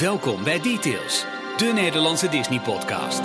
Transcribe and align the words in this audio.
Welkom 0.00 0.44
bij 0.44 0.60
Details, 0.60 1.24
de 1.56 1.72
Nederlandse 1.74 2.28
Disney-podcast. 2.28 3.20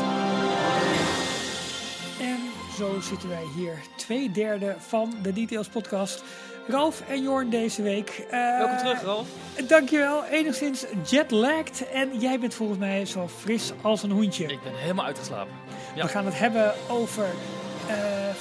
En 2.22 2.40
zo 2.78 3.00
zitten 3.00 3.30
wij 3.30 3.44
hier, 3.56 3.80
twee 3.96 4.32
derde 4.32 4.76
van 4.80 5.14
de 5.22 5.34
Details 5.34 5.68
podcast. 5.68 6.24
Ralf 6.68 7.02
en 7.10 7.24
Jorn 7.24 7.50
deze 7.50 7.82
week. 7.82 8.26
Eh, 8.30 8.58
Welkom 8.58 8.78
terug, 8.78 9.02
Ralf. 9.02 9.28
Dankjewel, 9.68 10.26
enigszins 10.26 10.86
jetlagged. 11.10 11.90
En 11.90 12.20
jij 12.20 12.40
bent 12.40 12.54
volgens 12.54 12.80
mij 12.80 13.06
zo 13.06 13.28
fris 13.28 13.72
als 13.82 14.04
een 14.04 14.12
hoentje. 14.12 14.44
Ik 14.44 14.64
ben 14.64 14.76
helemaal 14.76 15.06
uitgeslapen. 15.06 15.54
Ja. 15.96 16.04
We 16.04 16.10
gaan 16.10 16.26
het 16.26 16.40
hebben 16.40 16.74
over 16.90 17.26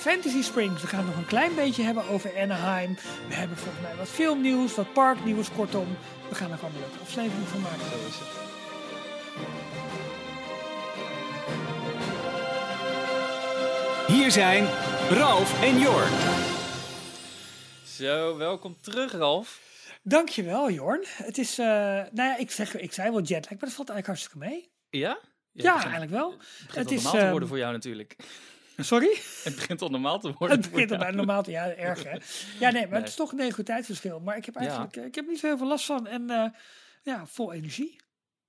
Fantasy 0.01 0.43
Springs. 0.43 0.83
We 0.83 0.89
gaan 0.89 0.99
het 0.99 1.09
nog 1.09 1.17
een 1.17 1.27
klein 1.27 1.55
beetje 1.55 1.83
hebben 1.83 2.05
over 2.09 2.39
Anaheim. 2.39 2.95
We 3.29 3.35
hebben 3.35 3.57
volgens 3.57 3.83
mij 3.83 3.97
wat 3.97 4.09
filmnieuws, 4.09 4.75
wat 4.75 4.93
parknieuws, 4.93 5.53
kortom. 5.53 5.87
We 6.29 6.35
gaan 6.35 6.51
er 6.51 6.59
gewoon 6.59 6.75
een 6.75 6.81
leuke 6.81 6.99
aflevering 6.99 7.49
van 7.49 7.61
maken. 7.61 7.81
Zo 7.81 8.07
is 8.09 8.19
het. 8.19 8.29
Hier 14.07 14.31
zijn 14.31 14.65
Ralf 15.11 15.63
en 15.63 15.79
Jorn. 15.79 16.13
Zo, 17.85 18.37
welkom 18.37 18.77
terug, 18.81 19.13
Ralf. 19.13 19.61
Dankjewel, 20.03 20.71
Jorn. 20.71 21.05
Het 21.07 21.39
is, 21.39 21.59
eh, 21.59 21.67
nou 21.67 22.11
ja, 22.13 22.37
ik, 22.37 22.51
zeg, 22.51 22.77
ik 22.77 22.93
zei 22.93 23.11
wel 23.11 23.23
jetlag, 23.23 23.51
maar 23.51 23.69
dat 23.69 23.73
valt 23.73 23.89
eigenlijk 23.89 24.07
hartstikke 24.07 24.39
mee. 24.39 24.71
Ja? 24.91 25.19
Ja, 25.53 25.81
eigenlijk 25.81 26.11
wel. 26.11 26.31
Het 26.31 26.67
begint 26.67 26.75
Het 26.75 26.91
is, 26.91 27.03
normaal 27.03 27.13
te 27.13 27.19
ehm, 27.19 27.31
worden 27.31 27.49
voor 27.49 27.59
jou 27.59 27.73
natuurlijk. 27.73 28.17
Sorry? 28.85 29.19
Het 29.45 29.55
begint 29.55 29.83
al 29.83 29.89
normaal 29.89 30.21
te 30.21 30.33
worden 30.39 30.57
Het 30.61 30.71
begint 30.71 30.91
al 30.91 30.97
jou. 30.97 31.09
bij 31.09 31.17
normaal 31.17 31.43
te 31.43 31.51
ja, 31.51 31.75
erg 31.75 32.03
hè. 32.03 32.11
Ja, 32.11 32.71
nee, 32.71 32.73
maar 32.83 32.91
Nee. 32.91 33.01
het 33.01 33.09
is 33.09 33.15
toch 33.15 33.31
een 33.31 33.37
negatijdsverschil. 33.37 34.21
Maar 34.21 34.37
ik 34.37 34.45
heb 34.45 34.57
eigenlijk 34.57 34.97
eh, 34.97 35.05
ik 35.05 35.15
heb 35.15 35.27
niet 35.27 35.39
zo 35.39 35.47
heel 35.47 35.59
veel 35.59 35.67
last 35.67 35.85
van 35.85 36.07
en 36.07 36.31
eh, 36.31 36.45
ja, 37.03 37.27
vol 37.27 37.53
energie. 37.53 38.01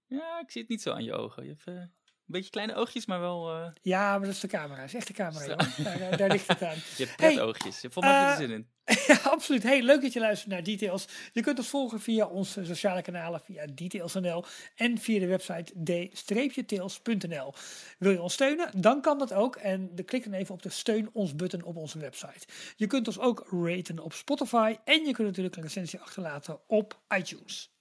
Ja, 0.07 0.39
ik 0.39 0.51
zie 0.51 0.61
het 0.61 0.69
niet 0.69 0.81
zo 0.81 0.91
aan 0.91 1.03
je 1.03 1.13
ogen. 1.13 1.43
Je 1.43 1.49
hebt 1.49 1.67
eh, 1.67 1.73
een 1.73 1.91
beetje 2.25 2.49
kleine 2.49 2.75
oogjes, 2.75 3.05
maar 3.05 3.19
wel... 3.19 3.71
Ja, 3.81 4.11
maar 4.11 4.25
dat 4.25 4.35
is 4.35 4.39
de 4.39 4.47
camera. 4.47 4.75
Dat 4.79 4.85
is 4.85 4.93
echt 4.93 5.07
de 5.07 5.13
camera. 5.13 5.55
Daar, 5.83 6.17
daar, 6.17 6.29
ligt 6.29 6.47
het 6.47 6.63
aan. 6.63 6.75
je 6.97 7.05
hebt 7.05 7.19
Hey, 7.19 7.33
pret-oogjes. 7.33 7.75
Je 7.75 7.81
hebt 7.81 7.93
volgens 7.93 8.13
mij 8.15 8.31
er 8.31 8.37
zin 8.37 8.51
in. 8.51 8.69
Ja, 9.07 9.19
absoluut. 9.23 9.63
Hey, 9.63 9.81
leuk 9.81 10.01
dat 10.01 10.13
je 10.13 10.19
luistert 10.19 10.51
naar 10.51 10.63
Details. 10.63 11.07
Je 11.33 11.41
kunt 11.41 11.57
ons 11.57 11.67
volgen 11.67 11.99
via 11.99 12.25
onze 12.25 12.65
sociale 12.65 13.01
kanalen, 13.01 13.41
via 13.41 13.65
Details.nl 13.73 14.43
en 14.75 14.97
via 14.97 15.19
de 15.19 15.27
website 15.27 15.73
d-tails.nl. 15.83 17.53
Wil 17.97 18.11
je 18.11 18.21
ons 18.21 18.33
steunen? 18.33 18.69
Dan 18.77 19.01
kan 19.01 19.17
dat 19.17 19.33
ook. 19.33 19.55
En 19.55 19.95
klik 20.03 20.23
dan 20.23 20.33
even 20.33 20.53
op 20.53 20.61
de 20.61 20.69
steun 20.69 21.09
ons 21.13 21.35
button 21.35 21.63
op 21.63 21.75
onze 21.75 21.99
website. 21.99 22.47
Je 22.75 22.87
kunt 22.87 23.07
ons 23.07 23.19
ook 23.19 23.47
raten 23.51 23.99
op 23.99 24.13
Spotify 24.13 24.75
en 24.83 25.05
je 25.05 25.13
kunt 25.13 25.27
natuurlijk 25.27 25.55
een 25.55 25.63
recensie 25.63 25.99
achterlaten 25.99 26.59
op 26.67 26.99
iTunes. 27.17 27.71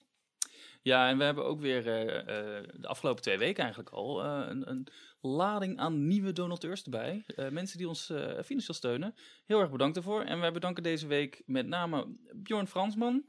Ja, 0.81 1.09
en 1.09 1.17
we 1.17 1.23
hebben 1.23 1.45
ook 1.45 1.59
weer 1.59 1.87
eh, 1.87 2.19
eh, 2.19 2.63
de 2.73 2.87
afgelopen 2.87 3.21
twee 3.21 3.37
weken 3.37 3.63
eigenlijk 3.63 3.93
al 3.93 4.23
eh, 4.23 4.45
een, 4.47 4.69
een 4.69 4.87
lading 5.21 5.77
aan 5.77 6.07
nieuwe 6.07 6.31
donateurs 6.31 6.83
erbij. 6.83 7.23
Eh, 7.35 7.49
mensen 7.49 7.77
die 7.77 7.87
ons 7.87 8.09
eh, 8.09 8.43
financieel 8.43 8.77
steunen. 8.77 9.15
Heel 9.45 9.59
erg 9.59 9.71
bedankt 9.71 9.95
daarvoor. 9.95 10.23
En 10.23 10.39
wij 10.39 10.51
bedanken 10.51 10.83
deze 10.83 11.07
week 11.07 11.41
met 11.45 11.67
name 11.67 12.15
Bjorn 12.35 12.67
Fransman, 12.67 13.25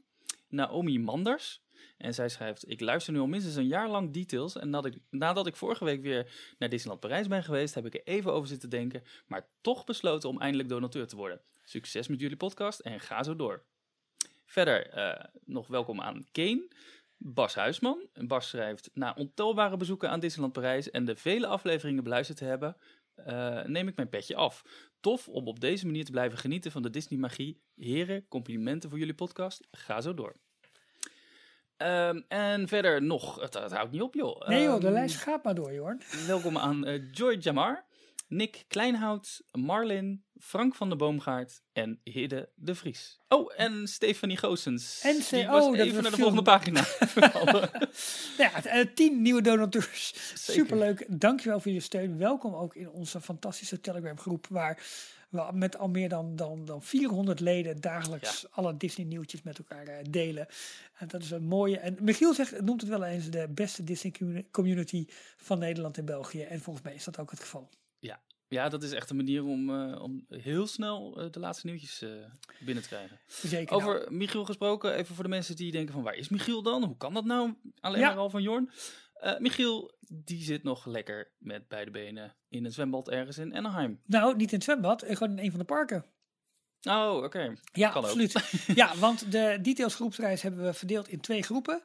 Naomi 0.47 0.99
Manders. 0.99 1.61
En 1.97 2.13
zij 2.13 2.29
schrijft, 2.29 2.69
ik 2.69 2.79
luister 2.79 3.13
nu 3.13 3.19
al 3.19 3.27
minstens 3.27 3.55
een 3.55 3.67
jaar 3.67 3.89
lang 3.89 4.13
details. 4.13 4.57
En 4.57 4.69
nadat 4.69 4.93
ik, 4.93 5.01
nadat 5.09 5.47
ik 5.47 5.55
vorige 5.55 5.85
week 5.85 6.01
weer 6.01 6.53
naar 6.57 6.69
Disneyland 6.69 7.01
Parijs 7.01 7.27
ben 7.27 7.43
geweest, 7.43 7.75
heb 7.75 7.85
ik 7.85 7.93
er 7.93 8.03
even 8.03 8.33
over 8.33 8.47
zitten 8.47 8.69
denken. 8.69 9.03
Maar 9.27 9.49
toch 9.61 9.83
besloten 9.83 10.29
om 10.29 10.39
eindelijk 10.39 10.69
donateur 10.69 11.07
te 11.07 11.15
worden. 11.15 11.41
Succes 11.63 12.07
met 12.07 12.19
jullie 12.19 12.37
podcast 12.37 12.79
en 12.79 12.99
ga 12.99 13.23
zo 13.23 13.35
door. 13.35 13.65
Verder 14.45 14.89
eh, 14.89 15.25
nog 15.45 15.67
welkom 15.67 16.01
aan 16.01 16.25
Kane. 16.31 16.67
Bas 17.25 17.55
Huisman. 17.55 18.07
Bas 18.13 18.49
schrijft: 18.49 18.89
Na 18.93 19.13
ontelbare 19.17 19.77
bezoeken 19.77 20.09
aan 20.09 20.19
Disneyland 20.19 20.53
Parijs 20.53 20.91
en 20.91 21.05
de 21.05 21.15
vele 21.15 21.47
afleveringen 21.47 22.03
beluisterd 22.03 22.37
te 22.37 22.45
hebben, 22.45 22.77
eh, 23.15 23.63
neem 23.63 23.87
ik 23.87 23.95
mijn 23.95 24.09
petje 24.09 24.35
af. 24.35 24.63
Tof 24.99 25.27
om 25.27 25.47
op 25.47 25.59
deze 25.59 25.85
manier 25.85 26.05
te 26.05 26.11
blijven 26.11 26.37
genieten 26.37 26.71
van 26.71 26.81
de 26.81 26.89
Disney-magie. 26.89 27.61
Heren, 27.75 28.27
complimenten 28.27 28.89
voor 28.89 28.99
jullie 28.99 29.13
podcast. 29.13 29.67
Ga 29.71 30.01
zo 30.01 30.13
door. 30.13 30.35
Ehm, 31.77 32.21
en 32.27 32.67
verder 32.67 33.01
nog, 33.03 33.41
het, 33.41 33.53
het 33.53 33.71
houdt 33.71 33.91
niet 33.91 34.01
op 34.01 34.13
joh. 34.13 34.47
Nee 34.47 34.63
joh, 34.63 34.79
de 34.79 34.85
Ehm, 34.85 34.93
lijst 34.95 35.15
gaat 35.15 35.43
maar 35.43 35.55
door, 35.55 35.73
Jorn. 35.73 36.01
Welkom 36.27 36.57
aan 36.57 36.85
eh, 36.85 37.11
Joy 37.11 37.37
Jamar, 37.39 37.85
Nick 38.35 38.65
Kleinhout, 38.67 39.41
Marlin, 39.51 40.23
Frank 40.39 40.75
van 40.75 40.89
de 40.89 40.95
Boomgaard 40.95 41.61
en 41.73 41.99
Hidde 42.03 42.49
de 42.55 42.75
Vries. 42.75 43.19
Oh, 43.27 43.51
en 43.57 43.87
Stefanie 43.87 44.37
Goossens. 44.37 45.01
En 45.03 45.21
ze- 45.21 45.35
Die 45.35 45.47
was 45.47 45.63
oh, 45.65 45.77
even 45.77 46.01
naar 46.03 46.11
de 46.11 46.17
volgende 46.17 46.41
pagina. 46.41 46.83
Ja, 48.37 48.63
eh, 48.65 48.85
tien 48.95 49.21
nieuwe 49.21 49.41
donateurs. 49.41 50.13
Zeker. 50.13 50.53
Superleuk. 50.53 51.05
Dankjewel 51.09 51.59
voor 51.59 51.71
je 51.71 51.79
steun. 51.79 52.17
Welkom 52.17 52.53
ook 52.53 52.75
in 52.75 52.89
onze 52.89 53.21
fantastische 53.21 53.81
Telegram 53.81 54.19
groep 54.19 54.47
waar 54.49 54.83
we 55.29 55.49
met 55.53 55.77
al 55.77 55.87
meer 55.89 56.09
dan, 56.09 56.35
dan, 56.35 56.65
dan 56.65 56.83
400 56.83 57.39
leden 57.39 57.81
dagelijks 57.81 58.45
alle 58.51 58.77
Disney 58.77 59.05
nieuwtjes 59.05 59.41
met 59.41 59.57
elkaar 59.57 59.87
eh, 59.87 60.05
delen. 60.09 60.47
En 60.97 61.07
dat 61.07 61.21
is 61.23 61.31
een 61.31 61.43
mooie. 61.47 61.77
En 61.79 61.97
Michiel 62.01 62.33
zegt, 62.33 62.61
noemt 62.61 62.81
het 62.81 62.89
wel 62.89 63.03
eens 63.03 63.29
de 63.29 63.47
beste 63.49 63.83
Disney 63.83 64.11
commu- 64.11 64.45
community 64.51 65.05
van 65.37 65.59
Nederland 65.59 65.97
en 65.97 66.05
België. 66.05 66.41
En 66.41 66.61
volgens 66.61 66.85
mij 66.85 66.93
is 66.93 67.03
dat 67.03 67.19
ook 67.19 67.31
het 67.31 67.39
geval. 67.39 67.69
Ja, 68.47 68.69
dat 68.69 68.83
is 68.83 68.91
echt 68.91 69.09
een 69.09 69.15
manier 69.15 69.43
om, 69.43 69.69
eh, 69.69 70.01
om 70.01 70.25
heel 70.29 70.67
snel 70.67 71.19
eh, 71.21 71.31
de 71.31 71.39
laatste 71.39 71.65
nieuwtjes 71.67 72.01
eh, 72.01 72.09
binnen 72.65 72.83
te 72.83 72.89
krijgen. 72.89 73.19
Zeker. 73.27 73.77
nou. 73.77 73.83
Over 73.89 74.13
Michiel 74.13 74.45
gesproken, 74.45 74.93
even 74.95 75.15
voor 75.15 75.23
de 75.23 75.29
mensen 75.29 75.55
die 75.55 75.71
denken 75.71 75.93
van 75.93 76.03
waar 76.03 76.15
is 76.15 76.29
Michiel 76.29 76.61
dan? 76.61 76.83
Hoe 76.83 76.97
kan 76.97 77.13
dat 77.13 77.25
nou? 77.25 77.53
Alleen 77.79 77.99
Ja. 77.99 78.07
maar 78.07 78.17
al 78.17 78.29
van 78.29 78.41
Jorn. 78.41 78.69
Michiel, 79.37 79.95
die 79.99 80.43
zit 80.43 80.63
nog 80.63 80.85
lekker 80.85 81.31
met 81.37 81.67
beide 81.67 81.91
benen 81.91 82.35
in 82.49 82.65
een 82.65 82.71
zwembad 82.71 83.09
ergens 83.09 83.37
in 83.37 83.55
Anaheim. 83.55 83.99
nou, 84.05 84.35
niet 84.35 84.49
in 84.49 84.55
het 84.55 84.63
zwembad, 84.63 85.03
gewoon 85.07 85.37
in 85.37 85.43
een 85.43 85.49
van 85.49 85.59
de 85.59 85.65
parken. 85.65 86.05
Oh, 86.89 87.23
oké. 87.23 87.55
Ja, 87.73 87.89
Kan 87.89 87.97
ook. 87.97 88.03
absoluut. 88.03 88.53
ja, 88.81 88.95
want 88.97 89.31
de 89.31 89.59
details 89.61 89.95
groepsreis 89.95 90.41
hebben 90.41 90.63
we 90.63 90.73
verdeeld 90.73 91.07
in 91.07 91.19
twee 91.19 91.43
groepen. 91.43 91.81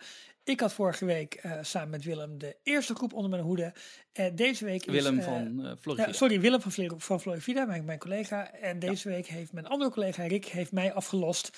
Ik 0.49 0.61
had 0.61 0.73
vorige 0.73 1.05
week 1.05 1.35
eh, 1.35 1.53
samen 1.61 1.91
met 1.91 2.05
Willem 2.05 2.39
de 2.39 2.57
eerste 2.63 2.95
groep 2.95 3.13
onder 3.13 3.31
mijn 3.31 3.43
hoede. 3.43 3.73
En 4.13 4.37
deze 4.37 4.65
week 4.65 4.87
is, 4.87 4.93
Willem 4.93 5.19
eh, 5.19 5.25
van 5.25 5.77
Florida. 5.81 6.07
ja, 6.07 6.13
sorry, 6.13 6.41
Willem 6.41 6.61
van, 6.61 6.73
Vle- 6.73 6.95
van 6.97 7.21
Florida, 7.21 7.65
mijn, 7.65 7.85
mijn 7.85 7.99
collega. 7.99 8.53
En 8.53 8.79
deze 8.79 9.09
week 9.09 9.27
heeft 9.27 9.53
mijn 9.53 9.67
andere 9.67 9.91
collega 9.91 10.23
Rick 10.27 10.45
heeft 10.45 10.73
mij 10.73 10.93
afgelost. 10.93 11.51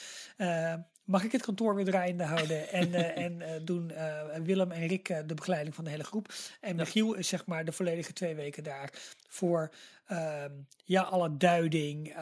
Mag 1.10 1.24
ik 1.24 1.32
het 1.32 1.42
kantoor 1.42 1.74
weer 1.74 1.84
draaiende 1.84 2.24
houden 2.24 2.68
en, 2.68 2.94
eh, 2.94 3.16
en 3.24 3.42
eh, 3.42 3.60
doen 3.62 3.90
eh, 3.90 4.38
Willem 4.42 4.70
en 4.70 4.86
Rick 4.86 5.06
de 5.26 5.34
begeleiding 5.34 5.74
van 5.74 5.84
de 5.84 5.90
hele 5.90 6.04
groep. 6.04 6.32
En 6.60 6.76
Michiel 6.76 7.14
is 7.14 7.28
zeg 7.28 7.46
maar 7.46 7.64
de 7.64 7.72
volledige 7.72 8.12
twee 8.12 8.34
weken 8.34 8.62
daar 8.62 8.92
voor 9.28 9.70
ehm, 10.06 10.50
ja, 10.84 11.02
alle 11.02 11.36
duiding, 11.36 12.14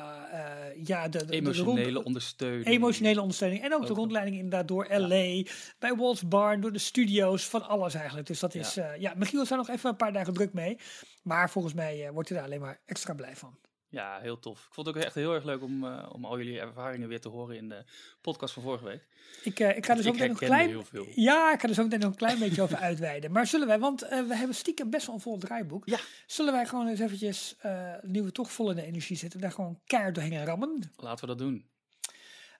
ja, 0.84 1.08
de, 1.08 1.18
de, 1.18 1.24
de 1.24 1.32
Emotionele 1.32 1.92
rond- 1.92 2.06
ondersteuning. 2.06 2.66
Emotionele 2.66 3.20
ondersteuning. 3.20 3.62
En 3.62 3.74
ook, 3.74 3.86
de 3.86 3.92
rondleiding 3.92 4.36
inderdaad 4.36 4.68
door 4.68 4.86
LA, 4.90 5.42
bij 5.78 5.94
Walt's 5.96 6.28
Barn, 6.28 6.60
door 6.60 6.72
de 6.72 6.78
studio's, 6.78 7.48
van 7.48 7.68
alles 7.68 7.94
eigenlijk. 7.94 8.26
Dus 8.26 8.40
dat 8.40 8.54
is, 8.54 8.74
ja, 8.74 8.92
ja 8.92 9.14
Michiel 9.16 9.42
is 9.42 9.48
daar 9.48 9.58
nog 9.58 9.68
even 9.68 9.90
een 9.90 9.96
paar 9.96 10.12
dagen 10.12 10.32
druk 10.34 10.52
mee. 10.52 10.78
Maar 11.22 11.50
volgens 11.50 11.74
mij 11.74 12.10
wordt 12.12 12.28
hij 12.28 12.38
daar 12.38 12.46
alleen 12.46 12.60
maar 12.60 12.80
extra 12.86 13.14
blij 13.14 13.36
van. 13.36 13.58
Ja, 13.90 14.18
heel 14.20 14.38
tof. 14.38 14.58
Ik 14.66 14.74
vond 14.74 14.86
het 14.86 14.96
ook 14.96 15.02
echt 15.02 15.14
heel 15.14 15.34
erg 15.34 15.44
leuk 15.44 15.62
om, 15.62 15.84
eh, 15.84 16.08
om 16.12 16.24
al 16.24 16.38
jullie 16.38 16.60
ervaringen 16.60 17.08
weer 17.08 17.20
te 17.20 17.28
horen 17.28 17.56
in 17.56 17.68
de 17.68 17.84
podcast 18.20 18.54
van 18.54 18.62
vorige 18.62 18.84
week. 18.84 19.06
Ik, 19.42 19.60
eh, 19.60 19.76
ik 19.76 19.86
ga 19.86 19.96
er 19.96 20.02
zo 20.02 20.08
Ik 20.08 20.14
meteen 20.14 20.28
nog 20.28 20.38
klein... 20.38 20.68
heel 20.68 20.84
veel. 20.84 21.06
Ja, 21.14 21.52
ik 21.52 21.60
ga 21.60 21.68
er 21.68 21.74
zo 21.74 21.82
meteen 21.82 22.00
nog 22.00 22.10
een 22.10 22.16
klein 22.16 22.38
beetje 22.38 22.62
over 22.62 22.76
uitweiden. 22.88 23.32
Maar 23.32 23.46
zullen 23.46 23.66
wij, 23.66 23.78
want 23.78 24.02
eh, 24.02 24.22
we 24.22 24.36
hebben 24.36 24.56
stiekem 24.56 24.90
best 24.90 25.06
wel 25.06 25.14
een 25.14 25.20
vol 25.20 25.38
draaiboek. 25.38 25.86
Ja. 25.86 25.98
Zullen 26.26 26.52
wij 26.52 26.66
gewoon 26.66 26.86
eens 26.86 27.00
eventjes, 27.00 27.56
nu 28.02 28.22
we 28.22 28.32
toch 28.32 28.52
vol 28.52 28.70
in 28.70 28.76
de 28.76 28.82
energie 28.82 29.16
zitten, 29.16 29.40
daar 29.40 29.52
gewoon 29.52 29.80
keihard 29.84 30.14
doorheen 30.14 30.44
rammen? 30.44 30.92
Laten 30.96 31.20
we 31.20 31.26
dat 31.26 31.38
doen. 31.38 31.66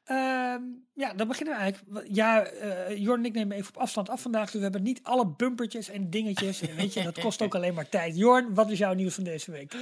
Ehm, 0.04 0.62
ja, 0.94 1.12
dan 1.14 1.28
beginnen 1.28 1.54
we 1.54 1.60
eigenlijk. 1.60 2.06
Ja, 2.10 2.50
Jorn 2.94 3.18
en 3.18 3.24
ik 3.24 3.32
nemen 3.32 3.56
even 3.56 3.74
op 3.74 3.80
afstand 3.80 4.08
af 4.08 4.22
vandaag. 4.22 4.44
Dus 4.44 4.54
we 4.54 4.62
hebben 4.62 4.82
niet 4.82 5.00
alle 5.02 5.26
bumpertjes 5.26 5.88
en 5.88 6.10
dingetjes. 6.10 6.60
En 6.60 6.76
weet 6.76 6.94
je, 6.94 7.02
dat 7.02 7.18
kost 7.18 7.42
ook 7.42 7.54
alleen 7.56 7.74
maar 7.74 7.88
tijd. 7.88 8.16
Jorn, 8.16 8.54
wat 8.54 8.70
is 8.70 8.78
jouw 8.78 8.94
nieuws 8.94 9.14
van 9.14 9.24
deze 9.24 9.50
week? 9.50 9.74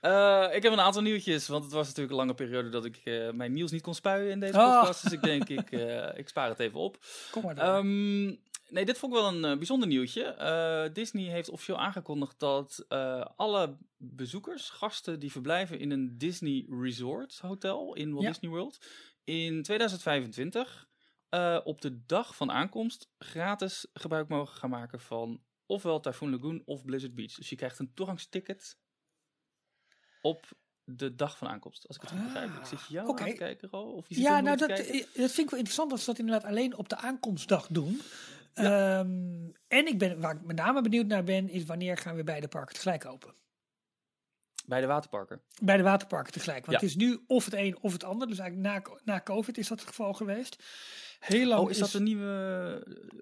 Eh, 0.00 0.46
ik 0.54 0.62
heb 0.62 0.72
een 0.72 0.80
aantal 0.80 1.02
nieuwtjes, 1.02 1.48
want 1.48 1.64
het 1.64 1.72
was 1.72 1.86
natuurlijk 1.86 2.10
een 2.10 2.18
lange 2.18 2.34
periode 2.34 2.68
dat 2.68 2.84
ik 2.84 2.96
eh, 2.96 3.30
mijn 3.30 3.52
nieuws 3.52 3.70
niet 3.70 3.82
kon 3.82 3.94
spuien 3.94 4.30
in 4.30 4.40
deze 4.40 4.58
Oh. 4.58 4.78
podcast. 4.78 5.02
Dus 5.02 5.12
ik 5.12 5.22
denk, 5.22 5.48
ik, 5.48 5.70
eh, 5.72 6.18
ik 6.18 6.28
spaar 6.28 6.48
het 6.48 6.58
even 6.58 6.80
op. 6.80 6.98
Kom 7.30 7.42
maar 7.42 7.54
door. 7.54 7.64
Ehm, 7.64 8.24
nee, 8.68 8.84
dit 8.84 8.98
vond 8.98 9.14
ik 9.14 9.18
wel 9.20 9.28
een 9.34 9.56
bijzonder 9.58 9.88
nieuwtje. 9.88 10.90
Disney 10.92 11.24
heeft 11.24 11.48
officieel 11.48 11.78
aangekondigd 11.78 12.38
dat 12.38 12.84
alle 13.36 13.76
bezoekers, 13.96 14.70
gasten 14.70 15.20
die 15.20 15.30
verblijven 15.32 15.78
in 15.78 15.90
een 15.90 16.18
Disney 16.18 16.66
Resort 16.80 17.38
hotel 17.38 17.94
in 17.94 18.10
Walt 18.10 18.22
Ja. 18.24 18.28
Disney 18.30 18.50
World, 18.50 18.78
in 19.24 19.62
2025 19.62 20.88
eh, 21.28 21.58
op 21.64 21.80
de 21.80 22.04
dag 22.06 22.36
van 22.36 22.50
aankomst 22.50 23.10
gratis 23.18 23.86
gebruik 23.92 24.28
mogen 24.28 24.56
gaan 24.56 24.70
maken 24.70 25.00
van 25.00 25.42
ofwel 25.66 26.00
Typhoon 26.00 26.30
Lagoon 26.30 26.62
of 26.64 26.84
Blizzard 26.84 27.14
Beach. 27.14 27.34
Dus 27.34 27.48
je 27.48 27.56
krijgt 27.56 27.78
een 27.78 27.94
toegangsticket 27.94 28.78
op 30.20 30.46
de 30.84 31.14
dag 31.14 31.38
van 31.38 31.48
aankomst. 31.48 31.88
Als 31.88 31.96
ik 31.96 32.02
het 32.02 32.10
goed 32.10 32.22
begrijp. 32.22 32.56
Ik 32.56 32.64
zit 32.66 32.80
jou 32.88 33.08
oké. 33.08 33.22
aan 33.22 33.28
te 33.28 33.34
kijken, 33.34 33.68
Ro, 33.70 33.82
Of 33.82 34.08
je 34.08 34.14
zit 34.14 34.22
ja, 34.24 34.40
nou, 34.40 34.56
dat, 34.56 34.70
eh, 34.70 35.04
dat 35.14 35.30
vind 35.30 35.38
ik 35.38 35.50
wel 35.50 35.58
interessant 35.58 35.90
dat 35.90 36.00
ze 36.00 36.06
dat 36.06 36.18
inderdaad 36.18 36.44
alleen 36.50 36.76
op 36.76 36.88
de 36.88 36.96
aankomstdag 36.96 37.66
doen. 37.66 38.00
Ehm, 38.54 39.48
en 39.68 39.86
ik 39.86 39.98
ben, 39.98 40.20
waar 40.20 40.34
ik 40.34 40.42
met 40.42 40.56
name 40.56 40.82
benieuwd 40.82 41.06
naar 41.06 41.24
ben, 41.24 41.48
is 41.48 41.64
wanneer 41.64 41.96
gaan 41.96 42.16
we 42.16 42.24
beide 42.24 42.48
parken 42.48 42.74
tegelijk 42.74 43.06
open? 43.06 43.34
Bij 44.66 44.80
de 44.80 44.86
waterparken. 44.86 45.40
Bij 45.62 45.76
de 45.76 45.82
waterparken 45.82 46.32
tegelijk. 46.32 46.66
Want 46.66 46.80
Ja. 46.80 46.86
het 46.86 46.96
is 46.96 47.04
nu 47.04 47.24
of 47.26 47.44
het 47.44 47.54
een 47.54 47.78
of 47.80 47.92
het 47.92 48.04
ander. 48.04 48.28
Dus 48.28 48.38
eigenlijk 48.38 48.86
na, 48.86 48.94
na 49.04 49.20
COVID 49.20 49.58
is 49.58 49.68
dat 49.68 49.78
het 49.78 49.88
geval 49.88 50.12
geweest. 50.12 50.62
Heel 51.20 51.46
lang 51.46 51.60
Oh, 51.62 51.70
is 51.70 51.78
dat 51.78 51.92
een 51.92 52.02
nieuwe, 52.02 52.26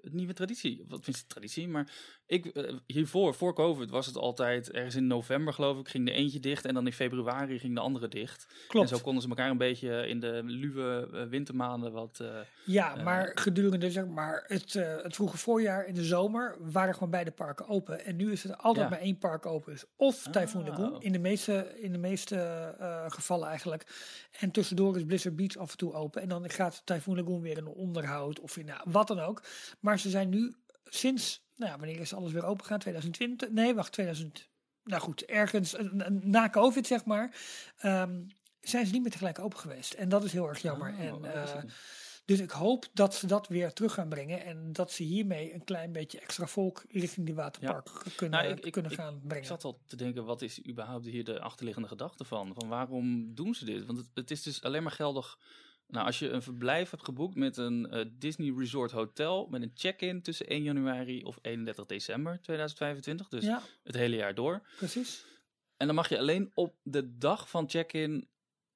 een 0.01 0.15
nieuwe 0.15 0.33
traditie? 0.33 0.83
Wat 0.87 1.03
vind 1.03 1.17
je 1.17 1.23
traditie? 1.27 1.67
Maar 1.67 1.91
ik, 2.25 2.45
eh, 2.45 2.73
hiervoor, 2.85 3.33
voor 3.33 3.53
COVID, 3.53 3.89
was 3.89 4.05
het 4.05 4.17
altijd 4.17 4.71
ergens 4.71 4.95
in 4.95 5.07
november, 5.07 5.53
geloof 5.53 5.79
ik, 5.79 5.87
ging 5.89 6.05
de 6.05 6.11
eentje 6.11 6.39
dicht. 6.39 6.65
En 6.65 6.73
dan 6.73 6.85
in 6.85 6.93
februari 6.93 7.59
ging 7.59 7.75
de 7.75 7.79
andere 7.81 8.07
dicht. 8.07 8.47
Klopt. 8.67 8.91
En 8.91 8.97
zo 8.97 9.03
konden 9.03 9.21
ze 9.21 9.29
elkaar 9.29 9.49
een 9.49 9.57
beetje 9.57 10.07
in 10.07 10.19
de 10.19 10.41
luwe 10.45 11.09
eh, 11.13 11.23
wintermaanden 11.23 11.91
wat. 11.91 12.19
eh, 12.21 12.27
Ja, 12.65 12.97
Eh, 12.97 13.03
maar 13.03 13.31
gedurende 13.35 13.91
zeg 13.91 14.05
maar, 14.07 14.43
het, 14.47 14.75
eh, 14.75 14.95
het 15.01 15.15
vroege 15.15 15.37
voorjaar 15.37 15.85
in 15.85 15.93
de 15.93 16.03
zomer 16.03 16.55
waren 16.59 16.93
gewoon 16.93 17.09
beide 17.09 17.31
parken 17.31 17.67
open. 17.67 18.05
En 18.05 18.15
nu 18.15 18.31
is 18.31 18.43
er 18.43 18.55
altijd 18.55 18.83
Ja. 18.83 18.89
maar 18.91 18.99
één 18.99 19.17
park 19.17 19.45
open. 19.45 19.71
Dus 19.71 19.85
of 19.95 20.27
Typhoon 20.31 20.61
Ah. 20.63 20.67
Lagoon, 20.77 21.01
in 21.01 21.11
de 21.11 21.19
meeste, 21.19 21.73
in 21.79 21.91
de 21.91 21.97
meeste 21.97 22.35
eh, 22.79 23.03
gevallen 23.07 23.47
eigenlijk. 23.47 23.85
En 24.39 24.51
tussendoor 24.51 24.95
is 24.97 25.03
Blizzard 25.05 25.35
Beach 25.35 25.57
af 25.57 25.71
en 25.71 25.77
toe 25.77 25.93
open. 25.93 26.21
En 26.21 26.29
dan 26.29 26.49
gaat 26.49 26.81
Typhoon 26.85 27.15
Lagoon 27.15 27.41
weer 27.41 27.57
in 27.57 27.67
onderhoud 27.89 28.39
of 28.39 28.57
in 28.57 28.65
nou, 28.65 28.81
wat 28.83 29.07
dan 29.07 29.19
ook. 29.19 29.43
Maar 29.79 29.99
ze 29.99 30.09
zijn 30.09 30.29
nu 30.29 30.55
sinds, 30.83 31.43
nou 31.55 31.77
wanneer 31.77 31.99
is 31.99 32.13
alles 32.13 32.31
weer 32.31 32.45
open 32.45 32.65
gaan? 32.65 32.79
2020? 32.79 33.49
Nee, 33.49 33.73
wacht, 33.75 33.91
2000. 33.91 34.47
Nou 34.83 35.01
goed, 35.01 35.25
ergens 35.25 35.73
eh, 35.73 35.85
n- 35.85 36.19
na 36.23 36.49
COVID 36.49 36.87
zeg 36.87 37.05
maar. 37.05 37.35
ehm, 37.77 38.21
zijn 38.61 38.85
ze 38.85 38.91
niet 38.91 39.01
meer 39.01 39.11
tegelijk 39.11 39.39
open 39.39 39.59
geweest. 39.59 39.93
En 39.93 40.09
dat 40.09 40.23
is 40.23 40.31
heel 40.31 40.47
erg 40.49 40.61
jammer. 40.61 40.93
oh, 40.93 40.99
en, 40.99 41.33
eh, 41.33 41.61
dus 42.25 42.39
ik 42.39 42.51
hoop 42.51 42.85
dat 42.93 43.15
ze 43.15 43.27
dat 43.27 43.47
weer 43.47 43.73
terug 43.73 43.93
gaan 43.93 44.09
brengen. 44.09 44.43
En 44.45 44.73
dat 44.73 44.91
ze 44.91 45.03
hiermee 45.03 45.53
een 45.53 45.63
klein 45.63 45.91
beetje 45.91 46.19
extra 46.19 46.47
volk 46.47 46.83
richting 46.89 47.25
die 47.25 47.35
waterpark 47.35 47.89
kunnen, 48.15 48.43
Nou, 48.43 48.57
ik- 48.61 48.71
kunnen 48.71 48.91
ik- 48.91 48.97
gaan 48.97 49.19
brengen. 49.19 49.37
Ik 49.43 49.49
zat 49.49 49.63
al 49.63 49.79
te 49.87 49.95
denken, 49.95 50.25
wat 50.25 50.41
is 50.41 50.67
überhaupt 50.67 51.05
hier 51.05 51.23
de 51.23 51.39
achterliggende 51.39 51.87
gedachte 51.87 52.23
van? 52.23 52.53
Van 52.53 52.67
waarom 52.67 53.35
doen 53.35 53.55
ze 53.55 53.65
dit? 53.65 53.85
Want 53.85 53.97
het, 53.97 54.07
het 54.13 54.31
is 54.31 54.43
dus 54.43 54.61
alleen 54.63 54.83
maar 54.83 54.91
geldig. 54.91 55.37
Nou, 55.89 56.05
als 56.05 56.19
je 56.19 56.29
een 56.29 56.41
verblijf 56.41 56.89
hebt 56.89 57.03
geboekt 57.03 57.35
met 57.35 57.57
een 57.57 57.91
eh, 57.91 58.05
Disney 58.11 58.53
Resort 58.57 58.91
Hotel 58.91 59.47
met 59.47 59.61
een 59.61 59.71
check-in 59.73 60.21
tussen 60.21 60.47
1 60.47 60.63
januari 60.63 61.23
of 61.23 61.37
31 61.41 61.85
december 61.85 62.39
2025, 62.41 63.27
dus 63.27 63.43
ja, 63.43 63.61
het 63.83 63.95
hele 63.95 64.15
jaar 64.15 64.35
door. 64.35 64.67
precies. 64.77 65.25
En 65.77 65.85
dan 65.85 65.95
mag 65.95 66.09
je 66.09 66.17
alleen 66.17 66.51
op 66.53 66.75
de 66.83 67.17
dag 67.17 67.49
van 67.49 67.69
check-in 67.69 68.27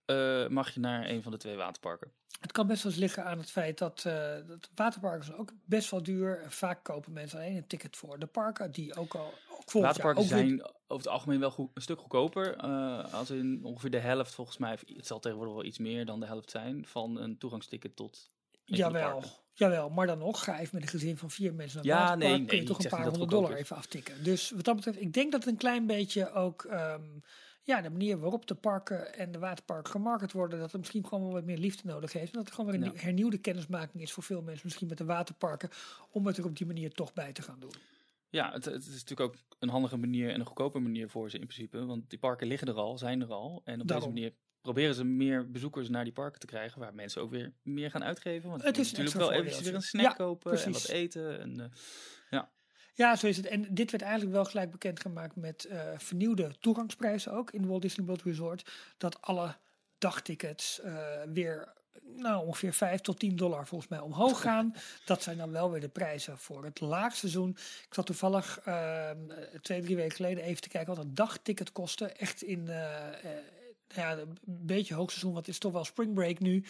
eh, 0.06 0.48
mag 0.48 0.74
je 0.74 0.80
naar 0.80 1.10
een 1.10 1.24
van 1.24 1.32
de 1.32 1.38
twee 1.38 1.56
waterparken. 1.56 2.12
Het 2.40 2.52
kan 2.52 2.68
best 2.68 2.84
wel 2.84 2.92
eens 2.92 3.02
liggen 3.02 3.26
aan 3.26 3.38
het 3.38 3.52
feit 3.52 3.78
dat, 3.78 4.02
dat 4.48 4.70
waterparken 4.76 5.26
zijn 5.26 5.38
ook 5.38 5.52
best 5.66 5.92
wel 5.92 6.04
duur. 6.04 6.46
Vaak 6.48 6.84
kopen 6.84 7.14
mensen 7.14 7.40
alleen 7.40 7.56
een 7.56 7.68
ticket 7.68 7.98
voor 7.98 8.20
de 8.20 8.26
parken, 8.26 8.72
die 8.72 8.96
ook 8.96 9.14
al 9.14 9.34
ook 9.50 9.70
volgend 9.70 9.96
jaar 9.96 10.14
Waterparken 10.16 10.22
ook 10.22 10.28
zijn 10.28 10.62
over 10.94 11.06
het 11.06 11.14
algemeen 11.14 11.40
wel 11.40 11.52
goed, 11.52 11.70
een 11.74 11.82
stuk 11.82 12.00
goedkoper. 12.00 12.56
eh, 12.58 13.14
als 13.14 13.30
in 13.30 13.64
ongeveer 13.64 13.90
de 13.90 14.00
helft 14.00 14.34
volgens 14.34 14.58
mij, 14.58 14.78
het 14.86 15.08
zal 15.08 15.20
tegenwoordig 15.20 15.54
wel 15.56 15.64
iets 15.66 15.78
meer 15.78 16.06
dan 16.06 16.20
de 16.20 16.26
helft 16.26 16.52
zijn, 16.52 16.86
van 16.86 17.18
een 17.18 17.38
toegangsticket 17.38 17.96
tot 17.96 18.32
Jawel, 18.66 19.24
jawel, 19.54 19.90
maar 19.90 20.08
dan 20.08 20.18
nog, 20.18 20.44
ga 20.44 20.60
even 20.60 20.70
met 20.76 20.84
een 20.84 20.90
gezin 20.90 21.18
van 21.18 21.30
vier 21.32 21.54
mensen 21.54 21.76
naar 21.86 21.86
het 21.86 21.94
Ja, 21.98 22.06
waterpark, 22.06 22.38
nee, 22.38 22.46
kun 22.48 22.58
je 22.58 22.64
toch 22.64 22.80
een 22.80 22.88
paar 22.88 23.00
honderd 23.04 23.22
het 23.22 23.30
dollar 23.32 23.56
even 23.56 23.76
aftikken. 23.76 24.24
Dus 24.24 24.50
wat 24.52 24.64
dat 24.66 24.76
betreft, 24.76 25.02
ik 25.02 25.14
denk 25.14 25.32
dat 25.32 25.44
het 25.44 25.50
een 25.54 25.60
klein 25.60 25.86
beetje 25.88 26.32
ook, 26.32 26.64
ehm, 26.64 27.04
ja, 27.64 27.82
de 27.82 27.90
manier 27.90 28.20
waarop 28.20 28.48
de 28.48 28.56
parken 28.56 29.14
en 29.14 29.32
de 29.32 29.40
waterparken 29.40 29.92
gemarket 29.92 30.32
worden, 30.32 30.60
dat 30.60 30.72
het 30.72 30.80
misschien 30.80 31.08
gewoon 31.08 31.24
wel 31.24 31.34
wat 31.34 31.44
meer 31.44 31.58
liefde 31.58 31.88
nodig 31.88 32.14
heeft. 32.14 32.32
En 32.32 32.38
dat 32.38 32.46
het 32.46 32.54
gewoon 32.56 32.72
weer 32.72 32.82
een 32.82 32.96
Ja. 32.96 33.02
hernieuwde 33.02 33.38
kennismaking 33.38 34.04
is 34.04 34.12
voor 34.12 34.24
veel 34.24 34.42
mensen, 34.42 34.62
misschien 34.64 34.88
met 34.88 34.98
de 34.98 35.06
waterparken, 35.06 35.70
om 36.12 36.26
het 36.28 36.38
er 36.38 36.46
op 36.46 36.58
die 36.58 36.68
manier 36.68 36.92
toch 36.92 37.14
bij 37.14 37.32
te 37.34 37.42
gaan 37.42 37.60
doen. 37.60 37.74
Ja, 38.34 38.52
het, 38.52 38.66
het 38.66 38.86
is 38.86 39.04
natuurlijk 39.04 39.20
ook 39.20 39.36
een 39.60 39.70
handige 39.70 39.98
manier 39.98 40.30
en 40.30 40.40
een 40.40 40.46
goedkope 40.46 40.80
manier 40.80 41.10
voor 41.10 41.30
ze 41.30 41.40
in 41.40 41.48
principe. 41.48 41.86
Want 41.86 42.10
die 42.10 42.20
parken 42.20 42.48
liggen 42.48 42.68
er 42.68 42.74
al, 42.74 42.98
zijn 42.98 43.22
er 43.22 43.34
al. 43.34 43.62
En 43.64 43.82
op 43.82 43.88
Daarom. 43.88 44.14
deze 44.14 44.22
manier 44.22 44.38
proberen 44.62 44.96
ze 44.96 45.04
meer 45.04 45.52
bezoekers 45.52 45.90
naar 45.90 46.04
die 46.04 46.14
parken 46.14 46.40
te 46.40 46.46
krijgen. 46.46 46.80
Waar 46.80 46.94
mensen 46.94 47.22
ook 47.22 47.30
weer 47.30 47.54
meer 47.62 47.92
gaan 47.92 48.04
uitgeven. 48.04 48.50
Want 48.50 48.64
Het 48.64 48.78
is 48.78 48.92
natuurlijk 48.92 49.18
wel 49.18 49.32
eventjes 49.32 49.62
weer 49.62 49.76
een 49.76 49.82
snack 49.82 50.06
Ja, 50.06 50.14
kopen 50.14 50.64
en 50.64 50.72
wat 50.72 50.88
eten. 50.88 51.40
En, 51.40 51.60
eh, 51.60 52.42
Ja, 52.96 53.16
zo 53.16 53.28
is 53.28 53.38
het. 53.38 53.46
En 53.46 53.74
dit 53.74 53.92
werd 53.92 54.04
eigenlijk 54.04 54.34
wel 54.34 54.46
gelijk 54.46 54.72
bekendgemaakt 54.72 55.36
met 55.36 55.66
eh, 55.66 55.98
vernieuwde 55.98 56.56
toegangsprijzen 56.60 57.32
ook 57.32 57.52
in 57.52 57.68
Walt 57.68 57.82
Disney 57.82 58.06
World 58.06 58.22
Resort. 58.24 58.72
Dat 58.98 59.22
alle 59.22 59.56
dagtickets 59.98 60.82
eh, 60.82 61.22
weer 61.34 61.74
nou, 62.02 62.46
ongeveer 62.46 62.74
5 62.74 63.02
tot 63.02 63.20
10 63.20 63.36
dollar 63.36 63.68
volgens 63.68 63.90
mij 63.90 64.00
omhoog 64.00 64.42
gaan. 64.48 64.74
Dat 65.06 65.24
zijn 65.24 65.38
dan 65.38 65.52
wel 65.52 65.72
weer 65.72 65.82
de 65.82 65.90
prijzen 65.90 66.38
voor 66.38 66.64
het 66.64 66.80
laagseizoen. 66.80 67.50
Ik 67.88 67.94
zat 67.94 68.06
toevallig 68.06 68.60
eh, 68.60 69.12
twee, 69.62 69.82
drie 69.82 69.96
weken 69.96 70.16
geleden 70.16 70.44
even 70.44 70.62
te 70.62 70.70
kijken 70.70 70.96
wat 70.96 71.06
een 71.06 71.14
dagticket 71.14 71.72
kostte. 71.72 72.06
Echt 72.06 72.42
in 72.42 72.68
eh, 72.68 73.08
eh, 73.08 73.44
ja, 73.88 74.18
een 74.18 74.38
beetje 74.46 74.94
hoogseizoen, 74.94 75.34
want 75.34 75.46
het 75.46 75.56
is 75.56 75.62
toch 75.62 75.72
wel 75.72 75.86
spring 75.86 76.14
break 76.14 76.40
nu. 76.40 76.66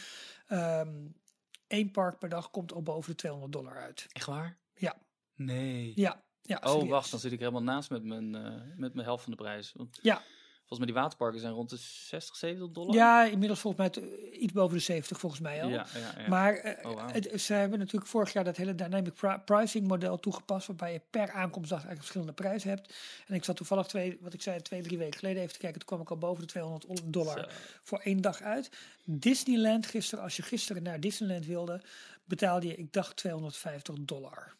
Eén 1.67 1.91
park 1.91 2.19
per 2.19 2.29
dag 2.29 2.49
komt 2.49 2.73
al 2.73 2.81
boven 2.81 3.11
de 3.11 3.17
200 3.17 3.51
dollar 3.51 3.77
uit. 3.77 4.07
echt 4.11 4.25
waar? 4.25 4.57
Ja. 4.75 4.95
Nee. 5.35 5.91
Ja, 5.95 6.23
ja 6.41 6.59
oh, 6.63 6.71
serieus. 6.71 6.89
wacht, 6.89 7.11
dan 7.11 7.19
zit 7.19 7.31
ik 7.31 7.39
helemaal 7.39 7.63
naast 7.63 7.89
met 7.89 8.03
mijn, 8.03 8.35
eh, 8.35 8.61
met 8.75 8.93
mijn 8.93 9.05
helft 9.07 9.23
van 9.23 9.31
de 9.31 9.37
prijs. 9.37 9.73
Want 9.75 9.99
Ja. 10.01 10.21
Volgens 10.67 10.79
mij 10.79 10.87
die 10.87 10.95
waterparken 11.03 11.39
zijn 11.39 11.53
rond 11.53 11.69
de 11.69 11.77
60, 11.77 12.35
70 12.35 12.69
dollar. 12.71 12.95
Ja, 12.95 13.23
inmiddels 13.25 13.59
volgens 13.59 13.81
mij 13.81 14.03
t- 14.03 14.31
iets 14.33 14.53
boven 14.53 14.77
de 14.77 14.83
70 14.83 15.19
volgens 15.19 15.41
mij 15.41 15.63
al. 15.63 15.69
ja, 15.69 15.85
ja, 15.93 16.21
ja. 16.21 16.27
Maar 16.27 16.53
eh, 16.55 16.89
Oh, 16.91 17.11
het, 17.11 17.41
ze 17.41 17.53
hebben 17.53 17.79
natuurlijk 17.79 18.07
vorig 18.11 18.33
jaar 18.33 18.43
dat 18.43 18.57
hele 18.57 18.75
dynamic 18.75 19.13
pri- 19.13 19.39
pricing 19.45 19.87
model 19.87 20.19
toegepast, 20.19 20.67
waarbij 20.67 20.93
je 20.93 21.01
per 21.09 21.31
aankomstdag 21.31 21.77
eigenlijk 21.85 21.99
verschillende 21.99 22.33
prijzen 22.33 22.69
hebt. 22.69 22.93
En 23.27 23.35
ik 23.35 23.43
zat 23.43 23.55
toevallig 23.55 23.87
twee, 23.87 24.17
wat 24.21 24.33
ik 24.33 24.41
zei, 24.41 24.61
twee, 24.61 24.81
drie 24.81 24.97
weken 24.97 25.19
geleden 25.19 25.41
even 25.41 25.53
te 25.53 25.59
kijken. 25.59 25.79
Toen 25.79 25.87
kwam 25.87 26.01
ik 26.01 26.09
al 26.09 26.17
boven 26.17 26.41
de 26.41 26.47
200 26.49 27.13
dollar 27.13 27.39
Zo. 27.39 27.45
voor 27.83 27.99
één 27.99 28.21
dag 28.21 28.41
uit. 28.41 28.69
Disneyland 29.05 29.85
gisteren, 29.85 30.23
als 30.23 30.35
je 30.35 30.41
gisteren 30.41 30.83
naar 30.83 30.99
Disneyland 30.99 31.45
wilde, 31.45 31.81
betaalde 32.23 32.67
je, 32.67 32.75
ik 32.75 32.93
dacht, 32.93 33.15
250 33.15 33.95
dollar. 33.99 34.55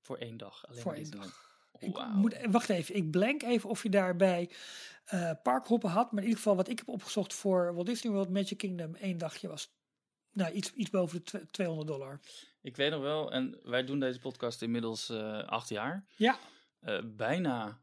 Voor 0.00 0.16
één 0.16 0.36
dag. 0.36 0.66
Alleen 0.68 0.82
Voor 0.82 0.92
één 0.92 1.00
Disneyland. 1.02 1.32
Ik 1.82 2.04
moet, 2.14 2.36
wacht 2.50 2.68
even, 2.68 2.94
ik 2.94 3.10
blank 3.10 3.42
even 3.42 3.70
of 3.70 3.82
je 3.82 3.88
daarbij 3.90 4.50
eh 5.04 5.30
parkhoppen 5.42 5.90
had. 5.90 6.12
Maar 6.12 6.20
in 6.22 6.28
ieder 6.28 6.42
geval 6.42 6.56
wat 6.56 6.68
ik 6.68 6.78
heb 6.78 6.88
opgezocht 6.88 7.34
voor 7.34 7.74
Walt 7.74 7.86
Disney 7.86 8.12
World 8.12 8.30
Magic 8.30 8.58
Kingdom, 8.58 8.94
één 8.94 9.18
dagje 9.18 9.48
was 9.48 9.74
nou, 10.32 10.52
iets, 10.52 10.72
iets 10.72 10.90
boven 10.90 11.18
de 11.18 11.24
tw- 11.24 11.50
200 11.50 11.88
dollar. 11.88 12.20
Ik 12.62 12.76
weet 12.76 12.90
nog 12.90 13.00
wel, 13.02 13.32
en 13.32 13.58
wij 13.62 13.84
doen 13.84 14.00
deze 14.00 14.18
podcast 14.20 14.62
inmiddels 14.62 15.08
eh, 15.08 15.38
acht 15.44 15.68
jaar. 15.68 16.06
Ja, 16.16 16.38
Eh, 16.80 16.98
bijna, 17.04 17.80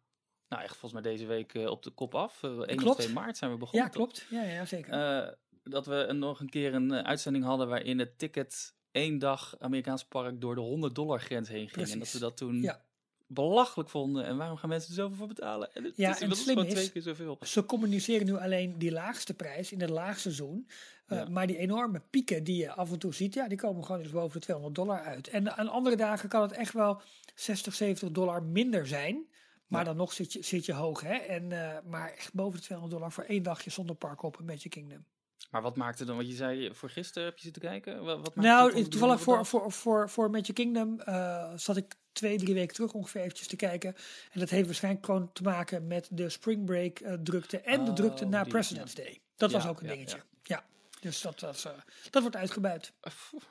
nou 0.48 0.64
echt 0.64 0.78
volgens 0.78 1.02
mij 1.02 1.12
deze 1.12 1.26
week 1.26 1.54
eh, 1.54 1.66
op 1.70 1.84
de 1.84 1.90
kop 1.92 2.16
af. 2.16 2.44
Eh 2.44 2.50
1 2.50 2.60
of 2.60 2.76
Klopt. 2.76 3.00
2 3.02 3.14
maart 3.14 3.38
zijn 3.38 3.52
we 3.52 3.58
begonnen. 3.58 3.84
ja 3.88 3.94
klopt. 3.94 4.26
Ja, 4.30 4.42
ja 4.44 4.66
zeker. 4.66 4.94
Eh, 4.94 5.34
dat 5.64 5.86
we 5.86 5.96
een- 5.96 6.20
nog 6.20 6.40
een 6.40 6.50
keer 6.50 6.74
een 6.74 6.92
eh, 6.92 7.04
uitzending 7.04 7.46
hadden 7.46 7.68
waarin 7.68 8.00
het 8.00 8.18
ticket 8.20 8.74
één 8.92 9.20
dag 9.20 9.56
Amerikaans 9.60 10.06
park 10.06 10.42
door 10.42 10.56
de 10.56 10.62
100 10.62 10.96
dollar 10.96 11.20
grens 11.22 11.48
heen 11.50 11.70
ging. 11.70 11.72
En 11.76 11.82
dat 11.88 11.98
Precies. 11.98 12.14
we 12.14 12.20
dat 12.20 12.38
toen 12.38 12.62
Ja. 12.62 12.86
Belachelijk 13.34 13.90
vonden. 13.90 14.26
En 14.26 14.38
waarom 14.38 14.58
gaan 14.58 14.70
mensen 14.70 14.90
er 14.90 14.96
zoveel 14.96 15.16
voor 15.18 15.28
betalen? 15.28 15.74
En 15.74 15.84
het 15.84 15.94
Ja, 15.98 16.10
is 16.16 16.22
en 16.22 16.36
slim 16.36 16.58
is- 16.60 16.74
twee 16.74 16.90
keer 16.92 17.02
zoveel. 17.02 17.38
Ze 17.42 17.66
communiceren 17.66 18.26
nu 18.26 18.36
alleen 18.38 18.78
die 18.78 18.92
laagste 18.92 19.34
prijs 19.34 19.72
in 19.72 19.82
het 19.82 19.90
laagseizoen. 19.90 20.68
Ja. 21.08 21.30
Maar 21.30 21.48
die 21.48 21.58
enorme 21.58 22.02
pieken 22.10 22.44
die 22.44 22.58
je 22.58 22.72
af 22.72 22.92
en 22.92 23.00
toe 23.00 23.14
ziet, 23.14 23.34
ja, 23.34 23.48
die 23.48 23.58
komen 23.58 23.86
gewoon 23.86 24.02
dus 24.02 24.12
boven 24.12 24.34
de 24.34 24.40
200 24.40 24.76
dollar 24.76 25.02
uit. 25.02 25.28
En 25.28 25.58
aan 25.58 25.68
andere 25.68 25.96
dagen 25.96 26.30
kan 26.30 26.42
het 26.42 26.52
echt 26.52 26.74
wel 26.74 27.02
60, 27.36 27.74
70 27.74 28.12
dollar 28.12 28.44
minder 28.44 28.88
zijn. 28.88 29.28
Maar 29.68 29.80
Ja. 29.82 29.86
dan 29.88 29.98
nog 29.98 30.14
zit 30.14 30.34
je, 30.34 30.44
zit 30.44 30.66
je 30.66 30.74
hoog. 30.74 31.02
Hè? 31.02 31.14
En, 31.14 31.52
eh, 31.52 31.78
maar 31.86 32.12
echt 32.14 32.34
boven 32.34 32.60
de 32.60 32.66
200 32.66 32.98
dollar 33.00 33.12
voor 33.14 33.24
één 33.24 33.44
dagje 33.44 33.70
zonder 33.70 33.96
park 33.96 34.22
op 34.24 34.40
een 34.40 34.46
Magic 34.46 34.72
Kingdom. 34.72 35.06
Maar 35.50 35.62
wat 35.62 35.76
maakte 35.76 36.06
dan, 36.06 36.16
wat 36.16 36.28
je 36.28 36.36
zei, 36.36 36.74
voor 36.74 36.90
gisteren 36.90 37.28
heb 37.28 37.38
je 37.38 37.44
zitten 37.44 37.62
kijken? 37.62 38.04
Wat, 38.04 38.36
Nou, 38.36 38.88
toevallig 38.88 39.22
voor, 39.22 39.46
voor, 39.46 39.72
voor, 39.72 40.10
voor 40.10 40.30
Magic 40.30 40.56
Kingdom 40.56 41.00
eh, 41.00 41.52
zat 41.56 41.78
ik 41.78 41.96
twee, 42.12 42.38
drie 42.38 42.54
weken 42.54 42.76
terug 42.76 42.94
ongeveer 42.94 43.22
eventjes 43.22 43.48
te 43.48 43.56
kijken. 43.56 43.96
En 44.32 44.40
dat 44.40 44.50
heeft 44.50 44.66
waarschijnlijk 44.66 45.06
gewoon 45.06 45.32
te 45.34 45.44
maken 45.44 45.88
met 45.88 46.08
de 46.12 46.30
spring 46.30 46.66
break 46.66 47.00
eh, 47.00 47.14
drukte 47.14 47.60
en 47.60 47.84
de 47.84 47.90
Oh, 47.90 47.96
drukte 47.96 48.26
na 48.26 48.42
die, 48.44 48.52
President's 48.52 48.94
Day. 48.94 49.22
Dat 49.36 49.52
Ja, 49.52 49.58
was 49.58 49.68
ook 49.68 49.80
een 49.80 49.88
ja, 49.88 49.94
dingetje. 49.94 50.22
Ja, 50.44 50.64
dus 51.00 51.22
dat, 51.22 51.40
was, 51.40 51.66
eh, 51.66 51.72
dat 52.10 52.22
wordt 52.22 52.38
uitgebuit. 52.38 52.94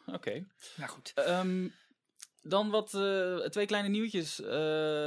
Oké. 0.06 0.44
Nou 0.76 0.90
goed. 0.90 1.12
Ehm, 1.14 1.68
dan 2.48 2.70
wat, 2.70 2.94
eh, 2.94 3.36
twee 3.36 3.66
kleine 3.66 3.88
nieuwtjes. 3.88 4.40
eh 4.42 4.48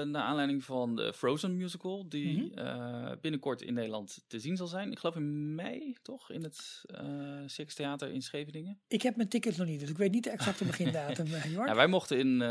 naar 0.01 0.21
aanleiding 0.23 0.63
van 0.63 0.95
de 0.95 1.13
Frozen 1.13 1.57
musical. 1.57 2.09
Die 2.09 2.37
Mhm. 2.43 2.57
eh, 2.57 3.11
binnenkort 3.21 3.61
in 3.61 3.73
Nederland 3.73 4.23
te 4.27 4.39
zien 4.39 4.57
zal 4.57 4.67
zijn. 4.67 4.91
Ik 4.91 4.99
geloof 4.99 5.15
in 5.15 5.55
mei, 5.55 5.95
toch? 6.01 6.31
In 6.31 6.43
het 6.43 6.83
uh, 6.91 6.99
Circus 7.45 7.73
Theater 7.75 8.11
in 8.11 8.21
Scheveningen. 8.21 8.79
Ik 8.87 9.01
heb 9.01 9.15
mijn 9.15 9.29
tickets 9.29 9.57
nog 9.57 9.67
niet, 9.67 9.79
dus 9.79 9.89
ik 9.89 9.97
weet 9.97 10.11
niet 10.11 10.23
de 10.23 10.29
exacte 10.29 10.65
begindatum. 10.65 11.25
Ja, 11.51 11.75
wij 11.75 11.87
mochten 11.87 12.17
in, 12.19 12.41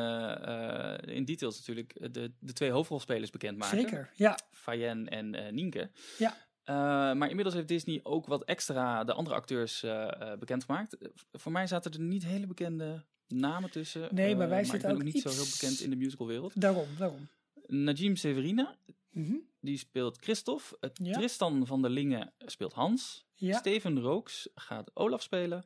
in 1.14 1.24
details 1.24 1.56
natuurlijk 1.58 2.14
de, 2.14 2.32
de 2.38 2.52
twee 2.52 2.70
hoofdrolspelers 2.70 3.30
bekendmaken. 3.30 3.78
Zeker, 3.78 4.10
ja. 4.14 4.38
Fayen 4.50 5.08
en 5.08 5.54
Nienke. 5.54 5.90
Ja. 6.18 6.36
Uh, 6.64 6.76
maar 7.18 7.28
inmiddels 7.28 7.54
heeft 7.54 7.68
Disney 7.68 8.00
ook 8.02 8.26
wat 8.26 8.44
extra 8.44 9.04
de 9.04 9.12
andere 9.12 9.36
acteurs 9.36 9.82
uh, 9.82 9.90
uh, 9.90 10.32
bekendgemaakt. 10.38 10.96
voor 11.32 11.52
mij 11.52 11.66
zaten 11.66 11.92
er 11.92 12.00
niet 12.00 12.24
hele 12.24 12.46
bekende 12.46 13.04
namen 13.30 13.70
tussen. 13.70 14.08
Nee, 14.14 14.34
maar 14.36 14.44
eh, 14.44 14.50
wij 14.50 14.64
zitten 14.64 14.88
ben 14.88 14.96
ook 14.98 15.02
niet 15.12 15.22
zo 15.22 15.28
heel 15.30 15.44
bekend 15.50 15.80
in 15.80 15.90
de 15.90 15.96
musicalwereld. 15.96 16.60
Daarom, 16.60 16.86
daarom. 16.98 17.28
Najim 17.66 18.16
Severina, 18.16 18.76
Mhm. 19.10 19.34
die 19.60 19.78
speelt 19.78 20.18
Christophe. 20.20 20.76
Het 20.80 20.98
Ja. 21.02 21.12
Tristan 21.12 21.66
van 21.66 21.82
der 21.82 21.90
Lingen 21.90 22.32
speelt 22.38 22.72
Hans. 22.72 23.26
Ja. 23.34 23.58
Steven 23.58 24.00
Rooks 24.00 24.48
gaat 24.54 24.90
Olaf 24.94 25.22
spelen. 25.22 25.64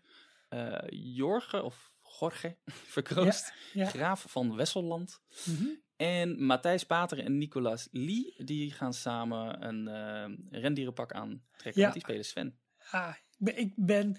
Eh 0.49 0.79
Jorge, 0.89 1.63
of 1.63 1.93
Jorge, 2.21 2.57
verkroost. 2.97 3.53
ja. 3.73 3.87
Graaf 3.87 4.25
van 4.29 4.57
Wesselland. 4.57 5.21
Mhm. 5.47 5.67
En 5.97 6.45
Matthijs 6.45 6.85
Pater 6.85 7.19
en 7.19 7.39
Nicolas 7.39 7.89
Lee, 7.91 8.35
die 8.37 8.71
gaan 8.71 8.95
samen 8.95 9.67
een 9.69 9.89
eh 9.89 10.61
rendierenpak 10.61 11.13
aantrekken. 11.13 11.83
Want 11.83 11.93
die 11.93 12.03
spelen 12.03 12.25
Sven. 12.25 12.59
Ah, 12.91 13.15
ik 13.17 13.37
ben- 13.39 13.59
ik 13.59 13.73
ben 13.77 14.17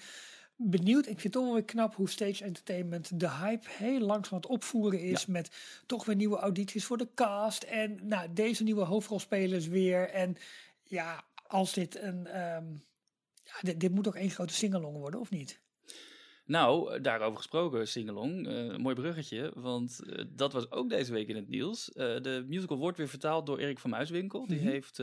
benieuwd. 0.57 1.05
Ik 1.07 1.19
vind 1.19 1.23
het 1.23 1.31
toch 1.31 1.43
wel 1.43 1.53
weer 1.53 1.63
knap 1.63 1.95
hoe 1.95 2.09
Stage 2.09 2.43
Entertainment 2.43 3.19
de 3.19 3.29
hype 3.29 3.67
heel 3.69 3.99
langzaam 3.99 4.33
aan 4.33 4.39
het 4.41 4.49
opvoeren 4.49 4.99
is. 5.01 5.25
Met 5.25 5.51
toch 5.85 6.05
weer 6.05 6.15
nieuwe 6.15 6.37
audities 6.37 6.85
voor 6.85 6.97
de 6.97 7.07
cast. 7.15 7.63
En 7.63 7.99
nou, 8.03 8.33
deze 8.33 8.63
nieuwe 8.63 8.83
hoofdrolspelers 8.83 9.67
weer. 9.67 10.09
En 10.09 10.35
ja, 10.83 11.23
als 11.47 11.73
dit 11.73 12.01
een. 12.01 12.27
ehm, 12.27 12.65
ja, 13.43 13.53
dit, 13.61 13.79
dit 13.79 13.91
moet 13.91 14.07
ook 14.07 14.15
één 14.15 14.29
grote 14.29 14.53
singalong 14.53 14.97
worden, 14.97 15.19
of 15.19 15.29
niet? 15.31 15.59
Nou, 16.45 17.01
daarover 17.01 17.37
gesproken, 17.37 17.87
Singalong. 17.87 18.47
eh 18.47 18.77
mooi 18.77 18.95
bruggetje, 18.95 19.51
want 19.55 19.99
eh, 20.09 20.25
dat 20.29 20.53
was 20.53 20.71
ook 20.71 20.89
deze 20.89 21.11
week 21.13 21.27
in 21.27 21.35
het 21.35 21.47
nieuws. 21.47 21.91
Eh, 21.91 22.21
de 22.21 22.43
musical 22.47 22.77
wordt 22.77 22.97
weer 22.97 23.07
vertaald 23.07 23.45
door 23.45 23.57
Erik 23.59 23.79
van 23.79 23.89
Muiswinkel. 23.89 24.47
Die 24.47 24.57
Mhm. 24.59 24.67
heeft 24.67 24.97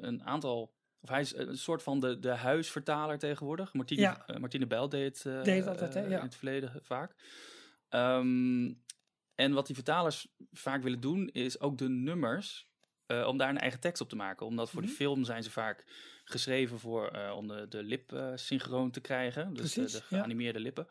een 0.00 0.22
aantal... 0.24 0.72
Of 1.02 1.08
hij 1.08 1.20
is 1.20 1.34
een 1.36 1.56
soort 1.58 1.82
van 1.82 2.00
de, 2.00 2.18
de 2.18 2.28
huisvertaler 2.30 3.18
tegenwoordig. 3.18 3.72
Martine, 3.72 4.00
Ja. 4.00 4.26
eh, 4.26 4.36
Martine 4.36 4.66
Bijl 4.66 4.88
deed 4.88 5.16
het, 5.22 5.26
eh, 5.34 5.42
Deed 5.42 5.58
het 5.58 5.68
altijd, 5.68 5.94
hè, 5.94 6.02
eh, 6.04 6.10
ja. 6.10 6.16
in 6.18 6.24
het 6.24 6.34
verleden 6.36 6.80
vaak. 6.82 7.14
Ehm, 7.88 8.72
en 9.34 9.52
wat 9.52 9.66
die 9.66 9.74
vertalers 9.74 10.28
vaak 10.52 10.82
willen 10.82 11.00
doen, 11.00 11.28
is 11.28 11.60
ook 11.60 11.78
de 11.78 11.88
nummers... 11.88 12.70
eh, 13.06 13.26
om 13.26 13.36
daar 13.36 13.48
een 13.48 13.58
eigen 13.58 13.80
tekst 13.80 14.02
op 14.02 14.08
te 14.08 14.16
maken. 14.16 14.46
Omdat 14.46 14.70
voor 14.70 14.80
Mhm. 14.80 14.90
de 14.90 14.96
film 14.96 15.24
zijn 15.24 15.42
ze 15.42 15.50
vaak 15.50 15.84
geschreven 16.24 16.78
voor, 16.78 17.08
eh, 17.08 17.36
om 17.36 17.48
de, 17.48 17.66
de 17.68 17.82
lip 17.82 18.12
eh, 18.12 18.30
synchroon 18.34 18.90
te 18.90 19.00
krijgen. 19.00 19.54
Dus 19.54 19.72
de, 19.72 19.80
Precies, 19.80 19.98
de 19.98 20.04
ja. 20.08 20.16
geanimeerde 20.18 20.60
lippen. 20.60 20.86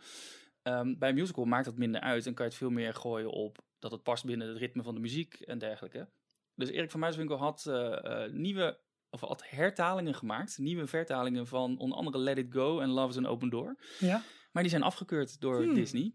Ehm, 0.62 0.98
bij 0.98 1.10
een 1.10 1.15
musical 1.15 1.46
maakt 1.46 1.65
dat 1.65 1.77
minder 1.77 2.01
uit 2.01 2.25
en 2.25 2.34
kan 2.34 2.46
je 2.46 2.51
het 2.51 2.60
veel 2.60 2.70
meer 2.70 2.94
gooien 2.94 3.30
op 3.32 3.58
dat 3.80 3.91
het 3.91 4.03
past 4.03 4.25
binnen 4.25 4.48
het 4.48 4.58
ritme 4.58 4.84
van 4.84 4.94
de 4.96 5.01
muziek 5.01 5.34
en 5.34 5.58
dergelijke. 5.58 6.10
Dus 6.56 6.70
Erik 6.70 6.91
van 6.91 7.00
Muiswinkel 7.00 7.38
had 7.38 7.65
eh, 7.65 8.24
eh, 8.25 8.32
nieuwe, 8.32 8.77
of 9.12 9.22
had 9.22 9.50
hertalingen 9.50 10.13
gemaakt, 10.15 10.58
nieuwe 10.58 10.88
vertalingen 10.88 11.48
van 11.48 11.77
onder 11.77 11.98
andere 11.98 12.18
Let 12.18 12.38
It 12.38 12.48
Go 12.50 12.80
en 12.80 12.89
Love 12.89 13.10
is 13.10 13.18
an 13.18 13.25
Open 13.25 13.50
Door. 13.50 13.75
Ja. 14.00 14.24
Maar 14.51 14.63
die 14.63 14.72
zijn 14.72 14.84
afgekeurd 14.84 15.41
door 15.41 15.63
Hmm. 15.63 15.74
Disney. 15.74 16.13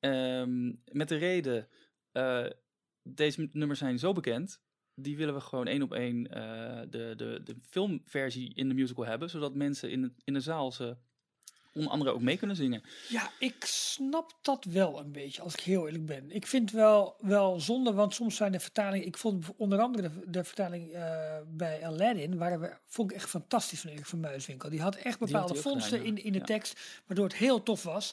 Ehm, 0.00 0.72
met 0.84 1.08
de 1.08 1.16
reden, 1.16 1.68
eh, 2.12 2.46
deze 3.02 3.48
nummers 3.52 3.78
zijn 3.78 3.98
zo 3.98 4.12
bekend, 4.12 4.62
die 4.94 5.16
willen 5.16 5.34
we 5.34 5.40
gewoon 5.40 5.66
één 5.66 5.82
op 5.82 5.92
één 5.92 6.26
eh, 6.26 6.80
de, 6.90 7.14
de, 7.16 7.40
de 7.44 7.56
filmversie 7.68 8.54
in 8.54 8.68
de 8.68 8.74
musical 8.74 9.06
hebben, 9.06 9.30
zodat 9.30 9.54
mensen 9.54 9.90
in, 9.90 10.14
in 10.24 10.32
de 10.32 10.40
zaal 10.40 10.72
ze 10.72 10.96
onder 11.74 11.90
andere 11.92 12.10
ook 12.10 12.20
mee 12.20 12.36
kunnen 12.36 12.56
zingen. 12.56 12.82
Ja, 13.08 13.30
ik 13.38 13.64
snap 13.64 14.38
dat 14.42 14.64
wel 14.64 15.00
een 15.00 15.12
beetje, 15.12 15.42
als 15.42 15.54
ik 15.54 15.60
heel 15.60 15.86
eerlijk 15.86 16.06
ben. 16.06 16.30
Ik 16.30 16.46
vind 16.46 16.70
wel, 16.70 17.14
wel 17.20 17.60
zonde, 17.60 17.92
want 17.92 18.14
soms 18.14 18.36
zijn 18.36 18.52
de 18.52 18.60
vertalingen... 18.60 19.06
Ik 19.06 19.16
vond 19.16 19.46
onder 19.56 19.78
andere 19.80 20.08
de, 20.08 20.30
de 20.30 20.44
vertaling 20.44 20.92
eh, 20.92 21.36
bij 21.46 21.86
Aladdin... 21.86 22.38
Waren 22.38 22.60
we, 22.60 22.72
vond 22.86 23.10
ik 23.10 23.16
echt 23.16 23.28
fantastisch 23.28 23.80
van 23.80 23.90
Erik 23.90 24.06
van 24.06 24.20
Muiswinkel. 24.20 24.70
Die 24.70 24.80
had 24.80 24.94
echt 24.94 25.18
had 25.18 25.28
bepaalde 25.28 25.54
ook 25.54 25.60
vondsten 25.60 25.98
gedaan, 25.98 26.14
ja. 26.14 26.18
in, 26.18 26.24
in 26.24 26.32
de 26.32 26.38
Ja. 26.38 26.44
tekst... 26.44 26.80
waardoor 27.06 27.24
het 27.26 27.36
heel 27.36 27.62
tof 27.62 27.82
was. 27.82 28.12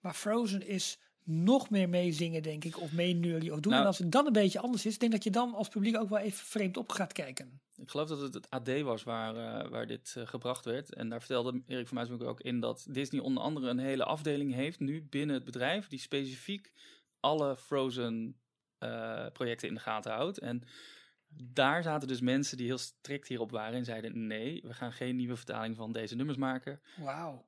Maar 0.00 0.14
Frozen 0.14 0.66
is 0.66 0.98
nog 1.24 1.70
meer 1.70 1.88
meezingen, 1.88 2.42
denk 2.42 2.64
ik. 2.64 2.80
Of 2.80 2.92
meeneurie 2.92 3.52
of 3.52 3.60
doen. 3.60 3.72
Nou- 3.72 3.82
en 3.82 3.88
als 3.88 3.98
het 3.98 4.12
dan 4.12 4.26
een 4.26 4.32
beetje 4.32 4.60
anders 4.60 4.86
is... 4.86 4.98
denk 4.98 5.12
dat 5.12 5.24
je 5.24 5.30
dan 5.30 5.54
als 5.54 5.68
publiek 5.68 5.96
ook 5.96 6.08
wel 6.08 6.18
even 6.18 6.46
vreemd 6.46 6.76
op 6.76 6.90
gaat 6.92 7.12
kijken. 7.12 7.60
Ik 7.80 7.90
geloof 7.90 8.08
dat 8.08 8.20
het 8.20 8.34
het 8.34 8.50
AD 8.50 8.80
was 8.80 9.02
waar, 9.02 9.36
eh, 9.36 9.70
waar 9.70 9.86
dit 9.86 10.14
eh, 10.16 10.26
gebracht 10.26 10.64
werd. 10.64 10.94
En 10.94 11.08
daar 11.08 11.18
vertelde 11.18 11.62
Erik 11.66 11.86
van 11.86 11.96
Muiswinkel 11.96 12.28
ook 12.28 12.40
in 12.40 12.60
dat 12.60 12.86
Disney 12.90 13.20
onder 13.20 13.42
andere 13.42 13.68
een 13.68 13.78
hele 13.78 14.04
afdeling 14.04 14.54
heeft 14.54 14.80
nu 14.80 15.02
binnen 15.02 15.36
het 15.36 15.44
bedrijf 15.44 15.88
die 15.88 15.98
specifiek 15.98 16.72
alle 17.20 17.56
Frozen 17.56 18.40
eh, 18.78 19.26
projecten 19.32 19.68
in 19.68 19.74
de 19.74 19.80
gaten 19.80 20.12
houdt. 20.12 20.38
En 20.38 20.62
daar 21.28 21.82
zaten 21.82 22.08
dus 22.08 22.20
mensen 22.20 22.56
die 22.56 22.66
heel 22.66 22.78
strikt 22.78 23.28
hierop 23.28 23.50
waren 23.50 23.78
en 23.78 23.84
zeiden 23.84 24.26
nee, 24.26 24.62
we 24.62 24.74
gaan 24.74 24.92
geen 24.92 25.16
nieuwe 25.16 25.36
vertaling 25.36 25.76
van 25.76 25.92
deze 25.92 26.16
nummers 26.16 26.38
maken. 26.38 26.80
Wauw. 26.96 27.46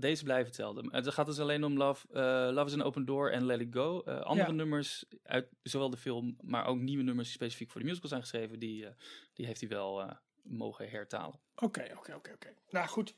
Deze 0.00 0.24
blijven 0.24 0.46
hetzelfde. 0.46 0.88
Het 0.90 1.08
gaat 1.08 1.26
dus 1.26 1.38
alleen 1.38 1.64
om 1.64 1.76
Love, 1.76 2.06
eh, 2.12 2.48
Love 2.54 2.66
is 2.66 2.72
an 2.72 2.82
Open 2.82 3.04
Door 3.04 3.30
en 3.30 3.44
Let 3.46 3.60
It 3.60 3.68
Go. 3.70 4.02
Eh, 4.04 4.20
andere 4.20 4.48
Ja. 4.48 4.54
nummers 4.54 5.04
uit 5.22 5.48
zowel 5.62 5.90
de 5.90 5.96
film, 5.96 6.36
maar 6.40 6.66
ook 6.66 6.78
nieuwe 6.78 7.02
nummers 7.02 7.26
die 7.28 7.36
specifiek 7.36 7.70
voor 7.70 7.80
de 7.80 7.86
musical 7.86 8.08
zijn 8.08 8.20
geschreven, 8.20 8.58
die, 8.58 8.86
eh, 8.86 8.92
die 9.34 9.46
heeft 9.46 9.60
hij 9.60 9.68
wel 9.68 10.02
eh, 10.02 10.10
mogen 10.42 10.88
hertalen. 10.90 11.40
Oké, 11.54 11.86
oké, 11.96 12.14
oké, 12.14 12.32
oké. 12.32 12.54
Nou 12.70 12.88
goed. 12.88 13.14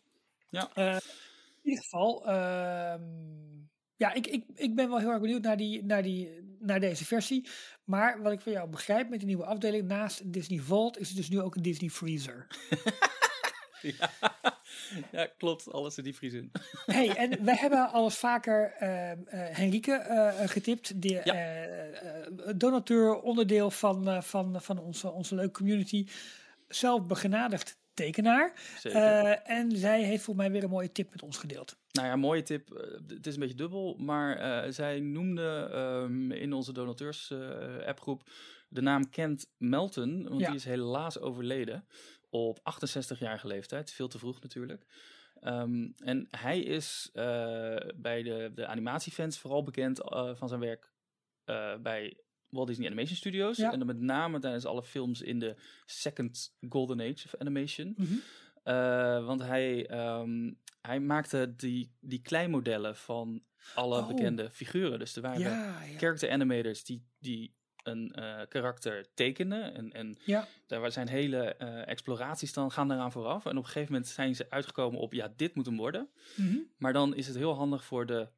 Ja. 0.49 0.71
Eh, 0.75 0.95
in 1.63 1.71
ieder 1.71 1.83
geval, 1.83 2.27
ehm, 2.27 3.03
ja, 3.97 4.13
ik, 4.13 4.27
ik, 4.27 4.45
ik 4.55 4.75
ben 4.75 4.89
wel 4.89 4.99
heel 4.99 5.11
erg 5.11 5.21
benieuwd 5.21 5.43
naar, 5.43 5.57
die, 5.57 5.85
naar, 5.85 6.03
die, 6.03 6.57
naar 6.59 6.81
deze 6.81 7.05
versie. 7.05 7.49
Maar 7.85 8.23
wat 8.23 8.33
ik 8.33 8.41
van 8.41 8.53
jou 8.53 8.69
begrijp 8.71 9.09
met 9.09 9.21
de 9.21 9.27
nieuwe 9.27 9.45
afdeling, 9.45 9.87
naast 9.89 10.33
Disney 10.33 10.59
Vault 10.59 10.99
is 10.99 11.09
het 11.09 11.17
dus 11.17 11.29
nu 11.29 11.41
ook 11.41 11.55
een 11.57 11.63
Disney 11.63 11.91
Freezer. 11.91 12.47
Ja, 13.99 14.11
ja 15.13 15.27
klopt. 15.39 15.73
Alles 15.73 15.99
in 15.99 16.05
die 16.05 16.15
vriezen. 16.15 16.51
hey, 16.87 17.09
en 17.17 17.45
wij 17.45 17.55
hebben 17.57 17.91
al 17.93 18.05
eens 18.05 18.19
vaker 18.19 18.73
ehm 18.79 19.19
eh, 19.27 19.57
Henrike 19.57 19.93
eh, 19.93 20.49
getipt, 20.49 21.03
de 21.03 21.09
Ja. 21.09 21.23
eh, 21.25 22.19
eh, 22.19 22.27
donateur, 22.57 23.21
onderdeel 23.21 23.71
van, 23.71 24.09
eh, 24.09 24.23
van, 24.23 24.63
van 24.63 24.79
onze, 24.79 25.11
onze 25.11 25.35
leuke 25.35 25.53
community, 25.53 26.07
zelf 26.69 27.07
begenadigd 27.07 27.79
tekenaar. 27.95 28.53
Zeker. 28.79 29.01
Eh, 29.03 29.51
en 29.57 29.77
zij 29.77 30.03
heeft 30.03 30.23
voor 30.25 30.37
mij 30.37 30.51
weer 30.51 30.63
een 30.65 30.71
mooie 30.71 30.93
tip 30.93 31.11
met 31.11 31.23
ons 31.23 31.37
gedeeld. 31.39 31.77
nou 31.93 32.07
ja, 32.07 32.17
mooie 32.17 32.43
tip. 32.43 32.71
Eh, 32.73 32.91
het 33.09 33.27
is 33.27 33.35
een 33.35 33.41
beetje 33.41 33.55
dubbel, 33.57 33.97
maar 33.99 34.37
eh, 34.37 34.71
zij 34.73 35.01
noemde 35.01 35.69
ehm, 35.73 36.31
in 36.33 36.53
onze 36.53 36.73
donateurs 36.73 37.31
eh, 37.31 37.87
appgroep 37.87 38.23
de 38.69 38.81
naam 38.81 39.11
Kent 39.11 39.47
Melton, 39.57 40.29
want 40.29 40.41
Ja. 40.41 40.47
die 40.47 40.57
is 40.57 40.65
helaas 40.65 41.19
overleden 41.19 41.85
op 42.31 42.59
68-jarige 42.59 43.47
leeftijd. 43.47 43.91
Veel 43.93 44.09
te 44.09 44.19
vroeg 44.19 44.41
natuurlijk. 44.43 44.87
Ehm, 45.41 45.89
en 45.97 46.27
hij 46.31 46.61
is 46.61 47.11
eh, 47.13 47.77
bij 47.97 48.23
de, 48.23 48.51
de 48.55 48.67
animatiefans 48.67 49.39
vooral 49.39 49.63
bekend 49.63 50.01
eh, 50.03 50.35
van 50.35 50.49
zijn 50.49 50.61
werk 50.61 50.93
eh, 51.45 51.77
bij 51.77 52.19
Walt 52.49 52.67
Disney 52.67 52.87
Animation 52.87 53.17
Studios. 53.17 53.57
Ja. 53.57 53.73
En 53.73 53.79
dan 53.79 53.87
met 53.87 54.01
name 54.01 54.39
tijdens 54.39 54.65
alle 54.65 54.83
films 54.83 55.23
in 55.23 55.39
de 55.39 55.57
second 55.87 56.57
golden 56.69 57.01
age 57.01 57.25
of 57.27 57.35
animation. 57.39 57.95
Mhm. 57.97 58.15
Want 59.25 59.43
hij, 59.43 59.87
ehm, 59.87 60.53
hij 60.81 61.01
maakte 61.01 61.55
die, 61.57 61.97
die 62.01 62.21
kleinmodellen 62.23 62.97
van 62.97 63.43
alle 63.75 63.99
Oh. 63.99 64.09
bekende 64.09 64.51
figuren. 64.51 64.99
Dus 64.99 65.17
er 65.17 65.23
waren 65.23 65.41
Ja, 65.41 65.85
ja. 65.85 65.99
character 65.99 66.31
animators 66.31 66.85
die, 66.85 67.07
die 67.19 67.55
een 67.83 68.13
eh, 68.13 68.41
karakter 68.49 69.07
tekenen. 69.15 69.75
En, 69.75 69.93
en 69.93 70.17
ja. 70.25 70.49
daar 70.67 70.93
zijn 70.93 71.09
hele 71.09 71.55
eh, 71.55 71.89
exploraties 71.89 72.53
dan 72.53 72.71
gaan 72.71 72.89
daaraan 72.89 73.13
vooraf. 73.13 73.45
En 73.45 73.51
op 73.51 73.57
een 73.57 73.65
gegeven 73.65 73.93
moment 73.93 74.11
zijn 74.11 74.35
ze 74.35 74.51
uitgekomen 74.51 75.01
op, 75.01 75.13
ja, 75.13 75.33
dit 75.37 75.55
moet 75.55 75.67
hem 75.67 75.77
worden. 75.77 76.09
Mhm. 76.37 76.59
Maar 76.77 76.93
dan 76.93 77.15
is 77.15 77.27
het 77.27 77.37
heel 77.37 77.55
handig 77.55 77.85
voor 77.85 78.07
de 78.07 78.29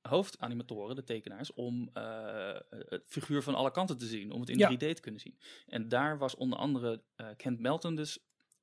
hoofdanimatoren, 0.00 0.96
de 0.96 1.04
tekenaars, 1.04 1.54
om 1.54 1.90
eh, 1.92 2.56
het 2.70 3.02
figuur 3.06 3.42
van 3.42 3.54
alle 3.54 3.70
kanten 3.70 3.98
te 3.98 4.06
zien. 4.06 4.32
Om 4.32 4.40
het 4.40 4.48
in 4.50 4.58
Ja. 4.58 4.70
3D 4.70 4.78
te 4.78 5.00
kunnen 5.00 5.20
zien. 5.20 5.38
En 5.66 5.88
daar 5.88 6.18
was 6.18 6.34
onder 6.34 6.58
andere 6.58 7.02
Kent 7.36 7.60
Melton 7.60 7.94
dus 7.94 8.18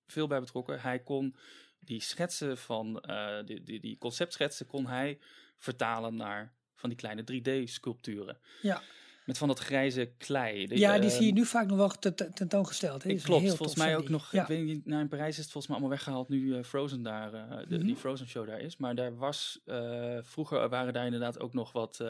veel 0.07 0.27
bij 0.27 0.39
betrokken. 0.39 0.81
Hij 0.81 0.99
kon 0.99 1.35
die 1.79 2.01
schetsen 2.01 2.57
van, 2.57 3.03
die, 3.45 3.63
die, 3.63 3.79
die 3.79 3.97
conceptschetsen 3.97 4.65
kon 4.65 4.85
hij 4.87 5.19
vertalen 5.57 6.15
naar 6.15 6.53
van 6.75 6.89
die 6.89 6.97
kleine 6.97 7.23
3D-sculpturen. 7.23 8.37
Ja. 8.61 8.81
Met 9.25 9.37
van 9.37 9.47
dat 9.47 9.59
grijze 9.59 10.11
klei. 10.17 10.67
Ja, 10.77 10.99
die 10.99 11.09
eh, 11.09 11.15
zie 11.15 11.25
je 11.25 11.31
nu 11.33 11.45
vaak 11.45 11.67
nog 11.67 11.77
wel 11.77 11.87
ten- 11.89 12.15
ten- 12.15 12.33
tentoongesteld. 12.33 13.03
hè. 13.03 13.13
Klopt, 13.15 13.41
heel 13.43 13.55
volgens 13.55 13.77
mij 13.77 13.95
ook 13.95 14.01
die. 14.01 14.11
nog, 14.11 14.31
Ja. 14.31 14.41
ik 14.41 14.47
weet 14.47 14.63
niet, 14.63 14.85
nou 14.85 15.01
in 15.01 15.07
Parijs 15.07 15.29
is 15.37 15.43
het 15.43 15.51
volgens 15.51 15.67
mij 15.67 15.75
allemaal 15.77 15.95
weggehaald 15.97 16.29
nu 16.29 16.55
eh, 16.57 16.63
Frozen 16.63 17.03
daar, 17.03 17.33
eh, 17.33 17.57
de, 17.67 17.75
Mhm. 17.77 17.85
die 17.85 17.95
Frozen 17.95 18.27
show 18.27 18.47
daar 18.47 18.59
is. 18.59 18.77
Maar 18.77 18.95
daar 18.95 19.15
was, 19.17 19.61
eh, 19.65 20.17
vroeger 20.21 20.69
waren 20.69 20.93
daar 20.93 21.05
inderdaad 21.05 21.39
ook 21.39 21.53
nog 21.53 21.71
wat 21.71 22.03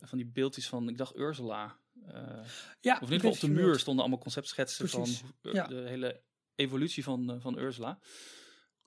van 0.00 0.18
die 0.18 0.26
beeldjes 0.26 0.68
van, 0.68 0.88
ik 0.88 0.98
dacht 0.98 1.16
Ursula. 1.16 1.76
Ja, 2.04 2.14
of 2.14 2.16
in 2.80 2.86
ik 2.90 3.00
ieder 3.00 3.00
geval 3.02 3.20
weet 3.20 3.32
op 3.32 3.40
de 3.40 3.48
muur 3.48 3.78
stonden 3.78 4.02
allemaal 4.04 4.22
conceptschetsen 4.22 4.88
Precies, 4.88 5.22
van 5.42 5.52
ja. 5.52 5.66
de 5.66 5.84
hele 5.86 6.20
evolutie 6.54 7.04
van, 7.04 7.36
van 7.40 7.58
Ursula. 7.58 7.98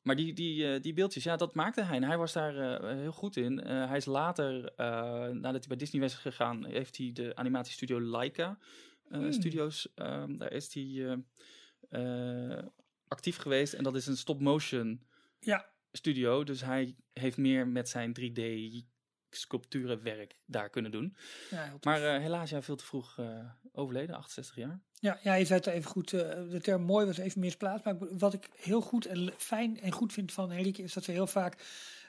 Maar 0.01 0.15
die, 0.15 0.33
die, 0.33 0.73
eh, 0.73 0.81
die 0.81 0.93
beeldjes, 0.93 1.23
ja, 1.23 1.35
dat 1.35 1.55
maakte 1.55 1.81
hij. 1.83 1.95
En 1.95 2.03
hij 2.03 2.17
was 2.17 2.33
daar 2.33 2.57
eh, 2.57 2.97
heel 2.97 3.11
goed 3.11 3.35
in. 3.35 3.63
Eh, 3.63 3.87
hij 3.87 3.97
is 3.97 4.05
later, 4.05 4.73
nadat 5.33 5.51
hij 5.51 5.67
bij 5.67 5.77
Disney 5.77 6.01
was 6.01 6.13
gegaan, 6.15 6.65
heeft 6.65 6.97
hij 6.97 7.11
de 7.13 7.35
animatiestudio 7.35 8.01
Laika 8.01 8.57
Hmm. 9.07 9.31
Studios. 9.31 9.93
ehm, 9.95 10.35
daar 10.35 10.51
is 10.51 10.73
hij 10.73 11.17
actief 13.07 13.37
geweest. 13.37 13.73
En 13.73 13.83
dat 13.83 13.95
is 13.95 14.07
een 14.07 14.17
stop-motion 14.17 15.07
Ja, 15.39 15.69
studio. 15.91 16.43
Dus 16.43 16.61
hij 16.61 16.95
heeft 17.13 17.37
meer 17.37 17.67
met 17.67 17.89
zijn 17.89 18.13
3D 18.13 18.41
sculpturenwerk 19.29 20.35
daar 20.45 20.69
kunnen 20.69 20.91
doen. 20.91 21.15
Ja. 21.49 21.77
Maar 21.81 22.19
helaas, 22.19 22.49
ja, 22.49 22.61
veel 22.61 22.75
te 22.75 22.85
vroeg 22.85 23.19
overleden, 23.71 24.15
68 24.15 24.55
jaar. 24.55 24.81
Ja, 25.01 25.19
ja, 25.23 25.33
je 25.33 25.45
zei 25.45 25.59
het 25.59 25.67
even 25.67 25.89
goed. 25.91 26.13
eh, 26.13 26.19
de 26.49 26.59
term 26.61 26.81
mooi 26.81 27.05
was 27.05 27.17
even 27.17 27.39
misplaatst. 27.39 27.85
Maar 27.85 27.95
wat 28.17 28.33
ik 28.33 28.49
heel 28.55 28.81
goed 28.81 29.05
en 29.05 29.33
fijn 29.37 29.79
en 29.81 29.91
goed 29.91 30.13
vind 30.13 30.31
van 30.31 30.51
Henrike 30.51 30.81
is 30.83 30.93
dat 30.93 31.03
ze 31.03 31.11
heel 31.11 31.27
vaak 31.27 31.55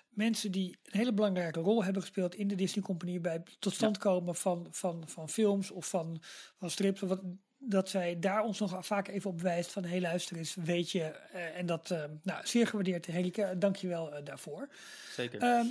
mensen 0.08 0.50
die 0.52 0.68
een 0.84 0.98
hele 0.98 1.12
belangrijke 1.12 1.60
rol 1.60 1.84
hebben 1.84 2.02
gespeeld 2.02 2.34
in 2.34 2.48
de 2.48 2.54
Disney 2.54 2.84
Company 2.84 3.20
bij 3.20 3.42
tot 3.58 3.74
stand 3.74 3.98
komen 3.98 4.34
van, 4.34 4.66
van, 4.70 5.02
van 5.06 5.28
films 5.28 5.70
of 5.70 5.88
van, 5.88 6.20
van 6.56 6.70
strips. 6.70 7.00
Wat, 7.00 7.20
dat 7.58 7.88
zij 7.88 8.18
daar 8.18 8.42
ons 8.42 8.58
nog 8.58 8.86
vaak 8.86 9.08
even 9.08 9.30
op 9.30 9.40
wijst 9.40 9.72
van 9.72 9.84
hé 9.84 9.98
luister 10.00 10.36
eens, 10.36 10.54
weet 10.54 10.90
je. 10.90 11.02
eh, 11.02 11.58
en 11.58 11.66
dat, 11.66 11.90
eh, 11.90 12.04
nou, 12.22 12.46
zeer 12.46 12.66
gewaardeerd 12.66 13.06
Henrike, 13.06 13.54
dank 13.58 13.76
je 13.76 13.88
wel 13.88 14.24
daarvoor. 14.24 14.68
Zeker. 15.10 15.40
Ehm, 15.40 15.66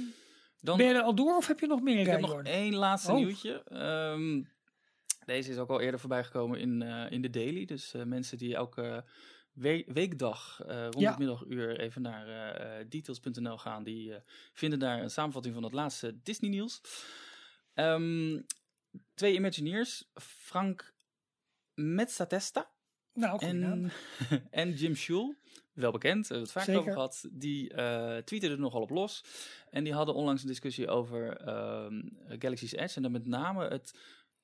Dan, 0.61 0.77
ben 0.77 0.85
je 0.87 0.93
er 0.93 1.01
al 1.01 1.15
door 1.15 1.35
of 1.37 1.47
heb 1.47 1.59
je 1.59 1.67
nog 1.67 1.81
meer 1.81 1.99
ik 1.99 2.05
heb 2.05 2.19
nog 2.19 2.41
één 2.43 2.75
laatste 2.75 3.11
Oh. 3.11 3.17
nieuwtje. 3.17 3.63
Ehm, 3.65 4.41
deze 5.31 5.51
is 5.51 5.57
ook 5.57 5.69
al 5.69 5.81
eerder 5.81 5.99
voorbij 5.99 6.23
gekomen 6.23 6.59
in, 6.59 6.81
eh, 6.81 7.11
in 7.11 7.21
de 7.21 7.29
Daily. 7.29 7.65
Dus 7.65 7.93
eh, 7.93 8.03
mensen 8.03 8.37
die 8.37 8.55
elke 8.55 9.03
we- 9.53 9.85
weekdag 9.87 10.61
eh, 10.67 10.81
rond 10.83 10.99
Ja. 10.99 11.09
het 11.09 11.19
middaguur 11.19 11.79
even 11.79 12.01
naar 12.01 12.25
details.nl 12.89 13.57
gaan, 13.57 13.83
die 13.83 14.13
vinden 14.53 14.79
daar 14.79 15.01
een 15.01 15.09
samenvatting 15.09 15.53
van 15.53 15.63
het 15.63 15.73
laatste 15.73 16.19
Disney 16.23 16.49
nieuws. 16.49 16.81
Ehm, 17.73 18.41
twee 19.13 19.33
Imagineers, 19.33 20.09
Frank 20.21 20.93
Mezzatesta 21.73 22.69
Nou, 23.13 23.45
en, 23.45 23.91
en 24.51 24.71
Jim 24.73 24.95
Schul, 24.95 25.35
wel 25.73 25.91
bekend, 25.91 26.27
we 26.27 26.33
hebben 26.33 26.43
het 26.43 26.51
vaak 26.51 26.63
Zeker. 26.63 26.79
over 26.81 26.93
gehad, 26.93 27.25
die 27.31 27.73
eh 27.73 28.17
tweeten 28.17 28.51
er 28.51 28.59
nogal 28.59 28.81
op 28.81 28.89
los. 28.89 29.23
En 29.69 29.83
die 29.83 29.93
hadden 29.93 30.15
onlangs 30.15 30.41
een 30.41 30.47
discussie 30.47 30.87
over 30.87 31.37
ehm, 31.37 32.01
Galaxy's 32.27 32.71
Edge. 32.73 32.95
En 32.95 33.01
dan 33.01 33.11
met 33.11 33.25
name 33.25 33.67
het 33.67 33.97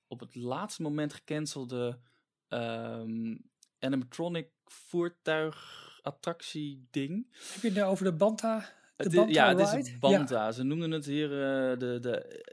op 0.07 0.19
het 0.19 0.35
laatste 0.35 0.81
moment 0.81 1.13
gecancelde 1.13 1.99
ehm, 2.47 3.35
animatronic 3.79 4.49
voertuigattractie 4.65 6.87
ding. 6.91 7.35
Heb 7.53 7.61
je 7.61 7.67
het 7.67 7.77
nou 7.77 7.91
over 7.91 8.05
de 8.05 8.13
Banta? 8.13 8.73
De 8.95 9.09
Banta 9.09 9.31
ja, 9.31 9.49
het 9.49 9.59
is 9.59 9.71
ride? 9.71 9.89
het 9.89 9.99
Banta. 9.99 10.51
Ze 10.51 10.63
noemden 10.63 10.91
het 10.91 11.05
hier 11.05 11.31
eh, 11.31 11.79
de, 11.79 11.99
de 11.99 12.43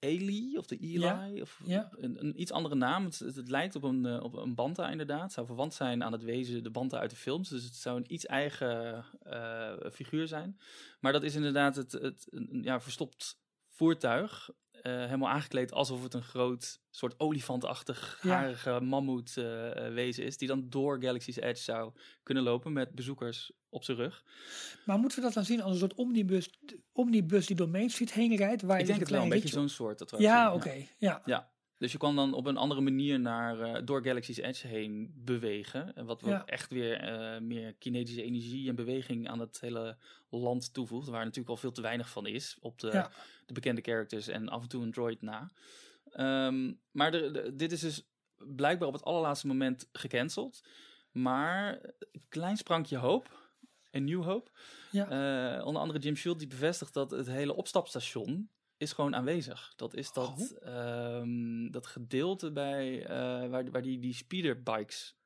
Eli 0.00 0.58
of 0.58 0.66
de 0.66 0.76
Eli. 0.76 1.00
Ja, 1.00 1.30
Of 1.40 1.60
ja. 1.64 1.90
Een, 1.96 2.24
een 2.24 2.40
iets 2.40 2.52
andere 2.52 2.74
naam. 2.74 3.04
Het, 3.04 3.18
het, 3.18 3.36
het 3.36 3.48
lijkt 3.48 3.74
op 3.74 3.82
een, 3.82 4.06
eh, 4.06 4.22
op 4.22 4.36
een 4.36 4.54
Banta 4.54 4.90
inderdaad. 4.90 5.22
Het 5.22 5.32
zou 5.32 5.46
verwant 5.46 5.74
zijn 5.74 6.04
aan 6.04 6.12
het 6.12 6.22
wezen 6.22 6.62
de 6.62 6.70
Banta 6.70 6.98
uit 6.98 7.10
de 7.10 7.16
films. 7.16 7.48
Dus 7.48 7.64
het 7.64 7.74
zou 7.74 7.96
een 7.96 8.12
iets 8.12 8.26
eigen 8.26 9.04
eh, 9.22 9.72
figuur 9.92 10.28
zijn. 10.28 10.58
Maar 11.00 11.12
dat 11.12 11.22
is 11.22 11.34
inderdaad 11.34 11.76
het, 11.76 11.92
het 11.92 12.26
een, 12.30 12.60
ja, 12.62 12.80
verstopt 12.80 13.39
voertuig. 13.80 14.50
eh, 14.82 14.92
helemaal 14.92 15.28
aangekleed 15.28 15.72
alsof 15.72 16.02
het 16.02 16.14
een 16.14 16.22
groot 16.22 16.80
soort 16.90 17.14
olifantachtig 17.20 18.18
Ja. 18.22 18.34
harige 18.34 18.80
mammoet 18.80 19.36
eh, 19.36 19.86
eh, 19.86 19.94
wezen 19.94 20.24
is. 20.24 20.36
Die 20.36 20.48
dan 20.48 20.66
door 20.68 21.02
Galaxy's 21.02 21.36
Edge 21.36 21.62
zou 21.62 21.92
kunnen 22.22 22.42
lopen 22.42 22.72
met 22.72 22.94
bezoekers 22.94 23.52
op 23.68 23.84
zijn 23.84 23.96
rug. 23.96 24.24
Maar 24.84 24.98
moeten 24.98 25.18
we 25.18 25.24
dat 25.24 25.34
dan 25.34 25.44
zien 25.44 25.62
als 25.62 25.72
een 25.72 25.78
soort 25.78 25.94
omnibus, 25.94 26.50
omnibus 26.92 27.46
die 27.46 27.56
door 27.56 27.68
Main 27.68 27.90
Street 27.90 28.12
heen 28.12 28.36
rijdt? 28.36 28.62
Waar 28.62 28.76
je 28.76 28.80
Ik 28.82 28.88
denk 28.88 29.00
het 29.00 29.10
wel, 29.10 29.22
een 29.22 29.28
beetje 29.28 29.48
zo'n 29.48 29.68
soort 29.68 30.02
attractie. 30.02 30.28
Ja, 30.30 30.54
oké. 30.54 30.86
Ja. 30.98 31.22
Ja. 31.24 31.50
Dus 31.80 31.92
je 31.92 31.98
kan 31.98 32.16
dan 32.16 32.34
op 32.34 32.46
een 32.46 32.56
andere 32.56 32.80
manier 32.80 33.20
naar, 33.20 33.60
eh, 33.60 33.82
door 33.84 34.02
Galaxy's 34.04 34.36
Edge 34.36 34.66
heen 34.66 35.12
bewegen. 35.16 35.94
En 35.94 36.04
wat 36.06 36.22
Ja. 36.24 36.44
echt 36.44 36.70
weer 36.70 36.96
eh, 37.00 37.40
meer 37.40 37.74
kinetische 37.74 38.22
energie 38.22 38.68
en 38.68 38.74
beweging 38.74 39.28
aan 39.28 39.38
het 39.40 39.60
hele 39.60 39.96
land 40.30 40.72
toevoegt. 40.74 41.08
Waar 41.08 41.20
natuurlijk 41.22 41.48
al 41.48 41.56
veel 41.56 41.72
te 41.72 41.80
weinig 41.82 42.08
van 42.10 42.26
is 42.26 42.56
op 42.60 42.78
de, 42.78 42.86
Ja. 42.92 43.10
de 43.46 43.52
bekende 43.52 43.80
characters 43.80 44.28
en 44.28 44.48
af 44.48 44.62
en 44.62 44.68
toe 44.68 44.82
een 44.82 44.92
droid 44.92 45.22
na. 45.22 45.50
Ehm, 46.12 46.72
maar 46.90 47.10
de, 47.10 47.30
de- 47.30 47.56
dit 47.56 47.72
is 47.72 47.80
dus 47.80 48.06
blijkbaar 48.36 48.88
op 48.88 48.94
het 48.94 49.04
allerlaatste 49.04 49.46
moment 49.46 49.88
gecanceld. 49.92 50.60
Maar 51.12 51.72
een 52.12 52.24
klein 52.28 52.56
sprankje 52.56 52.96
hoop. 52.96 53.38
Een 53.90 54.04
nieuw 54.04 54.22
hoop. 54.22 54.50
Ja. 54.90 55.08
Eh, 55.58 55.66
onder 55.66 55.82
andere 55.82 55.98
Jim 55.98 56.16
Schult 56.16 56.38
die 56.38 56.48
bevestigt 56.48 56.94
dat 56.94 57.10
het 57.10 57.26
hele 57.26 57.54
opstapstation 57.54 58.48
is 58.80 58.92
gewoon 58.92 59.14
aanwezig. 59.16 59.72
Dat 59.76 59.94
is 59.94 60.12
dat, 60.12 60.54
ehm, 60.62 61.70
dat 61.70 61.86
gedeelte 61.86 62.52
bij, 62.52 63.06
eh, 63.06 63.48
waar, 63.50 63.70
waar 63.70 63.82
die, 63.82 63.98
die 63.98 64.14
speederbikes 64.14 65.16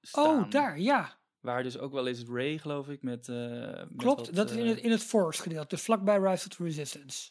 staan. 0.00 0.44
Oh, 0.44 0.50
daar, 0.50 0.80
ja. 0.80 1.18
Waar 1.40 1.62
dus 1.62 1.78
ook 1.78 1.92
wel 1.92 2.06
eens 2.06 2.22
Ray, 2.28 2.58
geloof 2.58 2.88
ik, 2.88 3.02
met... 3.02 3.28
eh, 3.28 3.36
met 3.36 3.88
Klopt. 3.96 4.26
wat, 4.26 4.34
dat 4.34 4.50
is 4.50 4.56
in 4.56 4.62
eh, 4.62 4.68
het, 4.70 4.78
in 4.78 4.90
het 4.90 5.02
forest 5.02 5.40
gedeelte. 5.40 5.74
Dus 5.74 5.84
vlakbij 5.84 6.16
Rise 6.18 6.46
of 6.48 6.56
the 6.56 6.62
Resistance. 6.62 7.30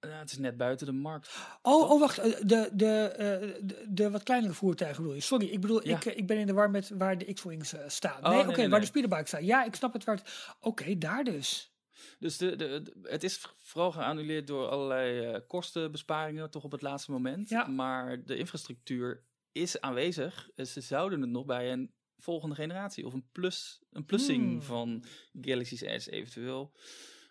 ja, 0.00 0.08
het 0.18 0.30
is 0.32 0.38
net 0.38 0.56
buiten 0.56 0.86
de 0.86 0.92
markt. 0.92 1.36
Oh, 1.62 1.90
oh 1.90 2.00
wacht. 2.00 2.18
eh, 2.18 2.40
De, 2.46 2.70
de, 2.72 2.86
eh, 3.08 3.60
de, 3.64 3.86
de 3.88 4.10
wat 4.10 4.22
kleinere 4.22 4.52
voertuigen 4.54 5.02
bedoel 5.02 5.16
je? 5.16 5.22
Sorry, 5.22 5.46
ik 5.46 5.60
bedoel, 5.60 5.86
Ja. 5.86 5.96
ik, 5.96 6.04
eh, 6.04 6.16
ik 6.16 6.26
ben 6.26 6.38
in 6.38 6.46
de 6.46 6.52
war 6.52 6.70
met 6.70 6.88
waar 6.88 7.18
de 7.18 7.32
X-Wings 7.32 7.72
eh, 7.72 7.88
staan. 7.88 8.24
Oh, 8.24 8.30
nee, 8.30 8.40
oké, 8.48 8.56
nee, 8.56 8.68
waar 8.68 8.80
de 8.80 8.86
speederbike 8.86 9.26
staan. 9.26 9.44
Ja, 9.44 9.64
ik 9.64 9.74
snap 9.74 9.92
het... 9.92 10.22
Oké, 10.60 10.98
daar 10.98 11.24
dus. 11.24 11.73
Dus 12.18 12.36
de, 12.36 12.56
de, 12.56 12.82
de- 12.82 12.92
het 13.02 13.24
is 13.24 13.44
vooral 13.58 13.92
geannuleerd 13.92 14.46
door 14.46 14.68
allerlei 14.68 15.20
eh, 15.32 15.40
kostenbesparingen, 15.46 16.50
toch 16.50 16.64
op 16.64 16.72
het 16.72 16.82
laatste 16.82 17.10
moment. 17.10 17.48
Ja. 17.48 17.66
Maar 17.66 18.24
de 18.24 18.36
infrastructuur 18.36 19.24
is 19.52 19.80
aanwezig. 19.80 20.50
Eh, 20.54 20.64
Ze 20.66 20.80
zouden 20.80 21.20
het 21.20 21.30
nog 21.30 21.44
bij 21.44 21.72
een 21.72 21.92
volgende 22.18 22.54
generatie 22.54 23.06
of 23.06 23.12
een, 23.12 23.28
plus, 23.32 23.80
een 23.90 24.04
plussing 24.04 24.48
Hmm. 24.50 24.62
van 24.62 25.04
Galaxy's 25.40 25.80
Edge 25.80 26.10
eventueel 26.10 26.72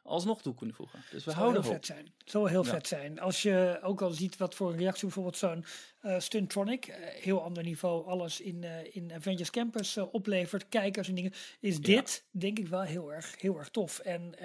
alsnog 0.03 0.41
toe 0.41 0.55
kunnen 0.55 0.75
voegen. 0.75 0.99
Dus 0.99 1.09
we 1.09 1.15
Het 1.15 1.23
zou 1.23 1.35
houden 1.35 1.61
heel 1.61 1.71
op. 1.71 1.75
vet 1.77 1.85
zijn. 1.85 2.13
Het 2.17 2.29
zou 2.31 2.49
heel 2.49 2.63
Ja. 2.65 2.69
vet 2.69 2.87
zijn. 2.87 3.19
Als 3.19 3.41
je 3.41 3.79
ook 3.83 4.01
al 4.01 4.11
ziet 4.11 4.37
wat 4.37 4.55
voor 4.55 4.71
een 4.71 4.77
reactie 4.77 5.03
bijvoorbeeld 5.03 5.37
zo'n 5.37 5.65
eh 5.99 6.19
Stuntronic, 6.19 6.85
eh, 6.87 7.07
heel 7.23 7.41
ander 7.43 7.63
niveau, 7.63 8.05
alles 8.07 8.41
in, 8.41 8.63
eh, 8.63 8.95
in 8.95 9.13
Avengers 9.13 9.49
Campus 9.49 9.97
oplevert, 9.97 10.69
kijkers 10.69 11.07
en 11.07 11.15
dingen, 11.15 11.33
is 11.59 11.79
dit 11.79 12.25
denk 12.31 12.59
ik 12.59 12.67
wel 12.67 12.81
heel 12.81 13.13
erg, 13.13 13.41
heel 13.41 13.57
erg 13.57 13.69
tof. 13.69 13.99
En 13.99 14.35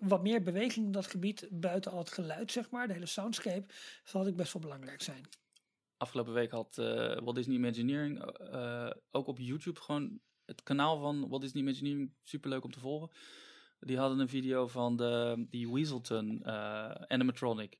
wat 0.00 0.22
meer 0.22 0.42
beweging 0.42 0.86
in 0.86 0.92
dat 0.92 1.06
gebied, 1.06 1.48
buiten 1.50 1.90
al 1.92 1.98
het 1.98 2.12
geluid 2.12 2.52
zeg 2.52 2.70
maar, 2.70 2.86
de 2.86 2.92
hele 2.92 3.06
soundscape, 3.06 3.64
zal 4.04 4.26
ik 4.26 4.36
best 4.36 4.52
wel 4.52 4.62
belangrijk 4.62 5.02
zijn. 5.02 5.28
Afgelopen 5.96 6.32
week 6.32 6.50
had 6.50 6.78
eh 6.78 6.84
Walt 7.18 7.34
Disney 7.34 7.56
Imagineering 7.56 8.22
ook 9.10 9.26
op 9.26 9.38
YouTube 9.38 9.80
gewoon 9.80 10.20
het 10.44 10.62
kanaal 10.62 11.00
van 11.00 11.28
Walt 11.28 11.42
Disney 11.42 11.62
Imagineering 11.62 12.12
superleuk 12.22 12.64
om 12.64 12.70
te 12.72 12.80
volgen. 12.80 13.10
Die 13.86 13.98
hadden 13.98 14.18
een 14.18 14.28
video 14.28 14.66
van 14.68 14.96
de, 14.96 15.44
die 15.50 15.70
Weaselton 15.72 16.42
eh, 16.44 16.90
animatronic. 16.90 17.78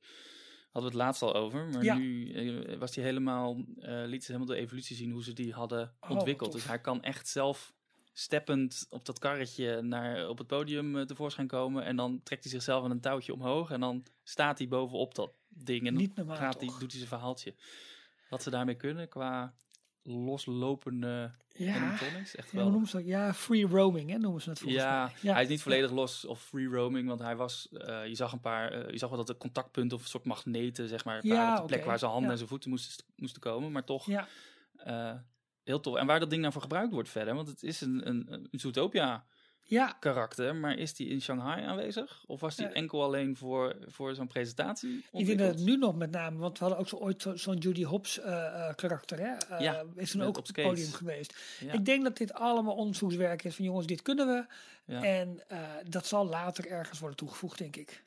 Hadden 0.71 0.91
we 0.91 0.97
het 0.97 1.05
laatst 1.07 1.21
al 1.21 1.33
over, 1.35 1.67
maar 1.67 1.83
Ja. 1.83 1.95
nu 1.97 2.31
eh, 2.31 2.77
was 2.77 2.91
die 2.91 3.03
helemaal, 3.03 3.63
eh 3.79 4.03
liet 4.05 4.23
ze 4.23 4.31
helemaal 4.31 4.55
de 4.55 4.61
evolutie 4.61 4.95
zien 4.95 5.11
hoe 5.11 5.23
ze 5.23 5.33
die 5.33 5.53
hadden 5.53 5.93
Oh, 5.99 6.09
ontwikkeld. 6.09 6.51
Dus 6.51 6.65
hij 6.65 6.79
kan 6.79 7.03
echt 7.03 7.27
zelf 7.27 7.73
steppend 8.13 8.85
op 8.89 9.05
dat 9.05 9.19
karretje 9.19 9.81
naar, 9.81 10.27
op 10.29 10.37
het 10.37 10.47
podium 10.47 11.05
tevoorschijn 11.05 11.47
komen. 11.47 11.83
En 11.83 11.95
dan 11.95 12.21
trekt 12.23 12.43
hij 12.43 12.51
zichzelf 12.51 12.83
aan 12.83 12.91
een 12.91 12.99
touwtje 13.01 13.33
omhoog 13.33 13.71
en 13.71 13.79
dan 13.79 14.05
staat 14.23 14.57
hij 14.57 14.67
bovenop 14.67 15.15
dat 15.15 15.31
ding. 15.47 15.79
En 15.79 15.93
dan 15.93 16.01
Niet 16.03 16.15
normaal, 16.15 16.35
gaat 16.37 16.59
hij, 16.59 16.67
doet 16.69 16.79
hij 16.79 16.89
zijn 16.89 17.07
verhaaltje. 17.07 17.53
Wat 18.29 18.43
ze 18.43 18.49
daarmee 18.49 18.75
kunnen 18.75 19.07
qua 19.09 19.53
loslopende 20.03 21.31
Ja, 21.51 21.75
animatronics. 21.75 22.35
Echt 22.35 22.51
ja 22.51 22.57
wel. 22.57 22.69
noemen 22.69 22.87
ze 22.89 22.97
dat? 22.97 23.05
Ja, 23.05 23.33
free 23.33 23.67
roaming 23.67 24.09
hè, 24.09 24.17
noemen 24.17 24.41
ze 24.41 24.49
het 24.49 24.59
volgens 24.59 24.81
Ja, 24.83 25.11
mij. 25.21 25.33
hij 25.33 25.43
is 25.43 25.49
niet 25.49 25.61
volledig 25.61 25.91
los 25.91 26.25
of 26.25 26.41
free 26.41 26.67
roaming, 26.67 27.07
want 27.07 27.19
hij 27.19 27.35
was, 27.35 27.67
eh, 27.71 28.07
je 28.07 28.15
zag 28.15 28.31
een 28.31 28.39
paar, 28.39 28.71
eh, 28.71 28.89
je 28.91 28.97
zag 28.97 29.09
wel 29.09 29.17
dat 29.17 29.27
de 29.27 29.37
contactpunten 29.37 29.97
of 29.97 30.03
een 30.03 30.09
soort 30.09 30.25
magneten, 30.25 30.87
zeg 30.87 31.05
maar, 31.05 31.25
Ja, 31.25 31.53
op 31.55 31.61
de 31.61 31.73
plek 31.73 31.85
waar 31.85 31.99
zijn 31.99 32.11
handen 32.11 32.25
ja. 32.27 32.31
en 32.31 32.37
zijn 32.37 32.49
voeten 32.49 32.69
moesten, 32.69 33.05
moesten 33.15 33.41
komen, 33.41 33.71
maar 33.71 33.83
toch 33.83 34.05
Ja, 34.05 34.27
eh, 34.75 35.13
heel 35.63 35.79
tof. 35.79 35.95
En 35.95 36.05
waar 36.05 36.19
dat 36.19 36.29
ding 36.29 36.41
nou 36.41 36.53
voor 36.53 36.61
gebruikt 36.61 36.93
wordt 36.93 37.09
verder, 37.09 37.35
want 37.35 37.47
het 37.47 37.63
is 37.63 37.81
een, 37.81 38.07
een, 38.07 38.27
een 38.51 38.59
Zootopia 38.59 39.25
ja, 39.63 39.95
karakter, 39.99 40.55
maar 40.55 40.77
is 40.77 40.93
die 40.93 41.07
in 41.07 41.21
Shanghai 41.21 41.63
aanwezig? 41.63 42.23
Of 42.25 42.39
was 42.39 42.55
die 42.55 42.65
Ja. 42.65 42.71
enkel 42.73 43.03
alleen 43.03 43.35
voor, 43.37 43.75
voor 43.87 44.15
zo'n 44.15 44.27
presentatie? 44.27 45.05
ik 45.11 45.25
denk 45.25 45.39
dat 45.39 45.47
het 45.55 45.63
nu 45.63 45.77
nog 45.77 45.95
met 45.95 46.11
name, 46.11 46.37
want 46.37 46.57
we 46.59 46.63
hadden 46.65 46.81
ook 46.83 46.87
zo 46.89 46.95
ooit 46.95 47.21
zo- 47.21 47.35
zo'n 47.35 47.57
Judy 47.57 47.83
Hopps 47.83 48.19
eh, 48.19 48.45
eh, 48.69 48.75
karakter, 48.75 49.19
hè? 49.19 49.33
Eh, 49.55 49.59
Ja, 49.59 49.83
is 49.95 50.11
toen 50.11 50.21
ook 50.21 50.37
op 50.37 50.47
het 50.47 50.55
podium 50.61 50.91
geweest. 50.91 51.37
Ja. 51.59 51.71
Ik 51.73 51.85
denk 51.85 52.03
dat 52.03 52.17
dit 52.17 52.33
allemaal 52.33 52.75
onderzoekswerk 52.75 53.43
is 53.43 53.55
van 53.55 53.65
jongens, 53.65 53.87
dit 53.87 54.01
kunnen 54.01 54.27
we. 54.27 54.45
Ja. 54.85 55.03
En 55.03 55.43
dat 55.89 56.05
zal 56.05 56.25
later 56.25 56.67
ergens 56.67 56.99
worden 56.99 57.17
toegevoegd, 57.17 57.57
denk 57.57 57.75
ik. 57.75 58.03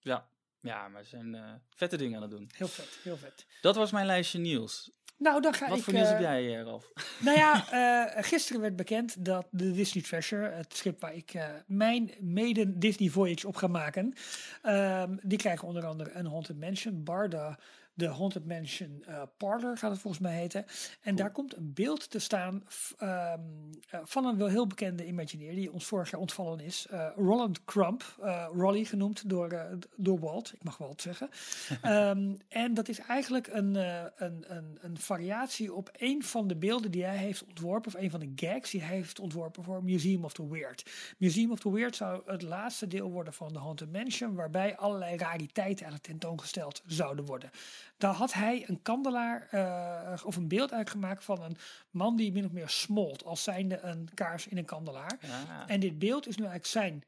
Ja. 0.00 0.28
ja, 0.60 0.88
maar 0.88 1.02
ze 1.02 1.08
zijn 1.08 1.62
vette 1.74 1.96
dingen 1.96 2.16
aan 2.16 2.22
het 2.22 2.30
doen. 2.30 2.50
Heel 2.54 2.68
vet, 2.68 2.98
heel 3.02 3.16
vet. 3.16 3.46
Dat 3.60 3.76
was 3.76 3.90
mijn 3.90 4.06
lijstje 4.06 4.38
nieuws. 4.38 4.90
Nou, 5.18 5.40
dan 5.40 5.54
ga 5.54 5.68
Wat 5.68 5.78
ik... 5.78 5.84
voor 5.84 5.92
nieuws 5.92 6.06
eh, 6.06 6.12
heb 6.12 6.20
jij, 6.20 6.58
eh, 6.58 6.64
Ralf? 6.64 6.92
Nou 7.18 7.36
ja, 7.36 7.70
eh, 7.70 8.24
gisteren 8.24 8.60
werd 8.60 8.76
bekend 8.76 9.24
dat 9.24 9.46
de 9.50 9.72
Disney 9.72 10.02
Treasure, 10.02 10.50
het 10.50 10.76
schip 10.76 11.00
waar 11.00 11.14
ik 11.14 11.34
eh, 11.34 11.44
mijn 11.66 12.10
maiden 12.20 12.78
Disney 12.78 13.08
Voyage 13.08 13.46
op 13.46 13.56
ga 13.56 13.66
maken, 13.66 14.14
ehm, 14.62 15.16
die 15.22 15.38
krijgen 15.38 15.68
onder 15.68 15.86
andere 15.86 16.10
een 16.12 16.26
Haunted 16.26 16.60
Mansion, 16.60 17.04
Barda, 17.04 17.58
de 17.96 18.06
Haunted 18.06 18.46
Mansion 18.46 19.02
eh, 19.06 19.22
Parlor 19.36 19.78
gaat 19.78 19.90
het 19.90 20.00
volgens 20.00 20.22
mij 20.22 20.36
heten. 20.36 20.64
En 21.00 21.14
daar 21.14 21.30
komt 21.30 21.56
een 21.56 21.72
beeld 21.74 22.10
te 22.10 22.18
staan 22.18 22.64
ehm, 22.98 23.40
eh, 23.90 24.00
van 24.04 24.24
een 24.24 24.36
wel 24.36 24.48
heel 24.48 24.66
bekende 24.66 25.06
Imagineer 25.06 25.54
die 25.54 25.72
ons 25.72 25.84
vorig 25.84 26.10
jaar 26.10 26.20
ontvallen 26.20 26.60
is, 26.60 26.86
eh, 26.90 27.08
Roland 27.16 27.64
Crump, 27.64 28.14
Rolly 28.52 28.84
genoemd 28.84 29.28
door, 29.28 29.78
door 29.96 30.18
Walt, 30.18 30.52
ik 30.52 30.64
mag 30.64 30.78
Walt 30.78 31.02
zeggen. 31.02 31.28
Ehm, 31.82 32.34
en 32.48 32.74
dat 32.74 32.88
is 32.88 32.98
eigenlijk 32.98 33.46
een, 33.46 33.74
een, 33.74 34.44
een, 34.46 34.78
een 34.80 34.98
variatie 34.98 35.74
op 35.74 35.90
een 35.92 36.22
van 36.22 36.46
de 36.46 36.56
beelden 36.56 36.90
die 36.90 37.04
hij 37.04 37.16
heeft 37.16 37.44
ontworpen, 37.44 37.94
of 37.94 38.00
een 38.00 38.10
van 38.10 38.20
de 38.20 38.32
gags 38.36 38.70
die 38.70 38.82
hij 38.82 38.94
heeft 38.94 39.20
ontworpen 39.20 39.64
voor 39.64 39.84
Museum 39.84 40.24
of 40.24 40.32
the 40.32 40.48
Weird. 40.48 40.90
Museum 41.18 41.50
of 41.50 41.60
the 41.60 41.72
Weird 41.72 41.96
zou 41.96 42.22
het 42.26 42.42
laatste 42.42 42.86
deel 42.86 43.10
worden 43.10 43.32
van 43.32 43.52
de 43.52 43.58
Haunted 43.58 43.92
Mansion, 43.92 44.34
waarbij 44.34 44.76
allerlei 44.76 45.16
rariteiten 45.16 45.84
eigenlijk 45.84 46.02
tentoongesteld 46.02 46.82
zouden 46.86 47.24
worden. 47.24 47.50
Daar 47.96 48.14
had 48.14 48.32
hij 48.32 48.64
een 48.68 48.82
kandelaar 48.82 49.48
eh, 49.50 50.24
of 50.24 50.36
een 50.36 50.48
beeld 50.48 50.72
uitgemaakt 50.72 51.24
van 51.24 51.42
een 51.42 51.56
man 51.90 52.16
die 52.16 52.32
min 52.32 52.44
of 52.44 52.52
meer 52.52 52.68
smolt, 52.68 53.24
als 53.24 53.42
zijnde 53.42 53.80
een 53.80 54.08
kaars 54.14 54.46
in 54.46 54.56
een 54.58 54.64
kandelaar. 54.64 55.18
Ja. 55.20 55.68
En 55.68 55.80
dit 55.80 55.98
beeld 55.98 56.26
is 56.26 56.36
nu 56.36 56.44
eigenlijk 56.44 56.72
zijn 56.72 57.04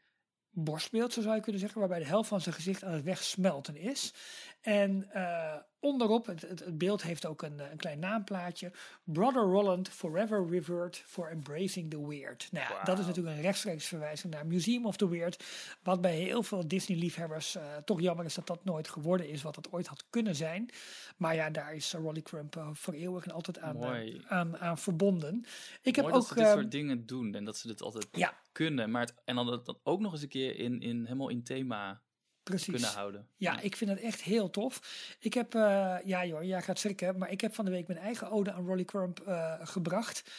borstbeeld, 0.50 1.12
zo 1.12 1.20
zou 1.20 1.34
je 1.34 1.40
kunnen 1.40 1.60
zeggen, 1.60 1.80
waarbij 1.80 1.98
de 1.98 2.04
helft 2.04 2.28
van 2.28 2.40
zijn 2.40 2.54
gezicht 2.54 2.84
aan 2.84 2.92
het 2.92 3.04
wegsmelten 3.04 3.76
is. 3.76 4.14
En 4.60 5.10
eh, 5.12 5.54
onderop, 5.80 6.26
het, 6.26 6.40
het, 6.40 6.60
het 6.64 6.78
beeld 6.78 7.02
heeft 7.02 7.26
ook 7.26 7.42
een, 7.42 7.60
eh, 7.60 7.70
een 7.70 7.76
klein 7.76 7.98
naamplaatje. 7.98 8.72
Brother 9.04 9.42
Roland, 9.42 9.88
forever 9.88 10.48
revered 10.48 11.02
for 11.06 11.30
embracing 11.30 11.90
the 11.90 12.08
weird. 12.08 12.48
Nou 12.52 12.72
ja, 12.74 12.84
dat 12.84 12.98
is 12.98 13.06
natuurlijk 13.06 13.36
een 13.36 13.42
rechtstreeks 13.42 13.86
verwijzing 13.86 14.32
naar 14.32 14.46
Museum 14.46 14.86
of 14.86 14.96
the 14.96 15.08
Weird. 15.08 15.44
Wat 15.82 16.00
bij 16.00 16.16
heel 16.16 16.42
veel 16.42 16.68
Disney-liefhebbers 16.68 17.56
eh, 17.56 17.76
toch 17.84 18.00
jammer 18.00 18.24
is 18.24 18.34
dat 18.34 18.46
dat 18.46 18.64
nooit 18.64 18.88
geworden 18.88 19.28
is 19.28 19.42
wat 19.42 19.56
het 19.56 19.72
ooit 19.72 19.86
had 19.86 20.04
kunnen 20.10 20.34
zijn. 20.34 20.70
Maar 21.18 21.34
ja, 21.34 21.50
daar 21.50 21.74
is 21.74 21.94
uh, 21.94 22.00
Rolly 22.00 22.22
Crump 22.22 22.56
eh, 22.56 22.68
voor 22.72 22.94
eeuwig 22.94 23.24
en 23.24 23.32
altijd 23.32 23.58
aan, 23.58 23.84
eh, 23.84 24.20
aan, 24.26 24.58
aan 24.58 24.78
verbonden. 24.78 25.44
Ik 25.82 25.96
heb 25.96 26.04
ook... 26.04 26.28
dit 26.28 26.38
ehm, 26.38 26.52
soort 26.52 26.70
dingen 26.70 27.06
doen 27.06 27.34
en 27.34 27.44
dat 27.44 27.56
ze 27.56 27.66
dit 27.66 27.82
altijd 27.82 28.08
ja, 28.12 28.38
kunnen. 28.52 28.90
Maar 28.90 29.00
het, 29.00 29.14
en 29.24 29.34
dan 29.34 29.46
dat 29.46 29.66
dat 29.66 29.80
ook 29.82 30.00
nog 30.00 30.12
eens 30.12 30.22
een 30.22 30.28
keer 30.28 30.56
in, 30.56 30.80
in, 30.80 31.02
helemaal 31.02 31.28
in 31.28 31.42
thema 31.42 32.00
precies. 32.48 32.74
kunnen 32.74 32.90
houden. 32.90 33.28
Ja, 33.36 33.60
ik 33.60 33.76
vind 33.76 33.90
het 33.90 34.00
echt 34.00 34.20
heel 34.20 34.50
tof. 34.50 34.80
Ik 35.20 35.34
heb, 35.34 35.54
eh, 35.54 35.96
ja 36.04 36.24
joh, 36.26 36.42
jij 36.42 36.62
gaat 36.62 36.78
schrikken, 36.78 37.18
maar 37.18 37.30
ik 37.30 37.40
heb 37.40 37.54
van 37.54 37.64
de 37.64 37.70
week 37.70 37.86
mijn 37.86 38.00
eigen 38.00 38.30
ode 38.30 38.52
aan 38.52 38.66
Rolly 38.66 38.84
Crump 38.84 39.20
eh, 39.20 39.54
gebracht. 39.62 40.22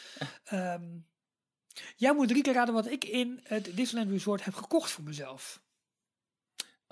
Ehm, 0.44 0.84
jij 1.96 2.14
moet 2.14 2.28
drie 2.28 2.42
keer 2.42 2.54
raden 2.54 2.74
wat 2.74 2.90
ik 2.90 3.04
in 3.04 3.40
het 3.42 3.76
Disneyland 3.76 4.12
Resort 4.12 4.44
heb 4.44 4.54
gekocht 4.54 4.90
voor 4.90 5.04
mezelf. 5.04 5.60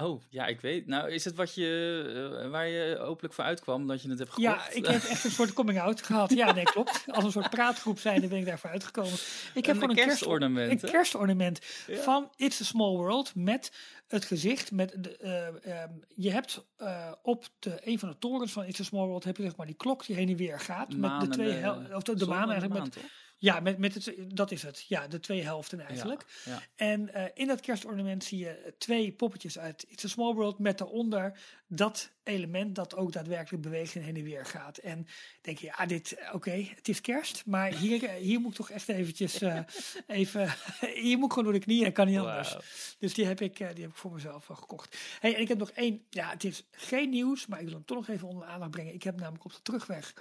Oh, 0.03 0.23
ja, 0.31 0.47
ik 0.47 0.61
weet. 0.61 0.87
Nou, 0.87 1.11
is 1.11 1.25
het 1.25 1.35
wat 1.35 1.55
je, 1.55 2.41
eh, 2.43 2.51
waar 2.51 2.67
je 2.69 2.99
openlijk 2.99 3.35
voor 3.35 3.45
uitkwam, 3.45 3.87
dat 3.87 4.03
je 4.03 4.09
het 4.09 4.19
hebt 4.19 4.33
gekocht? 4.33 4.57
Ja, 4.57 4.71
ik 4.71 4.87
heb 4.87 5.03
echt 5.03 5.25
een 5.25 5.31
soort 5.31 5.53
coming-out 5.53 6.03
gehad. 6.03 6.31
Ja, 6.35 6.53
nee, 6.53 6.65
klopt. 6.65 7.05
Als 7.07 7.25
een 7.25 7.33
soort 7.33 7.51
praatgroep 7.51 7.99
zijnde 7.99 8.27
ben 8.29 8.39
ik 8.39 8.47
daarvoor 8.47 8.71
uitgekomen. 8.71 9.13
Ik 9.13 9.67
heb 9.67 9.75
Een 9.75 9.81
gewoon 9.81 9.99
een 9.99 10.05
kerstornament, 10.05 10.69
Kerst, 10.69 10.83
een 10.85 10.91
kerstornament 10.91 11.61
Ja. 11.87 11.97
van 11.97 12.31
It's 12.37 12.61
a 12.61 12.65
Small 12.65 12.97
World 12.97 13.35
met 13.35 13.73
het 14.09 14.25
gezicht. 14.25 14.71
Met 14.73 14.95
de, 14.99 15.17
eh, 15.17 15.83
ehm, 15.83 15.93
je 16.15 16.31
hebt 16.31 16.65
eh, 16.77 17.13
op 17.23 17.49
de, 17.59 17.81
een 17.85 17.99
van 17.99 18.09
de 18.09 18.19
torens 18.19 18.53
van 18.53 18.65
It's 18.65 18.81
a 18.81 18.85
Small 18.85 19.07
World 19.07 19.25
heb 19.25 19.37
je 19.37 19.43
zeg 19.43 19.57
maar 19.57 19.67
die 19.67 19.75
klok 19.77 20.07
die 20.07 20.17
heen 20.17 20.29
en 20.29 20.37
weer 20.37 20.61
gaat. 20.61 20.97
met 20.97 21.21
de 21.21 21.29
twee 21.29 21.51
hel- 21.53 21.83
of 21.95 22.03
de, 22.03 22.27
maan 22.27 22.51
eigenlijk. 22.51 22.85
met? 22.85 22.97
Ja, 23.39 23.61
met, 23.61 23.79
met 23.79 23.95
het, 23.95 24.15
dat 24.35 24.51
is 24.51 24.63
het. 24.63 24.85
Ja, 24.89 25.09
de 25.09 25.21
twee 25.21 25.43
helften 25.43 25.81
eigenlijk. 25.81 26.25
Ja, 26.45 26.63
En 26.77 27.15
eh, 27.15 27.25
in 27.35 27.47
dat 27.47 27.61
kerstornament 27.61 28.25
zie 28.25 28.39
je 28.39 28.75
twee 28.79 29.13
poppetjes 29.13 29.59
uit 29.59 29.85
It's 29.89 30.05
a 30.05 30.09
Small 30.09 30.35
World 30.35 30.59
met 30.59 30.79
daaronder 30.79 31.39
dat 31.67 32.11
element 32.29 32.75
dat 32.75 32.97
ook 32.97 33.13
daadwerkelijk 33.13 33.63
beweegt 33.63 33.95
en 33.95 34.03
heen 34.03 34.17
en 34.17 34.23
weer 34.23 34.47
gaat. 34.47 34.79
En 34.79 35.07
denk 35.41 35.59
je, 35.59 35.67
ja, 35.67 35.87
dit, 35.87 36.17
oké, 36.33 36.67
het 36.75 36.89
is 36.89 37.01
kerst, 37.01 37.43
maar 37.47 37.73
hier, 37.73 38.05
eh, 38.05 38.15
hier 38.15 38.41
moet 38.41 38.51
ik 38.51 38.57
toch 38.57 38.71
echt 38.71 38.89
eventjes 38.89 39.41
eh, 39.41 39.61
even, 40.07 40.55
hier 40.95 41.17
moet 41.17 41.27
ik 41.27 41.33
gewoon 41.33 41.45
door 41.45 41.53
de 41.53 41.67
knieën, 41.67 41.93
kan 41.93 42.07
niet 42.07 42.19
anders. 42.19 42.57
Dus 42.99 43.15
die 43.15 43.27
heb 43.27 43.41
ik, 43.41 43.61
eh, 43.61 43.69
die 43.75 43.83
heb 43.83 43.91
ik 43.91 43.97
voor 43.97 44.13
mezelf 44.13 44.47
gekocht. 44.47 44.97
Hey, 45.21 45.35
en 45.35 45.41
ik 45.41 45.49
heb 45.49 45.59
nog 45.59 45.71
één, 45.71 46.03
ja, 46.11 46.31
het 46.31 46.45
is 46.45 46.65
geen 46.71 47.11
nieuws, 47.11 47.47
maar 47.47 47.59
ik 47.59 47.65
wil 47.65 47.75
hem 47.75 47.85
toch 47.85 47.97
nog 47.97 48.09
even 48.09 48.29
onder 48.29 48.47
de 48.47 48.53
aandacht 48.53 48.71
brengen. 48.71 48.95
Ik 48.95 49.03
heb 49.03 49.17
namelijk 49.17 49.45
op 49.45 49.53
de 49.53 49.63
terugweg 49.63 50.15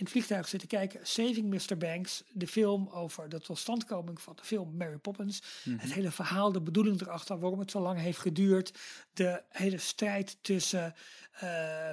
in 0.00 0.06
het 0.06 0.10
vliegtuig 0.10 0.48
zitten 0.48 0.68
kijken, 0.68 1.00
Saving 1.02 1.50
Mr. 1.50 1.76
Banks, 1.76 2.22
de 2.32 2.46
film 2.46 2.88
over 2.88 3.28
de 3.28 3.40
totstandkoming 3.40 4.20
van 4.20 4.36
de 4.36 4.44
film 4.44 4.76
Mary 4.76 4.98
Poppins. 4.98 5.42
Mhm. 5.64 5.78
Het 5.78 5.92
hele 5.92 6.10
verhaal, 6.10 6.52
de 6.52 6.60
bedoeling 6.60 7.00
erachter, 7.00 7.38
waarom 7.38 7.58
het 7.58 7.70
zo 7.70 7.80
lang 7.80 7.98
heeft 7.98 8.18
geduurd. 8.18 8.78
De 9.12 9.42
hele 9.48 9.78
strijd 9.78 10.36
tussen 10.40 10.94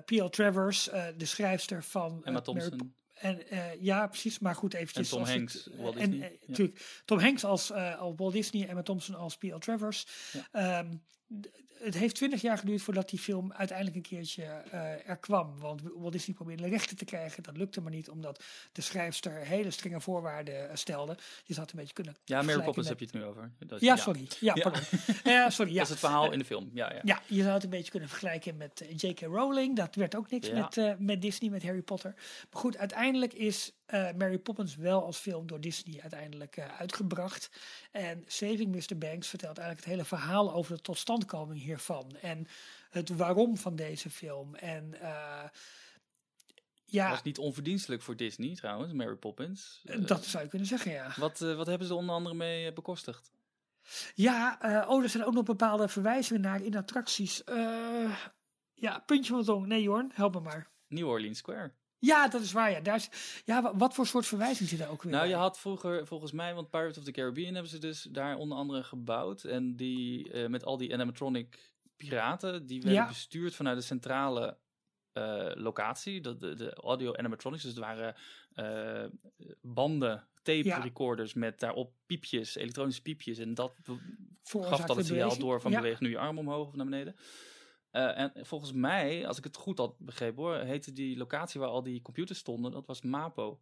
P.L. 0.06 0.30
Travers, 0.30 0.90
eh, 0.90 1.06
de 1.18 1.26
schrijfster 1.26 1.84
van 1.84 2.22
Emma 2.24 2.40
eh, 2.42 2.46
Mary 2.54 2.70
Thompson. 2.70 2.94
en 3.14 3.50
eh, 3.50 3.82
ja, 3.82 4.08
precies. 4.08 4.40
Maar 4.40 4.56
goed, 4.56 4.74
eventjes. 4.74 5.12
En 5.12 5.18
Tom 5.18 5.28
het- 5.28 5.36
Hanks, 5.38 5.70
Walt 5.78 5.96
en, 5.96 6.10
Disney, 6.10 6.28
eh, 6.28 6.34
ja. 6.40 6.46
natuurlijk, 6.48 7.02
Tom 7.06 7.20
Hanks 7.20 7.44
als, 7.44 7.72
eh, 7.72 8.00
als 8.00 8.14
Walt 8.18 8.34
Disney, 8.34 8.68
Emma 8.68 8.82
Thompson 8.82 9.16
als 9.16 9.38
P.L. 9.38 9.58
Travers. 9.58 10.08
Ja. 10.32 10.48
Ehm, 10.80 10.94
het 11.80 11.94
heeft 11.98 12.16
twintig 12.16 12.42
jaar 12.42 12.58
geduurd 12.58 12.82
voordat 12.82 13.10
die 13.10 13.20
film 13.20 13.54
uiteindelijk 13.54 13.96
een 13.98 14.02
keertje 14.18 14.44
eh, 14.44 15.10
er 15.10 15.18
kwam. 15.18 15.58
Want 15.60 15.82
Walt 15.96 16.12
Disney 16.12 16.36
probeerde 16.36 16.64
de 16.64 16.70
rechten 16.70 16.98
te 16.98 17.06
krijgen. 17.06 17.44
Dat 17.44 17.58
lukte 17.58 17.82
maar 17.82 17.92
niet, 17.92 18.10
omdat 18.10 18.44
de 18.72 18.82
schrijfster 18.82 19.32
hele 19.32 19.72
strenge 19.72 20.02
voorwaarden 20.02 20.70
eh, 20.70 20.76
stelde. 20.76 21.18
Je 21.44 21.54
zou 21.54 21.62
het 21.66 21.72
een 21.72 21.80
beetje 21.80 21.94
kunnen 21.94 22.16
Ja, 22.26 22.42
Mary 22.42 22.56
Poppins 22.64 22.76
met- 22.76 22.88
heb 22.88 23.00
je 23.00 23.06
het 23.06 23.14
nu 23.14 23.24
over. 23.24 23.52
Dat, 23.60 23.82
Ja, 23.82 23.96
sorry. 23.96 24.28
Ja, 24.40 24.56
Ja. 24.56 24.62
pardon. 24.62 24.82
Ja, 25.24 25.50
sorry. 25.50 25.72
Ja. 25.78 25.78
Dat 25.78 25.84
is 25.86 25.90
het 25.90 26.00
verhaal 26.00 26.32
in 26.32 26.40
de 26.40 26.46
film. 26.46 26.70
Ja, 26.74 26.94
ja. 26.94 27.00
Ja, 27.04 27.22
je 27.28 27.42
zou 27.42 27.54
het 27.54 27.64
een 27.64 27.70
beetje 27.70 27.92
kunnen 27.92 28.10
vergelijken 28.10 28.58
met 28.58 28.82
eh, 28.82 28.96
J.K. 28.96 29.20
Rowling. 29.22 29.76
Dat 29.76 29.96
werd 29.96 30.16
ook 30.16 30.30
niks 30.32 30.48
Ja. 30.48 30.70
met, 30.76 31.00
met 31.00 31.22
Disney, 31.22 31.50
met 31.50 31.64
Harry 31.64 31.82
Potter. 31.82 32.14
Maar 32.52 32.62
goed, 32.62 32.78
uiteindelijk 32.78 33.34
is 33.34 33.72
Mary 34.18 34.38
Poppins 34.38 34.76
wel 34.76 35.04
als 35.06 35.18
film 35.18 35.48
door 35.48 35.62
Disney 35.62 36.02
uiteindelijk 36.02 36.60
uitgebracht. 36.78 37.50
En 37.92 38.24
Saving 38.28 38.76
Mr. 38.76 38.98
Banks 38.98 39.28
vertelt 39.28 39.58
eigenlijk 39.58 39.88
het 39.88 39.96
hele 39.96 40.06
verhaal 40.08 40.54
over 40.54 40.76
de 40.76 40.82
totstandkoming 40.82 41.62
hiervan. 41.68 42.18
En 42.22 42.48
het 42.90 43.10
waarom 43.10 43.58
van 43.58 43.76
deze 43.76 44.10
film. 44.10 44.56
En 44.56 45.02
eh, 45.02 45.44
ja, 46.90 47.10
Was 47.10 47.24
niet 47.24 47.38
onverdienstelijk 47.38 48.02
voor 48.02 48.16
Disney 48.16 48.56
trouwens, 48.56 48.94
Mary 48.94 49.16
Poppins. 49.16 49.82
Eh, 49.86 50.06
dat 50.06 50.26
zou 50.26 50.44
je 50.44 50.50
kunnen 50.50 50.68
zeggen, 50.68 50.92
ja. 50.92 51.14
wat, 51.16 51.42
eh, 51.42 51.56
wat 51.56 51.68
hebben 51.68 51.88
ze 51.88 51.94
er 51.94 52.00
onder 52.00 52.16
andere 52.16 52.36
mee 52.36 52.74
bekostigd? 52.74 53.32
Ja, 54.14 54.62
eh, 54.62 54.90
oh, 54.90 55.04
er 55.04 55.10
zijn 55.10 55.26
ook 55.26 55.34
nog 55.34 55.44
bepaalde 55.44 55.88
verwijzingen 55.88 56.42
naar 56.42 56.62
in 56.62 56.76
attracties. 56.76 57.42
Ja, 58.74 59.00
puntje 59.06 59.32
van 59.32 59.40
de 59.40 59.46
tong. 59.46 59.66
Nee, 59.66 59.82
Jorn, 59.82 60.12
help 60.14 60.34
me 60.34 60.40
maar. 60.40 60.70
New 60.88 61.08
Orleans 61.08 61.38
Square. 61.38 61.74
Ja, 62.00 62.28
dat 62.28 62.42
is 62.42 62.52
waar. 62.52 62.72
Ja, 62.72 62.80
Daar 62.80 62.96
is, 62.96 63.10
ja 63.46 63.62
wa- 63.62 63.76
wat 63.78 63.94
voor 63.94 64.08
soort 64.08 64.26
verwijzing 64.26 64.70
zit 64.70 64.80
er 64.80 64.90
ook 64.90 65.04
weer 65.04 65.12
Nou, 65.14 65.28
je 65.28 65.36
had 65.36 65.60
vroeger, 65.60 66.08
volgens 66.08 66.32
mij, 66.32 66.54
want 66.54 66.70
Pirates 66.70 66.98
of 66.98 67.04
the 67.04 67.12
Caribbean 67.12 67.54
hebben 67.54 67.72
ze 67.72 67.78
dus 67.80 68.02
daar 68.12 68.38
onder 68.38 68.58
andere 68.58 68.84
gebouwd. 68.84 69.44
En 69.44 69.76
die, 69.76 70.32
eh, 70.32 70.48
met 70.50 70.64
al 70.66 70.78
die 70.78 70.94
animatronic 70.94 71.72
piraten, 71.98 72.66
die 72.66 72.82
werden 72.82 73.02
Ja. 73.02 73.08
bestuurd 73.08 73.56
vanuit 73.56 73.78
de 73.78 73.84
centrale 73.84 74.58
eh, 75.12 75.52
locatie. 75.54 76.22
De, 76.22 76.38
de, 76.38 76.56
de 76.56 76.74
audio 76.74 77.16
animatronics, 77.16 77.64
dus 77.64 77.72
het 77.72 77.82
waren 77.84 78.16
eh, 78.54 79.04
banden, 79.62 80.28
tape 80.42 80.64
Ja. 80.64 80.78
recorders 80.80 81.34
met 81.34 81.60
daarop 81.60 81.94
piepjes, 82.06 82.56
elektronische 82.56 83.02
piepjes. 83.02 83.38
En 83.38 83.54
dat 83.54 83.74
gaf 84.44 84.82
dat 84.86 84.96
het 84.98 85.06
signaal 85.06 85.38
door 85.38 85.62
van 85.62 85.72
Ja. 85.72 85.78
beweeg 85.82 86.00
nu 86.00 86.10
je 86.10 86.18
arm 86.18 86.38
omhoog 86.38 86.68
of 86.68 86.76
naar 86.76 86.86
beneden. 86.86 87.16
Eh, 87.92 88.20
en 88.20 88.32
volgens 88.36 88.72
mij, 88.72 89.28
als 89.28 89.38
ik 89.38 89.44
het 89.44 89.56
goed 89.56 89.78
had 89.78 90.00
begrepen 90.00 90.44
hoor, 90.44 90.56
heette 90.58 90.92
die 90.94 91.18
locatie 91.18 91.60
waar 91.60 91.70
al 91.70 91.84
die 91.84 92.02
computers 92.02 92.40
stonden, 92.40 92.72
dat 92.72 92.86
was 92.86 93.02
Mapo. 93.02 93.60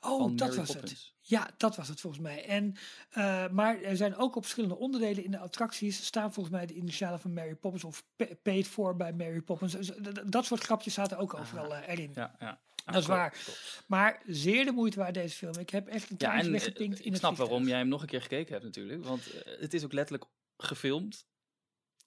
Oh, 0.00 0.36
dat 0.36 0.48
Mary 0.48 0.58
was 0.60 0.74
het. 0.74 1.14
Ja, 1.20 1.50
dat 1.56 1.76
was 1.76 1.88
het 1.88 2.00
volgens 2.00 2.22
mij. 2.22 2.44
En, 2.44 2.74
eh, 3.10 3.48
maar 3.48 3.80
er 3.82 3.96
zijn 3.96 4.16
ook 4.16 4.36
op 4.36 4.42
verschillende 4.42 4.76
onderdelen 4.76 5.24
in 5.24 5.30
de 5.30 5.38
attracties 5.38 6.04
staan 6.04 6.32
volgens 6.32 6.54
mij 6.54 6.66
de 6.66 6.74
initialen 6.74 7.20
van 7.20 7.32
Mary 7.32 7.54
Poppins 7.54 7.84
of 7.84 8.04
pa- 8.16 8.34
paid 8.42 8.66
for 8.66 8.96
bij 8.96 9.12
Mary 9.12 9.40
Poppins. 9.40 9.72
Dus, 9.72 9.86
d- 9.86 10.32
dat 10.32 10.44
soort 10.44 10.62
grapjes 10.62 10.94
zaten 10.94 11.18
ook 11.18 11.34
overal 11.34 11.74
eh, 11.74 11.88
erin. 11.88 12.10
Ja, 12.14 12.36
ja. 12.38 12.60
Dat 12.84 12.94
is 12.94 13.04
cool, 13.04 13.16
waar. 13.16 13.36
Maar 13.86 14.22
zeer 14.26 14.64
de 14.64 14.72
moeite 14.72 14.98
waard 14.98 15.14
deze 15.14 15.36
film. 15.36 15.58
Ik 15.58 15.70
heb 15.70 15.88
echt 15.88 16.10
een 16.10 16.16
Ja, 16.18 16.28
tijdje 16.28 16.46
en 16.46 16.52
weggepinkt 16.52 16.94
eh, 16.98 17.00
in 17.00 17.06
ik 17.06 17.10
het 17.12 17.20
snap 17.20 17.36
waarom 17.36 17.66
jij 17.68 17.78
hem 17.78 17.88
nog 17.88 18.00
een 18.02 18.06
keer 18.08 18.22
gekeken 18.22 18.52
hebt 18.52 18.64
natuurlijk. 18.64 19.04
Want 19.04 19.30
eh, 19.32 19.60
het 19.60 19.74
is 19.74 19.84
ook 19.84 19.92
letterlijk 19.92 20.30
gefilmd 20.56 21.26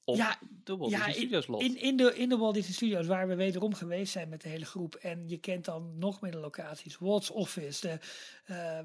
op 0.06 0.16
Ja, 0.16 0.40
de 0.64 0.78
Walt 0.78 0.92
ja, 0.92 0.98
Disney 0.98 1.14
Studios 1.14 1.48
lot. 1.48 1.62
In, 1.62 1.82
in, 1.82 1.98
de, 1.98 2.16
in 2.16 2.30
de 2.30 2.38
Walt 2.38 2.54
Disney 2.54 2.74
Studios, 2.74 3.08
waar 3.08 3.28
we 3.28 3.36
wederom 3.36 3.74
geweest 3.74 4.12
zijn 4.12 4.30
met 4.30 4.42
de 4.42 4.50
hele 4.50 4.66
groep. 4.66 4.96
En 4.96 5.28
je 5.30 5.38
kent 5.38 5.66
dan 5.66 5.98
nog 5.98 6.22
meer 6.22 6.32
de 6.32 6.38
locaties. 6.38 6.98
Walt's 6.98 7.30
Office. 7.30 7.82
De, 7.82 8.00
eh, 8.46 8.80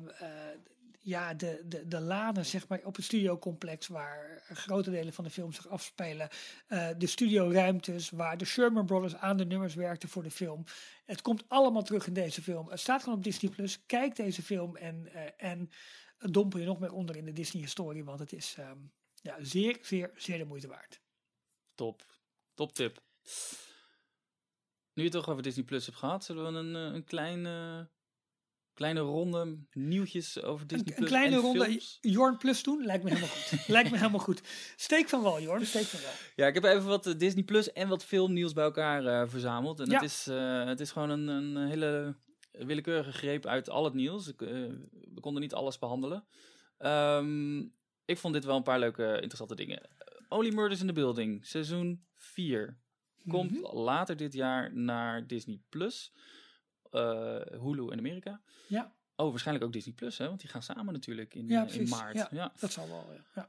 ja, 1.03 1.35
de, 1.35 1.63
de, 1.65 1.89
de 1.89 2.01
lanen 2.01 2.47
zeg 2.47 2.69
maar, 2.69 2.81
op 2.85 2.97
het 2.97 3.05
studiocomplex 3.05 3.87
waar 3.87 4.43
grote 4.53 4.91
delen 4.91 5.13
van 5.13 5.25
de 5.25 5.31
film 5.31 5.53
zich 5.53 5.69
afspelen. 5.69 6.29
eh, 6.67 6.89
de 6.99 7.07
studioruimtes 7.07 8.11
waar 8.11 8.37
de 8.39 8.45
Sherman 8.45 8.87
Brothers 8.87 9.17
aan 9.17 9.37
de 9.37 9.47
nummers 9.47 9.75
werkten 9.75 10.09
voor 10.09 10.23
de 10.23 10.31
film. 10.31 10.65
Het 11.05 11.23
komt 11.23 11.45
allemaal 11.49 11.83
terug 11.83 12.07
in 12.07 12.13
deze 12.13 12.43
film. 12.43 12.69
Het 12.69 12.81
staat 12.81 13.03
gewoon 13.03 13.19
op 13.19 13.25
Disney+. 13.25 13.51
Plus. 13.51 13.87
Kijk 13.87 14.17
deze 14.17 14.43
film 14.43 14.77
en, 14.77 15.09
eh, 15.13 15.23
en 15.37 15.71
dompel 16.19 16.59
je 16.59 16.67
nog 16.67 16.81
meer 16.81 16.93
onder 16.93 17.17
in 17.17 17.25
de 17.25 17.33
Disney-historie. 17.33 18.05
Want 18.05 18.19
het 18.19 18.33
is 18.33 18.55
ehm, 18.59 18.79
ja, 19.23 19.37
zeer, 19.41 19.79
zeer, 19.83 20.11
zeer 20.17 20.39
de 20.39 20.45
moeite 20.45 20.69
waard. 20.69 21.01
Top. 21.81 22.03
Top 22.55 22.73
tip. 22.75 23.03
Nu 24.93 25.03
je 25.03 25.03
het 25.03 25.13
toch 25.13 25.29
over 25.29 25.43
Disney 25.43 25.65
Plus 25.65 25.87
hebt 25.87 25.99
gehad, 25.99 26.25
zullen 26.25 26.53
we 26.53 26.59
een, 26.59 26.77
eh, 26.77 26.95
een 26.95 27.05
kleine, 27.05 27.89
kleine 28.75 29.01
ronde 29.01 29.59
nieuwtjes 29.73 30.43
over 30.43 30.67
Disney 30.67 30.87
Een, 30.87 30.93
een 30.93 30.99
Plus 30.99 31.09
kleine 31.09 31.37
en 31.37 31.43
ronde 31.43 31.65
films? 31.65 31.99
Jorn 32.01 32.37
Plus 32.37 32.63
doen 32.63 32.85
lijkt 32.85 33.05
me 33.05 33.09
helemaal 33.09 33.35
goed. 33.35 33.67
lijkt 33.77 33.91
me 33.91 33.97
helemaal 33.97 34.21
goed. 34.21 34.41
Steek 34.77 35.09
van 35.09 35.23
wal, 35.23 35.41
Jorn. 35.41 35.67
Steek 35.67 35.85
van 35.85 36.01
wal. 36.01 36.11
Ja, 36.37 36.47
ik 36.47 36.55
heb 36.55 36.65
even 36.65 36.85
wat 36.87 37.07
eh, 37.07 37.19
Disney 37.19 37.45
Plus 37.45 37.73
en 37.73 37.89
wat 37.89 38.05
filmnieuws 38.05 38.53
bij 38.53 38.65
elkaar 38.65 39.07
eh, 39.07 39.29
verzameld. 39.29 39.81
En 39.81 39.87
Ja. 39.87 39.95
het, 39.95 40.03
is, 40.03 40.27
eh, 40.27 40.65
het 40.65 40.81
is 40.81 40.91
gewoon 40.91 41.11
een, 41.11 41.29
een 41.29 41.69
hele 41.69 42.17
willekeurige 42.51 43.13
greep 43.13 43.47
uit 43.47 43.71
al 43.71 43.85
het 43.85 43.95
nieuws. 43.95 44.29
Ik, 44.29 44.41
we 44.41 45.21
konden 45.21 45.43
niet 45.43 45.55
alles 45.55 45.79
behandelen. 45.79 46.27
Ehm, 46.79 47.59
ik 48.05 48.19
vond 48.19 48.35
dit 48.35 48.45
wel 48.45 48.57
een 48.57 48.63
paar 48.63 48.79
leuke, 48.79 49.13
interessante 49.15 49.55
dingen. 49.55 49.89
Only 50.31 50.51
Murders 50.55 50.81
in 50.81 50.87
the 50.87 50.93
Building, 50.93 51.47
seizoen 51.47 52.05
4. 52.15 52.79
Komt 53.29 53.51
Mhm. 53.51 53.77
later 53.77 54.17
dit 54.17 54.33
jaar 54.33 54.75
naar 54.75 55.27
Disney 55.27 55.61
Plus. 55.69 56.13
Eh, 56.91 57.41
Hulu 57.61 57.91
in 57.93 57.99
Amerika. 57.99 58.41
Ja, 58.67 58.93
Oh, 59.17 59.31
waarschijnlijk 59.31 59.67
ook 59.67 59.73
Disney 59.73 59.95
Plus, 59.95 60.19
hè? 60.19 60.27
Want 60.29 60.41
die 60.41 60.49
gaan 60.51 60.63
samen 60.63 60.93
natuurlijk 60.93 61.35
in, 61.35 61.49
ja 61.49 61.69
eh, 61.69 61.75
in 61.75 61.89
maart. 61.89 62.15
Ja, 62.17 62.29
ja. 62.31 62.53
Dat 62.61 62.73
zal 62.73 62.89
wel. 62.89 63.07
Ja. 63.13 63.25
Ja. 63.35 63.49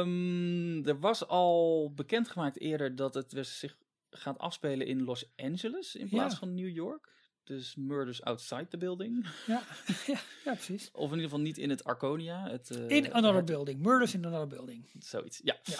Ehm, 0.00 0.88
er 0.88 0.98
was 1.00 1.26
al 1.26 1.92
bekendgemaakt 1.94 2.60
eerder 2.60 2.96
dat 2.96 3.14
het 3.14 3.46
zich 3.46 3.76
gaat 4.10 4.38
afspelen 4.38 4.86
in 4.86 5.02
Los 5.04 5.32
Angeles 5.36 5.94
in 5.96 6.08
plaats 6.08 6.34
van 6.34 6.54
New 6.54 6.68
York. 6.68 7.12
Dus 7.44 7.74
Murders 7.74 8.22
Outside 8.22 8.68
the 8.68 8.76
Building. 8.76 9.26
Ja, 9.46 9.62
ja, 10.06 10.18
ja, 10.44 10.52
precies. 10.52 10.90
Of 10.92 11.04
in 11.04 11.10
ieder 11.10 11.24
geval 11.24 11.40
niet 11.40 11.58
in 11.58 11.70
het 11.70 11.84
Arconia. 11.84 12.48
Het, 12.50 12.70
eh, 12.70 12.88
In 12.88 13.12
another 13.12 13.36
het- 13.36 13.44
building. 13.44 13.80
Murders 13.82 14.14
in 14.14 14.26
another 14.26 14.46
building. 14.46 14.90
Zoiets, 14.98 15.40
ja. 15.42 15.56
Ja. 15.62 15.78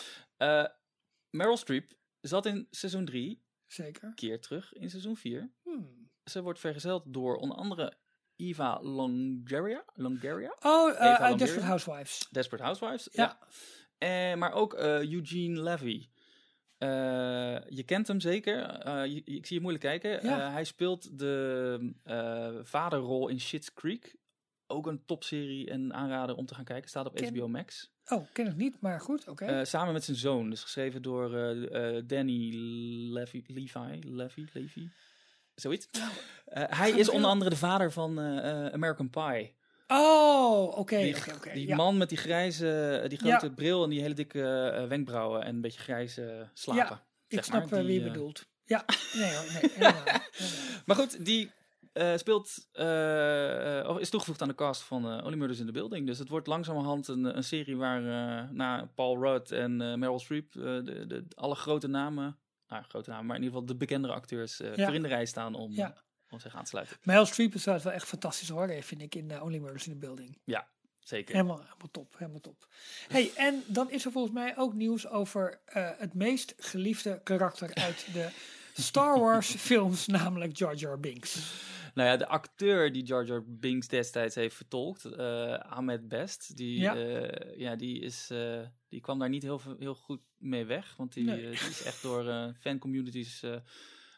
Eh, 0.64 0.70
Meryl 1.31 1.57
Streep 1.57 1.92
zat 2.20 2.46
in 2.46 2.66
seizoen 2.70 3.05
3, 3.05 3.42
Zeker. 3.66 4.12
keer 4.14 4.40
terug 4.40 4.72
in 4.72 4.90
seizoen 4.90 5.16
4. 5.16 5.50
Hmm. 5.62 6.11
Ze 6.24 6.42
wordt 6.42 6.59
vergezeld 6.61 7.03
door 7.07 7.37
onder 7.37 7.57
andere 7.57 7.92
Eva? 8.37 8.79
Oh, 10.61 10.90
Eva 10.90 10.98
eh 10.98 11.07
uit 11.07 11.18
Longoria? 11.18 11.37
Desperate 11.37 11.66
Housewives. 11.66 12.29
Desperate 12.31 12.64
Housewives. 12.64 13.09
Ja. 13.12 13.38
Eh, 13.98 14.35
maar 14.35 14.53
ook 14.53 14.74
Eugene 14.74 15.62
Levy. 15.62 16.09
Eh, 16.85 17.61
je 17.77 17.83
kent 17.83 18.09
hem 18.09 18.20
zeker. 18.20 18.62
Eh, 18.62 19.07
je- 19.07 19.23
ik 19.25 19.47
zie 19.47 19.57
je 19.57 19.62
moeilijk 19.62 19.85
kijken. 19.85 20.11
Ja. 20.29 20.47
Eh, 20.47 20.53
hij 20.53 20.64
speelt 20.64 21.18
de 21.18 21.92
vaderrol 22.62 23.29
in 23.29 23.40
Schitt's 23.40 23.73
Creek. 23.75 24.16
Ook 24.66 24.87
een 24.87 25.05
topserie 25.07 25.70
en 25.70 25.94
aanrader 25.94 26.37
om 26.37 26.47
te 26.47 26.55
gaan 26.55 26.64
kijken. 26.64 26.88
Staat 26.90 27.07
op 27.07 27.14
Ken- 27.14 27.29
HBO 27.37 27.49
Max. 27.49 27.92
Oh, 28.07 28.27
ken 28.33 28.47
ik 28.47 28.57
niet, 28.57 28.81
maar 28.81 29.01
goed, 29.01 29.29
oké. 29.29 29.64
Samen 29.64 29.92
met 29.92 30.05
zijn 30.05 30.16
zoon. 30.16 30.51
Dus 30.51 30.62
geschreven 30.62 31.03
door 31.03 31.31
Danny 32.07 32.51
Levy. 33.12 33.42
Levi. 33.47 33.99
Levy. 34.03 34.44
Levy. 34.53 34.88
Zoiets. 35.55 35.88
Nou, 35.92 36.11
hij 36.70 36.90
is 36.90 37.09
onder 37.09 37.31
andere 37.31 37.51
de 37.51 37.57
vader 37.57 37.92
van 37.92 38.18
American 38.73 39.11
Pie. 39.11 39.55
Oh, 39.87 40.79
oké, 40.79 41.12
Die, 41.53 41.66
ja. 41.66 41.77
man 41.77 41.97
met 41.97 42.09
die 42.09 42.18
grijze, 42.18 43.05
die 43.09 43.18
grote 43.18 43.47
Ja. 43.47 43.53
bril 43.53 43.85
en 43.85 43.90
die 43.90 44.01
hele 44.01 44.14
dikke 44.14 44.70
eh, 44.70 44.87
wenkbrauwen 44.87 45.42
en 45.42 45.55
een 45.55 45.61
beetje 45.61 45.81
grijze 45.81 46.49
slapen. 46.55 47.01
Ik 47.29 47.42
snap 47.44 47.73
eh, 47.73 47.85
wie 47.85 47.92
je 48.01 48.07
eh, 48.07 48.12
bedoelt. 48.12 48.47
Ja, 48.64 48.85
nee 49.14 49.35
hoor, 49.35 49.44
nee, 49.53 49.70
helemaal, 49.75 50.03
helemaal. 50.05 50.20
Maar 50.87 50.97
goed, 50.97 51.25
die 51.25 51.51
eh, 51.92 52.16
speelt, 52.16 52.68
eh, 52.73 53.79
eh, 53.81 53.88
of 53.88 53.99
is 53.99 54.11
toegevoegd 54.11 54.42
aan 54.42 54.49
de 54.49 54.55
cast 54.55 54.83
van 54.83 55.09
eh 55.11 55.25
Only 55.25 55.37
Murders 55.37 55.61
in 55.61 55.66
the 55.66 55.73
Building. 55.73 56.07
Dus 56.07 56.18
het 56.18 56.29
wordt 56.29 56.47
langzamerhand 56.47 57.09
een, 57.09 57.37
een 57.37 57.44
serie 57.44 57.77
waar 57.77 58.01
eh, 58.05 58.51
na 58.51 58.90
Paul 58.94 59.18
Rudd 59.23 59.51
en 59.53 59.81
eh, 59.81 59.94
Meryl 59.94 60.18
Streep 60.18 60.55
eh, 60.57 60.62
de, 60.62 61.05
de, 61.07 61.25
alle 61.35 61.55
grote 61.55 61.87
namen, 61.88 62.38
nou 62.68 62.85
grote 62.88 63.11
namen, 63.11 63.27
maar 63.27 63.37
in 63.37 63.42
ieder 63.42 63.55
geval 63.59 63.73
de 63.75 63.79
bekendere 63.79 64.12
acteurs 64.14 64.61
eh, 64.61 64.85
voor 64.85 64.94
in 64.94 65.03
de 65.03 65.09
rij 65.09 65.27
staan 65.27 65.55
om, 65.55 65.73
Ja. 65.73 65.94
Om 66.35 66.40
zich 66.40 66.55
aan 66.57 66.62
te 66.64 66.68
sluiten. 66.70 66.97
Meryl 67.03 67.27
Streep 67.27 67.55
is 67.55 67.64
wel 67.64 67.90
echt 67.92 68.07
fantastisch 68.09 68.49
hoor, 68.49 68.83
vind 68.83 69.03
ik, 69.03 69.14
in 69.14 69.31
eh, 69.31 69.42
Only 69.42 69.59
Murders 69.59 69.87
in 69.87 69.92
the 69.92 69.99
Building. 69.99 70.38
Zeker. 71.05 71.35
Helemaal, 71.35 71.57
helemaal 71.62 71.90
top, 71.90 72.14
helemaal 72.18 72.40
top. 72.40 72.68
Hey, 73.09 73.31
en 73.37 73.62
dan 73.66 73.90
is 73.90 74.05
er 74.05 74.12
volgens 74.12 74.35
mij 74.35 74.57
ook 74.57 74.75
nieuws 74.75 75.09
over 75.09 75.61
eh, 75.64 75.90
het 75.99 76.14
meest 76.14 76.55
geliefde 76.59 77.20
karakter 77.25 77.75
uit 77.75 78.07
de 78.12 78.31
Star 78.75 79.18
Wars 79.20 79.51
films, 79.70 80.07
namelijk 80.07 80.57
Jar 80.57 80.75
Jar 80.75 81.01
Binks. 81.01 81.53
Nou 81.94 82.09
ja, 82.09 82.16
de 82.16 82.27
acteur 82.27 82.92
die 82.92 83.03
Jar 83.05 83.25
Jar 83.25 83.42
Binks 83.47 83.88
destijds 83.88 84.35
heeft 84.35 84.57
vertolkt, 84.57 85.05
eh, 85.05 85.55
Ahmed 85.55 86.09
Best, 86.09 86.57
die, 86.57 86.79
Ja. 86.81 86.94
ja. 86.94 87.31
ja, 87.57 87.77
die, 87.77 88.01
is, 88.01 88.31
eh, 88.31 88.61
die 88.88 89.01
kwam 89.01 89.18
daar 89.18 89.29
niet 89.29 89.42
heel, 89.42 89.61
heel 89.79 89.94
goed 89.94 90.20
mee 90.37 90.64
weg. 90.64 90.94
Want 90.97 91.12
die, 91.12 91.25
Nee. 91.25 91.37
eh, 91.51 91.61
die 91.61 91.68
is 91.68 91.83
echt 91.83 92.03
door 92.03 92.29
eh 92.29 92.49
fancommunities, 92.61 93.42
eh 93.42 93.57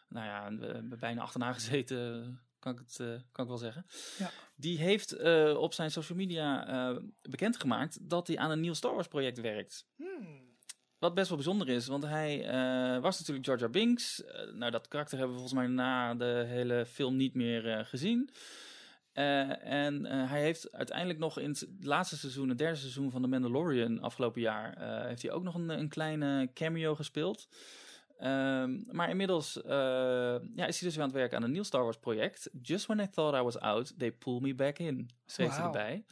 nou 0.09 0.27
ja, 0.27 0.51
bijna 0.99 1.23
achterna 1.23 1.53
gezeten, 1.53 2.40
kan 2.66 2.73
ik, 2.73 2.79
het, 2.79 3.01
eh, 3.01 3.23
kan 3.33 3.45
ik 3.45 3.51
wel 3.51 3.59
zeggen. 3.59 3.87
Ja. 4.19 4.31
Die 4.57 4.79
heeft 4.79 5.12
eh, 5.12 5.57
op 5.59 5.75
zijn 5.75 5.90
social 5.90 6.19
media 6.19 6.66
eh, 6.66 6.97
bekendgemaakt 7.23 8.11
dat 8.11 8.27
hij 8.27 8.38
aan 8.38 8.51
een 8.51 8.61
nieuw 8.61 8.75
Star 8.75 8.95
Wars 8.95 9.09
project 9.09 9.40
werkt. 9.40 9.87
Hmm. 9.97 10.45
Wat 10.99 11.14
best 11.14 11.29
wel 11.29 11.37
bijzonder 11.37 11.69
is, 11.69 11.87
want 11.87 12.03
hij 12.03 12.38
was 13.01 13.19
natuurlijk 13.19 13.47
Jar 13.47 13.59
Jar 13.59 13.71
Binks. 13.71 14.23
Nou, 14.53 14.71
dat 14.71 14.88
karakter 14.88 15.19
hebben 15.19 15.37
we 15.37 15.42
volgens 15.42 15.61
mij 15.61 15.75
na 15.75 16.14
de 16.14 16.45
hele 16.47 16.87
film 16.87 17.16
niet 17.16 17.35
meer 17.35 17.85
gezien. 17.85 18.31
En 19.12 20.05
hij 20.05 20.40
heeft 20.42 20.73
uiteindelijk 20.73 21.19
nog 21.19 21.38
in 21.38 21.51
het 21.51 21.66
laatste 21.81 22.16
seizoen, 22.16 22.49
het 22.49 22.59
derde 22.59 22.77
seizoen 22.77 23.11
van 23.11 23.23
The 23.23 23.29
Mandalorian 23.29 24.01
afgelopen 24.01 24.40
jaar, 24.40 25.05
heeft 25.07 25.23
hij 25.23 25.31
ook 25.31 25.42
nog 25.42 25.55
een, 25.55 25.69
een 25.69 25.88
kleine 25.88 26.51
cameo 26.55 26.95
gespeeld. 26.95 27.49
Ehm, 28.18 28.81
maar 28.96 29.11
inmiddels 29.11 29.62
eh, 29.62 29.70
ja, 30.55 30.66
is 30.66 30.81
hij 30.81 30.88
dus 30.88 30.94
weer 30.94 30.98
aan 30.98 31.09
het 31.09 31.12
werken 31.12 31.37
aan 31.37 31.42
een 31.42 31.50
nieuw 31.52 31.62
Star 31.62 31.83
Wars 31.83 31.98
project. 31.98 32.50
Just 32.62 32.87
when 32.87 32.98
I 33.07 33.09
thought 33.11 33.40
I 33.40 33.42
was 33.42 33.59
out, 33.59 33.98
they 33.98 34.12
pull 34.12 34.40
me 34.40 34.55
back 34.55 34.79
in, 34.79 35.11
schreef 35.26 35.57
hij 35.57 35.64
erbij. 35.64 36.05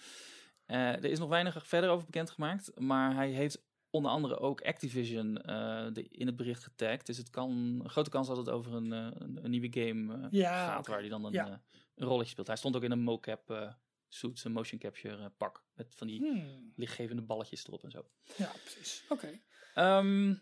Eh, 0.67 0.79
er 0.93 1.05
is 1.05 1.19
nog 1.19 1.29
weinig 1.29 1.67
verder 1.67 1.91
over 1.91 2.05
bekendgemaakt, 2.05 2.73
maar 2.81 3.15
hij 3.15 3.31
heeft 3.31 3.63
onder 3.91 4.11
andere 4.11 4.39
ook 4.39 4.63
Activision 4.63 5.37
eh, 5.43 5.87
de, 5.93 6.09
in 6.09 6.27
het 6.27 6.37
bericht 6.37 6.63
getagd. 6.65 7.07
Dus 7.07 7.17
het 7.17 7.31
kan 7.31 7.51
een 7.51 7.91
grote 7.91 8.11
kans 8.11 8.27
dat 8.29 8.37
het 8.37 8.49
over 8.51 8.75
een, 8.75 8.91
een, 8.91 9.39
een 9.45 9.51
nieuwe 9.51 9.69
game 9.81 10.29
Ja, 10.31 10.67
gaat, 10.67 10.87
waar 10.87 11.01
hij 11.01 11.09
dan 11.09 11.25
een, 11.25 11.33
Ja. 11.33 11.63
een 11.95 12.07
rolletje 12.07 12.31
speelt. 12.31 12.47
Hij 12.47 12.57
stond 12.57 12.77
ook 12.77 12.83
in 12.83 12.91
een 12.91 13.03
mocap 13.03 13.73
suit, 14.09 14.45
een 14.45 14.53
motion 14.53 14.79
capture 14.79 15.29
pak, 15.31 15.65
met 15.75 15.95
van 15.95 16.07
die 16.07 16.19
Hmm. 16.21 16.73
lichtgevende 16.77 17.23
balletjes 17.23 17.67
erop 17.67 17.85
en 17.85 17.91
zo. 17.91 18.07
Ja, 18.37 18.51
precies. 18.65 19.05
Oké. 19.09 19.41
Ehm, 19.75 20.35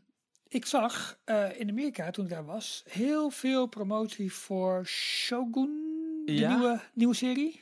Ik 0.53 0.67
zag 0.67 1.19
eh, 1.25 1.61
in 1.61 1.69
Amerika, 1.69 2.11
toen 2.11 2.25
ik 2.25 2.31
daar 2.31 2.45
was, 2.45 2.83
heel 2.89 3.31
veel 3.31 3.67
promotie 3.67 4.33
voor 4.33 4.87
Shogun, 4.87 5.93
de 6.25 6.35
Ja. 6.35 6.57
nieuwe, 6.57 6.81
nieuwe 6.95 7.15
serie. 7.15 7.61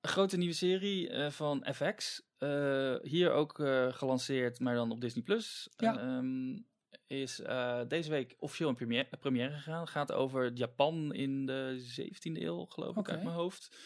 een 0.00 0.12
grote 0.12 0.36
nieuwe 0.36 0.54
serie 0.54 1.08
eh, 1.08 1.30
van 1.30 1.66
FX. 1.74 2.22
Eh, 2.38 2.94
hier 3.02 3.30
ook 3.32 3.54
gelanceerd, 3.90 4.60
maar 4.60 4.74
dan 4.74 4.90
op 4.90 5.00
Disney 5.00 5.22
Plus. 5.24 5.68
Ja. 5.76 5.98
Ehm, 5.98 6.58
is 7.06 7.42
deze 7.88 8.10
week 8.10 8.34
officieel 8.38 8.68
in 8.68 8.74
première, 8.74 9.16
première 9.20 9.50
gegaan. 9.54 9.88
Gaat 9.88 10.12
over 10.12 10.52
Japan 10.52 11.14
in 11.14 11.46
de 11.46 11.76
17e 11.80 12.42
eeuw, 12.42 12.64
geloof 12.64 12.96
ik, 12.96 13.08
uit 13.08 13.22
mijn 13.22 13.34
hoofd. 13.36 13.76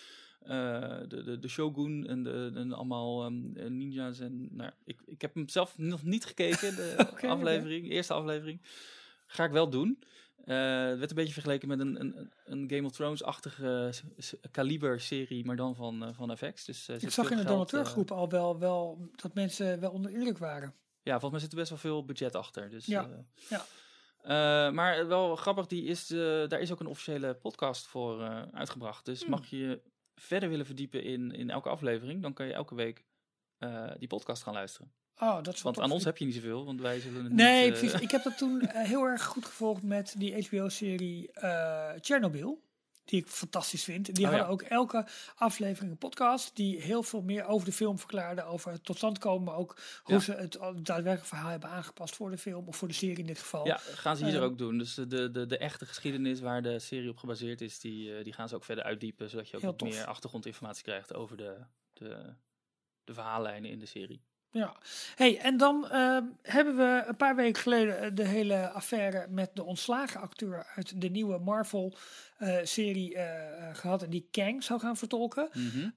Eh, 0.41 0.99
de, 1.09 1.23
de, 1.25 1.39
de 1.39 1.49
Shogun 1.49 2.07
en, 2.07 2.23
de, 2.23 2.51
en 2.55 2.73
allemaal 2.73 3.25
ehm, 3.25 3.77
ninja's. 3.77 4.19
En, 4.21 4.49
nou, 4.51 4.71
ik, 4.85 5.01
ik 5.07 5.21
heb 5.21 5.35
hem 5.35 5.49
zelf 5.49 5.79
nog 5.79 6.03
niet 6.03 6.25
gekeken, 6.25 6.77
de 6.77 6.97
aflevering, 7.29 7.91
eerste 7.91 8.13
aflevering. 8.13 8.61
Ga 9.27 9.45
ik 9.45 9.51
wel 9.51 9.71
doen. 9.71 10.03
Eh, 10.45 10.57
het 10.87 10.99
werd 10.99 11.11
een 11.11 11.17
beetje 11.17 11.33
vergeleken 11.33 11.69
met 11.69 11.81
een, 11.81 12.01
een, 12.01 12.31
een 12.45 12.71
Game 12.71 12.85
of 12.87 12.93
Thrones-achtige 12.93 13.89
s- 13.91 14.03
s- 14.19 14.35
kaliber-serie, 14.51 15.45
maar 15.45 15.57
dan 15.57 15.75
van, 15.75 16.05
eh, 16.05 16.09
van 16.13 16.37
FX. 16.37 16.65
Dus, 16.65 16.89
Ik 16.89 17.11
zag 17.11 17.31
in 17.31 17.37
de 17.37 17.45
donateurgroep 17.45 18.11
al 18.11 18.29
wel, 18.29 18.59
wel 18.59 19.09
dat 19.17 19.35
mensen 19.35 19.81
wel 19.81 19.91
onder 19.91 20.11
indruk 20.11 20.39
waren. 20.39 20.75
ja, 21.03 21.11
volgens 21.21 21.31
mij 21.31 21.41
zit 21.41 21.51
er 21.53 21.57
best 21.59 21.71
wel 21.71 21.79
veel 21.79 22.05
budget 22.05 22.35
achter. 22.37 22.71
Dus, 22.71 22.87
Ja, 22.87 23.09
ja. 23.49 24.71
maar 24.71 25.07
wel 25.07 25.37
grappig, 25.37 25.67
die 25.67 25.85
is, 25.85 26.07
daar 26.07 26.61
is 26.61 26.73
ook 26.73 26.81
een 26.81 26.87
officiële 26.87 27.35
podcast 27.35 27.87
voor 27.87 28.21
uitgebracht. 28.53 29.05
Dus 29.05 29.21
Hmm. 29.21 29.31
mag 29.31 29.47
je 29.47 29.81
verder 30.21 30.49
willen 30.49 30.67
verdiepen 30.67 31.03
in, 31.03 31.33
in 31.33 31.51
elke 31.51 31.69
aflevering, 31.69 32.23
dan 32.23 32.33
kan 32.33 32.47
je 32.47 32.53
elke 32.53 32.75
week 32.75 33.05
eh, 33.59 33.91
die 33.99 34.09
podcast 34.09 34.43
gaan 34.43 34.55
luisteren. 34.55 34.93
Oh, 35.19 35.43
dat 35.43 35.61
Want 35.63 35.81
aan 35.81 35.91
ons 35.91 36.05
heb 36.05 36.17
je 36.17 36.25
niet 36.25 36.35
zoveel, 36.35 36.65
want 36.65 36.81
wij 36.81 37.01
zullen 37.01 37.25
het 37.25 37.33
Nee, 37.33 37.65
niet... 37.65 37.75
eh, 37.75 37.81
precies. 37.81 38.01
Ik 38.01 38.11
heb 38.11 38.23
dat 38.23 38.39
toen 38.39 38.61
eh, 38.61 38.87
heel 38.87 39.05
erg 39.05 39.25
goed 39.25 39.45
gevolgd 39.45 39.83
met 39.83 40.15
die 40.19 40.47
HBO-serie 40.47 41.33
eh 41.33 41.91
Chernobyl. 42.01 42.63
Die 43.11 43.21
ik 43.21 43.27
fantastisch 43.29 43.85
vind. 43.85 44.15
Die 44.15 44.25
Oh, 44.25 44.31
hadden 44.31 44.47
ja. 44.47 44.53
ook 44.53 44.63
elke 44.63 45.07
aflevering 45.37 45.91
een 45.93 45.99
podcast 45.99 46.57
die 46.57 46.81
heel 46.81 47.03
veel 47.03 47.23
meer 47.23 47.45
over 47.47 47.67
de 47.67 47.73
film 47.73 47.99
verklaarde, 47.99 48.43
over 48.45 48.73
het 48.73 48.85
tot 48.85 48.97
stand 48.97 49.19
komen, 49.19 49.45
maar 49.45 49.55
ook 49.57 49.79
hoe 50.03 50.15
Ja. 50.15 50.21
ze 50.21 50.33
het 50.33 50.53
daadwerkelijk 50.61 51.25
verhaal 51.25 51.51
hebben 51.51 51.69
aangepast 51.69 52.17
voor 52.17 52.31
de 52.31 52.39
film 52.39 52.69
of 52.69 52.77
voor 52.77 52.89
de 52.89 52.95
serie 52.95 53.19
in 53.19 53.27
dit 53.27 53.39
geval. 53.39 53.67
Ja, 53.67 53.77
gaan 53.77 54.17
ze 54.17 54.25
hier 54.25 54.35
Ehm, 54.35 54.43
ook 54.45 54.59
doen. 54.59 54.79
Dus 54.79 54.95
de, 54.95 55.31
de, 55.31 55.47
de 55.47 55.59
echte 55.59 55.87
geschiedenis 55.87 56.41
waar 56.41 56.63
de 56.63 56.79
serie 56.79 57.09
op 57.11 57.17
gebaseerd 57.17 57.61
is, 57.61 57.79
die, 57.81 58.17
eh, 58.17 58.25
die 58.25 58.33
gaan 58.33 58.49
ze 58.49 58.55
ook 58.55 58.65
verder 58.65 58.85
uitdiepen. 58.85 59.31
Zodat 59.31 59.49
je 59.49 59.57
ook 59.57 59.63
wat 59.63 59.79
tof. 59.79 59.89
meer 59.89 60.05
achtergrondinformatie 60.07 60.83
krijgt 60.85 61.15
over 61.15 61.37
de, 61.37 61.57
de, 61.93 62.35
de 63.05 63.15
verhaallijnen 63.15 63.71
in 63.71 63.79
de 63.79 63.87
serie. 63.87 64.23
Ja, 64.53 64.77
hey, 65.15 65.39
en 65.39 65.57
dan 65.57 65.89
ehm, 65.89 66.25
hebben 66.43 66.77
we 66.77 67.05
een 67.07 67.17
paar 67.17 67.37
weken 67.37 67.63
geleden 67.63 67.99
eh, 68.01 68.11
de 68.15 68.27
hele 68.27 68.71
affaire 68.71 69.27
met 69.29 69.51
de 69.55 69.65
ontslagen 69.65 70.21
acteur 70.21 70.67
uit 70.75 71.01
de 71.01 71.09
nieuwe 71.11 71.39
Marvel-serie 71.39 73.15
eh, 73.15 73.75
gehad. 73.77 74.03
En 74.03 74.11
die 74.11 74.29
Kang 74.31 74.63
zou 74.63 74.81
gaan 74.81 74.97
vertolken. 74.97 75.49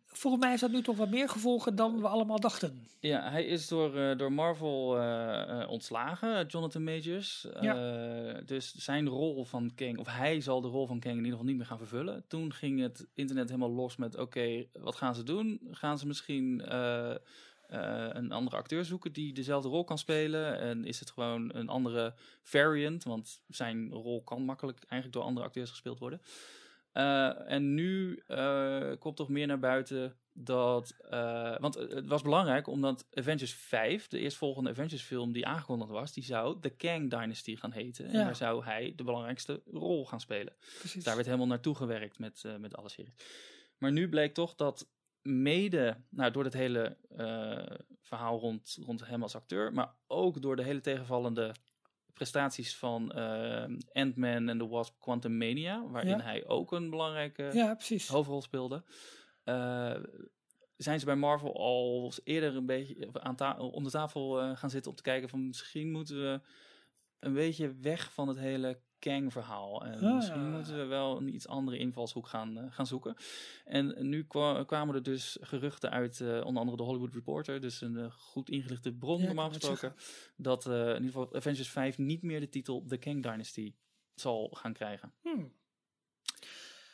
Volgens 0.08 0.44
mij 0.44 0.54
is 0.54 0.60
dat 0.60 0.72
nu 0.72 0.82
toch 0.82 0.98
wat 0.98 1.10
meer 1.10 1.30
gevolgen 1.30 1.76
dan 1.76 2.02
we 2.02 2.08
allemaal 2.08 2.40
dachten. 2.40 2.88
Ja, 3.00 3.30
hij 3.32 3.46
is 3.46 3.68
door, 3.68 3.98
eh, 3.98 4.18
door 4.18 4.34
Marvel 4.34 4.98
eh, 4.98 5.62
eh, 5.62 5.70
ontslagen, 5.70 6.46
Jonathan 6.46 6.84
Majors. 6.84 7.50
Eh, 7.52 8.36
dus 8.46 8.74
zijn 8.76 9.08
rol 9.08 9.46
van 9.46 9.72
Kang, 9.76 9.98
of 9.98 10.08
hij 10.08 10.42
zal 10.42 10.62
de 10.62 10.68
rol 10.68 10.88
van 10.88 11.00
Kang 11.00 11.14
in 11.14 11.24
ieder 11.24 11.32
geval 11.32 11.48
niet 11.48 11.58
meer 11.58 11.66
gaan 11.66 11.78
vervullen. 11.78 12.24
Toen 12.28 12.54
ging 12.54 12.82
het 12.82 13.08
internet 13.14 13.48
helemaal 13.50 13.72
los 13.72 13.96
met, 13.96 14.18
oké, 14.18 14.66
wat 14.74 14.96
gaan 14.96 15.16
ze 15.16 15.24
doen? 15.24 15.62
Gaan 15.72 15.98
ze 15.98 16.08
misschien 16.08 16.62
eh, 16.62 17.12
eh, 17.12 17.18
een 18.18 18.32
andere 18.32 18.56
acteur 18.56 18.86
zoeken 18.86 19.14
die 19.14 19.34
dezelfde 19.34 19.70
rol 19.70 19.84
kan 19.84 19.98
spelen? 19.98 20.60
En 20.60 20.86
is 20.86 21.00
het 21.00 21.12
gewoon 21.12 21.56
een 21.56 21.70
andere 21.70 22.14
variant? 22.42 23.04
Want 23.04 23.42
zijn 23.48 23.92
rol 23.92 24.24
kan 24.24 24.42
makkelijk 24.42 24.78
eigenlijk 24.80 25.14
door 25.14 25.24
andere 25.24 25.46
acteurs 25.46 25.70
gespeeld 25.70 26.00
worden. 26.00 26.22
Eh, 26.92 27.52
en 27.52 27.74
nu 27.74 28.22
eh, 28.28 28.92
komt 29.00 29.16
toch 29.16 29.30
meer 29.30 29.48
naar 29.48 29.60
buiten 29.60 30.18
dat. 30.34 30.96
eh, 31.10 31.58
want 31.60 31.76
het 31.76 32.08
was 32.08 32.22
belangrijk 32.22 32.68
omdat 32.68 33.06
Avengers 33.14 33.54
5, 33.54 34.08
de 34.08 34.20
eerstvolgende 34.20 34.70
Avengers 34.70 35.02
film 35.02 35.32
die 35.32 35.46
aangekondigd 35.46 35.92
was, 35.92 36.14
die 36.14 36.24
zou 36.24 36.58
de 36.62 36.70
Kang 36.70 37.10
Dynasty 37.10 37.56
gaan 37.56 37.72
heten. 37.72 38.06
En 38.06 38.14
daar 38.14 38.36
zou 38.36 38.64
hij 38.64 38.94
de 38.96 39.04
belangrijkste 39.04 39.62
rol 39.72 40.06
gaan 40.06 40.20
spelen. 40.20 40.54
Precies. 40.80 41.04
Daar 41.04 41.16
werd 41.16 41.28
helemaal 41.28 41.48
naartoe 41.48 41.76
gewerkt 41.76 42.20
met, 42.20 42.44
eh, 42.46 42.56
met 42.56 42.76
alle 42.76 42.90
series. 42.90 43.14
Maar 43.78 43.92
nu 43.92 44.10
bleek 44.10 44.34
toch 44.34 44.56
dat 44.56 44.88
mede 45.24 45.98
nou, 46.10 46.32
door 46.32 46.44
het 46.44 46.54
hele 46.54 46.98
eh, 47.18 47.78
verhaal 48.02 48.40
rond, 48.40 48.78
rond 48.82 49.06
hem 49.08 49.22
als 49.22 49.36
acteur, 49.36 49.74
maar 49.74 49.94
ook 50.08 50.42
door 50.42 50.56
de 50.56 50.64
hele 50.64 50.82
tegenvallende 50.82 51.52
prestaties 52.14 52.76
van 52.78 53.12
eh, 53.12 53.64
Ant-Man 53.92 54.50
and 54.50 54.60
the 54.60 54.68
Wasp 54.68 55.00
Quantumania, 55.00 55.88
waarin 55.88 56.18
Ja. 56.18 56.24
hij 56.24 56.48
ook 56.48 56.72
een 56.72 56.90
belangrijke 56.90 57.50
ja, 57.54 57.78
hoofdrol 58.08 58.42
speelde. 58.42 58.84
eh, 59.44 59.96
zijn 60.78 61.00
ze 61.00 61.06
bij 61.06 61.16
Marvel 61.16 61.56
al 61.58 62.14
eerder 62.24 62.56
een 62.56 62.66
beetje 62.66 63.10
aan 63.14 63.36
ta- 63.36 63.58
om 63.60 63.84
de 63.84 63.90
tafel 63.90 64.56
gaan 64.56 64.70
zitten 64.70 64.92
om 64.92 64.98
te 64.98 65.04
kijken 65.04 65.30
van 65.30 65.48
misschien 65.48 65.92
moeten 65.92 66.16
we 66.22 66.42
een 67.20 67.34
beetje 67.34 67.76
weg 67.82 68.14
van 68.14 68.28
het 68.28 68.38
hele 68.38 68.80
Kang-verhaal. 69.04 69.86
En 69.86 70.04
Ah. 70.04 70.16
misschien 70.16 70.52
moeten 70.52 70.78
we 70.78 70.84
wel 70.86 71.18
een 71.18 71.34
iets 71.36 71.48
andere 71.48 71.78
invalshoek 71.78 72.28
gaan, 72.28 72.58
eh, 72.58 72.66
gaan 72.72 72.88
zoeken. 72.88 73.16
En 73.66 74.10
nu 74.10 74.24
kwa- 74.28 74.64
kwamen 74.64 74.96
er 74.96 75.04
dus 75.04 75.38
geruchten 75.42 75.92
uit 75.92 76.22
eh, 76.22 76.28
onder 76.46 76.60
andere 76.62 76.78
de 76.78 76.84
Hollywood 76.84 77.14
Reporter, 77.14 77.62
dus 77.62 77.82
een 77.82 77.98
eh, 77.98 78.12
goed 78.12 78.50
ingelichte 78.50 78.94
bron 78.94 79.20
Ja, 79.20 79.26
normaal 79.26 79.50
gesproken, 79.50 79.96
dat 80.38 80.66
in 80.66 80.72
ieder 80.74 80.96
geval 81.06 81.36
Avengers 81.36 81.70
5 81.70 81.98
niet 81.98 82.22
meer 82.22 82.40
de 82.40 82.50
titel 82.50 82.86
The 82.88 82.98
Kang 82.98 83.24
Dynasty 83.24 83.74
zal 84.14 84.50
gaan 84.54 84.74
krijgen. 84.74 85.14
Hmm. 85.22 85.54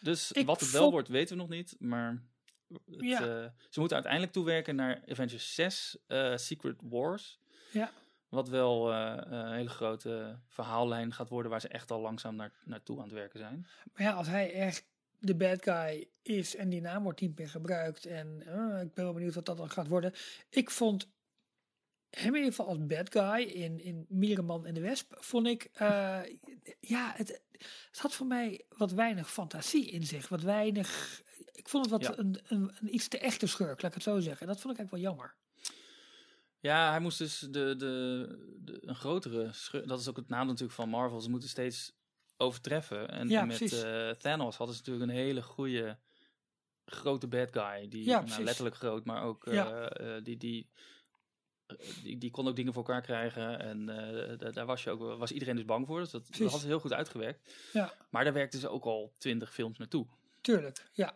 Dus 0.02 0.32
Ik 0.32 0.46
wat 0.46 0.60
het 0.60 0.72
wel 0.72 0.92
wordt, 0.92 1.08
weten 1.08 1.36
we 1.36 1.42
nog 1.42 1.52
niet. 1.52 1.76
Maar 1.80 2.24
het, 2.68 2.80
Ja. 3.00 3.20
ze 3.70 3.80
moeten 3.80 3.96
uiteindelijk 3.96 4.34
toewerken 4.34 4.76
naar 4.76 5.04
Avengers 5.08 5.54
6, 5.56 5.98
eh, 6.08 6.36
Secret 6.38 6.82
Wars. 6.84 7.40
Ja. 7.72 7.92
Wat 8.30 8.50
wel 8.50 8.92
eh, 8.94 9.18
een 9.24 9.54
hele 9.54 9.70
grote 9.70 10.40
verhaallijn 10.48 11.14
gaat 11.14 11.30
worden 11.30 11.52
waar 11.52 11.62
ze 11.62 11.68
echt 11.68 11.92
al 11.92 12.00
langzaam 12.02 12.36
naar, 12.36 12.52
naartoe 12.64 12.98
aan 12.98 13.04
het 13.04 13.14
werken 13.14 13.40
zijn. 13.40 13.68
Maar 13.94 14.04
ja, 14.04 14.12
als 14.14 14.28
hij 14.28 14.54
echt 14.54 14.88
de 15.20 15.36
bad 15.36 15.64
guy 15.64 16.10
is 16.22 16.56
en 16.56 16.70
die 16.70 16.82
naam 16.82 17.04
wordt 17.04 17.22
niet 17.22 17.38
meer 17.38 17.50
gebruikt. 17.50 18.06
En 18.06 18.42
eh, 18.46 18.82
ik 18.82 18.94
ben 18.94 19.04
wel 19.04 19.14
benieuwd 19.14 19.36
wat 19.36 19.46
dat 19.46 19.58
dan 19.58 19.70
gaat 19.70 19.88
worden. 19.88 20.14
Ik 20.50 20.70
vond 20.70 21.08
hem 22.10 22.28
in 22.28 22.36
ieder 22.36 22.50
geval 22.50 22.68
als 22.68 22.86
bad 22.86 23.12
guy 23.12 23.42
in, 23.42 23.80
in 23.80 24.06
Mierenman 24.10 24.66
en 24.66 24.74
de 24.74 24.82
Wesp. 24.82 25.16
Vond 25.20 25.48
ik, 25.48 25.70
eh, 25.74 26.20
ja, 26.80 27.14
het, 27.16 27.42
het 27.90 28.00
had 28.00 28.14
voor 28.16 28.28
mij 28.28 28.66
wat 28.70 28.92
weinig 28.92 29.32
fantasie 29.32 29.90
in 29.90 30.04
zich. 30.04 30.28
Wat 30.30 30.42
weinig, 30.42 31.22
ik 31.52 31.70
vond 31.70 31.90
het 31.90 32.02
wat 32.02 32.16
Ja. 32.16 32.18
een, 32.24 32.40
een, 32.48 32.72
een 32.82 32.94
iets 32.96 33.08
te 33.08 33.20
echte 33.20 33.48
schurk, 33.48 33.82
laat 33.82 33.92
ik 33.92 33.94
het 33.94 34.04
zo 34.04 34.20
zeggen. 34.20 34.42
En 34.42 34.54
dat 34.54 34.62
vond 34.62 34.74
ik 34.74 34.80
eigenlijk 34.80 34.92
wel 34.92 35.14
jammer. 35.14 35.36
Ja, 36.62 36.90
hij 36.90 37.00
moest 37.00 37.18
dus 37.18 37.40
de, 37.40 37.50
de, 37.76 38.28
de, 38.62 38.78
een 38.82 38.96
grotere... 38.96 39.52
Dat 39.86 40.00
is 40.00 40.08
ook 40.10 40.16
het 40.18 40.30
nadeel 40.30 40.46
natuurlijk 40.48 40.74
van 40.74 40.90
Marvel. 40.90 41.22
Ze 41.22 41.30
moeten 41.30 41.50
steeds 41.50 41.94
overtreffen. 42.38 43.10
En 43.10 43.30
Ja, 43.30 43.46
met 43.46 43.84
eh, 43.84 44.10
Thanos 44.10 44.58
hadden 44.58 44.76
ze 44.76 44.82
natuurlijk 44.82 45.12
een 45.12 45.18
hele 45.18 45.42
goede 45.42 45.98
grote 46.86 47.28
bad 47.28 47.52
guy. 47.52 47.88
Die, 47.90 48.06
Ja, 48.06 48.22
nou, 48.22 48.44
letterlijk 48.44 48.76
groot, 48.76 49.06
maar 49.06 49.24
ook 49.24 49.46
eh, 49.48 49.86
eh, 50.18 50.24
die... 50.24 50.38
die 50.38 50.70
die, 52.04 52.18
die 52.18 52.32
kon 52.32 52.48
ook 52.48 52.56
dingen 52.56 52.74
voor 52.74 52.84
elkaar 52.84 53.02
krijgen. 53.02 53.60
En 53.60 53.86
da- 54.38 54.52
daar 54.52 54.66
was, 54.66 54.84
je 54.84 54.90
ook, 54.90 55.18
was 55.18 55.32
iedereen 55.32 55.56
dus 55.56 55.66
bang 55.66 55.88
voor. 55.88 56.00
Dus 56.00 56.10
dat, 56.10 56.28
dat 56.38 56.52
had 56.52 56.60
ze 56.60 56.66
heel 56.68 56.80
goed 56.80 56.94
uitgewerkt. 56.94 57.54
Ja, 57.74 57.94
Maar 58.10 58.24
daar 58.24 58.34
werkten 58.34 58.60
ze 58.60 58.70
ook 58.70 58.84
al 58.86 59.12
twintig 59.18 59.54
films 59.54 59.78
naartoe. 59.78 60.08
tuurlijk. 60.42 60.90
Ja, 60.94 61.14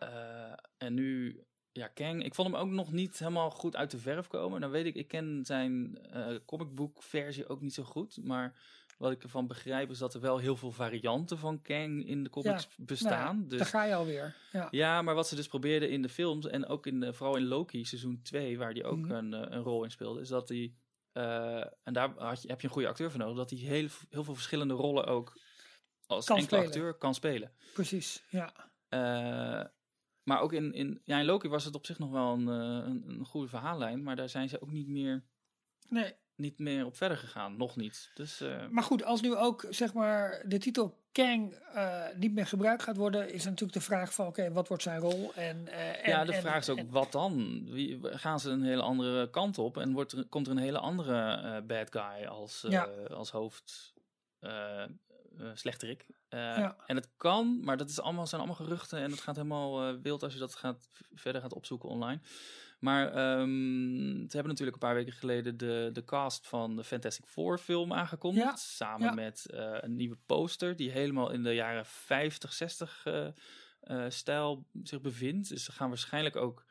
en 0.78 0.94
nu, 0.94 1.40
ja, 1.74 1.86
Kang, 1.88 2.24
ik 2.24 2.34
vond 2.34 2.48
hem 2.52 2.56
ook 2.60 2.68
nog 2.70 2.92
niet 2.92 3.18
helemaal 3.18 3.50
goed 3.50 3.76
uit 3.76 3.90
de 3.90 3.98
verf 3.98 4.26
komen. 4.26 4.60
Dan 4.60 4.70
weet 4.70 4.86
ik, 4.86 4.94
ik 4.94 5.08
ken 5.08 5.40
zijn 5.44 5.98
comicbook 6.46 7.02
versie 7.02 7.48
ook 7.48 7.60
niet 7.60 7.74
zo 7.74 7.82
goed. 7.82 8.18
Maar 8.24 8.54
wat 8.98 9.10
ik 9.12 9.22
ervan 9.22 9.46
begrijp 9.46 9.90
is 9.90 9.98
dat 9.98 10.14
er 10.14 10.20
wel 10.20 10.38
heel 10.38 10.56
veel 10.56 10.70
varianten 10.72 11.38
van 11.38 11.62
Kang 11.62 12.06
in 12.06 12.22
de 12.22 12.30
comics 12.30 12.68
bestaan. 12.76 13.36
Nou, 13.36 13.48
dus 13.48 13.58
daar 13.58 13.66
ga 13.68 13.84
je 13.84 13.94
alweer. 13.94 14.34
Ja, 14.52 14.68
ja, 14.70 15.02
maar 15.02 15.14
wat 15.14 15.28
ze 15.28 15.34
dus 15.36 15.46
probeerden 15.48 15.90
in 15.90 16.02
de 16.02 16.08
films 16.08 16.46
en 16.46 16.66
ook 16.66 16.86
in 16.86 17.00
de, 17.00 17.12
vooral 17.12 17.36
in 17.36 17.46
Loki 17.46 17.84
seizoen 17.84 18.20
2, 18.22 18.58
waar 18.58 18.74
die 18.74 18.84
ook 18.84 18.96
Mhm. 18.98 19.10
een, 19.10 19.34
eh, 19.34 19.40
een 19.56 19.62
rol 19.62 19.84
in 19.84 19.90
speelde, 19.90 20.20
is 20.20 20.28
dat 20.28 20.48
hij, 20.48 20.74
eh, 21.12 21.56
en 21.82 21.92
daar 21.92 22.12
had 22.16 22.42
je, 22.42 22.48
heb 22.48 22.60
je 22.60 22.66
een 22.66 22.72
goede 22.72 22.88
acteur 22.88 23.10
voor 23.10 23.20
nodig, 23.20 23.36
dat 23.36 23.50
hij 23.50 23.58
heel, 23.58 23.88
heel 24.10 24.24
veel 24.24 24.34
verschillende 24.34 24.74
rollen 24.74 25.06
ook 25.06 25.38
als 26.06 26.26
Kan 26.26 26.36
enkele 26.38 26.60
spelen. 26.60 26.74
acteur 26.76 26.98
kan 26.98 27.14
spelen. 27.14 27.52
precies. 27.72 28.24
Ja, 28.28 28.52
maar 30.24 30.40
ook 30.40 30.52
in, 30.52 30.72
in, 30.72 31.00
ja, 31.04 31.18
in 31.18 31.24
Loki 31.24 31.48
was 31.48 31.64
het 31.64 31.74
op 31.74 31.86
zich 31.86 31.98
nog 31.98 32.10
wel 32.10 32.32
een, 32.32 32.48
eh, 32.48 32.86
een, 32.88 33.04
een 33.06 33.24
goede 33.24 33.48
verhaallijn, 33.48 34.02
maar 34.02 34.16
daar 34.16 34.28
zijn 34.28 34.48
ze 34.48 34.60
ook 34.60 34.70
niet 34.70 34.88
meer, 34.88 35.24
nee. 35.88 36.12
niet 36.34 36.58
meer 36.58 36.86
op 36.86 36.96
verder 36.96 37.16
gegaan. 37.18 37.56
Nog 37.56 37.76
niet. 37.76 38.10
Dus 38.14 38.40
eh, 38.40 38.68
Maar 38.68 38.82
goed, 38.82 39.04
als 39.04 39.20
nu 39.20 39.34
ook 39.36 39.66
zeg 39.70 39.94
maar 39.94 40.42
de 40.46 40.58
titel 40.58 41.02
Kang 41.12 41.52
eh, 41.54 42.04
niet 42.16 42.32
meer 42.34 42.46
gebruikt 42.46 42.82
gaat 42.82 42.96
worden, 42.96 43.32
is 43.32 43.44
natuurlijk 43.44 43.72
de 43.72 43.80
vraag 43.80 44.14
van 44.14 44.26
oké, 44.26 44.52
wat 44.52 44.68
wordt 44.68 44.82
zijn 44.82 45.00
rol? 45.00 45.34
En, 45.34 45.68
en, 45.68 46.10
ja, 46.10 46.24
de 46.24 46.32
en- 46.32 46.40
vraag 46.40 46.58
is 46.58 46.68
ook, 46.68 46.78
en- 46.78 46.90
wat 46.90 47.12
dan? 47.12 47.64
Wie, 47.70 47.98
gaan 48.02 48.40
ze 48.40 48.50
een 48.50 48.62
hele 48.62 48.82
andere 48.82 49.30
kant 49.30 49.58
op 49.58 49.76
en 49.76 49.92
wordt 49.92 50.12
er, 50.12 50.24
komt 50.24 50.46
er 50.46 50.52
een 50.52 50.58
hele 50.58 50.78
andere 50.78 51.62
bad 51.62 51.88
guy 51.90 52.26
als, 52.26 52.64
Ja. 52.68 52.84
als 53.10 53.30
hoofd 53.30 53.94
eh 55.38 55.50
slechterik? 55.54 56.06
Eh, 56.28 56.38
Ja. 56.38 56.76
En 56.86 56.96
het 56.96 57.08
kan, 57.16 57.60
maar 57.64 57.76
dat 57.76 57.88
is 57.88 58.00
allemaal, 58.00 58.26
zijn 58.26 58.40
allemaal 58.40 58.66
geruchten 58.66 58.98
en 58.98 59.10
het 59.10 59.20
gaat 59.20 59.36
helemaal 59.36 59.88
eh, 59.88 59.94
wild 60.02 60.22
als 60.22 60.32
je 60.32 60.38
dat 60.38 60.54
gaat, 60.54 60.88
verder 61.14 61.40
gaat 61.40 61.54
opzoeken 61.54 61.88
online. 61.88 62.20
Maar 62.78 63.06
ehm, 63.06 64.16
ze 64.16 64.30
hebben 64.30 64.48
natuurlijk 64.48 64.72
een 64.76 64.88
paar 64.88 64.94
weken 64.94 65.12
geleden 65.12 65.56
de, 65.56 65.90
de 65.92 66.04
cast 66.04 66.46
van 66.46 66.76
de 66.76 66.84
Fantastic 66.84 67.26
Four 67.26 67.58
film 67.58 67.92
aangekondigd. 67.92 68.46
Ja, 68.46 68.56
Samen 68.56 69.06
ja. 69.06 69.14
met 69.14 69.46
een 69.50 69.96
nieuwe 69.96 70.18
poster 70.26 70.76
die 70.76 70.90
helemaal 70.90 71.30
in 71.30 71.42
de 71.42 71.54
jaren 71.54 71.86
50, 71.86 72.52
60 72.52 73.02
eh, 73.04 73.26
eh, 73.80 74.10
stijl 74.10 74.66
zich 74.82 75.00
bevindt. 75.00 75.48
Dus 75.48 75.64
ze 75.64 75.72
gaan 75.72 75.88
waarschijnlijk 75.88 76.36
ook... 76.36 76.64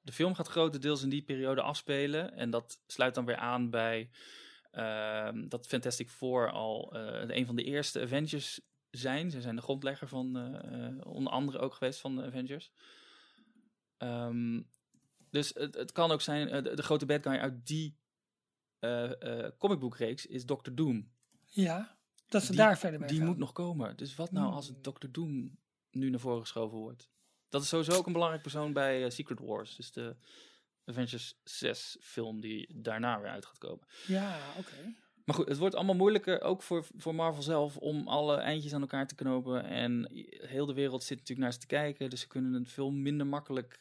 De 0.00 0.12
film 0.12 0.34
gaat 0.34 0.48
grotendeels 0.48 1.02
in 1.02 1.08
die 1.08 1.22
periode 1.22 1.62
afspelen. 1.62 2.34
En 2.36 2.50
dat 2.50 2.80
sluit 2.86 3.14
dan 3.14 3.24
weer 3.24 3.36
aan 3.36 3.70
bij 3.70 4.10
dat 5.48 5.66
Fantastic 5.66 6.10
Four 6.10 6.50
al 6.50 6.92
eh, 6.94 7.36
een 7.36 7.46
van 7.46 7.56
de 7.56 7.62
eerste 7.64 8.00
Avengers 8.00 8.60
zijn. 8.90 9.30
Ze 9.30 9.40
zijn 9.40 9.56
de 9.56 9.62
grondlegger 9.62 10.08
van 10.08 10.36
eh, 10.36 10.86
eh, 10.86 11.06
onder 11.06 11.32
andere 11.32 11.58
ook 11.58 11.74
geweest 11.74 12.00
van 12.00 12.16
de 12.16 12.22
Avengers. 12.22 12.72
Ehm, 13.96 14.62
dus 15.30 15.50
het, 15.54 15.74
het 15.74 15.92
kan 15.92 16.10
ook 16.10 16.20
zijn, 16.20 16.62
de, 16.64 16.74
de 16.74 16.82
grote 16.82 17.06
bad 17.06 17.22
guy 17.22 17.32
uit 17.36 17.66
die 17.66 17.96
comicboekreeks 19.58 20.26
is 20.26 20.46
Doctor 20.46 20.74
Doom. 20.74 21.10
ja, 21.44 21.98
dat 22.28 22.42
ze 22.42 22.48
Die- 22.48 22.56
daar 22.56 22.78
verder 22.78 23.00
mee 23.00 23.08
Die 23.08 23.18
gaan. 23.18 23.26
moet 23.26 23.38
nog 23.38 23.52
komen. 23.52 23.96
Dus 23.96 24.14
wat 24.14 24.32
nou 24.32 24.46
Hmm. 24.46 24.54
als 24.54 24.66
het 24.66 24.84
Doctor 24.84 25.12
Doom 25.12 25.58
nu 25.90 26.10
naar 26.10 26.20
voren 26.20 26.40
geschoven 26.40 26.78
wordt? 26.78 27.10
Dat 27.48 27.62
is 27.62 27.68
sowieso 27.68 27.92
ook 27.92 28.06
een 28.06 28.12
belangrijk 28.12 28.42
persoon 28.42 28.72
bij 28.72 29.10
Secret 29.10 29.38
Wars. 29.40 29.76
Dus 29.76 29.92
de 29.92 30.16
Avengers 30.86 31.34
6 31.44 31.96
film 32.00 32.40
die 32.40 32.68
daarna 32.74 33.20
weer 33.20 33.30
uit 33.30 33.46
gaat 33.46 33.58
komen. 33.58 33.86
Ja, 34.06 34.38
oké. 34.58 34.94
Maar 35.24 35.34
goed, 35.34 35.48
het 35.48 35.58
wordt 35.58 35.74
allemaal 35.74 35.94
moeilijker, 35.94 36.40
ook 36.40 36.62
voor, 36.62 36.86
voor 36.96 37.14
Marvel 37.14 37.42
zelf, 37.42 37.76
om 37.76 38.08
alle 38.08 38.36
eindjes 38.36 38.74
aan 38.74 38.80
elkaar 38.80 39.06
te 39.06 39.14
knopen. 39.14 39.64
En 39.64 40.08
heel 40.28 40.66
de 40.66 40.74
wereld 40.74 41.02
zit 41.02 41.18
natuurlijk 41.18 41.40
naar 41.40 41.52
ze 41.52 41.58
te 41.58 41.66
kijken, 41.66 42.10
dus 42.10 42.20
ze 42.20 42.26
kunnen 42.26 42.52
het 42.52 42.68
veel 42.68 42.90
minder 42.90 43.26
makkelijk 43.26 43.80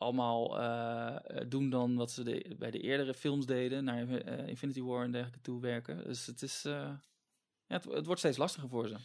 allemaal 0.00 0.60
eh, 0.60 1.40
doen 1.48 1.70
dan 1.70 1.96
wat 1.96 2.10
ze 2.10 2.22
de, 2.22 2.54
bij 2.58 2.70
de 2.70 2.80
eerdere 2.80 3.14
films 3.14 3.46
deden, 3.46 3.84
naar 3.84 4.08
eh, 4.08 4.48
Infinity 4.48 4.80
War 4.80 5.04
en 5.04 5.10
dergelijke 5.10 5.42
toe 5.42 5.60
werken. 5.60 6.04
Dus 6.04 6.26
het 6.26 6.42
is, 6.42 6.64
eh, 6.64 6.72
ja, 6.72 7.74
het, 7.74 7.84
het 7.84 8.06
wordt 8.06 8.20
steeds 8.20 8.36
lastiger 8.36 8.68
voor 8.68 8.88
ze. 8.88 8.96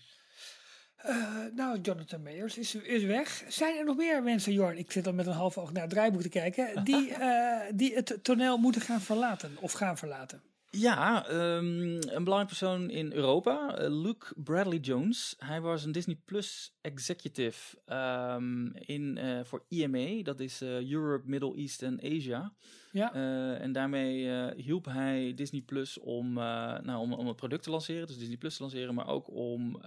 Eh, 0.96 1.16
nou, 1.56 1.80
Jonathan 1.82 2.24
Mayers 2.24 2.58
is, 2.58 2.76
is 2.76 3.04
weg. 3.04 3.44
Zijn 3.48 3.78
er 3.78 3.86
nog 3.86 3.98
meer 3.98 4.24
mensen, 4.24 4.54
Jorn? 4.54 4.78
Ik 4.78 4.92
zit 4.92 5.04
dan 5.04 5.16
met 5.16 5.26
een 5.26 5.34
half 5.34 5.58
oog 5.58 5.72
naar 5.72 5.82
het 5.82 5.92
draaiboek 5.92 6.22
te 6.22 6.30
kijken. 6.30 6.84
Die, 6.84 7.14
eh, 7.16 7.60
die 7.74 7.96
het 7.96 8.20
toneel 8.22 8.58
moeten 8.58 8.82
gaan 8.82 9.02
verlaten 9.02 9.58
of 9.60 9.72
gaan 9.72 9.98
verlaten. 9.98 10.42
Ja, 10.76 11.28
ehm, 11.28 11.82
een 11.92 12.24
belangrijk 12.24 12.48
persoon 12.48 12.90
in 12.90 13.14
Europa, 13.14 13.78
eh, 13.78 13.90
Luke 13.90 14.34
Bradley 14.44 14.78
Jones. 14.78 15.36
Hij 15.38 15.62
was 15.62 15.84
een 15.84 15.92
Disney 15.92 16.20
Plus 16.26 16.78
executive 16.82 17.78
ehm, 17.86 18.68
in, 18.68 19.18
eh, 19.18 19.44
voor 19.44 19.66
EMA, 19.70 20.24
dat 20.24 20.40
is 20.40 20.62
eh, 20.62 20.92
Europe, 20.92 21.30
Middle 21.30 21.56
East 21.56 21.82
en 21.82 22.00
Asia. 22.04 22.54
Ja. 22.92 23.14
En 23.60 23.72
daarmee 23.72 24.54
hielp 24.56 24.86
hij 24.86 25.34
Disney 25.34 25.62
Plus 25.62 26.00
om, 26.00 26.34
nou, 26.34 26.98
om, 26.98 27.14
om 27.14 27.28
het 27.28 27.36
product 27.36 27.64
te 27.64 27.70
lanceren, 27.70 28.08
dus 28.08 28.18
Disney 28.18 28.38
Plus 28.38 28.56
te 28.56 28.62
lanceren, 28.62 28.94
maar 28.94 29.08
ook 29.08 29.32
om 29.32 29.82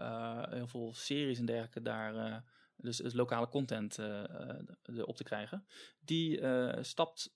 heel 0.51 0.67
veel 0.67 0.95
series 0.95 1.39
en 1.39 1.47
dergelijke 1.47 1.83
daar, 1.83 2.45
dus, 2.77 2.97
dus 2.97 3.13
lokale 3.13 3.49
content 3.49 3.99
op 5.05 5.17
te 5.17 5.25
krijgen. 5.25 5.67
Die 6.01 6.41
stapt 6.81 7.35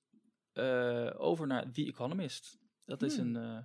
over 1.16 1.46
naar 1.46 1.70
The 1.70 1.86
Economist. 1.86 2.60
Dat 2.84 3.02
is 3.02 3.16
Hmm. 3.16 3.36
een, 3.36 3.42
eh, 3.42 3.64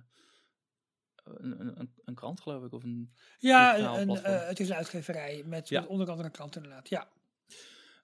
een, 1.24 1.60
een, 1.60 1.78
een, 1.80 1.92
een 2.04 2.14
krant, 2.14 2.40
geloof 2.40 2.64
ik, 2.64 2.72
of 2.72 2.82
een 2.84 3.12
Ja, 3.38 3.78
een, 3.98 4.08
eh, 4.16 4.46
het 4.48 4.60
is 4.60 4.68
een 4.68 4.74
uitgeverij 4.74 5.42
met, 5.46 5.68
Ja. 5.68 5.80
met 5.80 5.88
onder 5.88 6.08
andere 6.08 6.28
een 6.28 6.34
klant 6.34 6.56
inderdaad. 6.56 6.88
Ja, 6.88 7.08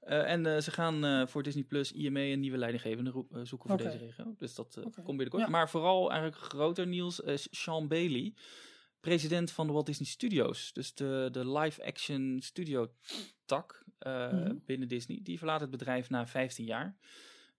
Eh, 0.00 0.30
en 0.32 0.62
ze 0.62 0.70
gaan 0.70 1.28
voor 1.28 1.42
Disney 1.42 1.64
Plus 1.64 1.92
IMA 1.92 2.20
een 2.20 2.40
nieuwe 2.40 2.58
leidinggevende 2.58 3.10
zoeken 3.42 3.68
voor 3.68 3.78
deze 3.78 3.96
regio. 3.98 4.34
Dus 4.38 4.54
dat 4.54 4.74
komt 4.94 5.06
binnenkort. 5.06 5.42
Ja. 5.42 5.48
Maar 5.48 5.70
vooral 5.70 6.10
eigenlijk 6.10 6.40
groter 6.42 6.86
nieuws 6.86 7.20
is 7.20 7.48
Sean 7.50 7.88
Bailey, 7.88 8.34
president 9.00 9.50
van 9.50 9.66
de 9.66 9.72
Walt 9.72 9.86
Disney 9.86 10.08
Studios. 10.08 10.72
Dus 10.72 10.94
de, 10.94 11.28
de 11.32 11.48
live-action 11.50 12.40
studio 12.42 12.92
tak 13.44 13.84
Mhm. 13.98 14.54
binnen 14.66 14.88
Disney. 14.88 15.20
Die 15.22 15.38
verlaat 15.38 15.60
het 15.60 15.70
bedrijf 15.70 16.10
na 16.10 16.26
15 16.26 16.64
jaar. 16.64 16.96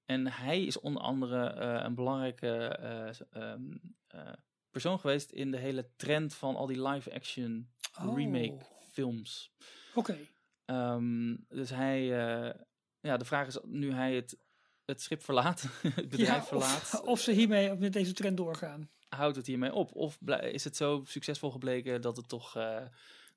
En 0.06 0.28
hij 0.28 0.64
is 0.64 0.80
onder 0.80 1.02
andere 1.02 1.48
eh, 1.48 1.84
een 1.84 1.96
belangrijke 1.96 2.68
eh, 2.68 3.10
ehm, 3.32 3.62
eh, 4.08 4.34
persoon 4.72 5.00
geweest 5.00 5.32
in 5.32 5.52
de 5.52 5.58
hele 5.58 5.90
trend 5.96 6.34
van 6.34 6.56
al 6.56 6.66
die 6.66 6.88
live-action 6.88 7.74
Oh. 8.02 8.16
remake 8.18 8.66
films. 8.92 9.52
oké. 9.94 10.18
Ehm, 10.66 11.36
dus 11.50 11.70
hij, 11.70 12.04
ja, 13.00 13.18
de 13.18 13.26
vraag 13.26 13.48
is 13.48 13.58
nu 13.64 13.92
hij 13.94 14.16
het, 14.16 14.38
het 14.86 15.02
schip 15.02 15.24
verlaat, 15.24 15.62
het 15.82 16.10
bedrijf 16.10 16.28
Ja, 16.30 16.44
verlaat, 16.44 17.02
of, 17.02 17.20
ze 17.20 17.32
hiermee 17.32 17.76
met 17.76 17.94
deze 17.94 18.14
trend 18.14 18.38
doorgaan. 18.38 18.90
houdt 19.10 19.36
het 19.36 19.48
hiermee 19.48 19.74
op? 19.74 19.92
Of 19.96 20.18
is 20.42 20.64
het 20.64 20.76
zo 20.76 21.04
succesvol 21.06 21.52
gebleken 21.52 22.02
dat, 22.02 22.18
het 22.18 22.28
toch, 22.30 22.58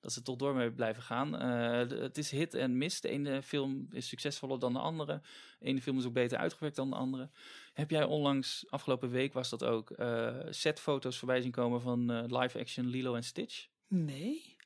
dat 0.01 0.13
ze 0.13 0.23
toch 0.23 0.37
door 0.37 0.55
mee 0.55 0.73
blijven 0.73 1.03
gaan? 1.03 1.39
Eh, 1.39 1.99
het 2.01 2.19
is 2.19 2.31
hit 2.31 2.55
en 2.55 2.79
miss. 2.79 3.01
De 3.01 3.09
ene 3.09 3.43
film 3.43 3.87
is 3.91 4.09
succesvoller 4.09 4.59
dan 4.59 4.73
de 4.73 4.79
andere. 4.79 5.21
De 5.59 5.67
ene 5.67 5.83
film 5.83 5.99
is 5.99 6.05
ook 6.05 6.13
beter 6.13 6.39
uitgewerkt 6.39 6.77
dan 6.77 6.91
de 6.91 6.97
andere. 6.97 7.31
Heb 7.73 7.91
jij 7.91 8.05
onlangs, 8.05 8.67
afgelopen 8.71 9.11
week 9.11 9.33
was 9.33 9.49
dat 9.51 9.65
ook, 9.65 9.91
eh, 9.91 10.37
setfoto's 10.51 11.19
voorbij 11.19 11.41
zien 11.41 11.51
komen 11.51 11.81
van 11.81 12.11
eh, 12.11 12.25
live-action 12.41 12.87
Lilo 12.87 13.15
en 13.15 13.25
Stitch? 13.25 13.67
Nee. 13.89 14.57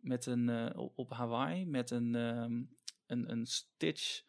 met 0.00 0.26
een 0.26 0.76
op- 0.76 1.12
Hawaii 1.12 1.66
met 1.66 1.90
een, 1.90 2.14
ehm, 2.14 2.62
een, 3.06 3.30
een 3.30 3.46
Stitch, 3.46 4.22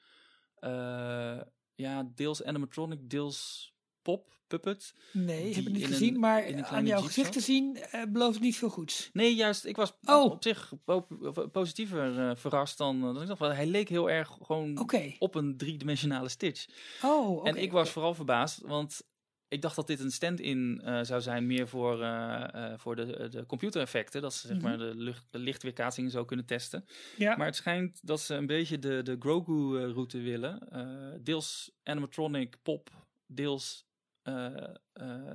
ja, 1.75 2.11
deels 2.15 2.43
animatronic, 2.43 3.09
deels 3.09 3.73
pop 4.01 4.39
puppet. 4.47 4.93
Nee, 5.11 5.43
Die 5.45 5.55
heb 5.55 5.65
ik 5.65 5.71
niet 5.73 5.85
gezien. 5.85 6.13
een- 6.13 6.19
maar 6.19 6.63
aan 6.65 6.85
jouw 6.85 7.01
gezicht 7.01 7.31
te 7.31 7.39
zien 7.39 7.75
eh, 7.77 8.03
belooft 8.09 8.39
niet 8.39 8.57
veel 8.57 8.69
goeds. 8.69 9.09
Nee, 9.13 9.35
juist, 9.35 9.65
ik 9.65 9.75
was 9.75 9.93
Oh. 10.03 10.31
op 10.31 10.43
zich 10.43 10.73
po- 10.85 11.07
of, 11.21 11.51
positiever 11.51 12.19
eh, 12.29 12.35
verrast 12.35 12.77
dan, 12.77 13.01
dan 13.01 13.21
ik 13.21 13.27
dacht. 13.27 13.39
Hij 13.39 13.65
leek 13.65 13.89
heel 13.89 14.09
erg 14.09 14.37
gewoon 14.41 14.89
op 15.19 15.35
een 15.35 15.57
driedimensionale 15.57 16.29
Stitch. 16.29 16.65
Oh, 17.03 17.29
oké. 17.29 17.49
en 17.49 17.55
ik 17.55 17.71
was 17.71 17.89
vooral 17.89 18.13
verbaasd, 18.13 18.61
want 18.61 19.01
ik 19.47 19.61
dacht 19.61 19.75
dat 19.75 19.87
dit 19.87 19.99
een 19.99 20.11
stand-in 20.11 20.81
eh, 20.83 20.99
zou 21.03 21.21
zijn 21.21 21.47
meer 21.47 21.67
voor, 21.67 22.01
eh, 22.01 22.53
eh, 22.53 22.79
voor 22.79 22.95
de, 22.95 23.27
de 23.29 23.45
computereffecten. 23.45 24.21
Dat 24.21 24.33
ze 24.33 24.47
zeg 24.47 24.57
Mhm. 24.57 24.65
maar 24.65 24.77
de, 24.77 24.91
lucht, 24.95 25.31
de 25.31 25.39
lichtweerkaatsing 25.39 26.11
zo 26.11 26.25
kunnen 26.25 26.45
testen. 26.45 26.85
Ja. 27.17 27.35
Maar 27.37 27.45
het 27.45 27.55
schijnt 27.55 27.99
dat 28.07 28.19
ze 28.21 28.35
een 28.35 28.45
beetje 28.47 28.79
de, 28.79 29.01
de 29.03 29.15
Grogu-route 29.19 30.17
willen. 30.19 30.69
Eh, 30.69 31.19
deels 31.21 31.71
animatronic, 31.83 32.57
pop, 32.61 32.89
deels 33.25 33.65
eh, 33.73 33.87
eh, 33.87 33.90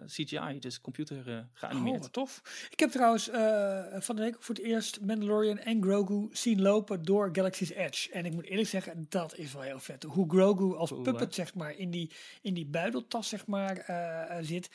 CGI, 0.06 0.58
dus 0.58 0.80
computer 0.80 1.28
eh, 1.28 1.36
Oh, 1.36 1.42
geanimeerd. 1.52 2.00
wat 2.00 2.12
tof. 2.12 2.66
Ik 2.70 2.80
heb 2.80 2.90
trouwens 2.90 3.28
eh, 3.28 3.84
van 3.98 4.16
de 4.16 4.22
week 4.22 4.36
voor 4.42 4.54
het 4.54 4.64
eerst 4.64 5.00
Mandalorian 5.00 5.58
en 5.58 5.82
Grogu 5.82 6.28
zien 6.32 6.62
lopen 6.62 7.02
door 7.02 7.28
Galaxy's 7.32 7.70
Edge. 7.70 8.12
En 8.12 8.24
ik 8.24 8.32
moet 8.32 8.44
eerlijk 8.44 8.68
zeggen, 8.68 9.06
dat 9.08 9.36
is 9.36 9.52
wel 9.52 9.62
heel 9.62 9.78
vet. 9.80 10.02
Hoe 10.02 10.30
Grogu 10.30 10.74
als 10.76 10.92
puppet, 11.02 11.34
zeg 11.34 11.54
maar, 11.54 11.76
in 11.76 11.90
die, 11.90 12.10
in 12.42 12.54
die 12.54 12.66
buideltas, 12.66 13.28
zeg 13.28 13.46
maar, 13.46 13.76
eh, 13.76 14.38
eh, 14.38 14.44
zit. 14.44 14.70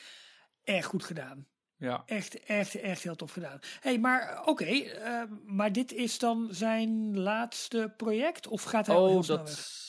Erg 0.64 0.86
goed 0.86 1.04
gedaan. 1.04 1.46
ja. 1.76 2.02
Echt, 2.06 2.40
echt, 2.44 2.74
echt 2.74 3.02
heel 3.02 3.14
tof 3.16 3.32
gedaan. 3.32 3.58
hey, 3.80 3.98
maar 3.98 4.42
oké, 4.46 4.64
eh, 4.64 5.22
maar 5.44 5.72
dit 5.72 5.92
is 5.92 6.18
dan 6.18 6.48
zijn 6.50 7.18
laatste 7.18 7.92
project? 7.96 8.46
Of 8.48 8.62
gaat 8.62 8.86
hij 8.86 8.96
Oh, 8.96 9.22
dat... 9.26 9.80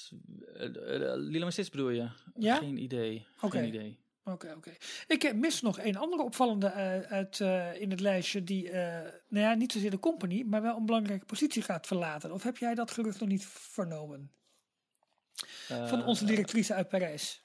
Lilo 1.15 1.45
en 1.45 1.51
Stitch 1.51 1.69
bedoel 1.71 1.89
je? 1.89 2.09
Ja? 2.36 2.55
Geen 2.55 2.78
idee. 2.78 3.26
Geen 3.36 3.67
idee. 3.67 3.99
Oké, 4.26 4.53
oké. 4.55 4.71
Ik 5.07 5.24
eh, 5.24 5.34
mis 5.34 5.61
nog 5.61 5.80
een 5.80 5.97
andere 5.97 6.24
opvallende 6.24 6.67
eh, 6.67 6.99
uit, 6.99 7.39
eh, 7.39 7.82
in 7.82 7.89
het 7.89 7.99
lijstje 7.99 8.43
die, 8.43 8.71
nou 8.71 9.11
ja, 9.28 9.53
niet 9.53 9.71
zozeer 9.71 9.91
de 9.91 9.99
company, 9.99 10.43
maar 10.47 10.61
wel 10.61 10.78
een 10.78 10.86
belangrijke 10.86 11.26
positie 11.26 11.61
gaat 11.61 11.88
verlaten. 11.88 12.32
Of 12.32 12.43
heb 12.43 12.57
jij 12.57 12.76
dat 12.76 12.91
gerucht 12.91 13.19
nog 13.19 13.30
niet 13.30 13.45
vernomen? 13.45 14.32
Van 15.67 16.05
onze 16.05 16.26
directrice 16.26 16.74
uit 16.74 16.89
Parijs. 16.89 17.43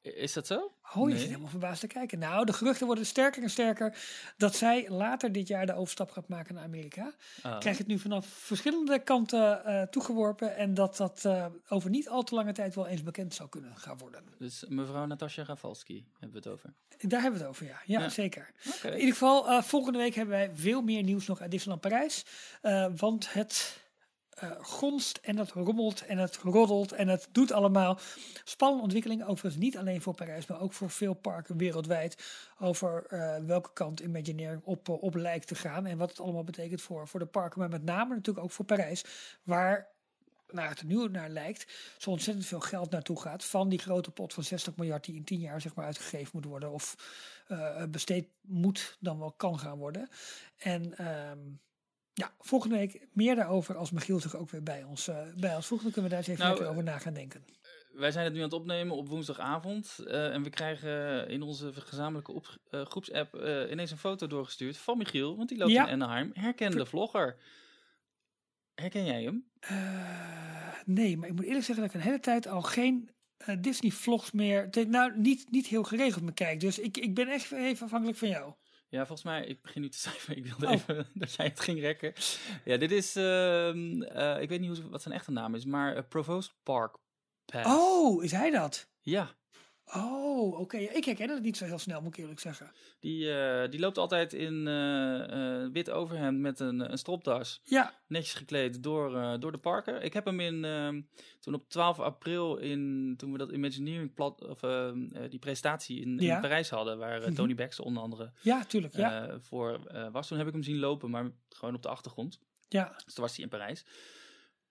Is 0.00 0.32
dat 0.32 0.46
zo? 0.46 0.74
Oh, 0.94 1.02
je 1.02 1.08
Nee. 1.08 1.18
zit 1.18 1.26
helemaal 1.28 1.48
verbaasd 1.50 1.80
te 1.80 1.86
kijken. 1.86 2.18
Nou, 2.18 2.44
de 2.44 2.52
geruchten 2.52 2.86
worden 2.86 3.06
sterker 3.06 3.42
en 3.42 3.50
sterker 3.50 3.96
dat 4.36 4.54
zij 4.56 4.90
later 4.90 5.32
dit 5.32 5.48
jaar 5.48 5.66
de 5.66 5.74
overstap 5.74 6.10
gaat 6.10 6.28
maken 6.28 6.54
naar 6.54 6.64
Amerika. 6.64 7.12
Ah. 7.42 7.58
Krijg 7.58 7.78
het 7.78 7.86
nu 7.86 7.98
vanaf 7.98 8.26
verschillende 8.26 8.98
kanten 8.98 9.64
eh, 9.64 9.82
toegeworpen 9.82 10.56
en 10.56 10.74
dat 10.74 10.96
dat 10.96 11.24
eh, 11.24 11.46
over 11.68 11.90
niet 11.90 12.08
al 12.08 12.22
te 12.22 12.34
lange 12.34 12.52
tijd 12.52 12.74
wel 12.74 12.86
eens 12.86 13.02
bekend 13.02 13.34
zou 13.34 13.48
kunnen 13.48 13.76
gaan 13.76 13.98
worden. 13.98 14.22
Dus 14.38 14.64
mevrouw 14.68 15.06
Natasja 15.06 15.44
Rafalski 15.44 16.04
hebben 16.18 16.42
we 16.42 16.48
het 16.48 16.58
over. 16.58 16.74
Daar 16.98 17.20
hebben 17.20 17.38
we 17.40 17.46
het 17.46 17.54
over, 17.54 17.66
ja. 17.66 17.80
Ja, 17.86 18.00
Ja. 18.00 18.08
zeker. 18.08 18.50
In 18.82 18.92
ieder 18.94 19.12
geval, 19.12 19.48
eh, 19.50 19.62
volgende 19.62 19.98
week 19.98 20.14
hebben 20.14 20.34
wij 20.34 20.50
veel 20.54 20.82
meer 20.82 21.02
nieuws 21.02 21.26
nog 21.26 21.40
uit 21.40 21.50
Disneyland 21.50 21.80
Parijs. 21.82 22.24
Want 22.96 23.32
het 23.32 23.81
eh, 24.32 24.50
gonst 24.60 25.18
en 25.22 25.38
het 25.38 25.50
rommelt 25.50 26.06
en 26.06 26.18
het 26.18 26.36
roddelt 26.36 26.92
en 26.92 27.08
het 27.08 27.28
doet 27.32 27.52
allemaal. 27.52 27.98
Spannende 28.44 28.82
ontwikkelingen, 28.82 29.26
overigens 29.26 29.62
niet 29.62 29.76
alleen 29.76 30.02
voor 30.02 30.14
Parijs, 30.14 30.46
maar 30.46 30.60
ook 30.60 30.72
voor 30.72 30.90
veel 30.90 31.14
parken 31.14 31.56
wereldwijd. 31.56 32.24
Over 32.58 33.06
eh, 33.06 33.36
welke 33.44 33.70
kant 33.72 34.00
Imagineering 34.00 34.62
op, 34.64 34.88
eh, 34.88 35.02
op 35.02 35.14
lijkt 35.14 35.46
te 35.46 35.54
gaan 35.54 35.86
en 35.86 35.98
wat 35.98 36.10
het 36.10 36.20
allemaal 36.20 36.44
betekent 36.44 36.82
voor, 36.82 37.08
voor 37.08 37.20
de 37.20 37.26
parken. 37.26 37.58
Maar 37.58 37.68
met 37.68 37.84
name 37.84 38.14
natuurlijk 38.14 38.44
ook 38.44 38.52
voor 38.52 38.64
Parijs, 38.64 39.04
waar 39.42 39.88
naar 40.50 40.68
het 40.68 40.82
nu 40.82 41.08
naar 41.08 41.28
lijkt, 41.28 41.72
zo 41.98 42.10
ontzettend 42.10 42.46
veel 42.46 42.60
geld 42.60 42.90
naartoe 42.90 43.20
gaat. 43.20 43.44
Van 43.44 43.68
die 43.68 43.78
grote 43.78 44.10
pot 44.10 44.34
van 44.34 44.44
60 44.44 44.76
miljard 44.76 45.04
die 45.04 45.14
in 45.14 45.24
10 45.24 45.40
jaar 45.40 45.60
zeg 45.60 45.74
maar 45.74 45.84
uitgegeven 45.84 46.30
moet 46.32 46.44
worden. 46.44 46.72
Of 46.72 46.96
besteed 47.88 48.28
moet 48.40 48.96
dan 49.00 49.18
wel 49.18 49.32
kan 49.32 49.58
gaan 49.58 49.78
worden. 49.78 50.08
En 50.56 50.96
ehm, 50.96 51.38
ja, 52.14 52.32
volgende 52.38 52.76
week 52.76 53.06
meer 53.12 53.34
daarover 53.34 53.76
als 53.76 53.90
Michiel 53.90 54.20
zich 54.20 54.36
ook 54.36 54.50
weer 54.50 54.62
bij 54.62 54.84
ons, 54.84 55.08
eh 55.08 55.26
bij 55.36 55.54
ons 55.56 55.66
voegt. 55.66 55.82
Dan 55.82 55.92
kunnen 55.92 56.10
we 56.10 56.16
daar 56.16 56.24
eens 56.26 56.34
even 56.34 56.44
Nou, 56.44 56.56
lekker 56.58 56.70
over 56.72 56.84
na 56.92 56.98
gaan 56.98 57.14
denken. 57.14 57.44
Wij 57.92 58.10
zijn 58.10 58.24
het 58.24 58.32
nu 58.32 58.38
aan 58.38 58.44
het 58.44 58.52
opnemen 58.54 58.96
op 58.96 59.08
woensdagavond. 59.08 59.98
eh, 60.06 60.34
en 60.34 60.42
we 60.42 60.50
krijgen 60.50 61.28
in 61.28 61.42
onze 61.42 61.72
gezamenlijke 61.74 62.32
op, 62.32 62.56
eh, 62.70 62.84
groepsapp 62.84 63.34
eh, 63.34 63.70
ineens 63.70 63.90
een 63.90 63.98
foto 63.98 64.26
doorgestuurd 64.26 64.76
van 64.76 64.98
Michiel. 64.98 65.36
Want 65.36 65.48
die 65.48 65.58
loopt 65.58 65.70
Ja. 65.72 65.86
in 65.86 65.92
Anaheim. 66.02 66.30
Herkende 66.34 66.86
vlogger. 66.86 67.36
Herken 68.74 69.04
jij 69.04 69.22
hem? 69.22 69.44
Eh, 69.60 70.74
nee, 70.84 71.16
maar 71.16 71.28
ik 71.28 71.34
moet 71.34 71.44
eerlijk 71.44 71.64
zeggen 71.64 71.84
dat 71.84 71.94
ik 71.94 72.00
een 72.00 72.06
hele 72.06 72.20
tijd 72.20 72.46
al 72.46 72.62
geen 72.62 73.10
eh, 73.36 73.56
Disney 73.60 73.90
vlogs 73.90 74.30
meer, 74.32 74.68
nou 74.88 75.18
niet, 75.18 75.50
niet 75.50 75.66
heel 75.66 75.82
geregeld 75.82 76.22
meer 76.24 76.34
kijk. 76.34 76.60
Dus 76.60 76.78
ik, 76.78 76.96
ik 76.96 77.14
ben 77.14 77.28
echt 77.28 77.52
even 77.52 77.84
afhankelijk 77.84 78.18
van 78.18 78.28
jou. 78.28 78.52
Ja, 78.92 78.98
volgens 79.06 79.22
mij, 79.22 79.44
ik 79.44 79.62
begin 79.62 79.80
nu 79.82 79.88
te 79.88 79.98
cijferen. 80.08 80.36
Ik 80.36 80.46
wilde 80.46 80.66
Oh. 80.66 80.72
even 80.72 81.06
dat 81.14 81.34
jij 81.34 81.46
het 81.46 81.60
ging 81.60 81.80
rekken. 81.80 82.12
Ja, 82.64 82.76
dit 82.76 82.90
is, 82.90 83.16
ehm, 83.16 84.02
eh, 84.02 84.40
ik 84.40 84.48
weet 84.48 84.60
niet 84.60 84.78
hoe, 84.78 84.88
wat 84.88 85.02
zijn 85.02 85.14
echte 85.14 85.30
naam 85.30 85.54
is, 85.54 85.64
maar 85.64 85.96
eh, 85.96 86.02
Provost 86.08 86.54
Park 86.62 86.96
Pass. 87.44 87.68
Oh, 87.68 88.24
is 88.24 88.32
hij 88.32 88.50
dat? 88.50 88.88
Ja, 89.00 89.30
Oh, 89.94 90.58
oké. 90.60 90.76
Ik 90.76 91.04
herken 91.04 91.28
het 91.30 91.42
niet 91.42 91.56
zo 91.56 91.64
heel 91.64 91.78
snel, 91.78 92.00
moet 92.02 92.12
ik 92.16 92.20
eerlijk 92.20 92.40
zeggen. 92.40 92.70
Die, 93.00 93.34
eh, 93.34 93.70
die 93.70 93.80
loopt 93.80 93.98
altijd 93.98 94.32
in 94.32 94.66
eh, 94.68 95.66
wit 95.72 95.90
overhemd 95.90 96.38
met 96.38 96.60
een, 96.60 96.92
een 96.92 96.98
stropdas. 96.98 97.60
Ja, 97.64 97.94
Netjes 98.06 98.34
gekleed 98.34 98.82
door, 98.82 99.40
door 99.40 99.52
de 99.52 99.58
parken. 99.58 100.02
Ik 100.02 100.12
heb 100.12 100.24
hem 100.24 100.40
in, 100.40 100.64
ehm, 100.64 101.00
toen 101.40 101.54
op 101.54 101.68
12 101.68 102.00
april, 102.00 102.56
in, 102.56 103.14
toen 103.16 103.32
we 103.32 103.38
dat 103.38 103.52
Imagineering 103.52 104.14
plat, 104.14 104.44
of, 104.48 104.62
ehm, 104.62 105.04
eh, 105.12 105.30
die 105.30 105.38
presentatie 105.38 106.00
in, 106.00 106.18
Ja. 106.18 106.34
in 106.34 106.40
Parijs 106.40 106.70
hadden, 106.70 106.98
waar 106.98 107.20
Mhm. 107.20 107.34
Tony 107.34 107.54
Baxter 107.54 107.84
onder 107.84 108.02
andere 108.02 108.32
ja, 108.40 108.64
tuurlijk. 108.64 108.96
Ja, 108.96 109.38
voor 109.40 109.80
was. 110.12 110.28
Toen 110.28 110.38
heb 110.38 110.46
ik 110.46 110.52
hem 110.52 110.62
zien 110.62 110.78
lopen, 110.78 111.10
maar 111.10 111.30
gewoon 111.48 111.74
op 111.74 111.82
de 111.82 111.88
achtergrond. 111.88 112.38
ja. 112.68 112.92
Dus 113.04 113.14
toen 113.14 113.24
was 113.24 113.34
hij 113.34 113.44
in 113.44 113.50
Parijs. 113.50 113.84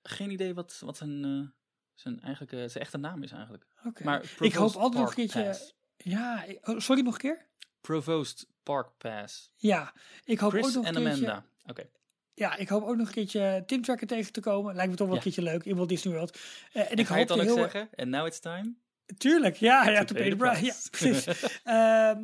Geen 0.03 0.31
idee 0.31 0.53
wat, 0.53 0.81
wat 0.85 0.97
zijn, 0.97 1.53
zijn, 1.95 2.21
eigenlijk, 2.21 2.71
zijn 2.71 2.83
echte 2.83 2.97
naam 2.97 3.23
is 3.23 3.31
eigenlijk. 3.31 3.65
oké. 3.85 4.03
Maar 4.03 4.31
Ik 4.39 4.53
hoop 4.53 4.75
altijd 4.75 5.01
nog 5.01 5.09
een 5.09 5.15
keertje... 5.15 5.43
Pass. 5.43 5.75
Ja, 5.97 6.45
oh, 6.63 6.79
sorry 6.79 7.01
nog 7.01 7.13
een 7.13 7.19
keer? 7.19 7.45
Provost 7.81 8.47
Park 8.63 8.87
Pass. 8.97 9.51
Ja, 9.55 9.93
ik 10.23 10.39
hoop 10.39 10.53
ook 10.53 10.73
nog 10.73 10.85
en 10.85 10.95
een 10.95 11.03
keertje... 11.03 11.25
Amanda. 11.25 11.45
Oké. 11.65 11.89
Ja, 12.33 12.55
ik 12.55 12.69
hoop 12.69 12.83
ook 12.83 12.95
nog 12.95 13.07
een 13.07 13.13
keertje 13.13 13.63
Tim 13.65 13.81
Tracker 13.81 14.07
tegen 14.07 14.31
te 14.31 14.39
komen. 14.39 14.75
Lijkt 14.75 14.91
me 14.91 14.97
toch 14.97 15.07
wel 15.07 15.15
een 15.15 15.21
keertje 15.21 15.41
leuk 15.41 15.65
in 15.65 15.75
Walt 15.75 15.89
Disney 15.89 16.13
World. 16.13 16.39
Eh, 16.73 16.81
en 16.81 16.89
En 16.89 16.97
ik 16.97 17.07
hoop 17.07 17.17
het 17.17 17.27
dan 17.27 17.39
ook 17.39 17.45
heel... 17.45 17.55
zeggen? 17.55 17.89
And 17.95 18.07
now 18.07 18.25
it's 18.25 18.39
time? 18.39 18.73
Tuurlijk, 19.17 19.55
ja, 19.55 19.89
ja, 19.89 19.99
To 19.99 20.05
to 20.05 20.13
pay 20.13 20.21
pay 20.21 20.31
the 20.31 20.37
the 20.37 20.43
price. 20.43 20.65
Ja, 20.65 20.73
precies. 20.91 21.27
Ehm, 21.63 22.21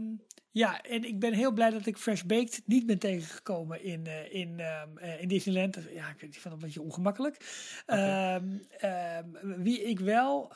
ja, 0.57 0.81
en 0.81 1.03
ik 1.03 1.19
ben 1.19 1.33
heel 1.33 1.51
blij 1.51 1.69
dat 1.69 1.85
ik 1.85 1.97
Fresh 1.97 2.21
Baked 2.21 2.61
niet 2.65 2.85
ben 2.85 2.99
tegengekomen 2.99 3.83
in, 3.83 4.07
eh, 4.07 4.33
in, 4.33 4.59
eh, 4.59 5.21
in 5.21 5.27
Disneyland. 5.27 5.77
Ja, 5.93 6.09
ik, 6.09 6.19
vond 6.19 6.43
het 6.43 6.53
een 6.53 6.59
beetje 6.59 6.81
ongemakkelijk. 6.81 7.37
Ehm, 7.85 8.57
ehm, 8.77 9.25
wie 9.41 9.83
ik 9.83 9.99
wel... 9.99 10.51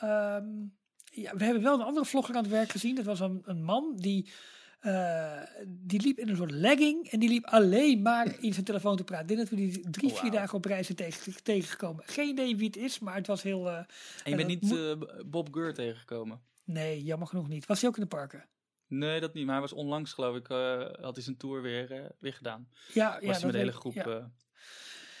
ja, 1.14 1.36
we 1.36 1.44
hebben 1.44 1.62
wel 1.62 1.74
een 1.74 1.86
andere 1.86 2.06
vlogger 2.06 2.34
aan 2.34 2.42
het 2.42 2.50
werk 2.52 2.70
gezien. 2.70 2.94
Dat 2.94 3.04
was 3.04 3.20
een, 3.20 3.42
een 3.44 3.64
man 3.64 3.96
die... 3.96 4.30
eh, 4.80 5.42
die 5.66 6.00
liep 6.00 6.18
in 6.18 6.28
een 6.28 6.36
soort 6.36 6.50
legging 6.50 7.08
en 7.10 7.18
die 7.20 7.28
liep 7.28 7.44
alleen 7.44 8.02
maar 8.02 8.26
in 8.46 8.52
zijn 8.52 8.64
telefoon 8.64 8.96
te 8.96 9.04
praten. 9.04 9.28
Ik 9.28 9.36
denk 9.36 9.48
dat 9.48 9.58
we 9.58 9.64
die 9.66 9.90
drie, 9.90 10.10
Oh, 10.10 10.16
vier 10.16 10.30
dagen 10.30 10.56
op 10.56 10.64
reis 10.64 10.86
zijn 10.86 10.98
tegen, 10.98 11.42
tegengekomen. 11.42 12.04
Geen 12.06 12.28
idee 12.28 12.56
wie 12.56 12.66
het 12.66 12.76
is, 12.76 12.98
maar 12.98 13.14
het 13.14 13.26
was 13.26 13.42
heel... 13.42 13.70
En 13.70 13.86
je 14.24 14.30
En 14.30 14.36
bent 14.36 14.48
niet 14.48 15.30
Bob 15.30 15.48
Geur 15.52 15.74
tegengekomen? 15.74 16.40
nee, 16.64 17.02
jammer 17.02 17.28
genoeg 17.28 17.48
niet. 17.48 17.66
Was 17.66 17.80
hij 17.80 17.88
ook 17.90 17.96
in 17.96 18.02
de 18.02 18.08
parken? 18.08 18.44
Nee, 18.94 19.20
dat 19.20 19.34
niet. 19.34 19.44
Maar 19.44 19.52
hij 19.52 19.60
was 19.62 19.72
onlangs, 19.72 20.12
geloof 20.12 20.36
ik, 20.36 20.48
eh, 20.48 20.80
had 21.00 21.14
hij 21.14 21.24
zijn 21.24 21.36
tour 21.36 21.62
weer, 21.62 21.92
eh, 21.92 22.00
weer 22.18 22.32
gedaan. 22.32 22.68
Ja, 22.92 23.12
Was 23.12 23.20
ja, 23.22 23.32
hij 23.32 23.42
met 23.44 23.52
de 23.52 23.58
hele 23.58 23.72
groep, 23.72 23.94
Ja. 23.94 24.04
eh, 24.04 24.24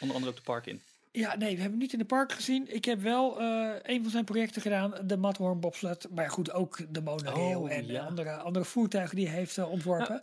onder 0.00 0.14
andere 0.16 0.28
ook 0.28 0.36
de 0.36 0.42
park 0.42 0.66
in. 0.66 0.80
Ja, 1.12 1.28
nee, 1.36 1.38
we 1.38 1.60
hebben 1.60 1.70
hem 1.70 1.78
niet 1.78 1.92
in 1.92 1.98
de 1.98 2.04
park 2.04 2.32
gezien. 2.32 2.74
Ik 2.74 2.84
heb 2.84 3.00
wel 3.00 3.40
een 3.82 4.02
van 4.02 4.10
zijn 4.10 4.24
projecten 4.24 4.62
gedaan, 4.62 4.94
de 5.06 5.16
Matterhorn 5.16 5.60
bobsled. 5.60 6.06
Maar 6.10 6.30
goed, 6.30 6.52
ook 6.52 6.94
de 6.94 7.00
monorail 7.02 7.60
Oh, 7.60 7.72
en 7.72 7.86
ja. 7.86 8.04
andere, 8.04 8.36
andere 8.36 8.64
voertuigen 8.64 9.16
die 9.16 9.28
hij 9.28 9.36
heeft 9.36 9.58
ontworpen. 9.58 10.22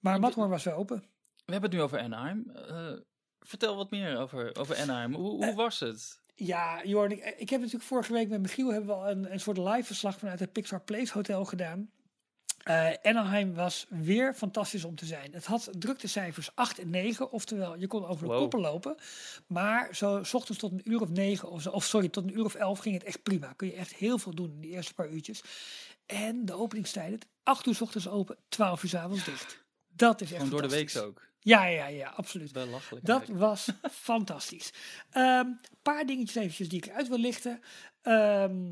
maar 0.00 0.20
Matterhorn 0.20 0.50
was 0.50 0.64
wel 0.64 0.74
open. 0.76 0.96
We 1.44 1.52
hebben 1.52 1.70
het 1.70 1.78
nu 1.78 1.84
over 1.84 1.98
Anaheim. 1.98 2.52
Vertel 3.40 3.76
wat 3.76 3.90
meer 3.90 4.18
over, 4.18 4.56
over 4.58 4.76
Anaheim. 4.76 5.14
Hoe, 5.14 5.44
hoe 5.44 5.54
was 5.54 5.80
het? 5.80 6.20
Ja, 6.34 6.84
Jorn, 6.84 7.10
ik, 7.10 7.34
ik 7.38 7.48
heb 7.50 7.60
natuurlijk 7.60 7.88
vorige 7.88 8.12
week 8.12 8.28
met 8.28 8.40
Michiel 8.40 8.68
hebben 8.72 8.88
we 8.88 8.94
al 9.02 9.10
een, 9.10 9.32
een 9.32 9.40
soort 9.40 9.58
live 9.58 9.84
verslag 9.84 10.18
vanuit 10.18 10.40
het 10.40 10.52
Pixar 10.52 10.80
Place 10.80 11.12
Hotel 11.12 11.44
gedaan. 11.44 11.90
Eh 12.68 12.90
Anaheim 13.02 13.54
was 13.54 13.86
weer 13.88 14.34
fantastisch 14.34 14.84
om 14.84 14.94
te 14.94 15.06
zijn. 15.06 15.32
Het 15.32 15.44
had 15.46 15.68
druktecijfers 15.78 16.50
8 16.54 16.78
en 16.78 16.90
9, 16.90 17.30
oftewel 17.32 17.76
je 17.76 17.86
kon 17.86 18.06
over 18.06 18.22
de 18.22 18.30
Wow. 18.30 18.38
koppen 18.38 18.60
lopen. 18.60 18.96
Maar 19.46 19.94
zo 19.94 20.22
s 20.22 20.34
ochtends 20.34 20.60
tot 20.60 20.72
een 20.72 20.90
uur 20.90 21.00
of 21.00 21.08
9, 21.08 21.50
of, 21.50 21.66
of 21.66 21.84
sorry, 21.84 22.08
tot 22.08 22.24
een 22.24 22.38
uur 22.38 22.44
of 22.44 22.54
11 22.54 22.78
ging 22.78 22.94
het 22.94 23.04
echt 23.04 23.22
prima. 23.22 23.52
Kun 23.52 23.66
je 23.66 23.74
echt 23.74 23.94
heel 23.94 24.18
veel 24.18 24.34
doen 24.34 24.50
in 24.52 24.60
die 24.60 24.70
eerste 24.70 24.94
paar 24.94 25.08
uurtjes. 25.08 25.42
En 26.06 26.44
de 26.44 26.52
openingstijden, 26.54 27.18
8 27.42 27.66
uur 27.66 27.74
s 27.74 27.80
ochtends 27.80 28.08
open, 28.08 28.36
12 28.48 28.82
uur 28.82 28.88
s 28.88 28.94
avonds 28.94 29.24
dicht. 29.24 29.64
Dat 29.88 30.20
is 30.20 30.26
echt 30.32 30.42
Gewoon 30.42 30.50
door 30.60 30.68
de 30.68 30.74
week 30.74 30.96
ook. 30.96 31.26
Ja, 31.40 31.64
ja, 31.66 31.86
ja, 31.86 32.08
absoluut. 32.16 32.52
Belachelijk. 32.52 33.06
Dat 33.06 33.16
eigenlijk. 33.18 33.40
was 33.46 33.68
fantastisch. 34.10 34.72
Een 35.10 35.60
paar 35.82 36.06
dingetjes 36.06 36.36
eventjes 36.36 36.68
die 36.68 36.78
ik 36.78 36.86
eruit 36.86 37.08
wil 37.08 37.18
lichten. 37.18 37.60
Ehm, 38.02 38.66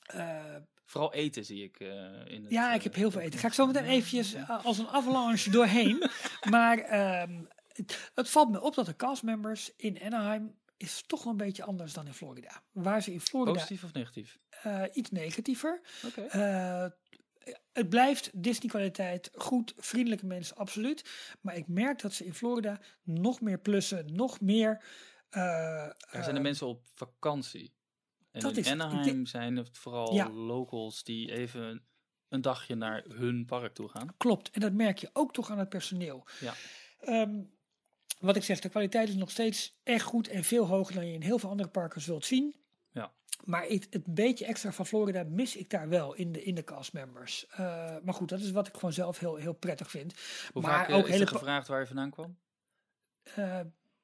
eh, 0.00 0.56
Vooral 0.92 1.12
eten 1.12 1.44
zie 1.44 1.62
ik 1.64 1.80
eh, 1.80 1.88
in 2.26 2.42
het, 2.42 2.50
ja, 2.52 2.70
ik 2.72 2.76
eh, 2.78 2.82
heb 2.84 2.94
heel 2.94 3.10
veel 3.10 3.20
eten. 3.20 3.38
Ga 3.38 3.46
ik 3.46 3.52
zo 3.52 3.66
meteen 3.66 3.84
eventjes 3.84 4.34
eh, 4.34 4.64
als 4.64 4.78
een 4.78 4.88
avalanche 4.88 5.50
doorheen. 5.50 6.02
maar 6.50 6.78
ehm, 6.78 7.40
het, 7.72 8.10
het 8.14 8.30
valt 8.30 8.50
me 8.50 8.60
op 8.60 8.74
dat 8.74 8.86
de 8.86 8.96
castmembers 8.96 9.72
in 9.76 10.00
Anaheim 10.02 10.54
is 10.76 11.02
toch 11.06 11.22
wel 11.22 11.32
een 11.32 11.38
beetje 11.38 11.64
anders 11.64 11.92
dan 11.92 12.06
in 12.06 12.14
Florida. 12.14 12.62
Waar 12.72 13.02
ze 13.02 13.12
in 13.12 13.20
Florida 13.20 13.52
Positief 13.52 13.84
of 13.84 13.92
negatief? 13.92 14.38
eh, 14.62 14.82
iets 14.92 15.10
negatiever. 15.10 15.80
Oké. 16.06 16.20
Eh, 16.20 16.86
het 17.72 17.88
blijft 17.88 18.30
Disney 18.42 18.68
kwaliteit, 18.70 19.30
goed, 19.34 19.72
vriendelijke 19.76 20.26
mensen, 20.26 20.56
absoluut. 20.56 21.10
Maar 21.40 21.56
ik 21.56 21.68
merk 21.68 22.00
dat 22.00 22.12
ze 22.12 22.24
in 22.24 22.34
Florida 22.34 22.80
nog 23.02 23.40
meer 23.40 23.58
plussen, 23.58 24.14
nog 24.14 24.40
meer... 24.40 24.84
eh, 25.30 25.42
Daar 25.42 25.96
zijn 26.10 26.24
de 26.24 26.32
eh, 26.32 26.40
mensen 26.40 26.66
op 26.66 26.82
vakantie. 26.94 27.72
En 28.32 28.40
dat 28.40 28.56
in 28.56 28.58
is 28.58 28.70
Anaheim 28.70 29.26
zijn 29.26 29.56
het 29.56 29.78
vooral 29.78 30.14
Ja. 30.14 30.30
locals 30.30 31.04
die 31.04 31.32
even 31.32 31.82
een 32.28 32.40
dagje 32.40 32.74
naar 32.74 33.04
hun 33.08 33.44
park 33.44 33.74
toe 33.74 33.88
gaan. 33.88 34.14
Klopt, 34.16 34.50
en 34.50 34.60
dat 34.60 34.72
merk 34.72 34.98
je 34.98 35.10
ook 35.12 35.32
toch 35.32 35.50
aan 35.50 35.58
het 35.58 35.68
personeel. 35.68 36.26
Ja. 36.40 36.54
Ehm, 37.00 37.40
wat 38.20 38.36
ik 38.36 38.42
zeg, 38.42 38.60
de 38.60 38.68
kwaliteit 38.68 39.08
is 39.08 39.14
nog 39.14 39.30
steeds 39.30 39.78
echt 39.82 40.04
goed 40.04 40.28
en 40.28 40.44
veel 40.44 40.66
hoger 40.66 40.94
dan 40.94 41.06
je 41.06 41.12
in 41.12 41.22
heel 41.22 41.38
veel 41.38 41.50
andere 41.50 41.68
parken 41.68 42.00
zult 42.00 42.24
zien. 42.24 42.54
Ja. 42.90 43.12
Maar 43.44 43.62
het, 43.62 43.86
het 43.90 44.14
beetje 44.14 44.44
extra 44.44 44.72
van 44.72 44.86
Florida 44.86 45.22
mis 45.22 45.56
ik 45.56 45.70
daar 45.70 45.88
wel 45.88 46.14
in 46.14 46.32
de, 46.32 46.42
in 46.42 46.54
de 46.54 46.64
castmembers. 46.64 47.46
Eh, 47.46 47.96
maar 48.02 48.14
goed, 48.14 48.28
dat 48.28 48.40
is 48.40 48.50
wat 48.50 48.66
ik 48.66 48.74
gewoon 48.74 48.92
zelf 48.92 49.18
heel, 49.18 49.36
heel 49.36 49.52
prettig 49.52 49.90
vind. 49.90 50.14
Hoe 50.52 50.62
Maar 50.62 50.72
vaak 50.72 50.88
eh, 50.88 50.96
ook 50.96 51.04
is 51.04 51.10
hele 51.10 51.24
er 51.24 51.30
gevraagd 51.30 51.68
waar 51.68 51.80
je 51.80 51.86
vandaan 51.86 52.10
kwam? 52.10 52.38
Eh, 53.22 53.60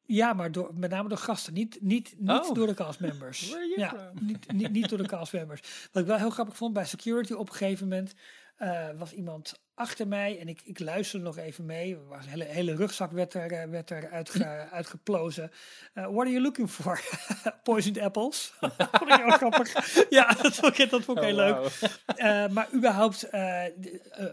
ja, 0.08 0.32
maar 0.32 0.52
door, 0.52 0.70
met 0.74 0.90
name 0.90 1.08
door 1.08 1.18
gasten, 1.18 1.52
niet, 1.54 1.78
niet, 1.80 2.14
niet 2.18 2.30
Oh. 2.30 2.54
door 2.54 2.66
de 2.66 2.74
castmembers. 2.74 3.48
Where 3.50 3.56
are 3.56 3.68
you 3.68 3.80
ja, 3.80 3.88
from? 4.12 4.26
niet, 4.26 4.52
niet, 4.52 4.70
niet 4.70 4.88
door 4.88 4.98
de 4.98 5.06
castmembers. 5.06 5.88
Wat 5.92 6.02
ik 6.02 6.08
wel 6.08 6.16
heel 6.18 6.30
grappig 6.30 6.56
vond 6.56 6.72
bij 6.72 6.84
security 6.84 7.32
op 7.32 7.48
een 7.48 7.54
gegeven 7.54 7.88
moment 7.88 8.14
eh, 8.56 8.88
was 8.96 9.12
iemand 9.12 9.60
achter 9.78 10.08
mij 10.08 10.38
en 10.38 10.48
ik, 10.48 10.60
ik 10.64 10.78
luisterde 10.78 11.24
nog 11.24 11.36
even 11.36 11.66
mee. 11.66 11.96
Was 11.96 12.24
een 12.24 12.30
hele, 12.30 12.44
hele 12.44 12.74
rugzak 12.74 13.12
werd 13.12 13.34
er, 13.34 13.52
eh, 13.52 13.68
werd 13.68 13.90
er 13.90 14.10
uitge, 14.10 14.44
uitgeplozen. 14.70 15.50
Eh, 15.92 16.02
what 16.02 16.18
are 16.18 16.30
you 16.30 16.40
looking 16.40 16.70
for? 16.70 17.00
Poisoned 17.62 17.98
apples. 17.98 18.52
vond 18.92 19.10
ik 19.10 19.16
heel 19.16 19.30
grappig. 19.30 19.96
Ja, 20.10 20.32
dat 20.32 20.54
vond 20.54 20.78
ik, 20.78 20.90
dat 20.90 21.02
vond 21.02 21.18
ik 21.18 21.24
heel 21.24 21.34
leuk. 21.34 21.56
Oh. 21.56 21.66
Eh, 22.06 22.50
maar 22.50 22.68
überhaupt, 22.74 23.28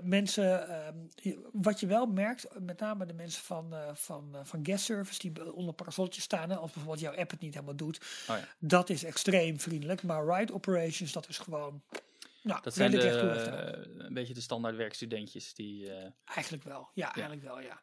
mensen, 0.03 0.67
wat 1.51 1.79
je 1.79 1.87
wel 1.87 2.05
merkt, 2.05 2.47
met 2.59 2.79
name 2.79 3.05
de 3.05 3.13
mensen 3.13 3.43
van, 3.43 3.73
van, 3.93 4.35
van 4.43 4.59
guest 4.63 4.85
service 4.85 5.19
die 5.19 5.53
onder 5.53 5.73
parasoltjes 5.73 6.23
staan, 6.23 6.51
als 6.51 6.71
bijvoorbeeld 6.71 6.99
jouw 6.99 7.15
app 7.15 7.31
het 7.31 7.39
niet 7.39 7.53
helemaal 7.53 7.75
doet, 7.75 7.97
Oh 8.29 8.37
ja. 8.37 8.47
dat 8.59 8.89
is 8.89 9.03
extreem 9.03 9.59
vriendelijk. 9.59 10.03
Maar 10.03 10.25
ride 10.25 10.53
operations, 10.53 11.11
dat 11.11 11.27
is 11.27 11.37
gewoon, 11.37 11.81
nou, 12.45 12.61
Dat 12.63 12.73
zijn 12.73 12.91
de, 12.91 13.09
eh, 13.09 14.05
een 14.05 14.13
beetje 14.13 14.33
de 14.33 14.41
standaard 14.41 14.75
werkstudentjes 14.75 15.53
die... 15.53 15.91
eh, 15.91 16.11
Eigenlijk 16.25 16.63
wel, 16.63 16.89
ja, 16.93 17.13
eigenlijk 17.13 17.43
wel, 17.43 17.59
ja. 17.61 17.79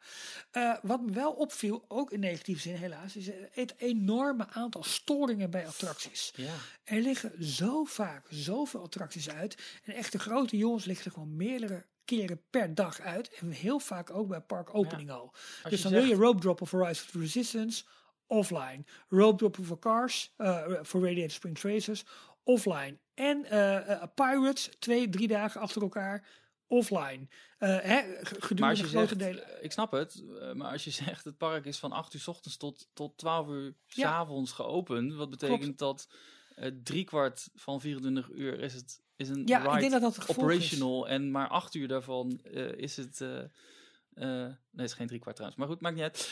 Eh, 0.51 0.77
wat 0.81 1.01
me 1.01 1.11
wel 1.11 1.31
opviel, 1.31 1.85
ook 1.87 2.11
in 2.11 2.19
negatieve 2.19 2.61
zin 2.61 2.75
helaas, 2.75 3.15
is 3.15 3.29
het 3.51 3.73
enorme 3.77 4.47
aantal 4.49 4.83
storingen 4.83 5.49
bij 5.49 5.67
attracties. 5.67 6.33
ja. 6.35 6.53
Er 6.83 6.99
liggen 7.01 7.43
zo 7.45 7.83
vaak 7.83 8.25
zoveel 8.29 8.81
attracties 8.81 9.29
uit. 9.29 9.57
En 9.83 9.93
echt 9.93 10.11
de 10.11 10.19
grote 10.19 10.57
jongens 10.57 10.85
liggen 10.85 11.05
er 11.05 11.11
gewoon 11.11 11.35
meerdere 11.35 11.85
keren 12.05 12.41
per 12.49 12.75
dag 12.75 12.99
uit. 12.99 13.29
En 13.33 13.51
heel 13.51 13.79
vaak 13.79 14.09
ook 14.11 14.27
bij 14.27 14.41
park 14.41 14.75
opening 14.75 15.09
al. 15.11 15.33
Dus 15.69 15.81
dan 15.81 15.91
wil 15.91 16.03
je 16.03 16.15
rope 16.15 16.39
drop 16.41 16.61
of 16.61 16.71
Rise 16.71 17.03
of 17.03 17.09
the 17.11 17.19
Resistance 17.19 17.83
offline. 18.27 18.83
Rope 19.09 19.37
drop 19.37 19.57
voor 19.65 19.79
Cars, 19.79 20.33
voor 20.81 21.01
Radiator 21.07 21.29
Springs 21.31 21.61
Racers 21.63 22.05
offline. 22.43 22.99
En 23.13 23.45
eh, 23.45 23.91
eh, 23.91 24.03
Pirates, 24.15 24.69
twee, 24.79 25.09
drie 25.09 25.27
dagen 25.27 25.61
achter 25.61 25.81
elkaar 25.81 26.27
offline. 26.67 27.27
Eh, 27.57 27.79
hè, 27.79 28.01
gedurende 28.21 28.77
je 28.77 28.83
grote 28.83 29.07
zegt, 29.07 29.19
delen. 29.19 29.63
ik 29.63 29.71
snap 29.71 29.91
het, 29.91 30.23
maar 30.53 30.71
als 30.71 30.83
je 30.83 30.91
zegt 31.05 31.25
het 31.25 31.37
park 31.37 31.65
is 31.65 31.77
van 31.79 31.91
8 31.91 32.13
uur 32.13 32.21
s 32.21 32.27
ochtends 32.27 32.57
tot, 32.57 32.87
tot 32.93 33.17
12 33.17 33.47
uur 33.47 33.73
s 33.87 33.95
Ja. 33.95 34.11
avonds 34.11 34.51
geopend, 34.51 35.13
wat 35.13 35.29
betekent 35.29 35.77
dat 35.77 36.07
eh 36.55 36.71
driekwart 36.83 37.49
van 37.55 37.81
24 37.81 38.29
uur 38.29 38.59
is 38.59 38.73
het 38.73 39.01
is 39.15 39.29
een 39.29 39.41
Ja, 39.45 39.73
ik 39.73 39.79
denk 39.79 39.91
dat 39.91 40.01
dat 40.01 40.15
het 40.15 40.25
gevolg 40.25 40.37
is. 40.37 40.53
operational 40.53 41.07
en 41.07 41.31
maar 41.31 41.47
8 41.47 41.73
uur 41.73 41.87
daarvan 41.87 42.39
is 42.75 42.95
het. 42.97 43.19
nee, 43.19 44.55
het 44.75 44.85
is 44.85 44.93
geen 44.93 45.07
driekwart 45.07 45.35
trouwens, 45.35 45.61
maar 45.61 45.69
goed, 45.71 45.81
maakt 45.81 45.95
niet 45.95 46.03
uit. 46.03 46.29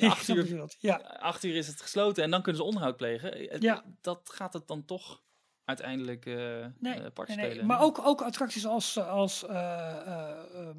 Acht, 0.10 0.28
uur. 0.28 0.74
Ja, 0.78 0.96
acht 1.20 1.44
uur 1.44 1.54
is 1.56 1.66
het 1.66 1.80
gesloten 1.80 2.24
en 2.24 2.30
dan 2.30 2.42
kunnen 2.42 2.60
ze 2.60 2.66
onderhoud 2.66 2.96
plegen. 2.96 3.60
Ja. 3.60 3.84
Dat 4.00 4.30
gaat 4.32 4.52
het 4.52 4.66
dan 4.66 4.84
toch 4.84 5.22
uiteindelijk 5.78 6.26
eh 6.26 6.34
Nee, 6.78 7.00
eh, 7.00 7.10
park 7.14 7.28
nee, 7.28 7.36
nee. 7.36 7.46
spelen. 7.46 7.66
Maar 7.66 7.80
ook, 7.80 7.98
ook 8.06 8.22
attracties 8.22 8.66
als, 8.66 8.98
als 8.98 9.46
ehm, 9.46 10.76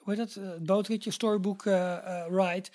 hoe 0.00 0.14
heet 0.14 0.16
dat, 0.16 0.34
het 0.34 0.64
bootritje, 0.64 1.10
storybook 1.10 1.64
ride, 2.28 2.68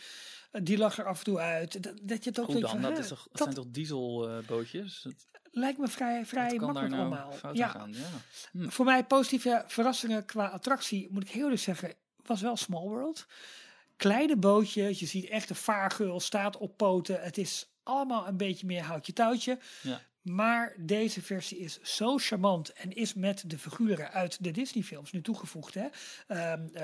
die 0.51 0.77
lag 0.77 0.97
er 0.97 1.05
af 1.05 1.17
en 1.17 1.23
toe 1.23 1.39
uit. 1.39 1.83
Dat, 1.83 1.93
dat 2.01 2.23
je 2.23 2.29
het 2.29 2.39
ook 2.39 2.59
dan, 2.59 2.69
van, 2.69 2.81
dat, 2.81 2.97
is 2.97 3.07
toch, 3.07 3.27
dat, 3.31 3.41
zijn 3.41 3.53
toch 3.53 3.67
dieselbootjes? 3.67 5.05
lijkt 5.51 5.77
me 5.79 5.87
vrij, 5.87 6.25
vrij 6.25 6.55
makkelijk 6.55 6.89
nou 6.89 7.01
allemaal. 7.01 7.33
Ja, 7.53 7.65
aan 7.65 7.71
gaan? 7.71 7.93
Ja. 7.93 8.07
Hm. 8.51 8.69
voor 8.69 8.85
mij 8.85 9.03
positieve 9.03 9.63
verrassingen 9.67 10.25
qua 10.25 10.47
attractie, 10.47 11.07
moet 11.11 11.23
ik 11.23 11.29
heel 11.29 11.43
eerlijk 11.43 11.61
zeggen, 11.61 11.93
was 12.25 12.41
wel 12.41 12.55
Small 12.55 12.87
World. 12.87 13.25
Kleine 13.97 14.35
bootje, 14.35 14.83
je 14.83 15.05
ziet 15.05 15.29
echt 15.29 15.47
de 15.47 15.55
vaargeul, 15.55 16.19
staat 16.19 16.57
op 16.57 16.77
poten. 16.77 17.21
Het 17.21 17.37
is 17.37 17.71
allemaal 17.83 18.27
een 18.27 18.37
beetje 18.37 18.65
meer 18.65 18.83
houtje 18.83 19.13
touwtje. 19.13 19.59
Ja. 19.81 20.01
Maar 20.21 20.75
deze 20.79 21.21
versie 21.21 21.57
is 21.57 21.79
zo 21.81 22.17
charmant 22.17 22.73
en 22.73 22.91
is 22.91 23.13
met 23.13 23.43
de 23.49 23.57
figuren 23.57 24.11
uit 24.11 24.43
de 24.43 24.51
Disney-films 24.51 25.11
nu 25.11 25.21
toegevoegd. 25.21 25.73
Hè? 25.73 25.87
Ehm, 26.27 26.67
eh, 26.73 26.83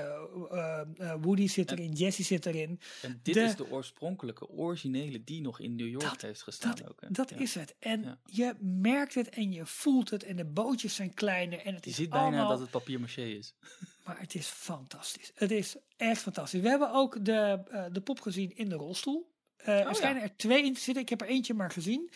eh, 0.50 0.80
eh, 0.98 1.14
Woody 1.20 1.46
zit 1.46 1.70
erin, 1.70 1.92
Jessie 1.92 2.24
zit 2.24 2.46
erin. 2.46 2.80
En 3.02 3.20
dit 3.22 3.34
De- 3.34 3.40
is 3.40 3.56
de 3.56 3.70
oorspronkelijke, 3.70 4.48
originele 4.48 5.24
die 5.24 5.40
nog 5.40 5.60
in 5.60 5.76
New 5.76 5.88
York 5.88 6.02
Dat- 6.04 6.20
heeft 6.20 6.42
gestaan 6.42 6.74
Dat, 6.74 6.88
ook. 6.90 7.00
hè? 7.00 7.06
dat 7.10 7.30
Ja. 7.30 7.36
is 7.36 7.54
het. 7.54 7.74
En 7.78 8.02
Ja. 8.02 8.18
je 8.24 8.54
merkt 8.60 9.14
het 9.14 9.28
en 9.28 9.52
je 9.52 9.66
voelt 9.66 10.10
het. 10.10 10.22
En 10.24 10.36
de 10.36 10.44
bootjes 10.44 10.94
zijn 10.94 11.14
kleiner. 11.14 11.58
En 11.60 11.74
het 11.74 11.84
Je 11.84 11.90
is 11.90 11.96
ziet 11.96 12.10
bijna 12.10 12.48
dat 12.48 12.60
het 12.60 12.70
papier 12.70 13.00
maché 13.00 13.22
is. 13.22 13.54
Maar 14.04 14.20
het 14.20 14.34
is 14.34 14.46
fantastisch. 14.46 15.30
Het 15.34 15.50
is 15.50 15.76
echt 15.96 16.22
fantastisch. 16.22 16.60
We 16.60 16.68
hebben 16.68 16.92
ook 16.92 17.24
de, 17.24 17.60
de 17.92 18.00
pop 18.00 18.20
gezien 18.20 18.56
in 18.56 18.68
de 18.68 18.74
rolstoel. 18.74 19.32
Oh, 19.60 19.68
er 19.68 19.94
schijnen 19.94 20.22
er 20.22 20.36
twee 20.36 20.64
in 20.64 20.74
te 20.74 20.80
zitten. 20.80 21.02
Ik 21.02 21.08
heb 21.08 21.20
er 21.20 21.26
eentje 21.28 21.54
maar 21.54 21.70
gezien. 21.70 22.10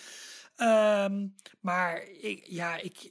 Ehm, 0.57 1.27
maar 1.61 2.03
ik, 2.09 2.47
ja, 2.47 2.77
ik, 2.77 3.11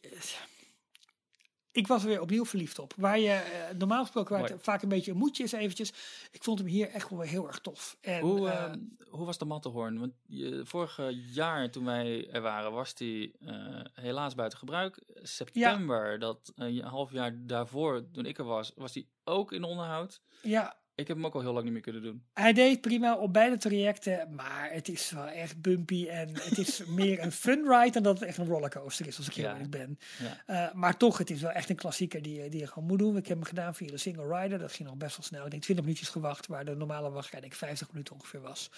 ik 1.71 1.87
was 1.87 2.01
er 2.01 2.07
weer 2.07 2.21
opnieuw 2.21 2.45
verliefd 2.45 2.79
op. 2.79 2.93
Waar 2.97 3.19
je 3.19 3.31
eh, 3.31 3.77
normaal 3.77 4.01
gesproken 4.01 4.39
waar 4.39 4.49
het 4.49 4.63
vaak 4.63 4.81
een 4.81 4.89
beetje 4.89 5.11
een 5.11 5.17
moedje 5.17 5.43
is 5.43 5.51
eventjes. 5.51 5.93
Ik 6.31 6.43
vond 6.43 6.59
hem 6.59 6.67
hier 6.67 6.89
echt 6.89 7.09
wel 7.09 7.19
heel 7.19 7.47
erg 7.47 7.59
tof. 7.59 7.97
En, 8.01 8.21
Hoe, 8.21 8.49
eh, 8.49 8.63
ehm, 8.63 8.79
hoe 9.09 9.25
was 9.25 9.37
de 9.37 9.45
Matterhorn? 9.45 9.99
Want 9.99 10.13
je, 10.25 10.61
vorig 10.65 10.99
jaar 11.33 11.71
toen 11.71 11.85
wij 11.85 12.29
er 12.29 12.41
waren, 12.41 12.71
was 12.71 12.93
die 12.93 13.35
eh, 13.39 13.81
helaas 13.93 14.35
buiten 14.35 14.59
gebruik. 14.59 15.03
September, 15.13 16.19
dat 16.19 16.51
een 16.55 16.81
half 16.81 17.11
jaar 17.11 17.45
daarvoor, 17.45 18.11
toen 18.11 18.25
ik 18.25 18.37
er 18.37 18.45
was, 18.45 18.71
was 18.75 18.91
die 18.91 19.09
ook 19.23 19.51
in 19.51 19.63
onderhoud. 19.63 20.21
ja, 20.41 20.80
Ik 20.95 21.07
heb 21.07 21.15
hem 21.17 21.25
ook 21.25 21.33
al 21.33 21.41
heel 21.41 21.51
lang 21.53 21.63
niet 21.63 21.73
meer 21.73 21.81
kunnen 21.81 22.01
doen. 22.01 22.23
Hij 22.33 22.53
deed 22.53 22.81
prima 22.81 23.15
op 23.17 23.33
beide 23.33 23.57
trajecten, 23.57 24.35
maar 24.35 24.69
het 24.71 24.89
is 24.89 25.11
wel 25.11 25.27
echt 25.27 25.61
bumpy 25.61 26.07
en 26.07 26.29
het 26.39 26.57
is 26.57 26.83
meer 27.01 27.19
een 27.23 27.31
fun 27.31 27.65
ride 27.67 27.91
dan 27.91 28.03
dat 28.03 28.19
het 28.19 28.27
echt 28.27 28.37
een 28.37 28.45
rollercoaster 28.47 29.07
is, 29.07 29.17
als 29.17 29.27
ik 29.27 29.33
heel 29.33 29.45
Ja. 29.45 29.51
eerlijk 29.53 29.69
ben. 29.71 29.99
Ja. 30.19 30.67
Eh, 30.67 30.73
maar 30.73 30.97
toch, 30.97 31.17
het 31.17 31.29
is 31.29 31.41
wel 31.41 31.51
echt 31.51 31.69
een 31.69 31.75
klassieker 31.75 32.21
die, 32.21 32.41
je- 32.43 32.49
die 32.49 32.59
je 32.59 32.67
gewoon 32.67 32.87
moet 32.87 32.99
doen. 32.99 33.17
Ik 33.17 33.27
heb 33.27 33.37
hem 33.37 33.45
gedaan 33.47 33.75
via 33.75 33.87
de 33.87 33.97
single 33.97 34.39
rider, 34.41 34.59
dat 34.59 34.71
ging 34.71 34.89
nog 34.89 34.97
best 34.97 35.17
wel 35.17 35.25
snel. 35.25 35.45
Ik 35.45 35.51
denk 35.51 35.63
20 35.63 35.85
minuutjes 35.85 36.09
gewacht, 36.09 36.47
waar 36.47 36.65
de 36.65 36.75
normale 36.75 37.09
wachtrij 37.11 37.39
denk 37.39 37.51
ik 37.51 37.57
50 37.59 37.91
minuten 37.91 38.13
ongeveer 38.13 38.41
was. 38.41 38.69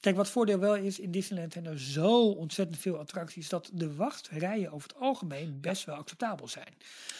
Kijk, 0.00 0.16
wat 0.16 0.28
voordeel 0.30 0.58
wel 0.58 0.76
is, 0.76 0.98
in 0.98 1.10
Disneyland 1.10 1.52
zijn 1.52 1.66
er 1.66 1.80
zo 1.80 2.28
ontzettend 2.30 2.78
veel 2.78 2.98
attracties 2.98 3.48
dat 3.48 3.70
de 3.72 3.94
wachtrijen 3.94 4.72
over 4.72 4.88
het 4.88 4.98
algemeen 4.98 5.60
best 5.60 5.84
wel 5.84 5.96
acceptabel 5.96 6.48
zijn. 6.48 6.74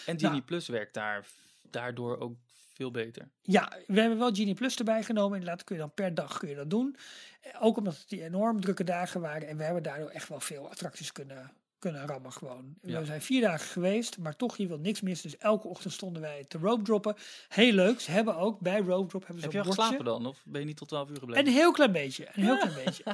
En 0.06 0.18
Genie 0.20 0.42
Plus 0.42 0.68
werkt 0.68 0.94
daar 0.94 1.26
daardoor 1.70 2.18
ook 2.18 2.36
veel 2.82 2.90
beter. 2.90 3.28
Ja, 3.42 3.72
we 3.86 4.00
hebben 4.00 4.18
wel 4.18 4.32
Genie 4.34 4.54
Plus 4.54 4.76
erbij 4.76 5.02
genomen. 5.02 5.38
Inderdaad, 5.38 5.64
kun 5.64 5.76
je 5.76 5.80
dan 5.80 5.94
per 5.94 6.14
dag 6.14 6.38
kun 6.38 6.48
je 6.48 6.54
dat 6.54 6.70
doen. 6.70 6.96
Eh, 7.40 7.64
Ook 7.64 7.76
omdat 7.76 7.98
het 7.98 8.08
die 8.08 8.22
enorm 8.24 8.60
drukke 8.60 8.84
dagen 8.84 9.20
waren. 9.20 9.48
En 9.48 9.56
we 9.56 9.64
hebben 9.64 9.82
daardoor 9.82 10.08
echt 10.08 10.28
wel 10.28 10.40
veel 10.40 10.70
attracties 10.70 11.12
kunnen, 11.12 11.52
kunnen 11.82 12.06
rammen 12.06 12.32
gewoon. 12.32 12.74
Ja. 12.82 12.98
We 13.00 13.04
zijn 13.06 13.22
vier 13.22 13.40
dagen 13.40 13.66
geweest, 13.66 14.18
maar 14.18 14.36
toch 14.36 14.56
je 14.56 14.66
wil 14.66 14.78
niks 14.78 15.00
missen. 15.00 15.30
Dus 15.30 15.38
elke 15.40 15.68
ochtend 15.68 15.92
stonden 15.92 16.22
wij 16.22 16.44
te 16.48 16.58
rope 16.58 16.82
droppen. 16.82 17.16
Heel 17.48 17.72
leuk. 17.72 18.00
Ze 18.00 18.10
hebben 18.10 18.36
ook 18.36 18.60
bij 18.60 18.80
rope 18.80 19.08
drop 19.08 19.26
hebben 19.26 19.38
ze 19.42 19.44
Heb 19.44 19.52
je 19.52 19.58
al 19.58 19.74
geslapen 19.74 20.04
dan? 20.04 20.26
Of 20.26 20.42
ben 20.44 20.60
je 20.60 20.66
niet 20.66 20.76
tot 20.76 20.88
12 20.88 21.10
uur 21.10 21.16
gebleven? 21.18 21.46
Een 21.46 21.52
heel 21.52 21.72
klein 21.72 21.92
beetje. 21.92 22.26
Een 22.32 22.42
heel 22.42 22.56
klein 22.58 22.74
beetje. 22.84 23.04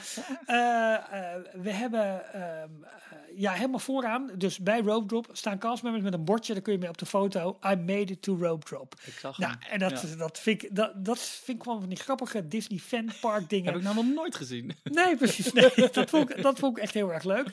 Eh, 0.46 0.94
eh, 0.94 1.40
we 1.62 1.70
hebben 1.70 2.32
ehm, 2.32 2.42
eh, 2.84 3.38
ja, 3.38 3.52
helemaal 3.52 3.78
vooraan, 3.78 4.30
dus 4.36 4.58
bij 4.58 4.80
rope 4.80 5.06
drop, 5.06 5.28
staan 5.32 5.58
castmembers 5.58 6.04
met 6.04 6.12
een 6.12 6.24
bordje. 6.24 6.52
Daar 6.52 6.62
kun 6.62 6.72
je 6.72 6.78
mee 6.78 6.88
op 6.88 6.98
de 6.98 7.06
foto. 7.06 7.58
I 7.66 7.74
made 7.74 8.12
it 8.12 8.22
to 8.22 8.36
rope 8.40 8.64
drop. 8.64 8.94
Ik 9.04 9.12
zag 9.12 9.38
Nou, 9.38 9.52
hem. 9.58 9.70
en 9.70 9.78
dat, 9.78 9.90
Ja. 10.10 10.16
dat, 10.16 10.38
vind 10.38 10.62
ik, 10.62 10.74
dat, 10.76 11.04
dat 11.04 11.18
vind 11.18 11.56
ik 11.58 11.62
gewoon 11.62 11.80
van 11.80 11.88
die 11.88 11.98
grappige 11.98 12.48
Disney 12.48 12.78
fanpark 12.78 13.48
dingen. 13.48 13.66
Heb 13.66 13.76
ik 13.76 13.82
nou 13.82 13.94
nog 13.94 14.14
nooit 14.14 14.34
gezien. 14.34 14.76
Nee, 14.82 15.16
precies. 15.16 15.52
Nee, 15.52 15.70
dat, 15.92 16.10
vond 16.10 16.30
ik, 16.30 16.42
dat 16.42 16.58
vond 16.58 16.76
ik 16.76 16.82
echt 16.82 16.94
heel 16.94 17.12
erg 17.12 17.24
leuk. 17.24 17.48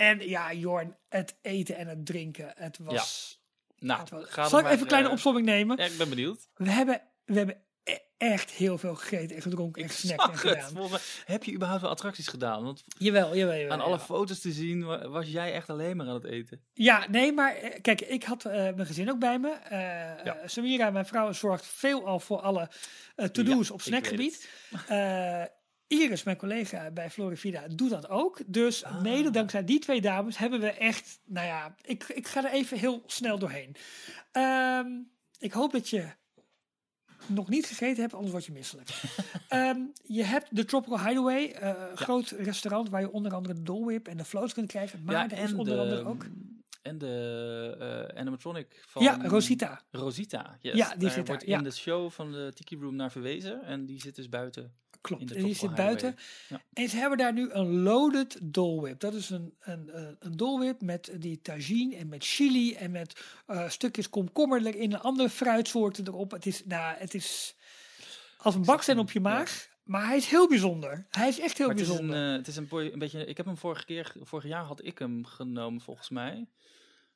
En 0.00 0.28
ja, 0.28 0.52
Jorn, 0.52 0.96
het 1.08 1.34
eten 1.42 1.76
en 1.76 1.86
het 1.88 2.06
drinken. 2.06 2.52
Het 2.56 2.78
was... 2.78 3.38
Nou, 3.78 4.00
het 4.00 4.10
was- 4.10 4.30
Zal 4.30 4.44
ik 4.46 4.52
maar, 4.52 4.64
even 4.66 4.80
een 4.80 4.86
kleine 4.86 5.08
eh, 5.08 5.14
opsomming 5.14 5.46
nemen? 5.46 5.76
Ja, 5.76 5.84
ik 5.84 5.96
ben 5.98 6.08
benieuwd. 6.08 6.48
We 6.54 6.70
hebben, 6.70 7.00
we 7.24 7.34
hebben 7.36 7.56
e- 7.84 7.96
echt 8.18 8.50
heel 8.50 8.78
veel 8.78 8.94
gegeten 8.94 9.36
en 9.36 9.42
gedronken 9.42 9.82
en 9.82 9.88
Ik 9.88 9.94
gesnackt 9.94 10.30
en 10.30 10.38
gedaan. 10.38 10.72
Mij- 10.90 10.98
heb 11.24 11.44
je 11.44 11.52
überhaupt 11.52 11.82
wel 11.82 11.90
attracties 11.90 12.26
gedaan? 12.28 12.62
Want 12.64 12.84
Jawel, 12.98 13.36
jawel, 13.36 13.56
jawel. 13.56 13.72
aan 13.72 13.80
alle 13.80 13.96
ja. 13.96 14.00
foto's 14.02 14.40
te 14.40 14.52
zien 14.52 14.84
wa- 14.84 15.08
was 15.08 15.26
jij 15.28 15.52
echt 15.52 15.70
alleen 15.70 15.96
maar 15.96 16.06
aan 16.06 16.14
het 16.14 16.24
eten. 16.24 16.62
Ja, 16.72 17.06
nee, 17.10 17.32
maar 17.32 17.54
eh, 17.54 17.80
kijk, 17.80 18.00
ik 18.00 18.24
had 18.24 18.44
eh, 18.44 18.52
mijn 18.52 18.86
gezin 18.86 19.10
ook 19.10 19.18
bij 19.18 19.38
me. 19.38 19.56
Ja. 20.24 20.36
Samira, 20.46 20.90
mijn 20.90 21.06
vrouw, 21.06 21.32
zorgt 21.32 21.66
veel 21.66 22.06
al 22.06 22.20
voor 22.20 22.40
alle 22.40 22.68
to-do's 23.32 23.68
Ja, 23.68 23.74
op 23.74 23.80
snackgebied. 23.82 24.48
Eh, 25.90 25.98
Iris, 25.98 26.22
mijn 26.22 26.36
collega 26.36 26.90
bij 26.90 27.10
Florivida, 27.10 27.68
doet 27.68 27.90
dat 27.90 28.08
ook. 28.08 28.40
Dus 28.46 28.84
Ah. 28.84 29.02
mede 29.02 29.30
dankzij 29.30 29.64
die 29.64 29.78
twee 29.78 30.00
dames 30.00 30.38
hebben 30.38 30.60
we 30.60 30.70
echt, 30.70 31.20
nou 31.24 31.46
ja, 31.46 31.74
ik, 31.82 32.04
ik 32.04 32.28
ga 32.28 32.44
er 32.44 32.52
even 32.52 32.78
heel 32.78 33.02
snel 33.06 33.38
doorheen. 33.38 33.76
Ehm, 34.32 34.86
ik 35.38 35.52
hoop 35.52 35.72
dat 35.72 35.88
je 35.88 36.08
nog 37.26 37.48
niet 37.48 37.66
gegeten 37.66 38.00
hebt, 38.02 38.14
anders 38.14 38.32
word 38.32 38.44
je 38.44 38.52
misselijk. 38.52 38.88
Ehm, 39.48 39.78
je 40.02 40.22
hebt 40.24 40.56
de 40.56 40.64
Tropical 40.64 41.00
Hideaway, 41.06 41.50
eh, 41.50 41.90
een 41.90 41.96
groot 41.96 42.30
restaurant 42.30 42.88
waar 42.88 43.00
je 43.00 43.12
onder 43.12 43.34
andere 43.34 43.54
de 43.54 43.62
Dole 43.62 43.84
Whip 43.84 44.08
en 44.08 44.16
de 44.16 44.24
floats 44.24 44.52
kunt 44.54 44.68
krijgen. 44.68 45.02
Maar 45.04 45.30
er 45.30 45.38
is 45.38 45.52
onder 45.52 45.78
andere 45.78 46.04
ook... 46.04 46.26
En 46.82 46.98
de 46.98 48.06
eh, 48.10 48.18
animatronic 48.20 48.84
van 48.86 49.02
Ja, 49.02 49.18
Rosita. 49.22 49.82
Rosita, 49.90 50.56
yes. 50.60 50.74
Ja, 50.76 50.88
die 50.90 50.98
Daar 50.98 51.10
zit 51.10 51.14
daar, 51.16 51.24
wordt 51.26 51.46
ja. 51.46 51.58
in 51.58 51.64
de 51.64 51.70
show 51.70 52.10
van 52.10 52.32
de 52.32 52.52
Tiki 52.54 52.76
Room 52.76 52.96
naar 52.96 53.10
verwezen. 53.10 53.62
En 53.62 53.86
die 53.86 54.00
zit 54.00 54.14
dus 54.14 54.28
buiten. 54.28 54.74
Klopt, 55.00 55.22
in 55.22 55.28
en 55.28 55.34
Tropical 55.34 55.66
zit 55.68 55.76
buiten. 55.76 56.16
En 56.72 56.88
ze 56.88 56.96
hebben 56.96 57.18
daar 57.18 57.32
nu 57.32 57.50
een 57.50 57.82
loaded 57.82 58.38
Dole 58.42 58.80
Whip. 58.80 59.00
Dat 59.00 59.14
is 59.14 59.30
een, 59.30 59.54
een, 59.60 59.98
een, 59.98 60.16
een 60.20 60.36
Dole 60.36 60.58
Whip 60.58 60.80
met 60.82 61.12
die 61.18 61.40
tagine 61.40 61.96
en 61.96 62.08
met 62.08 62.24
chili 62.24 62.74
en 62.74 62.90
met 62.90 63.20
eh, 63.46 63.68
stukjes 63.68 64.08
komkommer 64.10 64.66
erin 64.66 64.92
en 64.92 65.00
andere 65.02 65.28
fruitsoorten 65.30 66.06
erop. 66.06 66.30
Het 66.30 66.46
is, 66.46 66.64
nou, 66.64 66.96
het 66.98 67.14
is 67.14 67.54
als 68.38 68.54
een 68.54 68.64
baksteen 68.64 68.98
op 68.98 69.10
je 69.10 69.20
maag, 69.20 69.68
maar 69.84 70.06
hij 70.06 70.16
is 70.16 70.26
heel 70.26 70.48
bijzonder. 70.48 71.06
Hij 71.10 71.28
is 71.28 71.40
echt 71.40 71.58
heel 71.58 71.66
Maar 71.66 71.76
het 71.76 71.84
is, 71.84 71.90
een, 71.90 71.96
bijzonder. 72.06 72.30
eh, 72.30 72.36
het 72.36 72.48
is 72.48 72.56
een, 72.56 72.68
boy- 72.68 72.90
een 72.92 72.98
beetje. 72.98 73.24
Ik 73.26 73.36
heb 73.36 73.46
hem 73.46 73.56
vorige 73.56 73.84
keer, 73.84 74.12
vorig 74.20 74.44
jaar 74.46 74.64
had 74.64 74.84
ik 74.84 74.98
hem 74.98 75.24
genomen 75.24 75.80
volgens 75.80 76.08
mij. 76.10 76.46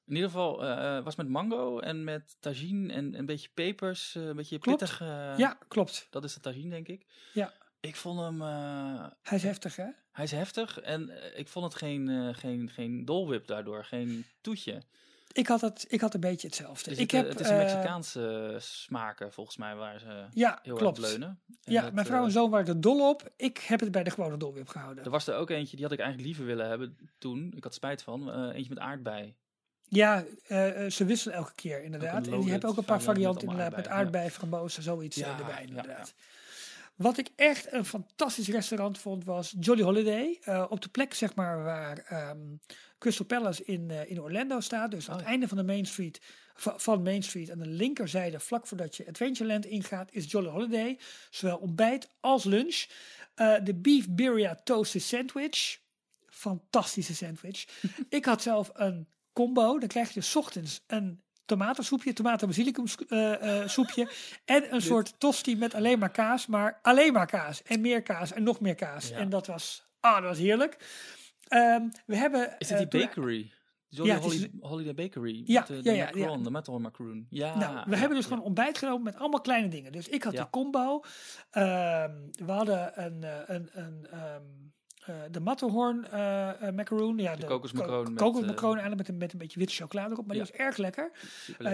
In 0.07 0.15
ieder 0.15 0.31
geval 0.31 0.63
eh, 0.65 0.97
eh, 0.97 1.05
was 1.05 1.17
met 1.17 1.29
mango 1.29 1.79
en 1.79 2.05
met 2.05 2.37
tagine 2.41 2.93
en 2.93 3.19
een 3.19 3.27
beetje 3.27 3.49
pepers, 3.55 4.15
eh, 4.15 4.23
een 4.27 4.37
beetje 4.37 4.59
Klopt. 4.59 4.79
pittig. 4.79 5.01
eh, 5.01 5.35
ja, 5.37 5.59
klopt. 5.69 6.07
Dat 6.11 6.25
is 6.25 6.35
de 6.35 6.41
tagine, 6.41 6.71
denk 6.71 6.89
ik. 6.89 7.07
Ja. 7.33 7.53
Ik 7.85 7.97
vond 7.97 8.21
hem. 8.21 8.43
eh, 8.43 9.07
Hij 9.23 9.37
is 9.39 9.43
heftig, 9.43 9.77
hè? 9.77 9.87
hij 10.13 10.25
is 10.25 10.31
heftig 10.31 10.81
en 10.81 11.11
eh, 11.11 11.39
ik 11.39 11.49
vond 11.49 11.65
het 11.65 11.75
geen, 11.75 12.09
eh, 12.09 12.29
geen, 12.35 12.71
geen 12.71 13.05
dolwip 13.05 13.47
daardoor, 13.47 13.85
geen 13.85 14.25
toetje. 14.41 14.83
Ik 15.33 15.47
had, 15.47 15.61
het, 15.61 15.85
ik 15.89 16.01
had 16.01 16.15
een 16.15 16.21
beetje 16.21 16.47
hetzelfde. 16.47 16.91
Er 16.91 16.99
ik 17.01 17.11
heb, 17.11 17.29
het 17.29 17.41
is 17.41 17.49
een 17.49 17.57
Mexicaanse 17.57 18.57
smaken 18.61 19.33
volgens 19.33 19.57
mij 19.57 19.75
waar 19.77 19.99
ze 20.01 20.25
Ja, 20.33 20.59
heel 20.63 20.77
klopt. 20.77 20.99
erg 20.99 21.09
leunen. 21.09 21.41
En 21.65 21.73
Ja, 21.73 21.83
dat, 21.83 21.93
mijn 21.93 22.07
vrouw 22.07 22.25
en 22.25 22.31
zoon 22.31 22.51
waren 22.51 22.67
er 22.67 22.81
dol 22.81 23.09
op. 23.09 23.33
Ik 23.37 23.59
heb 23.59 23.81
het 23.81 23.91
bij 23.91 24.03
de 24.03 24.11
gewone 24.11 24.37
Dole 24.37 24.53
Whip 24.53 24.69
gehouden. 24.69 25.05
Er 25.05 25.11
was 25.11 25.27
er 25.27 25.35
ook 25.37 25.51
eentje, 25.51 25.77
die 25.77 25.85
had 25.85 25.95
ik 25.95 26.01
eigenlijk 26.01 26.29
liever 26.29 26.47
willen 26.47 26.69
hebben 26.69 27.11
toen. 27.19 27.53
Ik 27.57 27.65
had 27.65 27.75
spijt 27.75 28.03
van. 28.03 28.51
eentje 28.53 28.75
met 28.75 28.79
aardbei. 28.83 29.35
Ja, 29.89 30.25
ze 30.89 31.05
wisselen 31.07 31.37
elke 31.37 31.55
keer 31.55 31.83
inderdaad. 31.83 32.27
en 32.27 32.41
die 32.41 32.51
hebben 32.51 32.71
ook 32.71 32.77
een 32.77 32.85
paar 32.85 33.03
variant 33.03 33.35
met 33.35 33.45
varianten 33.45 33.49
allemaal 33.49 33.65
inderdaad. 33.67 33.77
Met 33.77 33.89
aardbei, 33.89 34.25
aardbei, 34.25 34.31
frambozen, 34.31 34.83
zoiets 34.83 35.17
Ja, 35.17 35.39
erbij 35.39 35.55
ja, 35.55 35.59
inderdaad. 35.59 36.15
Wat 36.95 37.19
ik 37.19 37.29
echt 37.37 37.73
een 37.73 37.85
fantastisch 37.85 38.49
restaurant 38.49 38.99
vond 38.99 39.25
was 39.25 39.55
Jolly 39.61 39.83
Holiday. 39.83 40.39
Eh, 40.41 40.67
op 40.69 40.81
de 40.83 40.89
plek 40.89 41.15
zeg 41.15 41.35
maar 41.35 41.63
waar 41.65 41.99
ehm, 41.99 42.39
Crystal 42.99 43.27
Palace 43.27 43.65
in, 43.65 43.91
eh, 43.91 44.11
in 44.11 44.21
Orlando 44.21 44.61
staat. 44.61 44.91
Dus 44.91 45.09
aan 45.09 45.15
Oh 45.15 45.21
het 45.21 45.29
einde 45.29 45.49
van 45.49 45.57
de 45.57 45.63
Main 45.65 45.87
Street, 45.87 46.21
va- 46.55 46.79
van 46.79 47.03
Main 47.03 47.23
Street 47.23 47.51
aan 47.51 47.59
de 47.59 47.67
linkerzijde, 47.67 48.41
vlak 48.41 48.67
voordat 48.67 48.97
je 48.97 49.07
Adventureland 49.09 49.67
ingaat, 49.67 50.13
is 50.13 50.31
Jolly 50.31 50.49
Holiday. 50.49 50.99
Zowel 51.31 51.57
ontbijt 51.59 52.09
als 52.21 52.45
lunch. 52.45 52.87
Eh, 53.35 53.55
de 53.65 53.75
Beef 53.75 54.09
Birria 54.11 54.55
Toasted 54.65 55.03
Sandwich. 55.03 55.79
Fantastische 56.29 57.15
sandwich. 57.15 57.65
ik 58.09 58.25
had 58.25 58.43
zelf 58.43 58.71
een 58.75 59.09
combo. 59.33 59.79
Dan 59.79 59.89
krijg 59.89 60.11
je 60.15 60.21
's 60.21 60.37
ochtends 60.37 60.85
een 60.87 61.23
tomatensoepje, 61.45 62.13
tomaten 62.13 62.47
basilicum 62.49 62.85
eh, 63.09 63.61
eh, 63.63 63.69
soepje 63.69 64.09
en 64.45 64.75
een 64.75 64.83
soort 64.83 65.15
tosti 65.21 65.57
met 65.57 65.75
alleen 65.75 65.99
maar 65.99 66.11
kaas, 66.11 66.47
maar 66.47 66.79
alleen 66.83 67.13
maar 67.13 67.27
kaas 67.27 67.63
en 67.63 67.81
meer 67.81 68.03
kaas 68.03 68.33
en 68.33 68.43
nog 68.43 68.61
meer 68.61 68.75
kaas. 68.75 69.09
Ja. 69.09 69.17
En 69.17 69.29
dat 69.29 69.47
was, 69.47 69.87
ah, 70.01 70.15
dat 70.15 70.23
was 70.25 70.39
heerlijk. 70.39 70.77
Ehm, 71.49 71.83
we 72.07 72.17
hebben. 72.17 72.55
Is 72.59 72.71
eh, 72.71 72.79
het 72.79 72.91
die 72.91 73.01
bakery? 73.07 73.53
Jolly 73.89 74.09
Ja, 74.09 74.15
het 74.15 74.25
is- 74.25 74.31
Holi- 74.41 74.51
Holiday 74.61 74.95
Bakery. 74.95 75.43
Ja, 75.47 75.65
met, 75.69 75.85
de, 75.85 75.93
ja, 75.95 76.07
de 76.07 76.17
macaron, 76.19 76.39
ja. 76.39 76.45
de 76.45 76.51
metal 76.51 76.79
macaroon. 76.79 77.27
Ja, 77.31 77.57
Nou, 77.57 77.91
we 77.91 77.97
hebben 77.97 78.17
dus 78.17 78.27
gewoon 78.27 78.43
ontbijt 78.43 78.79
genomen 78.79 79.03
met 79.03 79.17
allemaal 79.17 79.41
kleine 79.41 79.69
dingen. 79.69 79.93
Dus 79.93 80.09
ik 80.09 80.23
had 80.23 80.33
die 80.33 80.51
combo. 80.51 81.03
Ehm, 81.51 82.13
we 82.31 82.53
hadden 82.53 83.05
een, 83.05 83.23
een, 83.55 83.69
een, 83.73 84.07
ehm, 84.11 84.43
eh, 85.07 85.15
de 85.31 85.41
Matterhorn 85.41 86.05
eh, 86.11 86.71
macaroon. 86.71 87.19
Ja, 87.19 87.37
de, 87.37 87.47
kokosmacaroon 87.47 88.13
met, 88.13 88.23
kokosmacaroon 88.23 88.77
eigenlijk 88.79 88.97
met, 88.97 89.09
een- 89.09 89.17
met 89.19 89.33
een 89.33 89.39
beetje 89.39 89.59
witte 89.59 89.75
chocolade 89.75 90.13
erop. 90.13 90.27
Maar 90.27 90.37
Ja. 90.37 90.43
die 90.43 90.53
was 90.53 90.61
erg 90.67 90.77
lekker. 90.77 91.11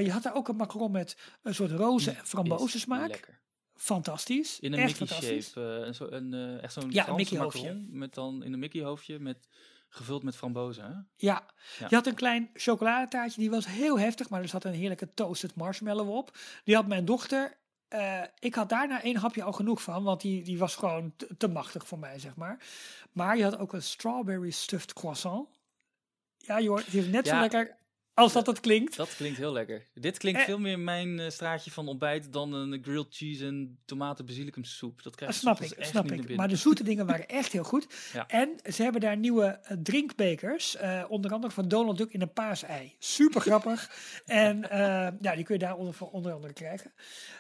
Je 0.03 0.13
had 0.13 0.23
daar 0.23 0.35
ook 0.35 0.49
een 0.49 0.57
macaron 0.57 0.91
met 0.93 1.17
een 1.43 1.55
soort 1.55 1.71
roze 1.71 2.11
en 2.11 2.27
frambozen 2.27 2.81
smaak. 2.81 3.09
Lekker. 3.09 3.39
Fantastisch. 3.75 4.61
In 4.61 4.73
een 4.73 4.79
echt 4.79 5.01
Mickey 5.01 5.41
shape. 5.41 5.79
eh, 5.81 5.87
een 5.87 5.95
zo, 5.95 6.07
een, 6.11 6.61
echt 6.61 6.73
zo'n 6.73 6.91
Ja, 6.91 7.09
een 7.09 7.15
Mickey 7.15 7.39
hoofdje. 7.39 7.87
Met 7.91 8.15
dan 8.15 8.43
in 8.45 8.53
een 8.53 8.59
Mickey 8.59 8.83
hoofdje 8.83 9.19
met 9.19 9.49
gevuld 9.89 10.23
met 10.23 10.37
frambozen. 10.37 10.85
Hè? 10.85 10.91
Ja. 11.17 11.47
Ja. 11.79 11.87
je 11.89 11.95
had 11.95 12.07
een 12.07 12.15
klein 12.15 12.51
chocoladetaartje, 12.55 13.41
die 13.41 13.51
was 13.51 13.67
heel 13.67 13.99
heftig, 13.99 14.29
maar 14.29 14.43
er 14.43 14.49
zat 14.49 14.65
een 14.65 14.73
heerlijke 14.73 15.15
toasted 15.15 15.55
marshmallow 15.55 16.11
op. 16.11 16.39
Die 16.65 16.75
had 16.75 16.87
mijn 16.87 17.05
dochter. 17.05 17.59
Eh, 17.91 18.23
ik 18.39 18.55
had 18.55 18.69
daarna 18.69 19.03
één 19.03 19.17
hapje 19.17 19.43
al 19.43 19.53
genoeg 19.53 19.83
van, 19.83 20.03
want 20.03 20.21
die, 20.21 20.43
die 20.43 20.59
was 20.59 20.77
gewoon 20.77 21.13
te, 21.17 21.37
te 21.37 21.49
machtig 21.49 21.87
voor 21.87 21.99
mij, 21.99 22.19
zeg 22.19 22.37
maar. 22.37 22.59
Maar 23.13 23.37
je 23.37 23.43
had 23.43 23.59
ook 23.59 23.73
een 23.73 23.83
strawberry 23.83 24.51
stuffed 24.51 24.93
croissant. 24.93 25.49
Ja, 26.37 26.61
joh, 26.61 26.77
het 26.77 26.95
is 26.95 27.07
net 27.07 27.27
zo 27.27 27.41
lekker 27.41 27.77
als 28.15 28.33
dat 28.33 28.47
het 28.47 28.61
klinkt. 28.61 28.97
Dat 28.97 29.17
klinkt 29.17 29.39
heel 29.39 29.53
lekker. 29.53 29.87
Dit 29.95 30.19
klinkt 30.19 30.41
Eh. 30.41 30.45
veel 30.47 30.59
meer 30.59 30.79
mijn 30.79 31.19
eh, 31.21 31.31
straatje 31.31 31.71
van 31.71 31.89
ontbijt 31.89 32.33
dan 32.33 32.53
een 32.53 32.83
grilled 32.83 33.07
cheese 33.11 33.47
en 33.47 33.79
tomaten 33.85 34.27
basilicum 34.27 34.65
soep. 34.65 35.03
Dat 35.03 35.15
krijg 35.17 35.33
je 35.33 35.39
snap 35.39 35.61
ik, 35.61 35.71
echt 35.71 35.89
snap 35.89 36.11
ik. 36.11 36.37
Maar 36.37 36.49
de 36.49 36.57
zoete 36.57 36.83
dingen 36.85 37.07
waren 37.07 37.29
echt 37.29 37.53
heel 37.53 37.65
goed. 37.65 37.87
Ja. 38.13 38.29
En 38.29 38.51
ze 38.73 38.83
hebben 38.83 39.01
daar 39.01 39.17
nieuwe 39.17 39.45
eh, 39.63 39.77
drinkbekers, 39.83 40.77
onder 41.09 41.33
andere 41.33 41.53
van 41.53 41.69
Donald 41.69 41.99
Duck 41.99 42.13
in 42.13 42.23
een 42.23 42.33
paasei. 42.33 42.95
Super 42.99 43.41
grappig. 43.41 43.91
en 44.27 44.59
ja, 45.21 45.35
die 45.35 45.45
kun 45.45 45.55
je 45.55 45.59
daar 45.59 45.77
onder, 45.77 45.95
onder 46.11 46.33
andere 46.33 46.53
krijgen. 46.53 46.93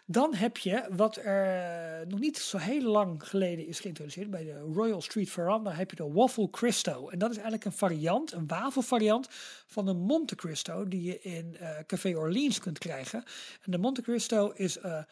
Dan 0.06 0.34
heb 0.34 0.56
je, 0.56 0.86
wat 0.90 1.16
er 1.16 2.06
nog 2.06 2.18
niet 2.18 2.38
zo 2.38 2.56
heel 2.58 2.82
lang 2.82 3.28
geleden 3.28 3.66
is 3.66 3.80
geïntroduceerd, 3.80 4.30
bij 4.30 4.44
de 4.44 4.58
Royal 4.58 5.02
Street 5.02 5.30
Veranda 5.30 5.70
heb 5.70 5.90
je 5.90 5.96
de 5.96 6.12
Waffle 6.12 6.50
Cristo. 6.50 7.08
En 7.08 7.18
dat 7.18 7.30
is 7.30 7.36
eigenlijk 7.36 7.64
een 7.64 7.72
variant, 7.72 8.32
een 8.32 8.46
wafelvariant 8.46 9.28
van 9.66 9.84
de 9.84 9.92
Monte 9.92 10.34
Cristo, 10.34 10.69
die 10.88 11.02
je 11.02 11.20
in 11.20 11.56
eh, 11.56 11.78
Café 11.86 12.16
Orleans 12.16 12.58
kunt 12.58 12.78
krijgen. 12.78 13.24
En 13.62 13.70
de 13.70 13.78
Monte 13.78 14.02
Cristo 14.02 14.50
is 14.50 14.78
eh, 14.78 15.02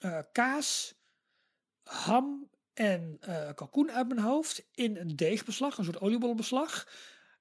eh, 0.00 0.18
kaas, 0.32 0.94
ham 1.82 2.50
en 2.74 3.18
kalkoen 3.54 3.90
uit 3.90 4.08
mijn 4.08 4.20
hoofd 4.20 4.66
in 4.74 4.96
een 4.96 5.16
deegbeslag, 5.16 5.78
een 5.78 5.84
soort 5.84 6.00
oliebollenbeslag. 6.00 6.88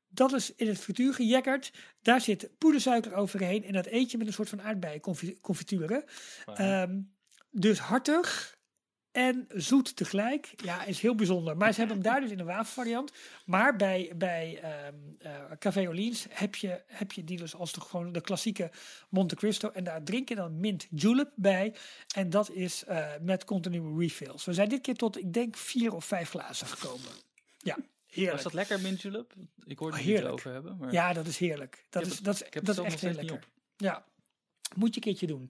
Dat 0.07 0.33
is 0.33 0.55
in 0.55 0.67
het 0.67 0.79
frituur 0.79 1.13
gejekkerd. 1.13 1.71
Daar 2.01 2.21
zit 2.21 2.49
poedersuiker 2.57 3.13
overheen 3.13 3.63
en 3.63 3.73
dat 3.73 3.85
eet 3.85 4.11
je 4.11 4.17
met 4.17 4.27
een 4.27 4.33
soort 4.33 4.49
van 4.49 4.61
aardbeienconfituren. 4.61 6.03
Wauw. 6.45 6.55
Ehm 6.55 6.99
dus 7.53 7.79
hartig 7.79 8.57
en 9.13 9.47
zoet 9.53 9.95
tegelijk. 9.95 10.53
Ja, 10.63 10.83
is 10.85 10.99
heel 11.01 11.15
bijzonder. 11.15 11.57
Maar 11.57 11.71
ze 11.73 11.79
hebben 11.79 11.95
hem 11.97 12.05
daar 12.05 12.21
dus 12.21 12.31
in 12.31 12.39
een 12.39 12.45
wafelvariant. 12.45 13.11
Maar 13.45 13.75
bij, 13.75 14.11
bij 14.15 14.59
ehm 14.61 14.93
eh, 15.19 15.31
Café 15.59 15.87
Orleans 15.87 16.25
heb 16.29 16.55
je, 16.55 16.81
heb 16.87 17.11
je 17.11 17.23
die 17.23 17.37
dus 17.37 17.55
als 17.55 17.71
de, 17.71 17.81
gewoon 17.81 18.11
de 18.11 18.21
klassieke 18.21 18.71
Monte 19.09 19.35
Cristo. 19.35 19.69
En 19.69 19.83
daar 19.83 20.03
drink 20.03 20.29
je 20.29 20.35
dan 20.35 20.59
mint 20.59 20.87
julep 20.89 21.31
bij. 21.35 21.75
En 22.15 22.29
dat 22.29 22.49
is 22.51 22.83
eh, 22.83 23.07
met 23.21 23.43
continue 23.45 23.99
refills. 23.99 24.45
We 24.45 24.53
zijn 24.53 24.69
dit 24.69 24.81
keer 24.81 24.95
tot, 24.95 25.17
ik 25.17 25.33
denk, 25.33 25.57
vier 25.57 25.93
of 25.93 26.05
vijf 26.05 26.29
glazen 26.29 26.67
gekomen. 26.67 27.09
Ja, 27.57 27.77
heerlijk. 28.07 28.33
Was 28.35 28.43
dat 28.43 28.53
lekker, 28.53 28.79
mint 28.79 29.01
julep? 29.01 29.33
Ik 29.65 29.79
hoorde 29.79 29.97
Oh, 29.97 30.03
het 30.03 30.13
niet 30.15 30.23
over 30.25 30.51
hebben. 30.51 30.77
Maar 30.77 30.91
Ja, 30.91 31.13
dat 31.13 31.27
is 31.27 31.37
heerlijk. 31.37 31.85
Dat 31.89 32.05
is, 32.05 32.15
het- 32.15 32.23
dat 32.23 32.33
is, 32.35 32.41
ik 32.41 32.53
heb 32.53 32.65
dat 32.65 32.77
is 32.77 32.83
echt 32.83 33.01
heel 33.01 33.13
lekker. 33.13 33.39
Ja, 33.77 34.05
moet 34.75 34.89
je 34.89 34.95
een 34.95 35.01
keertje 35.01 35.27
doen. 35.27 35.49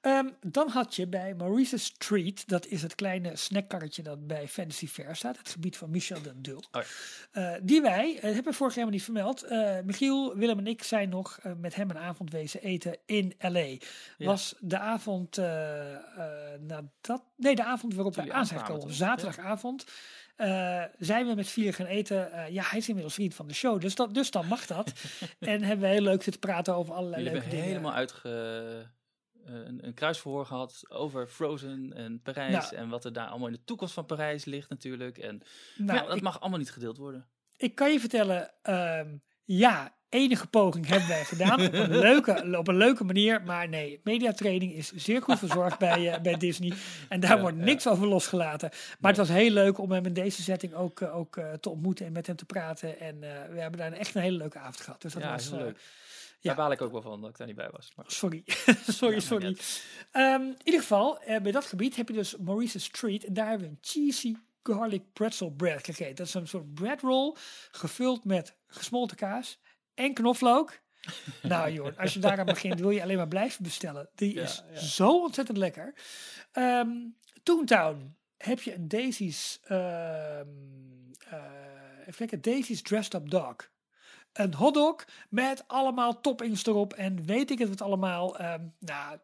Ehm, 0.00 0.28
dan 0.40 0.68
had 0.68 0.94
je 0.94 1.06
bij 1.06 1.34
Maurice's 1.34 1.84
Street, 1.84 2.48
dat 2.48 2.66
is 2.66 2.82
het 2.82 2.94
kleine 2.94 3.36
snackkarretje 3.36 4.02
dat 4.02 4.26
bij 4.26 4.48
Fantasy 4.48 4.86
Fair 4.86 5.16
staat, 5.16 5.38
het 5.38 5.48
gebied 5.48 5.76
van 5.76 5.90
Michel 5.90 6.22
den 6.22 6.42
Dul. 6.42 6.64
Oh 6.72 6.82
Eh, 7.30 7.54
die 7.62 7.80
wij, 7.80 8.14
eh, 8.16 8.22
hebben 8.22 8.44
we 8.44 8.52
vorig 8.52 8.74
jaar 8.74 8.84
maar 8.84 8.92
niet 8.92 9.02
vermeld, 9.02 9.42
eh, 9.42 9.80
Michiel, 9.84 10.36
Willem 10.36 10.58
en 10.58 10.66
ik 10.66 10.82
zijn 10.82 11.08
nog 11.08 11.38
met 11.58 11.74
hem 11.74 11.90
een 11.90 11.98
avond 11.98 12.30
wezen 12.30 12.62
eten 12.62 12.98
in 13.06 13.34
L.A. 13.38 13.58
Ja. 13.58 13.78
Was 14.18 14.54
de 14.60 14.78
avond 14.78 15.36
nadat, 16.60 17.22
nee 17.36 17.54
de 17.54 17.64
avond 17.64 17.94
waarop 17.94 18.12
Toen 18.12 18.24
wij 18.24 18.32
aan 18.32 18.46
zijn 18.46 18.60
gekomen, 18.60 18.94
zaterdagavond. 18.94 19.84
Eh, 20.36 20.82
zijn 20.98 21.26
we 21.26 21.34
met 21.34 21.48
vier 21.48 21.74
gaan 21.74 21.86
eten. 21.86 22.32
Eh, 22.32 22.48
ja, 22.52 22.62
hij 22.64 22.78
is 22.78 22.86
inmiddels 22.86 23.14
vriend 23.14 23.34
van 23.34 23.46
de 23.46 23.54
show, 23.54 23.80
dus, 23.80 23.94
dat, 23.94 24.14
dus 24.14 24.30
dan 24.30 24.46
mag 24.46 24.66
dat. 24.66 24.92
en 25.38 25.62
hebben 25.62 25.88
we 25.88 25.92
heel 25.94 26.02
leuk 26.02 26.22
zitten 26.22 26.40
praten 26.40 26.74
over 26.74 26.94
allerlei 26.94 27.22
Jullie 27.22 27.38
leuke 27.38 27.48
hebben 27.48 27.64
dingen. 27.64 27.76
helemaal 27.76 27.98
uitge... 27.98 28.28
eh, 29.44 29.54
een, 29.54 29.86
een 29.86 29.94
kruisverhoor 29.94 30.46
gehad 30.46 30.82
over 30.88 31.26
Frozen 31.26 31.92
en 31.92 32.20
Parijs. 32.22 32.52
Nou. 32.52 32.76
en 32.76 32.88
wat 32.88 33.04
er 33.04 33.12
daar 33.12 33.26
allemaal 33.28 33.48
in 33.48 33.54
de 33.54 33.64
toekomst 33.64 33.94
van 33.94 34.06
Parijs 34.06 34.44
ligt 34.44 34.68
natuurlijk. 34.68 35.18
En 35.18 35.42
Nou, 35.76 35.98
ja, 35.98 36.06
dat 36.06 36.16
ik, 36.16 36.22
mag 36.22 36.40
allemaal 36.40 36.58
niet 36.58 36.72
gedeeld 36.72 36.96
worden. 36.96 37.28
ik 37.56 37.74
kan 37.74 37.92
je 37.92 38.00
vertellen, 38.00 38.50
ehm, 38.62 39.16
ja, 39.44 39.95
enige 40.08 40.46
poging 40.46 40.86
hebben 40.86 41.08
wij 41.08 41.24
gedaan 41.24 41.60
op 41.66 41.72
een, 41.72 41.98
leuke, 42.08 42.56
op 42.58 42.68
een 42.68 42.76
leuke 42.76 43.04
manier. 43.04 43.42
Maar 43.42 43.68
nee, 43.68 44.00
mediatraining 44.04 44.72
is 44.72 44.92
zeer 44.92 45.22
goed 45.22 45.38
verzorgd 45.38 45.78
bij, 45.78 46.12
eh, 46.12 46.20
bij 46.20 46.36
Disney. 46.36 46.72
En 47.08 47.20
daar 47.20 47.34
Ja, 47.34 47.40
wordt 47.40 47.56
ja. 47.56 47.64
niks 47.64 47.86
over 47.86 48.06
losgelaten. 48.06 48.70
Maar 49.00 49.10
het 49.10 49.20
was 49.20 49.28
heel 49.28 49.50
leuk 49.50 49.78
om 49.78 49.90
hem 49.92 50.06
in 50.06 50.12
deze 50.12 50.42
setting 50.42 50.74
ook, 50.74 51.00
eh, 51.00 51.16
ook 51.16 51.36
eh, 51.36 51.52
te 51.52 51.70
ontmoeten 51.70 52.06
en 52.06 52.12
met 52.12 52.26
hem 52.26 52.36
te 52.36 52.44
praten. 52.44 53.00
En 53.00 53.20
we 53.20 53.60
hebben 53.60 53.78
daar 53.80 53.92
echt 53.92 54.14
een 54.14 54.22
hele 54.22 54.36
leuke 54.36 54.58
avond 54.58 54.80
gehad. 54.80 55.02
Dus 55.02 55.12
dat 55.12 55.22
ja, 55.22 55.30
was 55.32 55.50
heel 55.50 55.58
leuk. 55.58 55.76
ja. 55.76 55.82
Daar 56.40 56.54
baal 56.56 56.72
ik 56.72 56.82
ook 56.82 56.92
wel 56.92 57.02
van 57.02 57.20
dat 57.20 57.30
ik 57.30 57.36
daar 57.36 57.46
niet 57.46 57.56
bij 57.56 57.70
was. 57.70 57.92
Maar 57.96 58.04
Sorry, 58.08 58.42
sorry, 58.88 59.14
Ja, 59.14 59.20
sorry. 59.20 59.56
Ehm, 60.10 60.40
in 60.42 60.56
ieder 60.64 60.80
geval, 60.80 61.18
bij 61.42 61.52
dat 61.52 61.64
gebied 61.64 61.96
heb 61.96 62.08
je 62.08 62.14
dus 62.14 62.36
Maurice's 62.36 62.84
Street. 62.84 63.24
En 63.24 63.34
daar 63.34 63.48
hebben 63.48 63.66
we 63.66 63.72
een 63.72 63.78
cheesy 63.80 64.34
garlic 64.62 65.02
pretzel 65.12 65.50
bread 65.50 65.84
gegeten. 65.84 66.14
Dat 66.14 66.26
is 66.26 66.34
een 66.34 66.48
soort 66.48 66.74
bread 66.74 67.00
roll 67.00 67.34
gevuld 67.70 68.24
met 68.24 68.56
gesmolten 68.66 69.16
kaas 69.16 69.58
en 69.96 70.14
knoflook. 70.14 70.78
nou 71.42 71.72
joh, 71.72 71.98
als 71.98 72.12
je 72.14 72.18
daaraan 72.18 72.46
begint 72.46 72.80
wil 72.80 72.90
je 72.90 73.02
alleen 73.02 73.16
maar 73.16 73.28
blijven 73.28 73.62
bestellen. 73.62 74.08
Die 74.14 74.34
Ja, 74.34 74.42
is 74.42 74.62
ja. 74.72 74.80
zo 74.80 75.22
ontzettend 75.22 75.58
lekker. 75.58 75.94
Ehm 76.52 76.88
Toontown 77.42 78.16
heb 78.36 78.60
je 78.60 78.74
een 78.74 78.88
Daisy's, 78.88 79.60
ehm 79.64 80.48
eh, 81.28 81.40
even 82.00 82.14
kijken, 82.16 82.40
Daisy's 82.40 82.82
Dressed 82.82 83.14
Up 83.14 83.30
Dog. 83.30 83.56
Een 84.32 84.54
hotdog 84.54 85.04
met 85.28 85.64
allemaal 85.66 86.20
toppings 86.20 86.66
erop 86.66 86.92
en 86.92 87.24
weet 87.24 87.50
ik 87.50 87.58
het 87.58 87.68
wat 87.68 87.80
allemaal. 87.82 88.38
Ehm, 88.38 88.64
nou, 88.78 89.18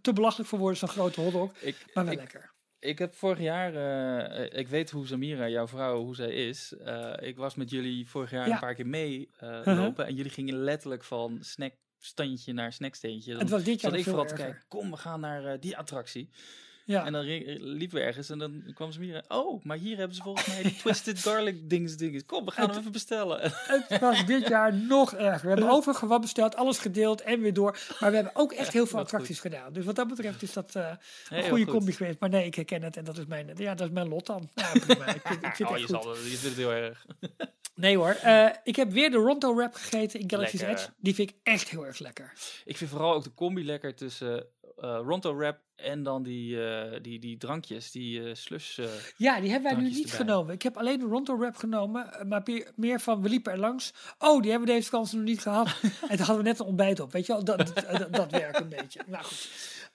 te 0.00 0.12
belachelijk 0.12 0.48
voor 0.48 0.58
woorden 0.58 0.78
zo'n 0.78 0.88
grote 0.88 1.20
hotdog, 1.20 1.52
ik, 1.60 1.84
maar 1.94 2.04
wel 2.04 2.12
ik, 2.12 2.18
lekker. 2.18 2.52
Ik 2.78 2.98
heb 2.98 3.14
vorig 3.14 3.38
jaar, 3.40 3.74
eh, 4.30 4.58
ik 4.58 4.68
weet 4.68 4.90
hoe 4.90 5.06
Samira, 5.06 5.48
jouw 5.48 5.66
vrouw, 5.68 6.02
hoe 6.02 6.14
zij 6.14 6.30
is. 6.48 6.72
Eh, 6.76 7.12
ik 7.20 7.36
was 7.36 7.54
met 7.54 7.70
jullie 7.70 8.08
vorig 8.08 8.30
jaar 8.30 8.46
Ja. 8.46 8.52
een 8.54 8.60
paar 8.60 8.74
keer 8.74 8.86
mee 8.86 9.30
eh, 9.38 9.48
Uh-huh. 9.48 9.76
lopen. 9.78 10.06
En 10.06 10.14
jullie 10.14 10.30
gingen 10.30 10.54
letterlijk 10.54 11.04
van 11.04 11.38
snackstandje 11.40 12.52
naar 12.52 12.72
snacksteentje. 12.72 13.30
Dan 13.32 13.40
Het 13.40 13.50
was 13.50 13.64
dit 13.64 13.80
jaar 13.80 13.90
zat 13.90 14.00
ik 14.00 14.06
vooral 14.06 14.24
te 14.26 14.34
kijken, 14.34 14.64
kom 14.68 14.90
we 14.90 14.96
gaan 14.96 15.20
naar 15.20 15.44
eh, 15.44 15.60
die 15.60 15.76
attractie. 15.76 16.30
Ja. 16.88 17.04
En 17.04 17.12
dan 17.12 17.24
liepen 17.58 17.98
we 17.98 18.04
ergens 18.04 18.30
en 18.30 18.38
dan 18.38 18.70
kwam 18.74 18.92
Samira, 18.92 19.22
oh, 19.28 19.64
maar 19.64 19.76
hier 19.76 19.96
hebben 19.96 20.16
ze 20.16 20.22
volgens 20.22 20.46
mij 20.46 20.62
die 20.62 20.76
twisted 20.76 21.18
garlic 21.18 21.70
dings, 21.70 21.96
dinges. 21.96 22.24
Kom, 22.24 22.44
we 22.44 22.50
gaan 22.50 22.62
Het- 22.62 22.70
hem 22.70 22.80
even 22.80 22.92
bestellen. 22.92 23.40
Het 23.88 24.00
was 24.00 24.26
dit 24.26 24.48
jaar 24.48 24.74
nog 24.74 25.14
erger. 25.14 25.42
We 25.42 25.48
hebben 25.48 25.68
overigens 25.70 26.08
wat 26.10 26.20
besteld, 26.20 26.56
alles 26.56 26.78
gedeeld 26.78 27.20
en 27.20 27.40
weer 27.40 27.52
door. 27.54 27.78
Maar 28.00 28.10
we 28.10 28.16
hebben 28.16 28.36
ook 28.36 28.52
echt 28.52 28.72
heel 28.72 28.86
veel 28.86 28.98
attracties 28.98 29.40
gedaan. 29.40 29.72
Dus 29.72 29.84
wat 29.84 29.96
dat 29.96 30.08
betreft 30.08 30.42
is 30.42 30.52
dat 30.52 30.74
eh, 30.74 30.90
Heel 31.28 31.38
een 31.38 31.48
goede 31.48 31.64
goed. 31.64 31.72
combi 31.72 31.92
geweest. 31.92 32.20
Maar 32.20 32.28
nee, 32.28 32.44
ik 32.46 32.54
herken 32.54 32.82
het 32.82 32.96
en 32.96 33.04
dat 33.04 33.18
is 33.18 33.26
mijn, 33.26 33.50
ja, 33.56 33.74
dat 33.74 33.86
is 33.86 33.92
mijn 33.92 34.08
lot 34.08 34.26
dan. 34.26 34.50
Ja, 34.54 34.70
prima. 34.86 35.06
Ik 35.06 35.20
vind, 35.24 35.44
ik 35.44 35.54
vind 35.54 35.68
oh, 35.70 35.78
je, 35.78 35.86
zal, 35.86 36.14
je 36.14 36.20
vindt 36.20 36.42
het 36.42 36.56
heel 36.56 36.72
erg. 36.72 37.06
Nee 37.74 37.96
hoor, 37.96 38.10
eh, 38.22 38.48
ik 38.64 38.76
heb 38.76 38.90
weer 38.90 39.10
de 39.10 39.16
Ronto 39.16 39.54
Wrap 39.56 39.74
gegeten 39.74 40.20
in 40.20 40.30
Galaxy's 40.30 40.60
Lekker. 40.60 40.78
Edge. 40.78 40.90
Die 41.00 41.14
vind 41.14 41.30
ik 41.30 41.36
echt 41.42 41.68
heel 41.68 41.86
erg 41.86 41.98
lekker. 41.98 42.32
Ik 42.64 42.76
vind 42.76 42.90
vooral 42.90 43.14
ook 43.14 43.24
de 43.24 43.34
combi 43.34 43.64
lekker 43.64 43.94
tussen 43.94 44.46
eh 44.76 45.00
Ronto 45.04 45.36
Wrap 45.36 45.58
en 45.76 46.02
dan 46.02 46.22
die, 46.22 46.68
eh, 46.68 47.00
die, 47.02 47.18
die 47.18 47.36
drankjes, 47.36 47.90
die 47.90 48.24
eh 48.28 48.34
slush. 48.34 48.78
eh, 48.78 48.86
Ja, 49.16 49.40
die 49.40 49.50
hebben 49.50 49.72
wij 49.72 49.80
nu 49.82 49.88
niet 49.88 50.02
erbij. 50.02 50.16
genomen. 50.16 50.54
Ik 50.54 50.62
heb 50.62 50.76
alleen 50.76 50.98
de 50.98 51.04
Ronto 51.04 51.38
Wrap 51.38 51.56
genomen, 51.56 52.28
maar 52.28 52.42
meer- 52.74 53.00
van 53.00 53.22
we 53.22 53.28
liepen 53.28 53.52
er 53.52 53.58
langs. 53.58 53.92
Oh, 54.18 54.40
die 54.42 54.50
hebben 54.50 54.68
we 54.68 54.74
deze 54.74 54.90
kans 54.90 55.12
nog 55.12 55.22
niet 55.22 55.40
gehad. 55.40 55.66
en 55.82 56.16
toen 56.16 56.18
hadden 56.18 56.36
we 56.36 56.42
net 56.42 56.58
een 56.58 56.66
ontbijt 56.66 57.00
op, 57.00 57.12
weet 57.12 57.26
je 57.26 57.32
wel. 57.32 57.44
Dat, 57.44 57.72
dat, 58.10 58.30
werkt 58.30 58.60
een 58.60 58.68
beetje. 58.68 59.00
Nou 59.06 59.24
goed. 59.24 59.48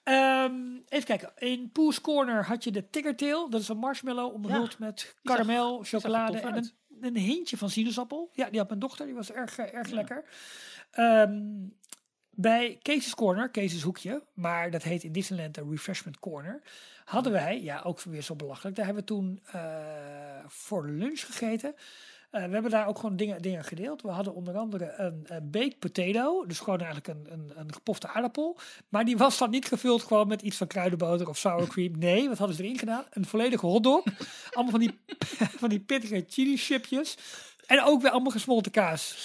Ehm, 0.04 0.54
even 0.90 1.06
kijken. 1.06 1.32
In 1.38 1.70
Pooh's 1.72 2.02
Corner 2.02 2.46
had 2.46 2.64
je 2.64 2.72
de 2.72 2.90
Tickertail. 2.90 3.50
Dat 3.50 3.62
is 3.62 3.68
een 3.68 3.78
marshmallow 3.78 4.34
omhuld 4.34 4.80
met 4.80 5.16
karamel, 5.24 5.84
chocolade 5.84 6.40
en 6.40 6.56
een, 6.56 6.72
een 7.02 7.18
hintje 7.18 7.58
van 7.58 7.70
sinaasappel. 7.70 8.30
Ja, 8.34 8.50
die 8.50 8.60
had 8.60 8.68
mijn 8.68 8.80
dochter. 8.80 9.06
Die 9.06 9.16
was 9.16 9.32
erg, 9.32 9.58
erg 9.58 9.90
lekker. 9.90 10.24
Ehm, 10.92 11.40
bij 12.42 12.78
Kees's 12.82 13.16
Corner, 13.16 13.50
Kees's 13.50 13.82
Hoekje, 13.82 14.24
maar 14.34 14.72
dat 14.72 14.84
heet 14.84 15.04
in 15.04 15.12
Disneyland 15.12 15.56
de 15.56 15.66
Refreshment 15.70 16.20
Corner, 16.20 16.62
hadden 17.06 17.32
wij, 17.32 17.62
ja 17.62 17.82
ook 17.86 18.02
weer 18.02 18.22
zo 18.22 18.36
belachelijk, 18.36 18.76
daar 18.76 18.86
hebben 18.86 19.04
we 19.04 19.10
toen 19.10 19.40
eh, 19.52 19.72
voor 20.48 20.88
lunch 20.88 21.20
gegeten. 21.20 21.76
Eh, 22.32 22.44
we 22.46 22.54
hebben 22.54 22.72
daar 22.72 22.88
ook 22.88 23.00
gewoon 23.00 23.16
dingen, 23.16 23.42
dingen 23.42 23.64
gedeeld. 23.64 24.02
We 24.02 24.08
hadden 24.10 24.34
onder 24.36 24.58
andere 24.58 24.94
een 24.98 25.50
baked 25.52 25.80
potato. 25.80 26.46
Dus 26.46 26.60
gewoon 26.60 26.80
eigenlijk 26.80 27.08
een, 27.08 27.28
een, 27.32 27.52
een 27.56 27.74
gepofte 27.74 28.08
aardappel. 28.08 28.58
Maar 28.90 29.06
die 29.06 29.18
was 29.18 29.38
dan 29.38 29.50
niet 29.50 29.66
gevuld 29.68 30.04
gewoon 30.04 30.28
met 30.28 30.42
iets 30.42 30.58
van 30.58 30.68
kruidenboter 30.68 31.30
of 31.30 31.38
sour 31.38 31.68
cream. 31.68 31.98
Nee, 32.00 32.28
wat 32.30 32.38
hadden 32.38 32.56
ze 32.56 32.64
erin 32.64 32.78
gedaan? 32.78 33.04
Een 33.10 33.26
volledige 33.26 33.66
hotdog. 33.66 34.04
allemaal 34.54 34.72
van 34.72 34.80
die, 34.80 35.00
van 35.62 35.70
die 35.70 35.80
pittige 35.80 36.26
chili 36.28 36.58
chipjes. 36.58 37.18
En 37.68 37.82
ook 37.84 38.02
weer 38.02 38.12
allemaal 38.12 38.32
gesmolten 38.32 38.72
kaas. 38.72 39.16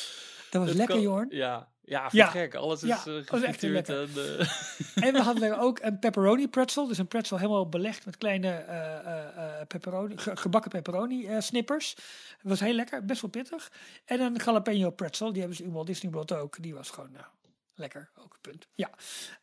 Dat 0.51 0.65
was 0.67 0.73
lekker, 0.75 0.95
kan- 0.95 1.05
Jorn. 1.05 1.27
Ja, 1.31 1.69
ja, 1.87 2.09
Ja. 2.13 2.27
gek. 2.27 2.55
Alles 2.55 2.83
is 2.83 2.89
Ja, 2.89 3.03
heel 3.05 3.23
gefrituurd 3.25 3.89
en, 3.89 4.09
eh, 4.17 4.49
En 5.07 5.13
we 5.13 5.21
hadden 5.21 5.59
ook 5.59 5.79
een 5.83 5.99
pepperoni 5.99 6.49
pretzel. 6.49 6.87
Dus 6.87 6.99
een 6.99 7.07
pretzel 7.09 7.37
helemaal 7.37 7.69
belegd 7.69 8.05
met 8.07 8.17
kleine 8.17 8.49
eh, 8.53 9.67
pepperoni, 9.67 10.17
ge- 10.19 10.37
gebakken 10.37 10.71
pepperoni 10.71 11.29
snippers. 11.39 11.95
Dat 11.95 12.05
was 12.43 12.61
heel 12.61 12.75
lekker, 12.75 13.05
best 13.05 13.21
wel 13.21 13.31
pittig. 13.31 13.73
En 14.05 14.21
een 14.21 14.37
jalapeno 14.45 14.91
pretzel, 14.91 15.29
die 15.31 15.39
hebben 15.39 15.57
ze 15.57 15.65
in 15.65 15.73
Walt 15.73 15.87
Disney 15.87 16.13
World 16.13 16.33
ook. 16.33 16.63
Die 16.63 16.75
was 16.75 16.91
gewoon 16.91 17.13
nou, 17.13 17.25
lekker, 17.75 18.11
ook 18.19 18.33
een 18.35 18.41
punt. 18.51 18.69
Ja. 18.75 18.91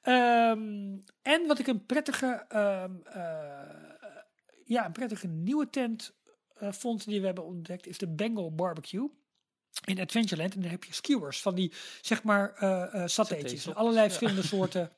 Ehm, 0.02 0.96
en 1.22 1.48
wat 1.48 1.60
ik 1.60 1.68
een 1.68 1.86
prettige, 1.86 2.46
ehm, 2.50 2.92
eh, 3.06 3.60
ja, 4.66 4.86
een 4.86 4.92
prettige 4.92 5.28
nieuwe 5.28 5.70
tent 5.70 6.14
vond 6.60 7.06
die 7.06 7.20
we 7.20 7.26
hebben 7.26 7.44
ontdekt, 7.46 7.88
is 7.88 7.98
de 7.98 8.08
Bengal 8.08 8.56
Barbecue. 8.56 9.10
In 9.86 10.00
Adventureland. 10.00 10.56
En 10.56 10.62
daar 10.62 10.72
heb 10.72 10.84
je 10.84 10.94
skewers 10.94 11.42
van 11.42 11.56
die, 11.56 11.72
zeg 12.02 12.24
maar, 12.24 12.54
eh 12.54 13.04
satéetjes. 13.06 13.74
Allerlei 13.74 14.04
ja. 14.04 14.10
verschillende 14.10 14.48
soorten 14.56 14.92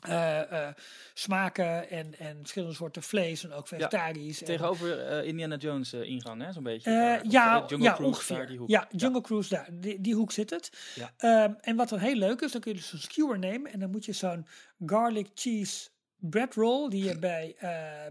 eh, 0.00 0.68
smaken 1.14 1.90
en, 1.90 2.18
en 2.18 2.36
verschillende 2.38 2.74
soorten 2.74 3.02
vlees. 3.02 3.44
En 3.44 3.52
ook 3.52 3.68
vegetarisch. 3.68 4.40
en- 4.40 4.46
tegenover 4.46 5.24
Indiana 5.24 5.56
Jones 5.56 5.92
ingang, 5.92 6.42
hè, 6.42 6.52
zo'n 6.52 6.62
beetje. 6.62 6.90
ja, 6.90 7.64
Jungle 7.66 7.78
ja 7.78 7.92
Cruise, 7.94 8.04
ongeveer. 8.04 8.36
daar, 8.36 8.46
die 8.46 8.58
hoek. 8.58 8.68
Ja, 8.68 8.88
Jungle 8.96 9.20
Cruise, 9.20 9.48
daar, 9.48 9.68
die, 9.72 10.00
die 10.00 10.14
hoek 10.14 10.32
zit 10.32 10.50
het. 10.50 10.70
Ja. 10.94 11.12
Ehm, 11.16 11.52
en 11.60 11.76
wat 11.76 11.88
dan 11.88 11.98
heel 11.98 12.14
leuk 12.14 12.40
is, 12.40 12.52
dan 12.52 12.60
kun 12.60 12.72
je 12.72 12.76
dus 12.78 12.92
een 12.92 12.98
skewer 12.98 13.38
nemen 13.38 13.72
en 13.72 13.80
dan 13.80 13.90
moet 13.90 14.04
je 14.04 14.12
zo'n 14.12 14.46
garlic 14.86 15.28
cheese 15.34 15.88
bread 16.16 16.54
roll 16.54 16.88
die 16.88 17.04
je 17.04 17.18
bij, 17.28 17.56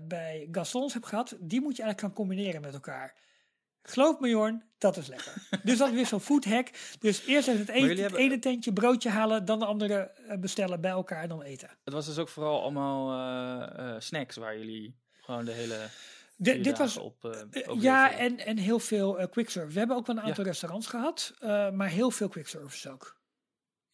bij 0.02 0.48
Gaston's 0.52 0.94
hebt 0.94 1.08
gehad, 1.08 1.36
die 1.40 1.62
moet 1.62 1.76
je 1.76 1.82
eigenlijk 1.84 2.00
gaan 2.00 2.26
combineren 2.26 2.62
met 2.62 2.74
elkaar. 2.74 3.14
Geloof 3.90 4.20
me 4.20 4.30
Jorn, 4.30 4.64
dat 4.78 4.98
is 4.98 5.08
lekker. 5.08 5.34
dus 5.64 5.78
dat 5.78 5.88
is 5.90 5.94
weer 5.94 6.06
zo'n 6.06 6.20
food 6.20 6.46
hack. 6.46 6.68
Dus 7.00 7.26
eerst 7.26 7.48
even 7.48 7.60
het, 7.60 7.70
ene, 7.70 7.80
jullie 7.80 7.92
het 7.92 8.12
hebben- 8.12 8.20
ene 8.20 8.40
tentje 8.40 8.74
broodje 8.74 9.10
halen, 9.10 9.46
dan 9.46 9.60
de 9.60 9.66
andere 9.66 9.96
eh, 10.28 10.38
bestellen 10.38 10.82
bij 10.82 10.92
elkaar 10.92 11.22
en 11.22 11.30
dan 11.30 11.42
eten. 11.42 11.70
Het 11.84 11.94
was 11.94 12.06
dus 12.06 12.18
ook 12.18 12.30
vooral 12.30 12.62
allemaal 12.62 13.12
eh, 13.12 13.90
eh, 13.90 13.96
snacks 14.00 14.36
waar 14.36 14.58
jullie 14.58 14.96
gewoon 15.22 15.46
de 15.46 15.52
hele 15.52 15.78
De- 16.36 16.62
dit 16.62 16.78
was 16.78 16.98
op 16.98 17.26
overleefden. 17.26 17.82
ja, 17.82 18.12
en, 18.18 18.38
en 18.38 18.58
heel 18.58 18.80
veel 18.80 19.28
quick 19.30 19.50
service. 19.50 19.74
We 19.74 19.80
hebben 19.80 19.98
ook 19.98 20.06
wel 20.08 20.16
een 20.18 20.22
aantal 20.24 20.44
Ja. 20.44 20.50
restaurants 20.50 20.88
gehad, 20.88 21.34
eh, 21.40 21.70
maar 21.72 21.90
heel 21.90 22.12
veel 22.12 22.28
quick 22.28 22.48
service 22.48 22.90
ook. 22.92 23.17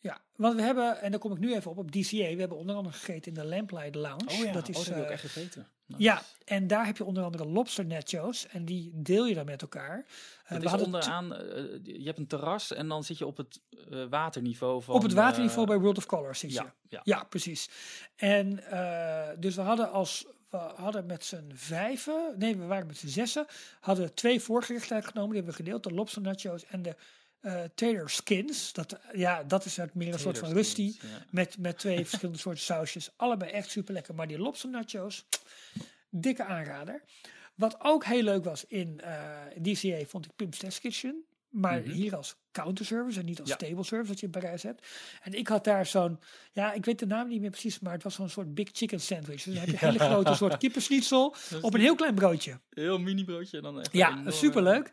Ja, 0.03 0.21
want 0.35 0.55
we 0.55 0.61
hebben, 0.61 1.01
en 1.01 1.11
daar 1.11 1.19
kom 1.19 1.31
ik 1.31 1.39
nu 1.39 1.53
even 1.55 1.71
op, 1.71 1.77
op 1.77 1.91
DCA, 1.91 2.17
we 2.17 2.39
hebben 2.39 2.57
onder 2.57 2.75
andere 2.75 2.95
gegeten 2.95 3.33
in 3.33 3.33
de 3.33 3.45
Lamplight 3.45 3.95
Lounge. 3.95 4.25
Oh 4.29 4.37
ja, 4.37 4.51
dat 4.51 4.69
is, 4.69 4.77
oh, 4.77 4.85
dat 4.85 4.93
heb 4.93 5.03
ook 5.03 5.05
eh, 5.05 5.11
echt 5.11 5.21
gegeten. 5.21 5.67
Nice. 5.85 6.01
ja, 6.03 6.21
en 6.45 6.67
daar 6.67 6.85
heb 6.85 6.97
je 6.97 7.03
onder 7.05 7.23
andere 7.23 7.45
lobster 7.45 7.85
nachos 7.85 8.47
en 8.47 8.65
die 8.65 8.91
deel 8.93 9.25
je 9.25 9.33
dan 9.33 9.45
met 9.45 9.61
elkaar. 9.61 9.97
Eh, 9.97 10.03
Het 10.43 10.57
we 10.57 10.63
is 10.63 10.69
hadden 10.69 10.85
onderaan, 10.85 11.35
eh, 11.35 11.63
je 11.83 12.03
hebt 12.05 12.17
een 12.17 12.27
terras 12.27 12.73
en 12.73 12.87
dan 12.87 13.03
zit 13.03 13.17
je 13.17 13.25
op 13.25 13.37
het 13.37 13.59
waterniveau 14.09 14.81
van... 14.81 14.95
op 14.95 15.01
het 15.03 15.13
waterniveau 15.13 15.67
bij 15.67 15.79
World 15.79 15.97
of 15.97 16.05
Color 16.05 16.35
zit 16.35 16.53
je. 16.53 16.63
ja, 16.89 17.01
ja. 17.03 17.23
Precies. 17.23 17.69
En 18.15 18.55
dus 19.39 19.55
we 19.55 19.61
hadden 19.61 19.91
als 19.91 20.25
we 20.49 20.57
hadden 20.57 21.05
met 21.05 21.25
z'n 21.25 21.51
vijven, 21.53 22.35
nee, 22.37 22.57
we 22.57 22.65
waren 22.65 22.87
met 22.87 22.97
z'n 22.97 23.07
zessen, 23.07 23.45
hadden 23.79 24.05
we 24.05 24.13
twee 24.13 24.39
voorgerechten 24.39 24.95
uitgenomen. 24.95 25.29
Die 25.31 25.41
hebben 25.41 25.57
we 25.57 25.63
gedeeld, 25.63 25.83
de 25.83 25.93
lobster 25.93 26.21
nachos 26.21 26.65
en 26.65 26.81
de 26.81 26.95
Taylor 27.75 28.09
skins. 28.09 28.73
Dat, 28.73 28.99
ja, 29.13 29.43
dat 29.43 29.65
is 29.65 29.79
uit 29.79 29.93
meer 29.93 30.13
een 30.13 30.19
soort 30.19 30.37
van 30.37 30.51
rusty. 30.53 30.95
ja. 31.01 31.25
Met, 31.29 31.57
met 31.57 31.77
twee 31.79 32.05
verschillende 32.07 32.39
soorten 32.39 32.63
sausjes. 32.63 33.11
Allebei 33.15 33.51
echt 33.51 33.69
super 33.71 33.93
lekker. 33.93 34.15
Maar 34.15 34.27
die 34.27 34.37
lobster 34.39 34.69
nachos, 34.69 35.25
dikke 36.09 36.43
aanrader. 36.43 37.03
Wat 37.55 37.75
ook 37.79 38.05
heel 38.05 38.23
leuk 38.23 38.43
was 38.43 38.65
in 38.65 39.01
eh, 39.01 39.41
DCA 39.61 40.05
vond 40.05 40.25
ik 40.25 40.35
Pim's 40.35 40.57
Test 40.57 40.79
Kitchen. 40.79 41.23
Maar 41.49 41.79
Mhm. 41.81 41.89
hier 41.91 42.15
als 42.15 42.35
counterservice 42.53 43.19
en 43.19 43.25
niet 43.25 43.39
als 43.39 43.49
Ja. 43.49 43.55
table 43.55 43.83
service 43.83 44.11
dat 44.11 44.19
je 44.19 44.25
in 44.25 44.31
Parijs 44.31 44.63
hebt. 44.63 44.87
En 45.21 45.33
ik 45.33 45.47
had 45.47 45.63
daar 45.63 45.85
zo'n, 45.85 46.19
ja, 46.51 46.73
ik 46.73 46.85
weet 46.85 46.99
de 46.99 47.05
naam 47.05 47.27
niet 47.27 47.41
meer 47.41 47.49
precies, 47.49 47.79
maar 47.79 47.93
het 47.93 48.03
was 48.03 48.15
zo'n 48.15 48.29
soort 48.29 48.53
big 48.53 48.69
chicken 48.71 48.99
sandwich. 49.01 49.43
Dus 49.43 49.53
dan 49.55 49.63
heb 49.63 49.65
je 49.65 49.73
een 49.85 49.91
hele 49.91 49.99
grote 49.99 50.33
soort 50.33 50.57
kippersnietsel 50.57 51.35
op 51.61 51.73
een 51.73 51.79
heel 51.81 51.95
klein 51.95 52.15
broodje. 52.15 52.59
Heel 52.69 52.99
mini 52.99 53.23
broodje 53.23 53.61
dan 53.61 53.79
echt 53.79 53.93
Ja, 53.93 54.07
een 54.07 54.13
enorme- 54.13 54.31
superleuk. 54.31 54.89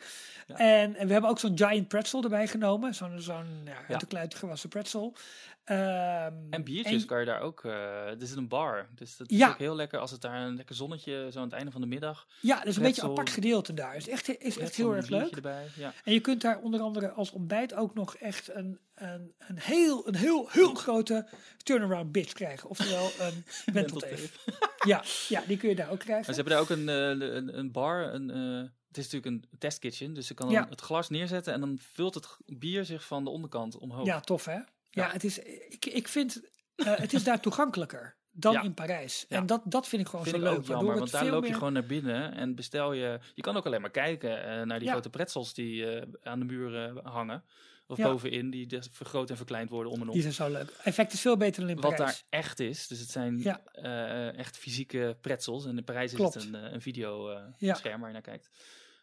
Ja. 0.46 0.56
En, 0.56 0.96
en 0.96 1.06
we 1.06 1.12
hebben 1.12 1.30
ook 1.30 1.38
zo'n 1.38 1.58
giant 1.58 1.88
pretzel 1.88 2.22
erbij 2.22 2.46
genomen. 2.48 2.94
Zo'n 2.94 3.20
zo'n 3.20 3.46
ja, 3.64 3.76
Ja. 3.88 3.96
kluit 4.08 4.34
gewassen 4.34 4.68
pretzel. 4.68 5.16
Ehm, 5.64 6.32
En 6.50 6.64
biertjes 6.64 7.04
kan 7.04 7.20
je 7.20 7.26
daar 7.26 7.40
ook, 7.40 7.64
eh 7.64 7.72
er 8.20 8.26
zit 8.26 8.36
een 8.36 8.48
bar. 8.48 8.88
Dus 8.94 9.16
dat 9.16 9.30
is 9.30 9.46
ook 9.46 9.58
heel 9.58 9.74
lekker 9.76 9.98
als 9.98 10.11
het 10.11 10.20
daar 10.20 10.40
een 10.42 10.56
lekker 10.56 10.74
zonnetje 10.74 11.28
zo 11.32 11.38
aan 11.38 11.44
het 11.44 11.52
einde 11.52 11.70
van 11.70 11.80
de 11.80 11.86
middag. 11.86 12.26
Ja, 12.40 12.56
dat 12.58 12.66
is 12.66 12.76
een 12.76 12.82
beetje 12.82 13.02
apart 13.02 13.30
gedeelte 13.30 13.74
daar. 13.74 13.96
is 13.96 14.08
echt, 14.08 14.40
is 14.40 14.58
echt 14.58 14.74
heel 14.74 14.94
erg 14.96 15.08
leuk. 15.08 15.34
Erbij. 15.36 15.66
En 16.04 16.12
je 16.12 16.20
kunt 16.20 16.40
daar 16.40 16.58
onder 16.58 16.80
andere 16.80 17.11
als 17.11 17.30
ontbijt 17.30 17.48
ook 17.74 17.94
nog 17.94 18.16
echt 18.16 18.55
een, 18.55 18.78
een, 18.94 19.34
een 19.38 19.59
heel, 19.59 20.09
een 20.09 20.14
heel, 20.16 20.48
heel 20.51 20.74
grote 20.74 21.28
turnaround 21.62 22.12
bitch 22.12 22.32
krijgen. 22.32 22.68
Oftewel 22.68 23.11
een 23.18 23.44
wentelteef. 23.74 24.36
Ja, 24.86 25.05
ja, 25.28 25.42
die 25.46 25.57
kun 25.57 25.68
je 25.68 25.74
daar 25.74 25.90
ook 25.90 25.96
Maar 25.96 26.05
krijgen. 26.05 26.34
ze 26.34 26.40
hebben 26.40 26.53
daar 26.53 26.62
ook 26.62 26.70
een, 26.70 26.88
eh, 26.88 27.28
een, 27.36 27.59
een 27.59 27.72
bar. 27.72 28.14
Een, 28.14 28.30
eh, 28.30 28.68
het 28.88 28.98
is 28.98 29.11
natuurlijk 29.11 29.26
een 29.53 29.59
testkitchen, 29.59 30.14
dus 30.14 30.28
je 30.28 30.34
kan 30.34 30.51
Ja. 30.51 30.66
het 30.68 30.80
glas 30.80 31.09
neerzetten 31.09 31.53
en 31.53 31.61
dan 31.61 31.78
vult 31.92 32.14
het 32.14 32.26
bier 32.46 32.84
zich 32.84 33.05
van 33.07 33.24
de 33.24 33.30
onderkant 33.30 33.76
omhoog. 33.78 34.07
Ja, 34.07 34.20
tof 34.20 34.44
hè? 34.44 34.53
Ja, 34.53 34.64
Ja. 34.90 35.11
het 35.11 35.24
is, 35.24 35.38
ik, 35.68 35.86
ik 35.86 36.09
vind, 36.09 36.40
eh, 36.76 36.94
het 36.96 37.12
is 37.12 37.24
daar 37.24 37.40
toegankelijker 37.40 38.16
dan 38.41 38.53
Ja. 38.53 38.62
in 38.62 38.74
Parijs. 38.74 39.24
Ja. 39.28 39.36
En 39.36 39.47
dat, 39.47 39.62
dat 39.64 39.88
vind 39.88 40.03
ik 40.03 40.09
gewoon 40.09 40.24
Vind 40.24 40.36
zo 40.36 40.43
leuk. 40.43 40.59
ook 40.59 40.64
jammer, 40.64 40.99
want 40.99 41.11
daar 41.11 41.24
loop 41.24 41.34
je 41.43 41.49
meer- 41.49 41.59
gewoon 41.59 41.72
naar 41.72 41.86
binnen 41.86 42.34
en 42.34 42.55
bestel 42.55 42.93
je... 42.93 43.18
Je 43.34 43.43
kan 43.43 43.57
ook 43.57 43.66
alleen 43.66 43.80
maar 43.80 43.91
kijken 43.91 44.45
eh, 44.45 44.62
naar 44.66 44.78
die 44.78 44.86
Ja. 44.88 44.93
grote 44.93 45.11
pretzels 45.11 45.55
die 45.55 45.86
eh, 45.95 46.07
aan 46.22 46.38
de 46.38 46.45
muur 46.45 46.84
eh, 46.84 46.97
hangen. 47.12 47.45
Of 47.86 47.99
bovenin, 47.99 48.51
die 48.51 48.66
dus 48.66 48.88
vergroot 48.93 49.30
en 49.30 49.36
verkleind 49.36 49.70
worden 49.70 49.93
om 49.93 50.01
en 50.01 50.07
om. 50.07 50.12
Die 50.12 50.22
zijn 50.22 50.34
zo 50.34 50.51
leuk. 50.51 50.70
Effect 50.84 51.12
is 51.12 51.20
veel 51.20 51.36
beter 51.36 51.61
dan 51.61 51.70
in 51.70 51.80
Wat 51.80 51.97
Parijs. 51.97 52.24
daar 52.30 52.41
echt 52.41 52.61
is, 52.61 52.86
dus 52.86 52.99
het 53.01 53.11
zijn 53.11 53.45
echt 54.36 54.57
fysieke 54.59 55.16
pretzels. 55.20 55.66
En 55.66 55.76
in 55.78 55.84
Parijs 55.84 56.12
Klopt. 56.12 56.36
is 56.36 56.45
het 56.45 56.55
een, 56.55 56.74
een 56.74 56.80
video 56.80 57.30
eh, 57.30 57.43
Ja. 57.59 57.74
scherm 57.74 57.99
waar 57.99 58.09
je 58.09 58.12
naar 58.14 58.22
kijkt. 58.22 58.51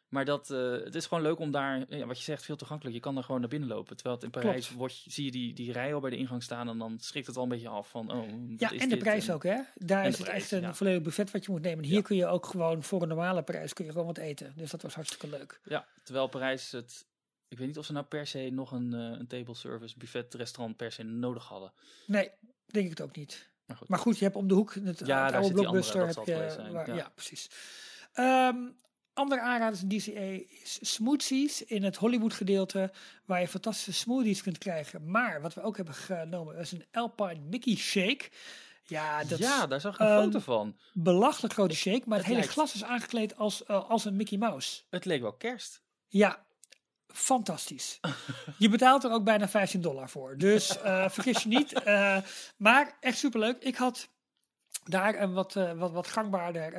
Maar 0.07 0.25
dat, 0.25 0.49
eh, 0.49 0.71
het 0.71 0.95
is 0.95 1.05
gewoon 1.05 1.23
leuk 1.23 1.39
om 1.39 1.51
daar, 1.51 1.85
ja, 1.95 2.05
wat 2.05 2.17
je 2.17 2.23
zegt, 2.23 2.43
veel 2.43 2.55
toegankelijk. 2.55 2.95
Je 2.95 3.01
kan 3.01 3.13
daar 3.15 3.23
gewoon 3.23 3.39
naar 3.39 3.49
binnen 3.49 3.69
lopen. 3.69 3.95
Terwijl 3.95 4.15
het 4.15 4.23
in 4.25 4.31
Parijs 4.31 4.71
wordt, 4.71 5.03
zie 5.07 5.25
je 5.25 5.31
die, 5.31 5.53
die 5.53 5.71
rij 5.71 5.93
al 5.93 5.99
bij 5.99 6.09
de 6.09 6.17
ingang 6.17 6.43
staan 6.43 6.69
en 6.69 6.77
dan 6.77 6.97
schrikt 6.99 7.27
het 7.27 7.37
al 7.37 7.43
een 7.43 7.49
beetje 7.49 7.67
af 7.69 7.89
van, 7.89 8.11
oh, 8.11 8.27
Ja, 8.57 8.71
is 8.71 8.81
en 8.81 8.89
de 8.89 8.97
prijs 8.97 9.29
ook, 9.31 9.43
hè? 9.43 9.59
Daar 9.75 10.07
is 10.07 10.17
het 10.17 10.27
echt 10.27 10.51
een 10.51 10.61
ja. 10.61 10.73
volledig 10.73 11.01
buffet 11.01 11.31
wat 11.31 11.45
je 11.45 11.51
moet 11.51 11.61
nemen. 11.61 11.83
Hier 11.85 11.95
Ja. 11.95 12.01
kun 12.01 12.15
je 12.15 12.25
ook 12.27 12.45
gewoon 12.45 12.83
voor 12.83 13.01
een 13.01 13.07
normale 13.07 13.43
prijs 13.43 13.73
kun 13.73 13.85
je 13.85 13.91
gewoon 13.91 14.05
wat 14.07 14.17
eten. 14.17 14.53
Dus 14.55 14.71
dat 14.71 14.81
was 14.81 14.93
hartstikke 14.95 15.29
leuk. 15.29 15.59
Ja, 15.63 15.87
terwijl 16.03 16.27
Parijs 16.27 16.71
het, 16.71 17.05
ik 17.47 17.57
weet 17.57 17.67
niet 17.67 17.77
of 17.77 17.85
ze 17.85 17.93
nou 17.93 18.05
per 18.05 18.27
se 18.27 18.49
nog 18.51 18.71
een, 18.71 18.93
eh, 18.93 18.99
een 19.19 19.27
table 19.27 19.55
service 19.55 19.97
buffet 19.97 20.33
restaurant 20.33 20.77
per 20.77 20.91
se 20.91 21.03
nodig 21.03 21.43
hadden. 21.45 21.71
Nee, 22.05 22.31
denk 22.65 22.83
ik 22.85 22.91
het 22.97 23.01
ook 23.01 23.15
niet. 23.15 23.49
Maar 23.65 23.77
goed. 23.77 23.87
Maar 23.89 23.99
goed, 23.99 24.17
je 24.17 24.23
hebt 24.23 24.35
om 24.35 24.47
de 24.47 24.53
hoek 24.53 24.73
het, 24.73 24.83
het 24.99 25.07
daar 25.07 25.21
oude 25.21 25.37
andere, 25.37 25.53
blockbuster. 25.53 25.97
dat 26.07 26.15
heb 26.15 26.25
zal 26.25 26.25
je, 26.35 26.41
het 26.41 26.71
waar- 26.71 26.87
ja. 26.87 26.95
ja. 26.95 27.11
precies. 27.15 27.49
Ehm, 28.13 28.55
andere 29.17 29.41
aanraders 29.41 29.81
in 29.81 29.87
DCA 29.89 30.45
is 30.63 30.79
smoothies 30.81 31.63
in 31.63 31.83
het 31.83 31.95
Hollywood 31.95 32.33
gedeelte, 32.33 32.91
waar 33.25 33.39
je 33.41 33.47
fantastische 33.47 33.93
smoothies 33.93 34.41
kunt 34.41 34.57
krijgen. 34.57 35.09
Maar 35.11 35.41
wat 35.41 35.53
we 35.53 35.61
ook 35.61 35.75
hebben 35.75 35.93
genomen 35.93 36.57
is 36.57 36.71
een 36.71 36.85
Alpine 36.91 37.39
Mickey 37.49 37.75
Shake. 37.75 38.29
Ja, 38.83 39.23
dat 39.23 39.39
ja, 39.39 39.61
is 39.63 39.69
daar 39.69 39.81
zag 39.81 39.93
ik 39.93 39.99
een 39.99 40.07
ehm, 40.07 40.23
foto 40.23 40.39
van. 40.39 40.77
belachelijk 40.93 41.53
grote 41.53 41.75
shake, 41.75 42.01
maar 42.05 42.17
het, 42.17 42.17
het 42.17 42.25
hele 42.25 42.37
lijkt- 42.37 42.53
glas 42.53 42.73
is 42.75 42.83
aangekleed 42.83 43.37
als, 43.37 43.63
eh, 43.65 43.89
als 43.89 44.05
een 44.05 44.15
Mickey 44.15 44.37
Mouse. 44.37 44.81
Het 44.89 45.05
leek 45.05 45.21
wel 45.21 45.33
kerst. 45.33 45.81
Ja, 46.07 46.45
fantastisch. 47.07 47.99
Je 48.57 48.69
betaalt 48.69 49.03
er 49.03 49.11
ook 49.11 49.23
bijna 49.23 49.47
15 49.49 49.81
dollar 49.81 50.09
voor. 50.09 50.37
Dus 50.37 50.81
eh, 50.81 51.09
vergis 51.09 51.43
je 51.43 51.49
niet. 51.49 51.73
eh, 51.73 52.17
maar 52.57 52.97
echt 52.99 53.17
superleuk. 53.17 53.57
Ik 53.63 53.75
had 53.75 54.09
daar 54.83 55.21
een 55.21 55.33
wat, 55.33 55.53
wat, 55.53 55.91
wat 55.91 56.07
gangbaarder 56.07 56.73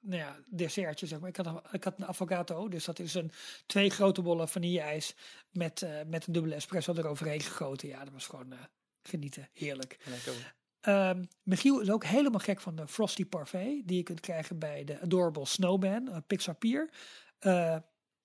nou 0.00 0.18
ja, 0.18 0.36
dessertje. 0.46 1.06
Zeg 1.06 1.20
maar. 1.20 1.28
ik, 1.28 1.36
had, 1.36 1.46
een- 1.46 1.60
ik 1.72 1.84
had 1.84 1.94
een 1.98 2.06
affogato. 2.06 2.68
Dus 2.68 2.84
dat 2.84 2.98
is 2.98 3.14
een 3.14 3.32
twee 3.66 3.90
grote 3.90 4.22
bollen 4.22 4.48
vanille-ijs 4.48 5.14
met, 5.50 5.82
eh, 5.82 5.90
met 6.06 6.26
een 6.26 6.32
dubbele 6.32 6.54
espresso 6.54 6.94
eroverheen 6.94 7.40
gegoten. 7.40 7.88
Ja, 7.88 8.04
dat 8.04 8.12
was 8.12 8.26
gewoon 8.26 8.52
eh, 8.52 8.58
genieten. 9.02 9.48
Heerlijk. 9.52 9.96
Ehm, 10.80 11.24
Michiel 11.42 11.80
is 11.80 11.90
ook 11.90 12.04
helemaal 12.04 12.40
gek 12.40 12.60
van 12.60 12.76
de 12.76 12.88
Frosty 12.88 13.24
Parfait. 13.26 13.88
Die 13.88 13.96
je 13.96 14.02
kunt 14.02 14.20
krijgen 14.20 14.58
bij 14.58 14.84
de 14.84 15.00
Adorable 15.00 15.46
Snowman, 15.46 16.08
uh, 16.08 16.16
Pixar 16.26 16.54
Pier. 16.54 16.90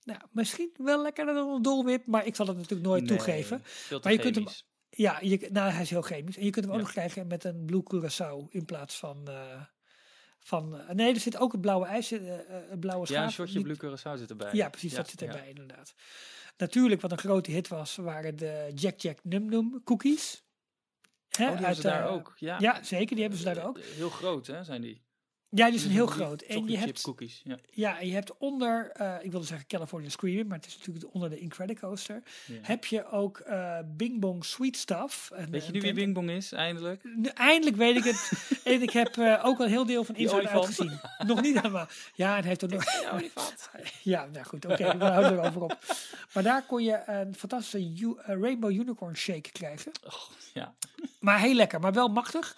Nou, 0.03 0.19
misschien 0.32 0.71
wel 0.78 1.01
lekkerder 1.01 1.34
dan 1.34 1.49
een 1.49 1.61
dolwip, 1.61 2.05
maar 2.05 2.26
ik 2.26 2.36
zal 2.36 2.47
het 2.47 2.57
natuurlijk 2.57 2.88
nooit 2.88 3.03
Nee, 3.03 3.09
toegeven. 3.17 3.61
Veel 3.63 3.99
te 3.99 4.07
Maar 4.07 4.17
je 4.17 4.23
kunt 4.23 4.36
hem-. 4.36 4.47
Ja, 4.89 5.19
je, 5.21 5.47
nou, 5.51 5.71
hij 5.71 5.82
is 5.82 5.89
heel 5.89 6.01
chemisch. 6.01 6.38
En 6.38 6.45
je 6.45 6.49
kunt 6.49 6.65
hem 6.65 6.73
ook 6.73 6.80
nog 6.80 6.91
krijgen 6.91 7.28
met 7.28 7.43
een 7.43 7.65
Blue 7.65 7.84
Curaçao 7.93 8.49
in 8.49 8.65
plaats 8.65 8.97
van, 8.97 9.28
van 10.45 10.79
eh, 10.79 10.95
nee, 10.95 11.13
er 11.13 11.19
zit 11.19 11.37
ook 11.37 11.51
het 11.51 11.61
blauwe 11.61 11.85
ijs, 11.85 12.11
eh, 12.11 12.33
eh, 12.33 12.69
het 12.69 12.79
blauwe 12.79 13.05
schaaf. 13.05 13.19
Ja, 13.19 13.25
een 13.25 13.31
shotje 13.31 13.61
Blue 13.61 13.77
Curaçao 13.77 14.17
zit 14.17 14.29
erbij. 14.29 14.49
Ja, 14.53 14.69
precies, 14.69 14.93
dat 14.93 15.09
zit 15.09 15.21
erbij 15.21 15.49
inderdaad. 15.49 15.93
Natuurlijk, 16.57 17.01
wat 17.01 17.11
een 17.11 17.17
grote 17.17 17.51
hit 17.51 17.67
was, 17.67 17.95
waren 17.95 18.35
de 18.35 18.71
Jack 18.75 18.99
Jack 18.99 19.19
Num 19.23 19.49
Num 19.49 19.83
cookies. 19.83 20.43
Hè, 21.29 21.43
Oh, 21.45 21.57
die 21.57 21.65
hebben 21.65 21.81
ze 21.81 21.91
uit, 21.91 21.99
daar 21.99 22.09
ook. 22.09 22.33
Ja, 22.35 22.59
Ja, 22.59 22.83
zeker, 22.83 23.13
die 23.15 23.19
hebben 23.19 23.39
ze 23.39 23.45
daar 23.45 23.65
ook. 23.65 23.79
Heel 23.79 24.09
groot, 24.09 24.47
hè, 24.47 24.63
zijn 24.63 24.81
die. 24.81 25.05
Ja, 25.49 25.69
die 25.69 25.79
zijn 25.79 25.91
heel 25.91 26.05
Die 26.05 26.15
groot. 26.15 26.41
En 26.41 26.67
je 26.67 26.77
hebt, 26.77 27.01
cookies. 27.01 27.41
Ja. 27.43 27.57
ja, 27.71 27.99
en 27.99 28.07
je 28.07 28.13
hebt 28.13 28.37
onder, 28.37 28.91
eh, 28.91 29.15
ik 29.21 29.31
wilde 29.31 29.45
zeggen 29.45 29.67
California 29.67 30.09
Screaming, 30.09 30.47
maar 30.47 30.57
het 30.57 30.67
is 30.67 30.77
natuurlijk 30.77 31.13
onder 31.13 31.29
de 31.29 31.39
Incredicoaster. 31.39 32.23
Ja. 32.45 32.55
Heb 32.61 32.85
je 32.85 33.11
ook 33.11 33.39
eh 33.39 33.77
Bing 33.85 34.19
Bong 34.19 34.45
Sweet 34.45 34.77
Stuff. 34.77 35.29
Een, 35.33 35.51
Weet 35.51 35.61
je 35.61 35.67
een 35.67 35.73
nu 35.73 35.81
wie 35.81 35.93
Bing 35.93 36.13
Bong 36.13 36.29
is, 36.29 36.51
eindelijk? 36.51 37.03
Nu, 37.03 37.29
Eindelijk 37.33 37.77
weet 37.77 37.95
ik 37.95 38.03
het. 38.03 38.31
en 38.63 38.81
ik 38.81 38.89
heb 38.89 39.17
eh, 39.17 39.41
ook 39.45 39.59
al 39.59 39.65
een 39.65 39.71
heel 39.71 39.85
deel 39.85 40.03
van 40.03 40.15
Inside 40.15 40.49
Out 40.49 40.65
gezien. 40.65 40.99
Nog 41.25 41.41
niet 41.41 41.55
helemaal. 41.55 41.87
Ja, 42.13 42.35
en 42.35 42.39
hij 42.39 42.47
heeft 42.47 42.63
ook 42.63 42.71
nog... 42.71 42.83
Ja, 44.01 44.25
nou 44.25 44.45
goed, 44.45 44.65
oké, 44.65 44.97
we 44.97 45.03
houden 45.03 45.31
erover 45.31 45.61
op. 45.61 45.77
Maar 46.33 46.43
daar 46.43 46.65
kon 46.65 46.83
je 46.83 47.03
een 47.05 47.35
fantastische 47.35 48.15
Rainbow 48.25 48.71
Unicorn 48.71 49.17
Shake 49.17 49.51
krijgen. 49.51 49.91
Oh, 50.05 50.13
ja. 50.53 50.73
Maar 51.19 51.39
heel 51.39 51.53
lekker, 51.53 51.79
maar 51.79 51.93
wel 51.93 52.07
machtig. 52.07 52.55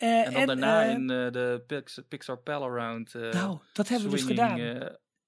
Eh, 0.00 0.26
En 0.26 0.32
dan 0.32 0.46
daarna 0.46 0.84
eh, 0.84 0.90
in 0.90 1.10
eh, 1.10 1.30
de 1.32 1.62
Pix- 1.66 2.00
Pixar 2.08 2.38
Pal 2.38 2.62
Around. 2.64 3.14
nou, 3.14 3.58
dat 3.72 3.88
hebben 3.88 4.10
we 4.10 4.16
dus 4.16 4.24
gedaan. 4.26 4.60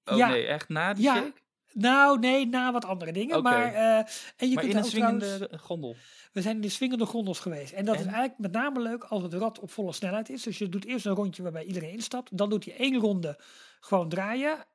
oh 0.05 0.17
Ja. 0.17 0.27
nee, 0.29 0.45
echt 0.45 0.69
na 0.69 0.93
die 0.93 1.03
Ja, 1.03 1.15
shake? 1.15 1.33
Nou, 1.73 2.19
nee, 2.19 2.45
na 2.47 2.71
wat 2.71 2.85
andere 2.85 3.11
dingen. 3.11 3.37
Oké. 3.37 3.49
Maar, 3.49 3.73
en 3.73 4.49
je 4.49 4.53
Maar 4.53 4.63
kunt 4.63 4.73
in 4.73 4.77
een 4.79 4.83
ook 4.83 4.89
swingende 4.89 5.25
trouwens- 5.35 5.61
gondel. 5.61 5.95
We 6.31 6.41
zijn 6.41 6.55
in 6.55 6.61
de 6.61 6.69
swingende 6.69 7.05
gondels 7.05 7.39
geweest. 7.39 7.73
En 7.73 7.85
dat 7.85 7.95
is 7.95 8.01
En? 8.01 8.07
eigenlijk 8.07 8.39
met 8.39 8.51
name 8.51 8.79
leuk 8.81 9.03
als 9.03 9.23
het 9.23 9.33
rad 9.33 9.59
op 9.59 9.71
volle 9.71 9.93
snelheid 9.93 10.29
is. 10.29 10.43
Dus 10.43 10.57
je 10.57 10.69
doet 10.69 10.85
eerst 10.85 11.05
een 11.05 11.13
rondje 11.15 11.43
waarbij 11.43 11.63
iedereen 11.63 11.89
instapt. 11.91 12.37
Dan 12.37 12.49
doet 12.49 12.65
hij 12.65 12.75
één 12.77 12.99
ronde 12.99 13.39
gewoon 13.79 14.09
draaien. 14.09 14.65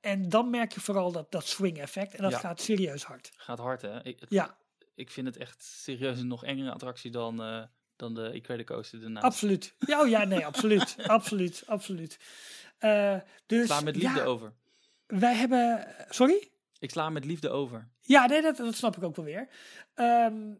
en 0.00 0.28
dan 0.28 0.50
merk 0.50 0.72
je 0.72 0.80
vooral 0.80 1.12
dat, 1.12 1.32
dat 1.32 1.46
swing 1.46 1.78
effect. 1.78 2.14
En 2.14 2.22
dat 2.22 2.30
Ja. 2.32 2.38
gaat 2.38 2.60
serieus 2.60 3.04
hard. 3.04 3.30
Gaat 3.36 3.58
hard, 3.58 3.82
hè? 3.82 4.04
Ik, 4.04 4.20
het- 4.20 4.30
Ja, 4.30 4.56
ik 4.94 5.10
vind 5.10 5.26
het 5.26 5.36
echt 5.36 5.62
serieus 5.64 6.20
een 6.20 6.26
nog 6.28 6.44
engere 6.44 6.70
attractie 6.72 7.10
dan, 7.10 7.40
dan 7.96 8.14
de 8.14 8.32
Incredicoaster 8.32 9.00
daarna. 9.00 9.20
absoluut. 9.20 9.74
Ja, 9.78 10.00
oh 10.02 10.08
ja, 10.08 10.24
nee, 10.24 10.46
absoluut. 10.46 10.96
absoluut, 11.06 11.62
absoluut. 11.66 12.18
Eh, 12.78 13.16
dus 13.46 13.60
Ik 13.60 13.66
sla 13.66 13.80
met 13.80 13.96
liefde 13.96 14.18
ja, 14.18 14.24
over. 14.24 14.52
wij 15.06 15.34
hebben... 15.34 15.94
Sorry? 16.08 16.50
Ik 16.78 16.90
sla 16.90 17.10
met 17.10 17.24
liefde 17.24 17.50
over. 17.50 17.88
Ja, 18.00 18.26
nee, 18.26 18.42
dat, 18.42 18.56
dat 18.56 18.74
snap 18.74 18.96
ik 18.96 19.02
ook 19.02 19.16
wel 19.16 19.24
weer. 19.24 19.48
Ehm, 19.94 20.54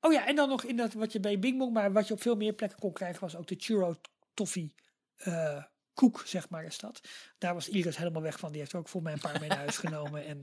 oh 0.00 0.12
ja, 0.12 0.26
en 0.26 0.36
dan 0.36 0.48
nog 0.48 0.64
in 0.64 0.76
dat 0.76 0.92
wat 0.92 1.12
je 1.12 1.20
bij 1.20 1.38
Bing 1.38 1.58
Bong, 1.58 1.72
maar 1.72 1.92
wat 1.92 2.08
je 2.08 2.14
op 2.14 2.22
veel 2.22 2.36
meer 2.36 2.52
plekken 2.52 2.78
kon 2.78 2.92
krijgen, 2.92 3.20
was 3.20 3.36
ook 3.36 3.46
de 3.46 3.56
churro 3.58 4.00
toffee 4.34 4.74
eh, 5.16 5.64
koek, 6.00 6.22
zeg 6.26 6.48
maar, 6.48 6.64
is 6.64 6.78
dat. 6.78 7.00
Daar 7.38 7.54
was 7.54 7.68
Iris 7.68 7.96
helemaal 7.96 8.22
weg 8.22 8.38
van. 8.38 8.50
Die 8.50 8.60
heeft 8.60 8.74
ook 8.74 8.88
voor 8.88 9.02
mij 9.02 9.12
een 9.12 9.18
paar 9.20 9.40
mee 9.40 9.48
naar 9.48 9.58
huis 9.58 9.76
genomen. 9.86 10.24
En, 10.26 10.42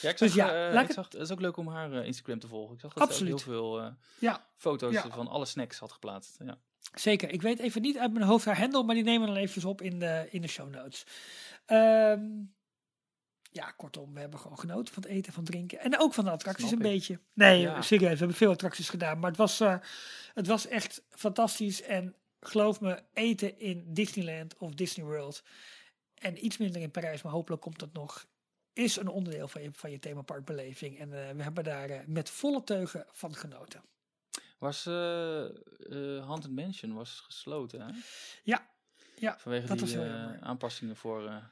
Ja, 0.00 0.08
ik 0.10 0.18
Dus 0.18 0.34
ja, 0.34 0.80
ik 0.80 0.90
zag, 0.92 1.04
het 1.04 1.14
is 1.14 1.30
ook 1.30 1.40
leuk 1.40 1.56
om 1.56 1.68
haar 1.68 1.92
eh, 1.92 2.06
Instagram 2.06 2.38
te 2.38 2.48
volgen. 2.48 2.74
Ik 2.74 2.80
zag 2.80 2.92
dat 2.92 3.02
ze 3.02 3.08
Absoluut. 3.08 3.44
heel 3.44 3.52
veel 3.52 3.94
ja, 4.18 4.46
foto's 4.56 4.92
Ja. 4.92 5.10
van 5.10 5.28
alle 5.28 5.44
snacks 5.46 5.78
had 5.78 5.92
geplaatst. 5.92 6.36
Ja. 6.44 6.58
zeker. 6.94 7.30
Ik 7.30 7.42
weet 7.42 7.58
even 7.58 7.82
niet 7.82 7.98
uit 7.98 8.12
mijn 8.12 8.24
hoofd 8.24 8.44
haar 8.44 8.58
handle, 8.58 8.82
maar 8.82 8.94
die 8.94 9.04
nemen 9.04 9.20
we 9.20 9.26
dan 9.26 9.36
eventjes 9.36 9.64
op 9.64 9.82
in 9.82 9.98
de, 9.98 10.26
in 10.30 10.40
de 10.42 10.48
show 10.48 10.70
notes. 10.70 11.04
Ehm, 11.66 12.22
ja, 13.50 13.70
kortom, 13.76 14.14
we 14.14 14.20
hebben 14.20 14.38
gewoon 14.38 14.58
genoten 14.58 14.94
van 14.94 15.02
het 15.02 15.12
eten, 15.12 15.32
van 15.32 15.42
het 15.42 15.52
drinken. 15.52 15.78
En 15.80 15.98
ook 15.98 16.14
van 16.14 16.24
de 16.24 16.30
attracties 16.30 16.70
een 16.70 16.78
beetje. 16.78 17.18
Nee, 17.34 17.60
Ja. 17.60 17.82
serieus. 17.82 18.12
We 18.12 18.18
hebben 18.18 18.36
veel 18.36 18.50
attracties 18.50 18.88
gedaan. 18.88 19.18
Maar 19.18 19.28
het 19.30 19.38
was, 19.38 19.60
eh, 19.60 19.76
het 20.34 20.46
was 20.46 20.66
echt 20.66 21.02
fantastisch. 21.10 21.82
En 21.82 22.14
geloof 22.40 22.80
me, 22.80 23.02
eten 23.12 23.58
in 23.58 23.94
Disneyland 23.94 24.56
of 24.56 24.74
Disney 24.74 25.06
World. 25.06 25.42
En 26.14 26.44
iets 26.44 26.56
minder 26.56 26.80
in 26.82 26.90
Parijs, 26.90 27.22
maar 27.22 27.32
hopelijk 27.32 27.62
komt 27.62 27.78
dat 27.78 27.92
nog. 27.92 28.26
Is 28.72 28.96
een 28.96 29.08
onderdeel 29.08 29.48
van 29.48 29.62
je, 29.62 29.72
van 29.72 29.90
je 29.90 29.98
themaparkbeleving. 29.98 30.98
En 30.98 31.28
eh, 31.28 31.34
we 31.36 31.42
hebben 31.42 31.64
daar 31.64 31.90
eh, 31.90 32.06
met 32.06 32.30
volle 32.30 32.64
teugen 32.64 33.06
van 33.12 33.34
genoten. 33.34 33.82
Was 34.58 34.86
eh, 34.86 34.94
Haunted 36.26 36.50
Mansion 36.50 36.94
was 36.94 37.20
gesloten, 37.20 37.80
hè? 37.80 37.92
Ja, 38.42 38.70
ja 39.16 39.38
Vanwege 39.38 39.66
dat 39.66 39.78
die 39.78 39.86
was 39.86 39.94
heel 39.94 40.04
jammer. 40.04 40.40
aanpassingen 40.40 40.96
voor 40.96 41.42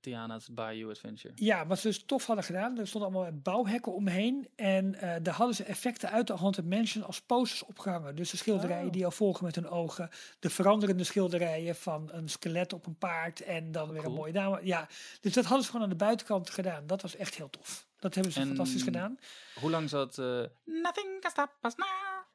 Tiana's 0.00 0.48
Bayou 0.48 0.90
Adventure. 0.90 1.32
Ja, 1.36 1.66
wat 1.66 1.78
ze 1.78 1.86
dus 1.86 2.04
tof 2.04 2.26
hadden 2.26 2.44
gedaan, 2.44 2.78
er 2.78 2.86
stonden 2.88 3.10
allemaal 3.14 3.32
bouwhekken 3.32 3.94
omheen. 3.94 4.48
En 4.56 4.94
eh, 4.94 5.14
daar 5.22 5.34
hadden 5.34 5.54
ze 5.56 5.64
effecten 5.64 6.10
uit 6.10 6.26
de 6.26 6.32
Haunted 6.32 6.64
Mansion 6.64 7.04
als 7.04 7.20
posters 7.22 7.64
opgehangen. 7.64 8.16
Dus 8.16 8.30
de 8.30 8.36
schilderijen 8.36 8.86
Oh. 8.86 8.92
die 8.92 9.04
al 9.04 9.10
volgen 9.10 9.44
met 9.44 9.54
hun 9.54 9.68
ogen. 9.68 10.08
De 10.38 10.50
veranderende 10.50 11.04
schilderijen 11.04 11.76
van 11.76 12.08
een 12.12 12.28
skelet 12.28 12.72
op 12.72 12.86
een 12.86 12.98
paard. 12.98 13.40
En 13.40 13.72
dan 13.72 13.88
weer 13.90 14.00
Cool. 14.00 14.12
een 14.12 14.18
mooie 14.18 14.32
dame. 14.32 14.60
Ja, 14.62 14.88
dus 15.20 15.32
dat 15.32 15.44
hadden 15.44 15.64
ze 15.64 15.70
gewoon 15.70 15.84
aan 15.84 15.92
de 15.98 16.04
buitenkant 16.04 16.50
gedaan. 16.50 16.86
Dat 16.86 17.02
was 17.02 17.16
echt 17.16 17.34
heel 17.34 17.50
tof. 17.50 17.86
Dat 17.98 18.14
hebben 18.14 18.32
ze 18.32 18.40
En- 18.40 18.46
fantastisch 18.46 18.82
gedaan. 18.82 19.18
Hoe 19.60 19.70
lang 19.70 19.88
zat... 19.88 20.18
eh, 20.18 20.24
Nothing 20.64 21.20
can 21.20 21.30
stop 21.30 21.50
us 21.62 21.74
now. 21.74 21.86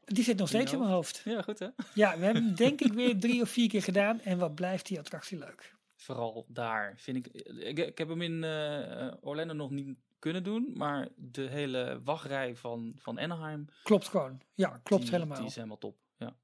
Die 0.05 0.23
zit 0.23 0.37
nog 0.37 0.49
in 0.51 0.55
steeds 0.55 0.71
in 0.73 0.79
mijn 0.79 0.91
hoofd. 0.91 1.21
Ja, 1.25 1.41
goed 1.41 1.59
hè? 1.59 1.67
Ja, 1.93 2.17
we 2.17 2.25
hebben 2.25 2.43
hem 2.45 2.55
denk 2.55 2.81
ik 2.81 2.93
weer 2.93 3.19
drie 3.19 3.41
of 3.41 3.49
vier 3.49 3.69
keer 3.69 3.83
gedaan. 3.83 4.21
En 4.21 4.37
wat 4.37 4.55
blijft 4.55 4.85
die 4.85 4.99
attractie 4.99 5.37
leuk. 5.37 5.73
Vooral 6.01 6.45
daar 6.47 6.93
vind 6.97 7.17
ik... 7.17 7.27
Ik, 7.43 7.77
ik 7.77 7.97
heb 7.97 8.09
hem 8.09 8.21
in 8.21 8.43
eh, 8.43 9.13
Orlando 9.21 9.53
nog 9.53 9.69
niet 9.71 9.97
kunnen 10.19 10.43
doen, 10.43 10.71
maar 10.73 11.07
de 11.15 11.41
hele 11.41 12.01
wachtrij 12.03 12.55
van, 12.55 12.93
van 12.97 13.19
Anaheim... 13.19 13.67
Klopt 13.83 14.07
gewoon. 14.07 14.41
Ja, 14.53 14.79
klopt 14.83 15.01
die, 15.01 15.11
helemaal. 15.11 15.37
Die 15.37 15.47
is 15.47 15.55
helemaal 15.55 15.77
top. 15.77 15.95
Ja. 16.17 16.35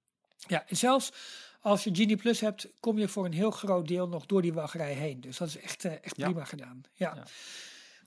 Ja, 0.47 0.67
en 0.67 0.77
zelfs 0.77 1.11
als 1.61 1.83
je 1.83 1.95
Genie 1.95 2.15
Plus 2.15 2.39
hebt, 2.39 2.67
kom 2.79 2.97
je 2.97 3.07
voor 3.07 3.25
een 3.25 3.33
heel 3.33 3.51
groot 3.51 3.87
deel 3.87 4.07
nog 4.07 4.25
door 4.25 4.41
die 4.41 4.53
wachtrij 4.53 4.93
heen. 4.93 5.21
Dus 5.21 5.37
dat 5.37 5.47
is 5.47 5.57
echt, 5.59 5.85
eh, 5.85 5.91
echt 5.91 6.17
Ja. 6.17 6.25
prima 6.25 6.45
gedaan. 6.45 6.81
Ja. 6.93 7.15
Ja. 7.15 7.23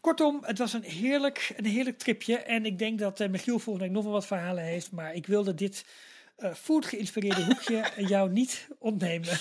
Kortom, 0.00 0.38
het 0.44 0.58
was 0.58 0.72
een 0.72 0.82
heerlijk, 0.82 1.52
een 1.56 1.64
heerlijk 1.64 1.98
tripje. 1.98 2.36
En 2.36 2.64
ik 2.64 2.78
denk 2.78 2.98
dat 2.98 3.18
Michiel 3.18 3.58
volgende 3.58 3.88
week 3.88 3.94
nog 3.94 4.04
wel 4.04 4.12
wat 4.12 4.26
verhalen 4.26 4.64
heeft. 4.64 4.92
Maar 4.92 5.14
ik 5.14 5.26
wilde 5.26 5.54
dit 5.54 5.84
eh 6.40 6.54
food 6.54 6.86
geïnspireerde 6.86 7.44
hoekje 7.44 7.92
jou 8.14 8.30
niet 8.30 8.68
ontnemen. 8.78 9.38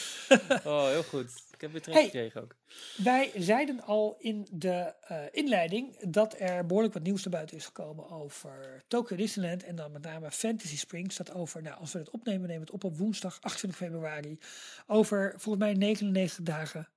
Oh, 0.64 0.88
heel 0.88 1.04
goed. 1.04 1.32
Ik 1.54 1.62
heb 1.62 1.72
weer 1.72 1.82
trek 1.82 1.96
Hey. 1.96 2.04
gekregen 2.04 2.42
ook. 2.42 2.56
Wij 2.98 3.32
zeiden 3.36 3.82
al 3.82 4.16
in 4.20 4.48
de 4.52 4.94
eh, 5.02 5.18
inleiding 5.32 5.98
dat 6.00 6.36
er 6.40 6.66
behoorlijk 6.66 6.94
wat 6.94 7.04
nieuws 7.04 7.24
naar 7.24 7.34
buiten 7.34 7.58
is 7.58 7.66
gekomen 7.66 8.10
over 8.10 8.84
Tokyo 8.88 9.16
Disneyland. 9.18 9.64
En 9.64 9.76
dan 9.76 9.92
met 9.92 10.02
name 10.02 10.32
Fantasy 10.32 10.78
Springs. 10.78 11.16
Dat 11.18 11.34
over, 11.34 11.62
nou, 11.62 11.80
als 11.80 11.92
we 11.94 12.00
het 12.00 12.10
opnemen, 12.10 12.48
nemen 12.48 12.66
we 12.66 12.72
het 12.72 12.84
op 12.84 12.84
op 12.84 12.98
woensdag 12.98 13.38
28 13.42 13.80
februari. 13.80 14.40
Over 14.88 15.34
volgens 15.38 15.64
mij 15.66 15.74
99 15.74 16.44
dagen 16.46 16.88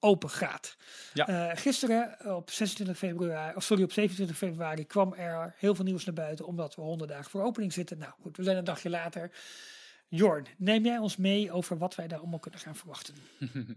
open 0.00 0.30
gaat. 0.30 0.76
Ja. 1.14 1.28
Eh, 1.28 1.56
gisteren 1.56 2.36
op 2.36 2.50
26 2.50 2.98
februari, 2.98 3.56
of 3.56 3.62
sorry, 3.62 3.82
op 3.82 3.92
27 3.92 4.36
februari 4.36 4.86
kwam 4.86 5.12
er 5.12 5.54
heel 5.58 5.74
veel 5.74 5.84
nieuws 5.84 6.04
naar 6.04 6.14
buiten. 6.14 6.46
Omdat 6.46 6.74
we 6.74 6.82
100 6.82 7.10
dagen 7.10 7.30
voor 7.30 7.42
opening 7.42 7.72
zitten. 7.72 7.98
Nou 7.98 8.12
goed, 8.20 8.36
we 8.36 8.42
zijn 8.42 8.56
een 8.56 8.64
dagje 8.64 8.90
later. 8.90 9.30
Jorn, 10.08 10.46
neem 10.56 10.84
jij 10.84 10.98
ons 10.98 11.16
mee 11.16 11.52
over 11.52 11.78
wat 11.78 11.94
wij 11.94 12.08
daar 12.08 12.18
allemaal 12.18 12.38
kunnen 12.38 12.60
gaan 12.60 12.76
verwachten? 12.76 13.14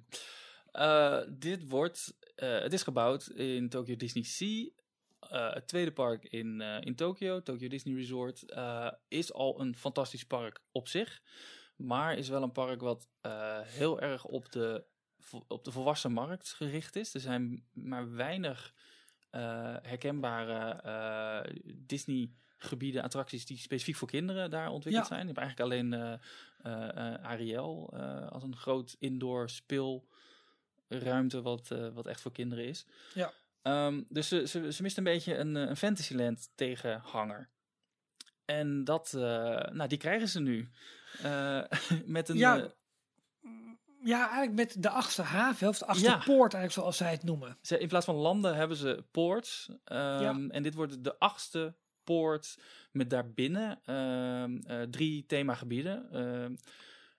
Eh, 0.72 1.20
dit 1.30 1.70
wordt, 1.70 2.18
eh, 2.36 2.60
het 2.60 2.74
is 2.74 2.84
gebouwd 2.84 3.28
in 3.28 3.70
Tokyo 3.70 3.96
Disney 3.96 4.24
Sea. 4.24 4.70
Het 5.20 5.68
tweede 5.68 5.92
park 5.92 6.24
in, 6.24 6.62
in 6.62 6.96
Tokyo, 6.96 7.42
Tokyo 7.42 7.68
Disney 7.68 7.96
Resort, 7.96 8.46
is 9.08 9.34
al 9.34 9.60
een 9.62 9.76
fantastisch 9.76 10.26
park 10.26 10.62
op 10.72 10.88
zich. 10.88 11.22
Maar 11.76 12.18
is 12.18 12.30
wel 12.30 12.44
een 12.44 12.52
park 12.52 12.82
wat 12.82 13.08
heel 13.66 14.02
erg 14.02 14.26
op 14.26 14.52
de, 14.52 14.84
op 15.48 15.64
de 15.64 15.72
volwassen 15.72 16.12
markt 16.12 16.54
gericht 16.54 16.96
is. 16.96 17.14
Er 17.14 17.20
zijn 17.20 17.64
maar 17.74 18.12
weinig 18.14 18.74
eh, 19.30 19.76
herkenbare 19.82 20.82
eh, 20.82 21.56
Disney 21.76 22.32
gebieden, 22.58 23.04
attracties 23.04 23.46
die 23.46 23.58
specifiek 23.58 23.96
voor 23.96 24.08
kinderen 24.08 24.50
daar 24.50 24.70
ontwikkeld 24.70 25.08
Ja. 25.08 25.10
zijn. 25.16 25.28
Je 25.28 25.34
hebt 25.34 25.38
eigenlijk 25.46 25.72
alleen 25.72 25.94
eh, 26.64 27.14
Ariel 27.26 27.94
als 28.30 28.44
een 28.44 28.56
groot 28.58 28.96
indoor 29.00 29.50
speelruimte 29.50 31.42
wat, 31.42 31.68
wat 31.94 32.08
echt 32.08 32.22
voor 32.22 32.32
kinderen 32.32 32.66
is. 32.66 32.86
Ja. 33.14 33.34
Ehm, 33.62 34.02
dus 34.10 34.28
ze, 34.28 34.48
ze, 34.48 34.72
ze 34.74 34.82
mist 34.82 34.98
een 34.98 35.04
beetje 35.04 35.38
een, 35.38 35.56
een 35.56 35.78
Fantasyland 35.78 36.50
tegenhanger. 36.56 37.50
En 38.46 38.84
dat, 38.84 39.12
nou, 39.72 39.88
die 39.88 39.98
krijgen 39.98 40.28
ze 40.28 40.40
nu. 40.40 40.70
Met 42.06 42.30
een, 42.30 42.38
Ja, 42.38 42.74
Ja, 44.04 44.30
eigenlijk 44.30 44.54
met 44.74 44.84
de 44.84 44.90
achtste 44.90 45.22
haven, 45.22 45.68
of 45.68 45.78
de 45.78 45.86
achtste 45.86 46.10
Ja. 46.10 46.18
poort 46.18 46.54
eigenlijk 46.54 46.74
zoals 46.74 46.98
zij 46.98 47.12
het 47.12 47.24
noemen. 47.24 47.58
Ze, 47.62 47.78
in 47.80 47.88
plaats 47.88 48.06
van 48.06 48.16
landen 48.16 48.56
hebben 48.56 48.78
ze 48.78 49.04
poorts. 49.12 49.70
ehm, 49.84 50.50
En 50.50 50.64
dit 50.64 50.74
wordt 50.74 51.04
de 51.04 51.20
achtste 51.20 51.76
poort 52.04 52.58
met 52.92 53.10
daarbinnen 53.10 53.80
ehm, 53.86 54.58
eh, 54.58 54.82
drie 54.82 55.26
themagebieden. 55.26 56.12
Ehm, 56.12 56.52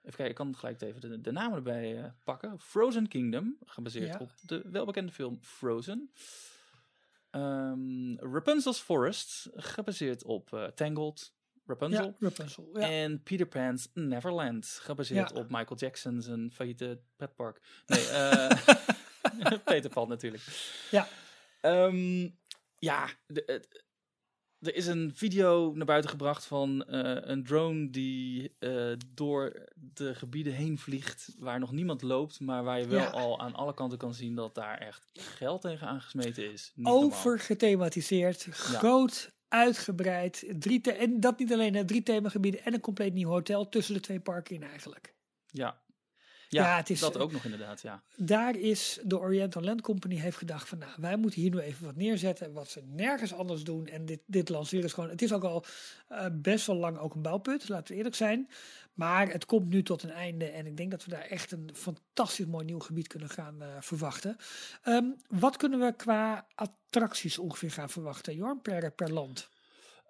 even 0.03 0.17
kijken, 0.17 0.29
ik 0.29 0.35
kan 0.35 0.57
gelijk 0.57 0.81
even 0.81 1.01
de, 1.01 1.21
de 1.21 1.33
namen 1.33 1.57
erbij 1.57 1.99
eh, 2.03 2.11
pakken. 2.25 2.59
Frozen 2.61 3.09
Kingdom, 3.09 3.57
gebaseerd 3.65 4.13
Ja. 4.13 4.19
op 4.19 4.31
de 4.47 4.63
welbekende 4.71 5.13
film 5.13 5.39
Frozen. 5.43 6.11
Rapunzel's 8.17 8.79
Forest, 8.81 9.49
gebaseerd 9.55 10.25
op 10.25 10.53
eh, 10.53 10.65
Tangled. 10.65 11.33
Rapunzel. 11.67 12.05
Ja, 12.05 12.15
Rapunzel. 12.19 12.69
Ja. 12.73 12.91
En 12.91 13.23
Peter 13.23 13.47
Pan's 13.47 13.89
Neverland, 13.95 14.67
gebaseerd 14.67 15.31
Ja. 15.31 15.37
op 15.37 15.49
Michael 15.51 15.77
Jackson's 15.79 16.27
een 16.27 16.51
failliete 16.55 17.01
pretpark. 17.17 17.61
Nee, 17.87 18.07
eh 18.09 18.51
Peter 19.65 19.91
Pan 19.91 20.09
natuurlijk. 20.09 20.43
Ja. 20.91 21.09
Ehm, 21.61 22.29
ja, 22.79 23.09
er 24.59 24.75
is 24.75 24.87
een 24.87 25.11
video 25.15 25.73
naar 25.75 25.87
buiten 25.87 26.11
gebracht 26.11 26.45
van 26.45 26.85
eh, 26.85 27.17
een 27.31 27.45
drone 27.45 27.91
die 27.91 28.57
eh, 28.59 28.93
door 29.15 29.65
de 29.75 30.15
gebieden 30.15 30.53
heen 30.53 30.79
vliegt 30.79 31.35
waar 31.39 31.59
nog 31.59 31.73
niemand 31.73 32.03
loopt, 32.03 32.41
maar 32.41 32.65
waar 32.65 32.79
je 32.79 32.87
wel 32.87 33.01
Ja. 33.01 33.07
al 33.11 33.41
aan 33.41 33.55
alle 33.55 33.75
kanten 33.75 33.99
kan 33.99 34.15
zien 34.15 34.35
dat 34.35 34.55
daar 34.55 34.79
echt 34.79 35.11
geld 35.13 35.61
tegen 35.61 35.87
aangesmeten 35.87 36.53
is. 36.53 36.73
Niet 36.75 36.87
normaal. 36.87 37.03
Over 37.05 37.39
gethematiseerd, 37.39 38.43
groot, 38.51 39.33
uitgebreid. 39.53 40.45
Drie 40.59 40.81
en 40.93 41.21
dat 41.21 41.39
niet 41.39 41.53
alleen, 41.53 41.75
hè, 41.75 41.85
drie 41.85 42.03
themagebieden 42.03 42.65
en 42.65 42.75
een 42.75 42.81
compleet 42.81 43.15
nieuw 43.15 43.29
hotel 43.29 43.69
tussen 43.69 43.95
de 43.95 44.01
twee 44.01 44.21
parken 44.21 44.55
in 44.55 44.63
eigenlijk. 44.63 45.15
Ja. 45.47 45.81
Ja, 46.53 46.63
Ja, 46.63 46.77
het 46.77 46.91
is- 46.91 47.01
dat 47.01 47.17
ook 47.19 47.33
nog 47.33 47.45
inderdaad, 47.45 47.81
ja. 47.81 48.03
Daar 48.17 48.57
is 48.57 48.99
de 49.05 49.19
Oriental 49.19 49.63
Land 49.63 49.81
Company 49.81 50.17
heeft 50.17 50.37
gedacht 50.37 50.69
van 50.69 50.79
nou, 50.79 50.91
wij 50.97 51.17
moeten 51.17 51.41
hier 51.41 51.51
nu 51.51 51.59
even 51.59 51.85
wat 51.85 51.97
neerzetten 51.97 52.53
wat 52.53 52.69
ze 52.69 52.81
nergens 52.87 53.33
anders 53.35 53.65
doen. 53.65 53.87
En 53.87 54.07
dit, 54.07 54.21
dit 54.27 54.49
lanceren 54.49 54.85
is 54.85 54.93
gewoon, 54.93 55.11
het 55.11 55.23
is 55.23 55.33
ook 55.33 55.45
al 55.45 55.65
eh, 56.09 56.27
best 56.33 56.67
wel 56.67 56.77
lang 56.77 56.99
ook 56.99 57.15
een 57.15 57.23
bouwput, 57.23 57.69
laten 57.69 57.93
we 57.93 57.97
eerlijk 57.97 58.15
zijn. 58.17 58.49
Maar 58.93 59.29
het 59.31 59.45
komt 59.45 59.69
nu 59.69 59.83
tot 59.83 60.03
een 60.03 60.11
einde 60.11 60.45
en 60.47 60.67
ik 60.67 60.77
denk 60.77 60.91
dat 60.91 61.05
we 61.05 61.11
daar 61.11 61.21
echt 61.27 61.53
een 61.53 61.71
fantastisch 61.75 62.47
mooi 62.47 62.65
nieuw 62.65 62.79
gebied 62.79 63.07
kunnen 63.07 63.29
gaan 63.29 63.63
eh, 63.63 63.69
verwachten. 63.81 64.37
Ehm, 64.83 65.05
wat 65.29 65.57
kunnen 65.57 65.79
we 65.81 65.93
qua 65.97 66.47
attracties 66.55 67.39
ongeveer 67.39 67.71
gaan 67.71 67.91
verwachten, 67.91 68.35
Jorn, 68.35 68.61
per, 68.63 68.91
per 68.93 69.13
land? 69.13 69.49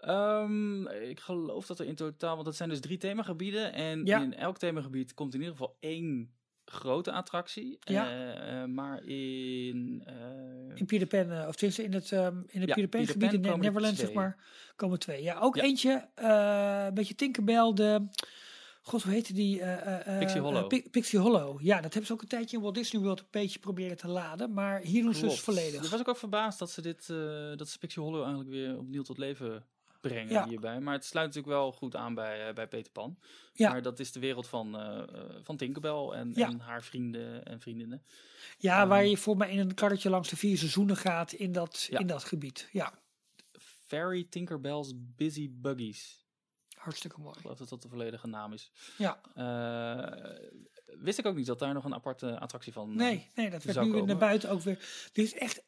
Ehm, 0.02 0.86
ik 0.88 1.20
geloof 1.20 1.66
dat 1.66 1.78
er 1.78 1.86
in 1.86 1.94
totaal, 1.94 2.34
want 2.34 2.46
dat 2.46 2.56
zijn 2.56 2.68
dus 2.68 2.80
drie 2.80 2.98
themagebieden. 2.98 3.72
En 3.72 4.04
Ja. 4.04 4.22
in 4.22 4.34
elk 4.34 4.58
themagebied 4.58 5.14
komt 5.14 5.34
in 5.34 5.40
ieder 5.40 5.56
geval 5.56 5.76
één 5.80 6.34
grote 6.64 7.12
attractie. 7.12 7.78
Ja. 7.80 8.10
Eh, 8.10 8.62
eh, 8.62 8.68
maar 8.68 9.04
in. 9.04 10.02
eh, 10.06 10.14
In 10.74 10.86
Peter 10.86 11.06
Pan, 11.06 11.46
of 11.46 11.54
tenminste 11.54 11.82
in 11.84 11.92
het, 11.92 12.12
ehm, 12.12 12.36
in 12.46 12.60
het 12.60 12.68
Ja, 12.68 12.74
Peter 12.74 12.88
Pan 12.88 13.00
Peter 13.00 13.12
gebied, 13.12 13.28
Pan 13.30 13.34
in 13.34 13.40
Ne- 13.40 13.48
er 13.52 13.58
Neverland 13.58 13.96
zeg 13.96 14.12
maar, 14.12 14.44
komen 14.76 14.98
twee. 14.98 15.22
Ja, 15.22 15.38
ook 15.40 15.56
Ja. 15.56 15.62
eentje, 15.62 16.08
een 16.14 16.94
beetje 16.94 17.14
Tinkerbell, 17.14 17.72
de, 17.74 18.08
god 18.82 19.02
hoe 19.02 19.12
heette 19.12 19.32
die? 19.32 19.62
Pixie 20.18 20.40
Hollow. 20.40 20.66
Pi- 20.68 20.88
Pixie 20.90 21.18
Hollow, 21.18 21.60
ja, 21.60 21.74
dat 21.74 21.82
hebben 21.82 22.06
ze 22.06 22.12
ook 22.12 22.22
een 22.22 22.28
tijdje 22.28 22.56
in 22.56 22.62
Walt 22.62 22.74
Disney 22.74 23.02
World 23.02 23.20
een 23.20 23.26
beetje 23.30 23.58
proberen 23.58 23.96
te 23.96 24.08
laden, 24.08 24.52
maar 24.52 24.80
hier 24.80 25.02
doen 25.02 25.14
ze 25.14 25.26
dus 25.26 25.40
volledig. 25.40 25.84
Ik 25.84 25.90
was 25.90 26.00
ook, 26.00 26.08
ook 26.08 26.16
verbaasd 26.16 26.58
dat 26.58 26.70
ze 26.70 26.80
dit, 26.82 27.06
dat 27.58 27.68
ze 27.68 27.78
Pixie 27.78 28.02
Hollow 28.02 28.20
eigenlijk 28.20 28.50
weer 28.50 28.78
opnieuw 28.78 29.02
tot 29.02 29.18
leven 29.18 29.64
brengen 30.02 30.32
Ja. 30.32 30.48
hierbij. 30.48 30.80
Maar 30.80 30.94
het 30.94 31.04
sluit 31.04 31.26
natuurlijk 31.26 31.54
wel 31.54 31.72
goed 31.72 31.96
aan 31.96 32.14
bij, 32.14 32.48
eh, 32.48 32.54
bij 32.54 32.66
Peter 32.68 32.92
Pan. 32.92 33.18
Ja. 33.52 33.70
Maar 33.70 33.82
dat 33.82 33.98
is 34.00 34.12
de 34.12 34.20
wereld 34.20 34.46
van, 34.48 34.76
eh, 34.78 34.98
eh, 34.98 35.30
van 35.42 35.56
Tinkerbell 35.56 36.08
en, 36.08 36.32
Ja. 36.34 36.48
en 36.48 36.60
haar 36.60 36.82
vrienden 36.82 37.44
en 37.44 37.60
vriendinnen. 37.60 38.02
Ja, 38.58 38.86
waar 38.86 39.00
Ehm, 39.00 39.08
je 39.10 39.16
voor 39.16 39.36
mij 39.36 39.50
in 39.50 39.58
een 39.58 39.74
karretje 39.74 40.10
langs 40.10 40.28
de 40.28 40.36
vier 40.36 40.58
seizoenen 40.58 40.96
gaat 40.96 41.32
in 41.32 41.52
dat, 41.52 41.86
in 41.90 42.06
dat 42.06 42.24
gebied. 42.24 42.68
Ja, 42.72 42.92
Fairy 43.86 44.26
Tinkerbell's 44.30 44.92
Busy 44.96 45.48
Buggies. 45.52 46.20
hartstikke 46.74 47.20
mooi. 47.20 47.34
Ik 47.34 47.40
geloof 47.40 47.58
dat 47.58 47.68
dat 47.68 47.82
de 47.82 47.88
volledige 47.88 48.26
naam 48.26 48.52
is. 48.52 48.70
Ja, 48.98 49.20
wist 50.84 51.18
ik 51.18 51.26
ook 51.26 51.36
niet 51.36 51.46
dat 51.46 51.58
daar 51.58 51.74
nog 51.74 51.84
een 51.84 51.94
aparte 51.94 52.38
attractie 52.38 52.72
van. 52.72 52.94
nee, 52.96 53.30
nee, 53.34 53.50
dat 53.50 53.62
werd 53.64 53.80
nu 53.80 54.02
naar 54.02 54.16
buiten 54.16 54.50
ook 54.50 54.60
weer. 54.60 54.78
Dit 55.12 55.24
is 55.26 55.34
echt, 55.34 55.62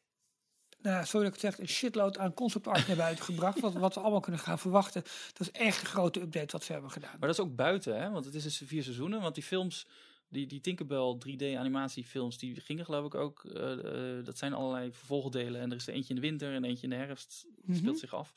nou, 0.85 1.05
sorry 1.05 1.25
dat 1.25 1.35
ik 1.35 1.41
het 1.41 1.53
zeg, 1.53 1.59
een 1.59 1.73
shitload 1.73 2.17
aan 2.17 2.33
concept 2.33 2.67
art 2.67 2.87
naar 2.87 2.95
buiten 2.97 3.25
gebracht. 3.25 3.59
Wat, 3.59 3.73
wat 3.73 3.93
we 3.93 3.99
allemaal 3.99 4.19
kunnen 4.19 4.41
gaan 4.41 4.59
verwachten. 4.59 5.01
Dat 5.33 5.39
is 5.47 5.51
echt 5.51 5.81
een 5.81 5.87
grote 5.87 6.21
update 6.21 6.51
wat 6.51 6.63
ze 6.63 6.71
hebben 6.71 6.91
gedaan. 6.91 7.09
Maar 7.19 7.27
dat 7.29 7.37
is 7.39 7.45
ook 7.45 7.55
buiten, 7.55 8.01
hè? 8.01 8.09
Want 8.09 8.25
het 8.25 8.35
is 8.35 8.43
dus 8.43 8.61
vier 8.65 8.83
seizoenen. 8.83 9.21
Want 9.21 9.35
die 9.35 9.43
films, 9.43 9.87
die, 10.29 10.47
die 10.47 10.61
Tinkerbell 10.61 11.17
3D 11.27 11.57
animatiefilms, 11.57 12.37
die 12.37 12.61
gingen 12.61 12.85
geloof 12.85 13.05
ik 13.05 13.15
ook. 13.15 13.43
eh, 13.45 14.17
eh, 14.17 14.25
dat 14.25 14.37
zijn 14.37 14.53
allerlei 14.53 14.91
vervolgdelen. 14.93 15.61
En 15.61 15.69
er 15.69 15.77
is 15.77 15.87
er 15.87 15.93
eentje 15.93 16.09
in 16.13 16.21
de 16.21 16.27
winter 16.27 16.53
en 16.53 16.63
eentje 16.63 16.83
in 16.83 16.89
de 16.89 16.95
herfst. 16.95 17.45
Mhm. 17.61 17.77
Speelt 17.77 17.99
zich 17.99 18.13
af. 18.13 18.33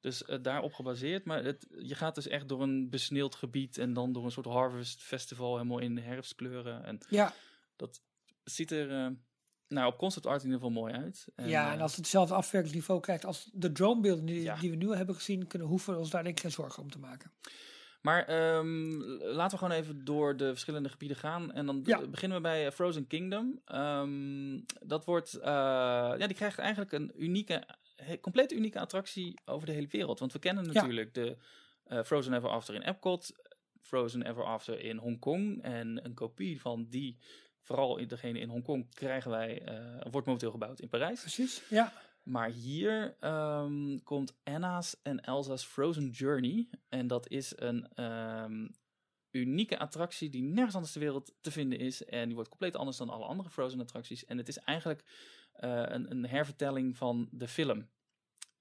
Dus 0.00 0.24
eh, 0.24 0.38
daarop 0.42 0.72
gebaseerd. 0.72 1.24
Maar 1.24 1.44
het, 1.44 1.66
je 1.78 1.94
gaat 1.94 2.14
dus 2.14 2.26
echt 2.28 2.48
door 2.48 2.62
een 2.62 2.90
besneeuwd 2.90 3.34
gebied. 3.34 3.78
En 3.78 3.92
dan 3.92 4.12
door 4.12 4.24
een 4.24 4.30
soort 4.32 4.46
harvest 4.46 5.02
festival 5.02 5.56
helemaal 5.56 5.78
in 5.78 5.98
herfstkleuren. 5.98 6.84
En 6.84 6.98
Ja, 7.08 7.34
dat 7.76 8.00
ziet 8.44 8.70
er. 8.70 9.16
Eh, 9.68 9.76
nou, 9.76 9.92
op 9.92 9.98
concept 9.98 10.26
art 10.26 10.42
in 10.42 10.50
ieder 10.50 10.60
geval 10.66 10.82
mooi 10.82 10.92
uit. 10.94 11.26
ja, 11.36 11.66
eh, 11.66 11.72
en 11.72 11.80
als 11.80 11.90
het 11.90 12.00
hetzelfde 12.00 12.34
afwerkingsniveau 12.34 13.00
krijgt 13.00 13.24
als 13.24 13.50
de 13.52 13.72
dronebeelden 13.72 14.24
die, 14.24 14.42
Ja. 14.42 14.56
die 14.56 14.70
we 14.70 14.76
nu 14.76 14.94
hebben 14.94 15.14
gezien, 15.14 15.46
kunnen 15.46 15.68
hoeven 15.68 15.92
we 15.92 15.98
ons 15.98 16.10
daar 16.10 16.22
denk 16.22 16.34
ik 16.36 16.42
geen 16.42 16.50
zorgen 16.50 16.82
om 16.82 16.90
te 16.90 16.98
maken. 16.98 17.32
Maar 18.02 18.24
ehm, 18.24 18.90
laten 19.20 19.58
we 19.58 19.64
gewoon 19.64 19.78
even 19.80 20.04
door 20.04 20.36
de 20.36 20.48
verschillende 20.48 20.88
gebieden 20.88 21.16
gaan. 21.16 21.52
En 21.52 21.66
dan 21.66 21.80
Ja. 21.84 22.06
beginnen 22.06 22.36
we 22.36 22.42
bij 22.42 22.66
eh, 22.66 22.72
Frozen 22.72 23.06
Kingdom. 23.06 23.60
Ehm, 23.64 24.60
dat 24.86 25.04
wordt, 25.04 25.34
eh, 25.34 25.42
ja, 26.18 26.26
die 26.26 26.36
krijgt 26.36 26.58
eigenlijk 26.58 26.92
een 26.92 27.12
unieke, 27.16 27.66
compleet 28.20 28.52
unieke 28.52 28.80
attractie 28.80 29.40
over 29.44 29.66
de 29.66 29.72
hele 29.72 29.86
wereld. 29.90 30.18
Want 30.18 30.32
we 30.32 30.38
kennen 30.38 30.66
natuurlijk 30.72 31.14
de 31.14 31.36
eh, 31.84 32.02
Frozen 32.02 32.34
Ever 32.34 32.48
After 32.48 32.74
in 32.74 32.82
Epcot, 32.82 33.32
Frozen 33.80 34.22
Ever 34.22 34.44
After 34.44 34.80
in 34.80 34.96
Hongkong. 34.96 35.62
En 35.62 36.04
een 36.04 36.14
kopie 36.14 36.60
van 36.60 36.86
die, 36.90 37.18
vooral 37.64 37.96
in 37.98 38.08
degene 38.08 38.38
in 38.38 38.48
Hongkong, 38.48 38.94
krijgen 38.94 39.30
wij, 39.30 39.62
eh, 39.62 40.10
wordt 40.10 40.26
momenteel 40.26 40.50
gebouwd 40.50 40.80
in 40.80 40.88
Parijs. 40.88 41.20
Precies, 41.20 41.62
ja. 41.68 41.92
Maar 42.22 42.48
hier 42.48 43.16
ehm, 43.20 43.98
komt 43.98 44.34
Anna's 44.44 44.96
en 45.02 45.20
Elsa's 45.20 45.64
Frozen 45.64 46.10
Journey. 46.10 46.68
En 46.88 47.06
dat 47.06 47.28
is 47.28 47.52
een 47.56 47.88
ehm, 47.94 48.66
unieke 49.30 49.78
attractie 49.78 50.30
die 50.30 50.42
nergens 50.42 50.74
anders 50.74 50.92
ter 50.92 51.00
wereld 51.00 51.34
te 51.40 51.50
vinden 51.50 51.78
is. 51.78 52.04
En 52.04 52.24
die 52.24 52.34
wordt 52.34 52.48
compleet 52.48 52.76
anders 52.76 52.96
dan 52.96 53.08
alle 53.08 53.24
andere 53.24 53.50
Frozen 53.50 53.80
attracties. 53.80 54.24
En 54.24 54.38
het 54.38 54.48
is 54.48 54.58
eigenlijk 54.58 55.04
eh, 55.52 55.82
een, 55.86 56.10
een 56.10 56.26
hervertelling 56.26 56.96
van 56.96 57.28
de 57.30 57.48
film. 57.48 57.88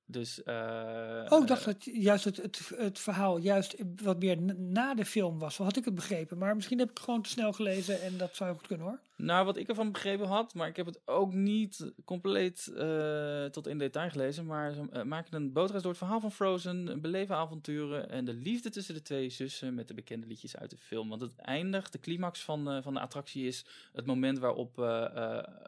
Dus, 0.06 0.44
eh, 0.44 1.26
Oh, 1.30 1.42
ik 1.42 1.48
dacht 1.48 1.66
dat 1.66 1.84
juist 1.84 2.26
het, 2.26 2.38
het, 2.38 2.72
het 2.78 3.00
verhaal 3.00 3.38
juist 3.38 3.76
wat 4.04 4.20
meer 4.20 4.42
na 4.58 4.94
de 4.94 5.06
film 5.06 5.40
was. 5.40 5.56
Zo 5.56 5.64
had 5.64 5.78
ik 5.78 5.86
het 5.86 5.96
begrepen. 5.96 6.38
Maar 6.38 6.56
misschien 6.56 6.80
heb 6.80 6.90
ik 6.90 6.96
het 6.98 7.04
gewoon 7.04 7.22
te 7.22 7.30
snel 7.30 7.54
gelezen 7.54 8.02
en 8.02 8.18
dat 8.18 8.36
zou 8.36 8.56
goed 8.56 8.68
kunnen 8.68 8.86
hoor. 8.88 9.00
Nou, 9.24 9.46
wat 9.46 9.58
ik 9.58 9.68
ervan 9.68 9.92
begrepen 9.92 10.28
had, 10.28 10.54
maar 10.54 10.68
ik 10.68 10.76
heb 10.76 10.86
het 10.86 11.08
ook 11.08 11.34
niet 11.34 11.94
compleet 12.06 12.68
eh, 12.68 13.46
tot 13.46 13.68
in 13.68 13.78
detail 13.78 14.10
gelezen. 14.10 14.46
Maar 14.46 14.74
ze 14.74 14.82
eh, 14.92 15.20
een 15.30 15.54
bootreis 15.54 15.82
door 15.82 15.92
het 15.92 16.02
verhaal 16.02 16.20
van 16.20 16.32
Frozen, 16.32 17.02
beleven 17.02 17.36
avonturen 17.36 18.10
en 18.10 18.26
de 18.26 18.34
liefde 18.34 18.70
tussen 18.70 18.94
de 18.94 19.02
twee 19.02 19.30
zussen 19.30 19.74
met 19.74 19.88
de 19.88 19.94
bekende 19.94 20.28
liedjes 20.28 20.58
uit 20.58 20.70
de 20.70 20.78
film. 20.78 21.10
Want 21.10 21.22
het 21.22 21.36
eindigt, 21.36 21.92
de 21.92 22.00
climax 22.00 22.44
van, 22.44 22.70
eh, 22.70 22.84
van 22.84 22.94
de 22.94 23.00
attractie 23.00 23.48
is 23.48 23.66
het 23.94 24.06
moment 24.06 24.40
waarop 24.40 24.80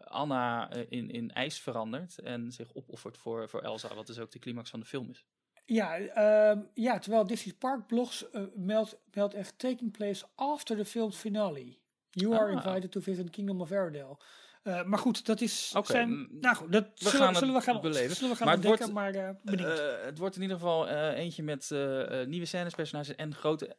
Anna 0.05 0.73
in, 0.89 1.11
in 1.11 1.31
ijs 1.31 1.59
verandert 1.59 2.19
en 2.19 2.51
zich 2.51 2.73
opoffert 2.73 3.17
voor, 3.17 3.49
voor 3.49 3.61
Elsa, 3.61 3.95
wat 3.95 4.07
dus 4.07 4.19
ook 4.19 4.31
de 4.31 4.39
climax 4.39 4.69
van 4.69 4.79
de 4.79 4.85
film 4.85 5.09
is. 5.09 5.25
Ja, 5.65 5.97
ehm, 5.97 6.59
ja 6.73 6.99
terwijl 6.99 7.27
Disney 7.27 7.53
Park 7.53 7.87
blogs 7.87 8.29
eh, 8.29 8.43
meldt, 8.55 8.97
meldt 9.13 9.33
echt 9.33 9.59
taking 9.59 9.91
place 9.91 10.25
after 10.35 10.77
the 10.77 10.85
film's 10.85 11.15
finale. 11.15 11.77
You 12.15 12.33
are 12.35 12.45
Ah. 12.55 12.65
invited 12.65 12.91
to 12.91 12.99
visit 13.01 13.29
Kingdom 13.29 13.61
of 13.61 13.71
Arendelle. 13.71 14.17
Eh, 14.63 14.83
maar 14.83 14.99
goed, 14.99 15.25
dat 15.25 15.41
is. 15.41 15.73
Oké, 15.75 15.91
Zijn, 15.91 16.09
mm, 16.09 16.27
nou 16.41 16.55
goed, 16.55 16.71
dat 16.71 16.85
zullen, 16.93 17.13
gaan 17.13 17.27
het 17.27 17.37
zullen 17.37 17.53
we 17.53 17.61
gaan 17.61 17.81
beleven. 17.81 18.15
Zullen 18.15 18.31
we 18.31 18.37
gaan 18.37 18.47
Maar 18.47 18.55
het 18.55 18.65
ontdekken, 18.65 18.93
wordt- 18.93 19.13
maar 19.15 19.27
eh, 19.29 19.35
benieuwd. 19.43 20.01
Het 20.05 20.17
wordt 20.17 20.35
in 20.35 20.41
ieder 20.41 20.57
geval 20.57 20.87
eentje 21.13 21.43
met 21.43 21.69
nieuwe 22.27 22.45
scènes, 22.45 22.73
personages 22.75 23.15
en 23.15 23.35
grote 23.35 23.75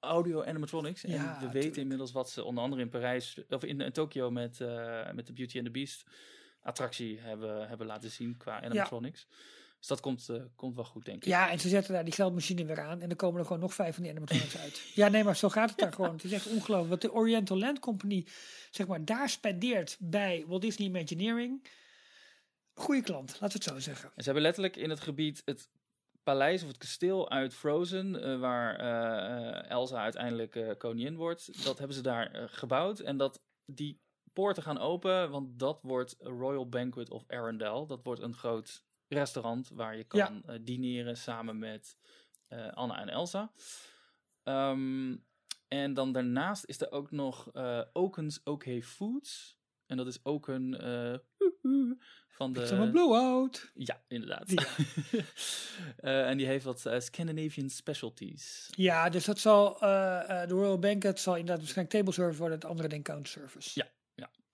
audio 0.00 0.44
animatronics. 0.44 1.04
En 1.04 1.10
we 1.12 1.18
tuurlijk. 1.32 1.52
weten 1.52 1.82
inmiddels 1.82 2.12
wat 2.12 2.30
ze 2.30 2.44
onder 2.44 2.62
andere 2.64 2.82
in 2.82 2.88
Parijs 2.88 3.38
of 3.48 3.64
in, 3.64 3.80
in 3.80 3.92
Tokio 3.92 4.30
met, 4.30 4.58
met 5.14 5.26
de 5.26 5.32
Beauty 5.32 5.56
and 5.56 5.64
the 5.66 5.70
Beast 5.72 6.04
attractie 6.62 7.18
hebben, 7.20 7.68
hebben 7.68 7.86
laten 7.86 8.10
zien 8.10 8.36
qua 8.36 8.62
animatronics. 8.62 9.26
Dus 9.80 9.88
dat 9.88 10.00
komt, 10.00 10.28
eh, 10.28 10.42
komt 10.56 10.74
wel 10.74 10.84
goed, 10.84 11.04
denk 11.04 11.16
ik. 11.16 11.24
Ja, 11.24 11.50
en 11.50 11.60
ze 11.60 11.68
zetten 11.68 11.92
daar 11.92 12.04
die 12.04 12.12
geldmachine 12.12 12.64
weer 12.64 12.80
aan. 12.80 13.00
En 13.00 13.08
dan 13.08 13.16
komen 13.16 13.40
er 13.40 13.46
gewoon 13.46 13.62
nog 13.62 13.74
vijf 13.74 13.94
van 13.94 14.02
die 14.02 14.12
animatronics 14.12 14.58
uit. 14.58 14.82
Ja, 14.94 15.08
nee, 15.08 15.24
maar 15.24 15.36
zo 15.36 15.48
gaat 15.48 15.70
het 15.70 15.78
daar 15.78 15.92
gewoon. 15.92 16.12
Het 16.12 16.24
is 16.24 16.32
echt 16.32 16.46
ongelooflijk. 16.46 16.90
Wat 16.90 17.00
de 17.00 17.12
Oriental 17.12 17.58
Land 17.58 17.78
Company, 17.78 18.26
zeg 18.70 18.86
maar, 18.86 19.04
daar 19.04 19.28
spendeert 19.28 19.96
bij 20.00 20.44
Walt 20.46 20.62
Disney 20.62 20.88
Imagineering. 20.88 21.68
Goeie 22.74 23.02
klant, 23.02 23.30
laten 23.40 23.58
we 23.58 23.64
het 23.64 23.74
zo 23.74 23.90
zeggen. 23.90 24.08
En 24.08 24.12
ze 24.16 24.24
hebben 24.24 24.42
letterlijk 24.42 24.76
in 24.76 24.90
het 24.90 25.00
gebied 25.00 25.42
het 25.44 25.70
paleis 26.22 26.62
of 26.62 26.68
het 26.68 26.78
kasteel 26.78 27.30
uit 27.30 27.54
Frozen, 27.54 28.22
eh, 28.22 28.40
waar 28.40 28.76
eh, 28.76 29.70
Elsa 29.70 30.02
uiteindelijk 30.02 30.74
koningin 30.78 31.16
wordt, 31.16 31.64
dat 31.64 31.78
hebben 31.78 31.96
ze 31.96 32.02
daar 32.02 32.48
gebouwd. 32.50 32.98
En 32.98 33.16
dat 33.16 33.42
die 33.64 34.00
poorten 34.32 34.62
gaan 34.62 34.78
open, 34.78 35.30
want 35.30 35.58
dat 35.58 35.78
wordt 35.82 36.16
Royal 36.18 36.68
Banquet 36.68 37.10
of 37.10 37.24
Arendelle. 37.26 37.86
Dat 37.86 38.02
wordt 38.02 38.20
een 38.20 38.34
groot 38.34 38.88
restaurant 39.14 39.68
waar 39.68 39.96
je 39.96 40.04
kan 40.04 40.18
Ja. 40.18 40.40
eh, 40.46 40.58
dineren 40.62 41.16
samen 41.16 41.58
met 41.58 41.96
eh, 42.48 42.72
Anna 42.72 43.00
en 43.00 43.08
Elsa. 43.08 43.52
Ehm, 44.42 45.16
en 45.68 45.94
dan 45.94 46.12
daarnaast 46.12 46.64
is 46.64 46.80
er 46.80 46.90
ook 46.92 47.10
nog 47.10 47.50
eh 47.52 47.82
Oken's 47.92 48.40
OK 48.44 48.64
Foods. 48.82 49.58
En 49.86 49.96
dat 49.96 50.06
is 50.06 50.24
ook 50.24 50.48
een 50.48 50.76
eh, 50.78 51.14
van 52.28 52.52
de... 52.52 52.88
blowout. 52.92 53.70
Ja, 53.74 54.02
inderdaad. 54.08 54.52
Eh, 55.96 56.28
en 56.28 56.36
die 56.36 56.46
heeft 56.46 56.64
wat 56.64 56.90
Scandinavian 56.98 57.70
specialties. 57.70 58.68
Ja, 58.70 59.08
dus 59.08 59.24
dat 59.24 59.38
zal 59.38 59.78
de 59.78 60.46
Royal 60.48 60.78
Banquet 60.78 61.20
zal 61.20 61.32
inderdaad 61.36 61.58
waarschijnlijk 61.58 61.96
table 61.96 62.12
service 62.12 62.38
worden, 62.38 62.58
het 62.58 62.68
andere 62.68 62.88
denk 62.88 63.04
counter 63.04 63.32
service. 63.32 63.70
Ja, 63.74 63.88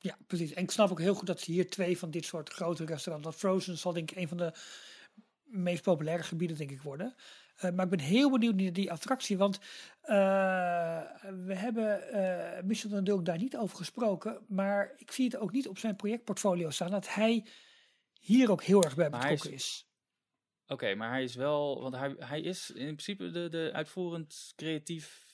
ja. 0.06 0.18
Precies. 0.26 0.52
En 0.52 0.62
ik 0.62 0.70
snap 0.70 0.90
ook 0.90 1.00
heel 1.00 1.14
goed 1.14 1.26
dat 1.26 1.40
ze 1.40 1.52
hier 1.52 1.70
twee 1.70 1.98
van 1.98 2.10
dit 2.10 2.24
soort 2.24 2.48
grote 2.50 2.84
restaurants, 2.84 3.28
dat 3.28 3.36
Frozen 3.38 3.78
zal 3.78 3.92
denk 3.92 4.10
ik 4.10 4.16
een 4.16 4.28
van 4.28 4.36
de 4.36 4.52
meest 5.44 5.82
populaire 5.82 6.22
gebieden 6.22 6.56
denk 6.56 6.70
ik 6.70 6.82
worden. 6.82 7.14
Eh, 7.56 7.70
maar 7.70 7.84
ik 7.84 7.90
ben 7.90 8.00
heel 8.00 8.30
benieuwd 8.30 8.54
naar 8.54 8.72
die 8.72 8.92
attractie, 8.92 9.38
want 9.38 9.58
eh, 10.00 10.14
we 11.46 11.54
hebben 11.54 12.08
eh 12.12 12.62
Michel 12.62 12.90
van 12.90 13.04
Dulk 13.04 13.24
daar 13.24 13.38
niet 13.38 13.56
over 13.56 13.76
gesproken, 13.76 14.44
maar 14.48 14.92
ik 14.96 15.10
zie 15.10 15.24
het 15.24 15.36
ook 15.36 15.52
niet 15.52 15.68
op 15.68 15.78
zijn 15.78 15.96
projectportfolio 15.96 16.70
staan 16.70 16.90
dat 16.90 17.14
hij 17.14 17.44
hier 18.20 18.50
ook 18.50 18.62
heel 18.62 18.82
erg 18.82 18.94
bij 18.94 19.10
betrokken 19.10 19.52
is- 19.52 19.54
is. 19.64 19.84
Oké, 20.68 20.94
maar 20.94 21.10
hij 21.10 21.22
is 21.24 21.34
wel... 21.34 21.82
Want 21.82 21.94
hij, 21.96 22.14
hij 22.18 22.40
is 22.40 22.70
in 22.70 22.84
principe 22.84 23.30
de, 23.30 23.48
de 23.48 23.70
uitvoerend 23.72 24.52
creatief 24.56 25.25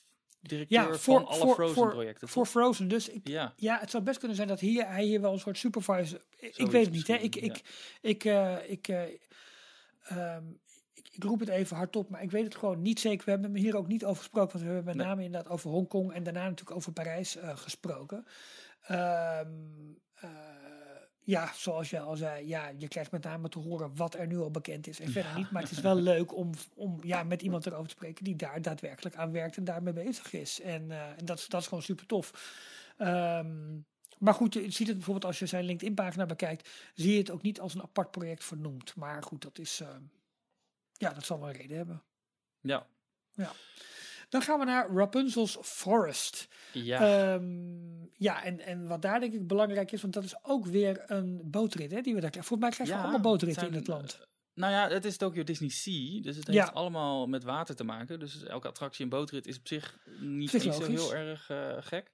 directeur 0.43 0.81
Ja, 0.83 0.87
voor, 0.87 0.99
van 0.99 1.27
alle 1.27 1.41
voor, 1.41 1.55
Frozen 1.55 1.75
voor, 1.75 1.91
projecten. 1.91 2.29
voor 2.29 2.43
toch? 2.43 2.53
Frozen. 2.53 2.89
Dus 2.89 3.09
ik, 3.09 3.29
Ja, 3.29 3.53
Ja, 3.57 3.79
het 3.79 3.91
zou 3.91 4.03
best 4.03 4.19
kunnen 4.19 4.37
zijn 4.37 4.49
dat 4.49 4.61
hier, 4.61 4.87
hij 4.89 5.05
hier 5.05 5.21
wel 5.21 5.33
een 5.33 5.39
soort 5.39 5.59
supervisor... 5.59 6.21
Ik 6.39 6.71
weet 6.71 6.85
het 6.85 6.95
niet, 6.95 7.07
hè. 7.07 7.15
Ik, 7.15 7.37
ik, 7.37 7.63
ik, 8.01 8.25
eh, 8.25 8.57
ik, 8.71 8.89
eh, 8.89 9.03
ehm, 10.03 10.45
ik, 10.95 11.09
ik 11.13 11.23
roep 11.25 11.41
het 11.41 11.49
even 11.49 11.77
hardop, 11.77 12.09
maar 12.09 12.23
ik 12.23 12.31
weet 12.31 12.45
het 12.45 12.57
gewoon 12.57 12.83
niet 12.83 13.01
zeker. 13.01 13.25
We 13.25 13.31
hebben 13.31 13.53
hem 13.53 13.61
hier 13.61 13.77
ook 13.77 13.87
niet 13.87 14.05
over 14.05 14.17
gesproken, 14.23 14.53
want 14.53 14.65
we 14.65 14.75
hebben 14.75 14.85
met 14.85 14.97
Nee. 14.97 15.07
name 15.07 15.25
inderdaad 15.25 15.53
over 15.53 15.71
Hongkong 15.71 16.13
en 16.13 16.23
daarna 16.23 16.43
natuurlijk 16.49 16.77
over 16.77 16.93
Parijs 16.93 17.37
eh, 17.37 17.57
gesproken. 17.57 18.27
Ehm, 18.83 19.47
eh, 20.15 20.31
ja, 21.25 21.53
zoals 21.55 21.91
je 21.91 22.01
al 22.01 22.17
zei, 22.17 22.49
ja, 22.49 22.69
je 22.79 22.89
krijgt 22.89 23.11
met 23.11 23.25
name 23.25 23.49
te 23.49 23.59
horen 23.59 23.97
wat 23.97 24.15
er 24.15 24.27
nu 24.27 24.39
al 24.39 24.51
bekend 24.51 24.87
is 24.87 25.01
en 25.01 25.13
verder 25.13 25.35
niet. 25.35 25.51
Maar 25.51 25.63
het 25.63 25.71
is 25.71 25.81
wel 25.81 25.95
leuk 25.97 26.35
om, 26.37 26.51
om 26.75 26.99
ja, 27.03 27.23
met 27.23 27.43
iemand 27.43 27.67
erover 27.67 27.85
te 27.85 27.91
spreken 27.95 28.25
die 28.25 28.37
daar 28.37 28.63
daadwerkelijk 28.63 29.17
aan 29.17 29.33
werkt 29.33 29.57
en 29.57 29.65
daarmee 29.65 29.93
bezig 29.93 30.33
is. 30.33 30.61
En, 30.61 30.91
eh, 30.91 31.09
en 31.19 31.25
dat, 31.25 31.39
is- 31.39 31.47
dat 31.49 31.61
is 31.61 31.67
gewoon 31.67 31.83
super 31.83 32.07
tof. 32.07 32.33
Ehm, 32.97 33.79
maar 34.19 34.35
goed, 34.35 34.55
je 34.55 34.71
ziet 34.71 34.87
het 34.87 34.97
bijvoorbeeld 34.97 35.25
als 35.25 35.39
je 35.39 35.47
zijn 35.47 35.65
LinkedIn-pagina 35.65 36.27
bekijkt, 36.27 36.69
zie 36.95 37.13
je 37.13 37.19
het 37.19 37.31
ook 37.31 37.43
niet 37.43 37.61
als 37.61 37.75
een 37.75 37.83
apart 37.83 38.11
project 38.11 38.45
vernoemd. 38.45 38.95
Maar 38.97 39.23
goed, 39.23 39.43
dat 39.43 39.59
is, 39.59 39.81
ehm, 39.81 40.03
ja, 40.93 41.13
dat 41.13 41.25
zal 41.25 41.39
wel 41.41 41.49
een 41.49 41.55
reden 41.57 41.77
hebben. 41.77 42.03
ja. 43.35 43.53
Dan 44.33 44.43
gaan 44.43 44.59
we 44.59 44.65
naar 44.65 44.91
Rapunzel's 44.95 45.59
Forest. 45.63 46.49
ja. 46.73 47.33
Ehm, 47.35 48.05
ja, 48.13 48.45
en, 48.45 48.61
en 48.61 48.89
wat 48.89 49.03
daar 49.03 49.21
denk 49.21 49.33
ik 49.33 49.47
belangrijk 49.47 49.93
is, 49.93 50.01
want 50.03 50.15
dat 50.15 50.25
is 50.25 50.45
ook 50.45 50.67
weer 50.67 51.03
een 51.07 51.41
bootrit 51.45 51.91
hè, 51.91 52.01
die 52.01 52.15
we 52.15 52.21
daar 52.21 52.31
krijgen. 52.31 52.49
Volgens 52.49 52.61
mij 52.61 52.71
krijgen 52.71 52.95
we 52.97 53.01
Ja, 53.03 53.09
allemaal 53.09 53.31
bootritten 53.33 53.67
in 53.67 53.75
het 53.75 53.87
land. 53.87 54.21
Nou 54.55 54.73
ja, 54.73 54.89
het 54.89 55.05
is 55.05 55.17
Tokyo 55.17 55.45
Disney 55.45 55.69
Sea, 55.69 56.21
dus 56.21 56.37
het 56.37 56.47
Ja. 56.47 56.53
heeft 56.53 56.75
allemaal 56.75 57.27
met 57.27 57.45
water 57.45 57.77
te 57.77 57.85
maken. 57.85 58.19
Dus 58.19 58.45
elke 58.45 58.69
attractie 58.69 59.05
en 59.05 59.11
bootrit 59.11 59.47
is 59.47 59.59
op 59.59 59.69
zich 59.69 59.99
niet 60.21 60.51
zo 60.51 60.85
heel 60.85 61.15
erg 61.15 61.51
eh, 61.51 61.77
gek. 61.81 62.13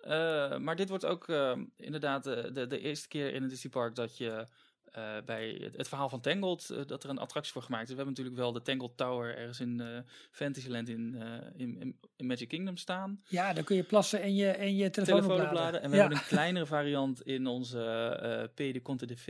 Eh, 0.00 0.58
maar 0.58 0.76
dit 0.76 0.88
wordt 0.88 1.04
ook 1.04 1.28
eh, 1.28 1.56
inderdaad 1.76 2.24
de, 2.24 2.50
de, 2.52 2.66
de 2.66 2.78
eerste 2.80 3.08
keer 3.08 3.34
in 3.34 3.40
het 3.42 3.50
Disney 3.50 3.72
Park 3.72 3.94
dat 3.94 4.16
je 4.16 4.46
eh, 4.92 5.16
bij 5.24 5.58
het, 5.60 5.76
het 5.76 5.88
verhaal 5.88 6.08
van 6.08 6.20
Tangled, 6.20 6.70
eh, 6.70 6.86
dat 6.86 7.04
er 7.04 7.10
een 7.10 7.18
attractie 7.18 7.52
voor 7.52 7.62
gemaakt 7.62 7.82
is. 7.82 7.90
We 7.90 7.96
hebben 7.96 8.14
natuurlijk 8.14 8.36
wel 8.36 8.52
de 8.52 8.62
Tangled 8.62 8.96
Tower 8.96 9.36
ergens 9.36 9.60
in 9.60 9.80
eh, 9.80 9.98
Fantasyland 10.30 10.88
in, 10.88 11.22
in, 11.56 11.96
in, 12.16 12.26
Magic 12.26 12.48
Kingdom 12.48 12.76
staan. 12.76 13.22
Ja, 13.28 13.52
dan 13.52 13.64
kun 13.64 13.76
je 13.76 13.82
plassen 13.82 14.22
en 14.22 14.34
je, 14.34 14.50
en 14.50 14.76
je 14.76 14.90
telefoon, 14.90 15.20
Telefoon 15.20 15.46
opladen. 15.46 15.82
En 15.82 15.90
we 15.90 15.96
ja. 15.96 16.00
hebben 16.00 16.18
een 16.18 16.26
kleinere 16.36 16.66
variant 16.66 17.22
in 17.22 17.46
onze 17.46 18.50
P 18.54 18.56
de 18.56 18.82
Conte 18.82 19.06
de 19.06 19.16
V 19.16 19.26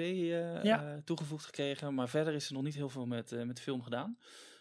Ja. 0.62 1.01
toegevoegd 1.05 1.44
gekregen. 1.44 1.94
Maar 1.94 2.09
verder 2.09 2.35
is 2.35 2.47
er 2.47 2.55
nog 2.55 2.62
niet 2.62 2.74
heel 2.74 2.89
veel 2.89 3.06
met, 3.06 3.44
met 3.44 3.60
film 3.60 3.82
gedaan. 3.82 4.18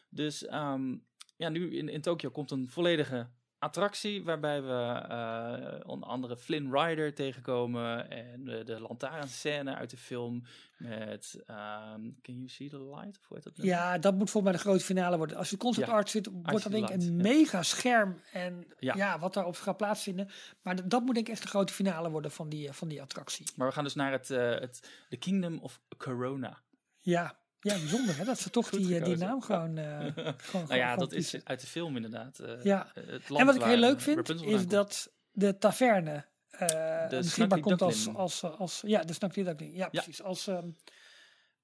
Dus 0.10 0.46
ehm, 0.46 0.96
ja, 1.38 1.50
nu 1.50 1.78
in, 1.78 1.90
in 1.90 2.02
Tokio 2.02 2.30
komt 2.30 2.52
een 2.52 2.70
volledige 2.70 3.30
attractie. 3.68 4.24
Waarbij 4.24 4.62
we 4.62 5.06
eh, 5.10 5.90
onder 5.90 6.10
andere 6.10 6.38
Flynn 6.38 6.78
Rider 6.78 7.14
tegenkomen. 7.14 8.10
En 8.10 8.44
de 8.44 8.80
lantaarnscène 8.80 9.76
uit 9.76 9.90
de 9.90 9.98
film. 9.98 10.44
Met 10.78 11.44
ehm, 11.46 12.02
Can 12.22 12.36
You 12.36 12.48
See 12.48 12.70
the 12.70 12.84
Light? 12.84 13.18
Of 13.18 13.28
hoe 13.28 13.36
heet 13.38 13.44
dat? 13.44 13.58
nummer? 13.58 13.76
Ja, 13.76 13.98
dat 13.98 14.16
moet 14.16 14.30
volgens 14.30 14.54
mij 14.54 14.62
de 14.62 14.70
grote 14.70 14.84
finale 14.84 15.18
worden. 15.18 15.38
Als 15.38 15.50
je 15.50 15.58
concept 15.58 15.88
Ja, 15.88 15.94
art 15.94 16.10
zit, 16.10 16.30
wordt 16.32 16.64
dat 16.64 16.72
denk 16.72 16.90
ik 16.90 16.96
een 16.96 17.02
ja. 17.02 17.12
mega 17.12 17.64
scherm. 17.64 18.22
En 18.32 18.68
ja. 18.80 18.96
Ja. 18.96 19.20
wat 19.20 19.34
daarop 19.34 19.56
gaat 19.56 19.78
plaatsvinden. 19.78 20.30
Maar 20.62 20.88
dat 20.88 21.04
moet 21.04 21.14
denk 21.14 21.28
ik 21.28 21.34
echt 21.34 21.42
de 21.42 21.48
grote 21.48 21.74
finale 21.74 22.10
worden 22.10 22.32
van 22.32 22.50
die, 22.50 22.68
eh, 22.68 22.74
van 22.74 22.88
die 22.88 23.02
attractie. 23.02 23.46
Maar 23.56 23.68
we 23.68 23.74
gaan 23.74 23.84
dus 23.84 23.96
naar 23.96 24.12
het, 24.12 24.30
eh 24.30 24.60
het 24.60 24.90
The 25.10 25.18
Kingdom 25.18 25.60
of 25.60 25.80
Corona. 25.98 26.62
Ja, 27.00 27.38
ja 27.68 27.80
bijzonder 27.80 28.18
hè, 28.18 28.24
dat 28.24 28.40
ze 28.40 28.50
toch 28.50 28.70
die, 28.80 28.98
eh, 29.00 29.06
die 29.06 29.18
naam 29.18 29.42
gewoon... 29.42 29.78
eh 29.78 30.08
gewoon 30.38 30.68
Nou 30.68 30.76
ja, 30.80 30.96
dat 30.96 31.12
is 31.12 31.46
uit 31.46 31.62
de 31.62 31.68
film 31.68 31.96
inderdaad. 31.96 32.40
eh, 32.40 32.64
Ja. 32.64 32.92
het 32.94 33.30
land 33.30 33.40
En 33.42 33.46
wat 33.46 33.56
ik 33.56 33.64
heel 33.64 33.78
leuk 33.78 34.02
vind, 34.02 34.30
is 34.42 34.68
dat 34.68 35.12
de 35.32 35.58
taverne 35.58 36.26
eh 36.50 37.10
De 37.10 37.18
beschikbaar 37.18 37.60
komt 37.60 37.82
als, 37.82 38.08
als, 38.14 38.44
als... 38.44 38.82
Ja, 38.86 39.04
de 39.04 39.14
Snacky 39.14 39.44
Duckling. 39.44 39.76
Ja, 39.76 39.90
precies. 39.90 40.22
Als, 40.22 40.48
ehm, 40.48 40.70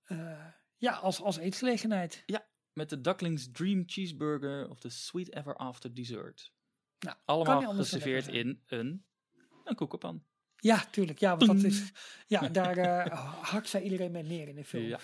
eh, 0.03 0.45
ja, 0.77 0.91
als, 0.93 1.21
als 1.21 1.37
eetgelegenheid. 1.37 2.23
Met 2.73 2.89
de 2.89 3.01
Ducklings 3.01 3.49
Dream 3.51 3.83
Cheeseburger 3.85 4.69
of 4.69 4.79
de 4.79 4.89
Sweet 4.89 5.35
Ever 5.35 5.55
After 5.55 5.95
Dessert. 5.95 6.51
Nou, 6.99 7.15
Allemaal 7.25 7.73
geserveerd 7.73 8.27
in 8.27 8.61
een, 8.67 9.05
een 9.63 9.75
koekenpan. 9.75 10.23
Ja, 10.57 10.85
tuurlijk. 10.91 11.19
Ja, 11.19 11.37
want 11.37 11.51
dat 11.61 11.71
is... 11.71 11.91
Ja, 12.27 12.49
daar 12.49 12.77
eh 12.87 13.41
hakt 13.41 13.69
zij 13.69 13.81
iedereen 13.81 14.11
mee 14.11 14.23
neer 14.23 14.47
in 14.47 14.55
de 14.55 14.63
film. 14.63 14.83
Ja. 14.83 14.99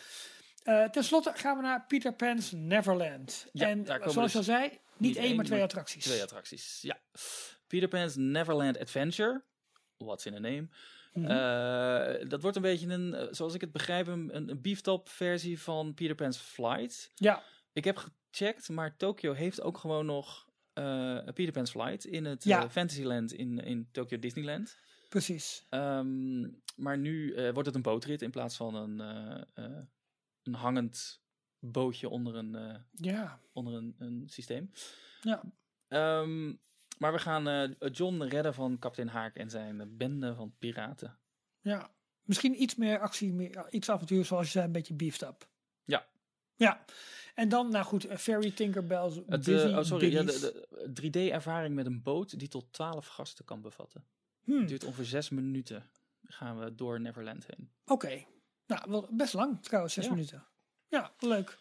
Eh, 0.63 0.83
ten 0.89 1.03
slotte 1.03 1.31
gaan 1.35 1.55
we 1.57 1.61
naar 1.63 1.85
Peter 1.87 2.13
Pan's 2.13 2.51
Neverland. 2.51 3.47
Ja, 3.51 3.67
en 3.67 3.85
zoals 3.85 4.13
je 4.13 4.19
al 4.19 4.25
dus 4.25 4.45
zei, 4.45 4.69
niet, 4.69 4.79
niet 4.97 5.15
één, 5.15 5.25
één, 5.25 5.35
maar 5.35 5.45
twee 5.45 5.61
attracties. 5.63 6.03
Twee 6.03 6.21
attracties, 6.21 6.79
ja. 6.81 6.99
Peter 7.67 7.87
Pan's 7.87 8.15
Neverland 8.15 8.79
Adventure. 8.79 9.43
What's 9.97 10.25
in 10.25 10.33
a 10.35 10.39
name? 10.39 10.67
Mhm. 11.13 11.25
Eh, 11.25 12.29
dat 12.29 12.41
wordt 12.41 12.55
een 12.55 12.61
beetje 12.63 12.87
een, 12.87 13.13
eh, 13.13 13.27
zoals 13.31 13.53
ik 13.53 13.61
het 13.61 13.71
begrijp, 13.71 14.07
een, 14.07 14.35
een 14.35 14.49
een 14.49 14.61
beeftop 14.61 15.09
versie 15.09 15.59
van 15.61 15.93
Peter 15.93 16.15
Pan's 16.15 16.37
Flight. 16.37 17.11
ja, 17.15 17.43
Ik 17.73 17.83
heb 17.83 17.97
gecheckt, 18.31 18.69
maar 18.69 18.97
Tokyo 18.97 19.33
heeft 19.33 19.61
ook 19.61 19.77
gewoon 19.77 20.05
nog 20.05 20.47
eh, 20.73 21.17
Peter 21.33 21.51
Pan's 21.51 21.71
Flight 21.71 22.05
in 22.05 22.25
het 22.25 22.43
Ja. 22.43 22.69
Fantasyland 22.69 23.33
in, 23.33 23.59
in 23.59 23.87
Tokyo 23.91 24.19
Disneyland. 24.19 24.77
precies. 25.09 25.65
Ehm, 25.69 26.41
maar 26.75 26.97
nu 26.97 27.33
wordt 27.53 27.65
het 27.65 27.75
een 27.75 27.81
bootrit 27.81 28.21
in 28.21 28.31
plaats 28.31 28.55
van 28.55 28.75
een, 28.75 28.97
een 30.53 30.59
hangend 30.59 31.21
bootje 31.59 32.09
onder 32.09 32.35
een, 32.35 32.55
eh, 32.55 32.75
Ja, 32.91 33.39
onder 33.53 33.73
een, 33.73 33.95
een 33.97 34.23
systeem. 34.29 34.71
ja. 35.21 35.41
Ehm, 35.87 36.47
maar 36.97 37.11
we 37.13 37.19
gaan 37.19 37.47
eh, 37.47 37.91
John 37.91 38.21
redden 38.21 38.53
van 38.53 38.79
kapitein 38.79 39.07
Haak 39.07 39.35
en 39.35 39.49
zijn 39.49 39.97
bende 39.97 40.35
van 40.35 40.53
piraten. 40.59 41.17
ja. 41.61 41.91
Misschien 42.23 42.61
iets 42.61 42.75
meer 42.75 42.99
actie, 42.99 43.33
meer, 43.33 43.67
iets 43.69 43.89
avontuur 43.89 44.25
zoals 44.25 44.45
je 44.45 44.51
zei, 44.51 44.65
een 44.65 44.71
beetje 44.71 44.93
beefed 44.93 45.21
up. 45.21 45.47
Ja. 45.83 46.07
Ja. 46.55 46.85
En 47.35 47.49
dan, 47.49 47.71
nou 47.71 47.85
goed, 47.85 48.05
eh, 48.05 48.17
Het, 49.27 49.43
Busy 49.45 49.67
eh, 49.67 49.77
oh, 49.77 49.83
sorry, 49.83 50.11
ja, 50.11 50.23
de, 50.23 50.67
de 50.93 51.01
3D-ervaring 51.01 51.75
met 51.75 51.85
een 51.85 52.01
boot 52.01 52.39
die 52.39 52.47
tot 52.47 52.73
12 52.73 53.07
gasten 53.07 53.45
kan 53.45 53.61
bevatten. 53.61 54.05
Hmm, 54.43 54.59
Het 54.59 54.67
duurt 54.67 54.83
ongeveer 54.83 55.05
6 55.05 55.29
minuten. 55.29 55.89
Gaan 56.23 56.59
we 56.59 56.75
door 56.75 57.01
Neverland 57.01 57.45
heen. 57.47 57.71
Oké. 57.85 58.25
Nou, 58.69 58.89
wel 58.89 59.07
best 59.11 59.33
lang 59.33 59.63
trouwens, 59.63 59.93
zes 59.93 60.05
Ja. 60.05 60.11
minuten. 60.11 60.45
Ja, 60.87 61.11
leuk. 61.19 61.57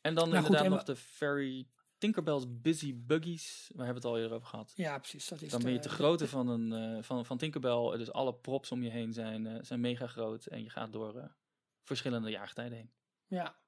En 0.00 0.14
dan 0.14 0.28
Nou 0.28 0.44
inderdaad 0.44 0.68
nog 0.68 0.82
de 0.82 0.96
Ferry 0.96 1.68
Tinkerbell's 1.98 2.44
Busy 2.48 2.94
Buggies. 2.96 3.70
Waar 3.74 3.86
hebben 3.86 4.02
we 4.02 4.08
het 4.08 4.16
al 4.16 4.22
eerder 4.22 4.36
over 4.36 4.48
gehad. 4.48 4.72
Ja, 4.76 4.98
precies. 4.98 5.28
Dat 5.28 5.42
is 5.42 5.50
Dan 5.50 5.62
ben 5.62 5.72
je 5.72 5.78
te 5.78 5.88
grootte 5.88 6.28
van, 6.28 6.48
een, 6.48 6.72
eh, 6.72 7.02
van, 7.02 7.26
van 7.26 7.38
Tinkerbell. 7.38 7.96
Dus 7.96 8.12
alle 8.12 8.34
props 8.34 8.72
om 8.72 8.82
je 8.82 8.90
heen 8.90 9.12
zijn, 9.12 9.46
eh, 9.46 9.58
zijn 9.62 9.80
mega 9.80 10.06
groot. 10.06 10.46
En 10.46 10.62
je 10.62 10.70
gaat 10.70 10.92
door 10.92 11.18
eh, 11.18 11.24
verschillende 11.82 12.30
jaargetijden 12.30 12.78
heen. 12.78 12.92
Ja. 13.26 13.60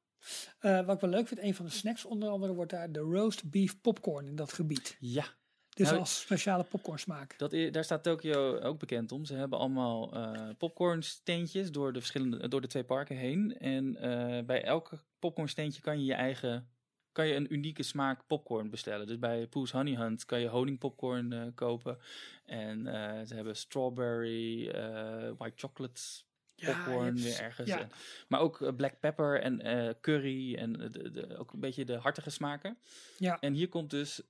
Wat 0.61 0.95
ik 0.95 1.01
wel 1.01 1.11
leuk 1.11 1.29
vind, 1.29 1.41
een 1.41 1.55
van 1.55 1.65
de 1.65 1.71
snacks 1.71 2.05
onder 2.05 2.29
andere 2.29 2.55
wordt 2.55 2.71
daar 2.71 2.93
de 2.93 2.99
roast 2.99 3.51
beef 3.51 3.81
popcorn 3.81 4.27
in 4.27 4.37
dat 4.37 4.53
gebied. 4.53 4.97
Ja, 5.01 5.27
Dus 5.75 5.87
Nou, 5.87 5.99
als 5.99 6.21
speciale 6.21 6.63
popcorn 6.65 6.99
smaak. 6.99 7.39
dat 7.39 7.53
i- 7.53 7.71
daar 7.71 7.85
staat 7.85 8.03
Tokyo 8.03 8.59
ook 8.59 8.79
bekend 8.79 9.13
om. 9.13 9.25
Ze 9.25 9.35
hebben 9.35 9.59
allemaal 9.59 10.13
eh 10.13 10.49
popcorn 10.59 11.03
steentjes 11.03 11.73
door 11.73 11.93
de, 11.93 11.99
verschillende, 11.99 12.49
door 12.49 12.61
de 12.61 12.67
twee 12.67 12.85
parken 12.85 13.17
heen. 13.17 13.59
En 13.59 13.97
eh, 13.97 14.45
bij 14.45 14.65
elke 14.65 14.99
popcorn 15.19 15.49
steentje 15.49 15.81
kan 15.83 15.99
je 15.99 16.05
je 16.05 16.15
eigen... 16.15 16.69
Kan 17.13 17.27
je 17.27 17.35
een 17.35 17.53
unieke 17.55 17.83
smaak 17.83 18.27
popcorn 18.27 18.71
bestellen. 18.71 19.07
Dus 19.07 19.19
bij 19.19 19.47
Poe's 19.47 19.71
Honey 19.71 19.95
Hunt 19.97 20.25
kan 20.25 20.41
je 20.41 20.49
honingpopcorn 20.49 21.33
eh 21.33 21.43
kopen. 21.55 21.99
En 22.45 22.85
ze 23.27 23.35
hebben 23.35 23.57
strawberry, 23.57 24.65
white 25.37 25.53
chocolate 25.57 26.01
popcorn 26.57 27.17
weer 27.17 27.41
ergens. 27.41 27.69
ja. 27.69 27.87
Maar 28.29 28.41
ook 28.41 28.77
black 28.77 29.01
pepper 29.01 29.41
en 29.41 29.61
curry 30.01 30.55
en 30.55 30.73
de, 30.73 31.11
de, 31.11 31.37
ook 31.39 31.53
een 31.53 31.61
beetje 31.61 31.85
de 31.85 31.97
hartige 31.97 32.31
smaken. 32.31 32.79
Ja. 33.19 33.41
En 33.41 33.53
hier 33.55 33.69
komt 33.69 33.91
dus 33.91 34.23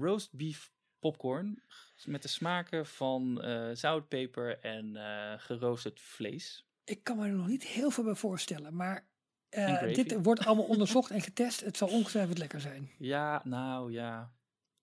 roast 0.00 0.32
beef 0.32 0.72
popcorn 0.98 1.62
met 2.04 2.22
de 2.22 2.28
smaken 2.28 2.86
van 2.86 3.42
eh 3.42 3.70
zoutpeper 3.72 4.58
en 4.60 4.96
eh, 4.96 5.38
geroosterd 5.38 6.00
vlees. 6.00 6.66
Ik 6.84 7.04
kan 7.04 7.16
me 7.16 7.26
er 7.26 7.32
nog 7.32 7.46
niet 7.46 7.64
heel 7.66 7.90
veel 7.90 8.04
bij 8.04 8.14
voorstellen, 8.14 8.76
maar 8.76 9.08
eh, 9.48 9.80
dit 9.94 10.22
wordt 10.22 10.44
allemaal 10.46 10.64
onderzocht 10.64 11.10
en 11.10 11.20
getest. 11.20 11.60
Het 11.60 11.76
zal 11.76 11.88
ongetwijfeld 11.88 12.38
lekker 12.38 12.60
zijn. 12.60 12.90
Ja, 12.98 13.40
nou 13.44 13.92
ja. 13.92 14.32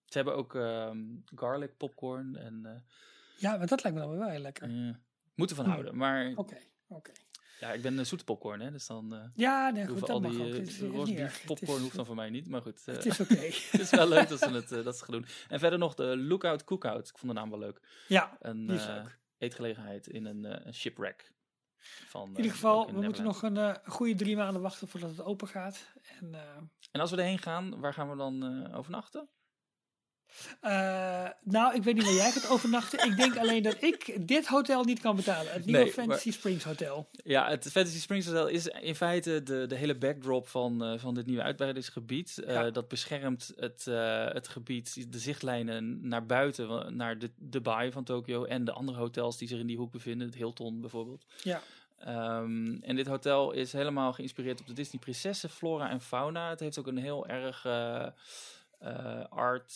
Ze 0.05 0.17
hebben 0.17 0.35
ook 0.35 0.55
ehm, 0.55 0.99
garlic 1.35 1.77
popcorn 1.77 2.35
en 2.35 2.65
eh, 2.65 2.81
Ja, 3.37 3.57
maar 3.57 3.67
dat 3.67 3.83
lijkt 3.83 3.97
me 3.97 4.03
dan 4.05 4.17
wel 4.17 4.29
heel 4.29 4.39
lekker. 4.39 4.69
eh, 4.69 4.95
moeten 5.35 5.55
van 5.55 5.65
Hmm. 5.65 5.73
houden. 5.73 5.97
Maar 5.97 6.31
Oké, 6.35 6.57
oké. 6.87 7.11
Ja, 7.59 7.71
ik 7.73 7.81
ben 7.81 7.97
een 7.97 8.05
zoete 8.05 8.23
popcorn, 8.23 8.59
hè, 8.61 8.71
dus 8.71 8.87
dan 8.87 9.13
eh 9.13 9.19
Ja, 9.35 9.69
nee, 9.69 9.87
goed, 9.87 10.09
al 10.09 10.19
mag 10.19 10.31
die 10.31 10.43
eh, 11.15 11.19
erg. 11.19 11.37
Het 11.37 11.45
popcorn 11.45 11.81
hoeft 11.81 11.95
dan 11.95 12.05
voor 12.05 12.15
mij 12.15 12.29
niet. 12.29 12.47
Maar 12.49 12.61
goed, 12.61 12.81
eh, 12.85 12.95
Het 12.95 13.05
is 13.05 13.19
oké. 13.19 13.33
het 13.71 13.79
is 13.81 13.89
wel 13.89 14.07
leuk 14.07 14.27
dat 14.29 14.39
ze 14.39 14.49
het, 14.49 14.71
eh, 14.71 14.83
dat 14.83 14.97
ze 14.97 15.03
het 15.03 15.11
doen. 15.11 15.25
En 15.49 15.59
verder 15.59 15.79
nog 15.79 15.93
de 15.95 16.17
Lookout 16.17 16.63
Cookout. 16.63 17.09
Ik 17.09 17.17
vond 17.17 17.33
de 17.33 17.39
naam 17.39 17.49
wel 17.49 17.59
leuk. 17.59 17.79
ja, 18.07 18.37
Een 18.39 18.65
die 18.67 18.75
is 18.75 18.85
eh, 18.85 18.93
leuk. 18.95 19.19
eetgelegenheid 19.37 20.07
in 20.07 20.25
een 20.25 20.45
eh, 20.45 20.65
een 20.65 20.73
shipwreck. 20.73 21.31
Van, 22.07 22.29
In 22.29 22.35
ieder 22.35 22.51
geval, 22.51 22.93
we 22.93 23.01
moeten 23.01 23.23
nog 23.23 23.41
een 23.43 23.57
eh, 23.57 23.73
goede 23.85 24.15
drie 24.15 24.35
maanden 24.35 24.61
wachten 24.61 24.87
voordat 24.87 25.09
het 25.09 25.21
open 25.21 25.47
gaat. 25.47 25.87
En, 26.19 26.33
eh, 26.35 26.41
En 26.91 26.99
als 27.01 27.11
we 27.11 27.17
erheen 27.17 27.39
gaan, 27.39 27.79
waar 27.79 27.93
gaan 27.93 28.09
we 28.09 28.15
dan 28.15 28.43
eh, 28.65 28.77
overnachten? 28.77 29.29
Eh, 30.61 31.29
nou, 31.43 31.75
ik 31.75 31.83
weet 31.83 31.93
niet 31.93 32.03
waar 32.03 32.13
jij 32.13 32.31
gaat 32.31 32.49
overnachten. 32.49 33.05
ik 33.09 33.17
denk 33.17 33.37
alleen 33.37 33.63
dat 33.63 33.83
ik 33.83 34.27
dit 34.27 34.47
hotel 34.47 34.83
niet 34.83 34.99
kan 34.99 35.15
betalen. 35.15 35.51
Het 35.53 35.65
nieuwe 35.65 35.81
Nee, 35.83 35.91
Fantasy 35.91 36.31
Springs 36.31 36.63
Hotel. 36.63 37.09
Ja, 37.23 37.49
het 37.49 37.71
Fantasy 37.71 37.99
Springs 37.99 38.25
Hotel 38.25 38.47
is 38.47 38.67
in 38.67 38.95
feite 38.95 39.43
de, 39.43 39.65
de 39.67 39.75
hele 39.75 39.95
backdrop 39.95 40.47
van, 40.47 40.83
eh, 40.83 40.99
van 40.99 41.13
dit 41.13 41.25
nieuwe 41.25 41.43
uitbreidingsgebied. 41.43 42.37
Eh, 42.37 42.53
Ja. 42.53 42.71
Dat 42.71 42.87
beschermt 42.87 43.53
het, 43.55 43.85
het 44.33 44.47
gebied, 44.47 45.11
de 45.11 45.19
zichtlijnen 45.19 46.07
naar 46.07 46.25
buiten, 46.25 46.95
naar 46.95 47.19
de, 47.19 47.31
de 47.37 47.61
baai 47.61 47.91
van 47.91 48.03
Tokio 48.03 48.43
en 48.43 48.65
de 48.65 48.71
andere 48.71 48.97
hotels 48.97 49.37
die 49.37 49.47
zich 49.47 49.59
in 49.59 49.67
die 49.67 49.77
hoek 49.77 49.91
bevinden. 49.91 50.27
Het 50.27 50.35
Hilton 50.35 50.81
bijvoorbeeld. 50.81 51.25
Ja, 51.43 51.61
Ehm, 52.05 52.75
en 52.81 52.95
dit 52.95 53.07
hotel 53.07 53.51
is 53.51 53.73
helemaal 53.73 54.13
geïnspireerd 54.13 54.59
op 54.59 54.67
de 54.67 54.73
Disney 54.73 55.01
prinsessen, 55.01 55.49
flora 55.49 55.89
en 55.89 56.01
fauna. 56.01 56.49
Het 56.49 56.59
heeft 56.59 56.79
ook 56.79 56.87
een 56.87 56.97
heel 56.97 57.27
erg 57.27 57.65
eh, 58.83 59.23
art 59.29 59.73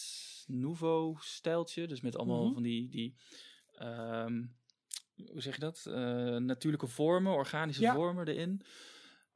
nouveau 0.48 1.16
stijltje. 1.20 1.88
Dus 1.88 2.02
met 2.02 2.18
allemaal 2.18 2.44
Mhm. 2.46 2.54
van 2.54 2.64
die, 2.64 2.90
die 2.90 3.16
ehm, 3.74 4.46
hoe 5.32 5.42
zeg 5.42 5.54
je 5.54 5.60
dat? 5.60 5.86
Eh, 5.86 6.36
natuurlijke 6.36 6.88
vormen, 6.88 7.34
organische 7.34 7.82
Ja. 7.82 7.94
vormen 7.94 8.28
erin. 8.28 8.62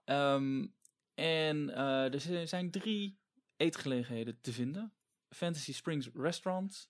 Ehm, 0.06 0.68
en 1.14 1.70
eh, 1.76 2.14
er 2.14 2.20
zi- 2.22 2.46
zijn 2.48 2.72
drie 2.72 3.20
eetgelegenheden 3.58 4.38
te 4.42 4.54
vinden. 4.54 4.94
Fantasy 5.30 5.74
Springs 5.74 6.10
Restaurant, 6.14 6.90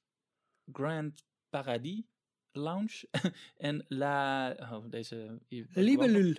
Grand 0.71 1.25
Paradis 1.49 2.01
Lounge 2.51 3.07
en 3.57 3.85
La... 3.87 4.51
Oh, 4.59 4.85
deze... 4.89 5.39
hier- 5.47 5.67
Libellul. 5.73 6.35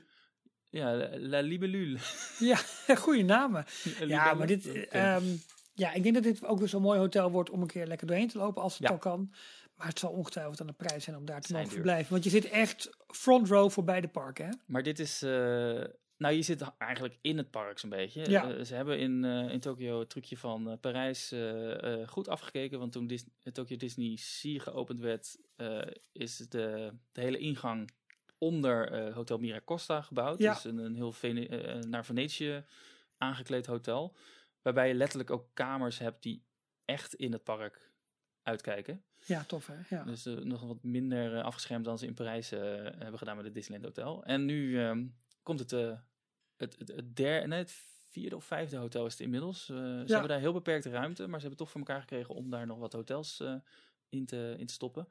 Ja, 0.70 1.16
La, 1.18 1.40
Libellule. 1.40 1.98
Ja, 2.38 2.56
goede 3.04 3.22
namen. 3.22 3.64
Ja, 4.06 4.34
maar 4.34 4.46
dit, 4.46 4.64
ja, 5.74 5.92
ik 5.92 6.02
denk 6.02 6.14
dat 6.14 6.22
dit 6.24 6.44
ook 6.44 6.58
weer 6.58 6.68
zo'n 6.68 6.82
mooi 6.82 6.98
hotel 6.98 7.30
wordt 7.30 7.50
om 7.50 7.60
een 7.60 7.66
keer 7.66 7.86
lekker 7.86 8.06
doorheen 8.06 8.28
te 8.28 8.38
lopen 8.38 8.62
als 8.62 8.72
het 8.78 8.82
Ja. 8.82 8.88
al 8.92 8.98
kan. 8.98 9.32
Maar 9.74 9.86
het 9.86 9.98
zal 9.98 10.10
ongetwijfeld 10.10 10.60
aan 10.60 10.66
de 10.66 10.72
prijs 10.72 11.04
zijn 11.04 11.16
om 11.16 11.24
daar 11.24 11.40
te 11.40 11.52
mogen 11.52 11.68
verblijven. 11.70 12.12
Want 12.12 12.24
je 12.24 12.30
zit 12.30 12.44
echt 12.50 12.90
front 13.06 13.48
row 13.48 13.70
voor 13.70 13.84
beide 13.84 14.08
parken, 14.08 14.44
hè? 14.46 14.52
Maar 14.66 14.82
dit 14.82 14.98
is... 14.98 15.22
eh, 15.22 15.84
nou, 16.16 16.34
je 16.34 16.42
zit 16.42 16.64
eigenlijk 16.78 17.18
in 17.20 17.36
het 17.36 17.50
park 17.50 17.78
zo'n 17.78 17.90
beetje. 17.90 18.30
Ja. 18.30 18.50
Eh, 18.52 18.64
ze 18.64 18.74
hebben 18.74 18.98
in, 18.98 19.24
eh, 19.24 19.52
in 19.52 19.60
Tokio 19.60 19.98
het 19.98 20.10
trucje 20.10 20.36
van 20.36 20.78
Parijs 20.80 21.34
goed 22.06 22.28
afgekeken. 22.28 22.78
Want 22.78 22.92
toen 22.92 23.06
Dis 23.06 23.24
Tokyo 23.52 23.76
Disney 23.76 24.16
Sea 24.16 24.58
geopend 24.58 25.00
werd, 25.00 25.36
is 26.12 26.36
de, 26.36 26.92
de 27.12 27.20
hele 27.20 27.38
ingang 27.38 27.90
onder 28.38 29.12
Hotel 29.12 29.38
Miracosta 29.38 30.00
gebouwd. 30.02 30.38
Ja. 30.38 30.52
Dus 30.54 30.64
een, 30.64 30.78
een 30.78 30.94
heel 30.94 31.12
Vene- 31.12 31.78
naar 31.88 32.04
Venetië 32.04 32.64
aangekleed 33.18 33.66
hotel. 33.66 34.16
Waarbij 34.62 34.88
je 34.88 34.94
letterlijk 34.94 35.30
ook 35.30 35.50
kamers 35.54 35.98
hebt 35.98 36.22
die 36.22 36.44
echt 36.84 37.14
in 37.14 37.32
het 37.32 37.44
park 37.44 37.92
uitkijken. 38.42 39.04
Ja, 39.26 39.44
tof 39.44 39.66
hè? 39.66 39.96
Ja. 39.96 40.04
Dus 40.04 40.26
eh, 40.26 40.34
nog 40.34 40.62
wat 40.62 40.82
minder 40.82 41.36
eh, 41.36 41.44
afgeschermd 41.44 41.84
dan 41.84 41.98
ze 41.98 42.06
in 42.06 42.14
Parijs 42.14 42.52
eh, 42.52 42.60
hebben 42.80 43.18
gedaan 43.18 43.36
met 43.36 43.44
het 43.44 43.54
Disneyland 43.54 43.96
Hotel. 43.96 44.24
En 44.24 44.44
nu 44.44 44.80
ehm, 44.80 45.06
komt 45.42 45.58
het, 45.58 45.70
het, 45.70 46.78
het, 46.78 46.88
het 46.88 47.16
derde, 47.16 47.46
nee, 47.46 47.58
het 47.58 47.74
vierde 48.08 48.36
of 48.36 48.44
vijfde 48.44 48.76
hotel 48.76 49.06
is 49.06 49.12
het 49.12 49.20
inmiddels. 49.20 49.64
Ze 49.64 50.04
hebben 50.06 50.28
daar 50.28 50.38
heel 50.38 50.52
beperkte 50.52 50.90
ruimte, 50.90 51.26
maar 51.26 51.40
ze 51.40 51.46
hebben 51.46 51.64
toch 51.64 51.70
voor 51.70 51.80
elkaar 51.80 52.00
gekregen 52.00 52.34
om 52.34 52.50
daar 52.50 52.66
nog 52.66 52.78
wat 52.78 52.92
hotels 52.92 53.42
in, 54.08 54.26
te, 54.26 54.54
in 54.58 54.66
te 54.66 54.72
stoppen. 54.72 55.08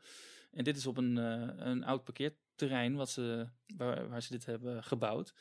En 0.52 0.64
dit 0.64 0.78
is 0.78 0.88
op 0.88 0.98
een, 0.98 1.16
een 1.68 1.84
oud 1.84 2.04
parkeerterrein 2.04 2.96
wat 2.96 3.10
ze, 3.10 3.48
waar, 3.78 4.10
waar 4.10 4.22
ze 4.22 4.32
dit 4.32 4.46
hebben 4.46 4.84
gebouwd. 4.84 5.34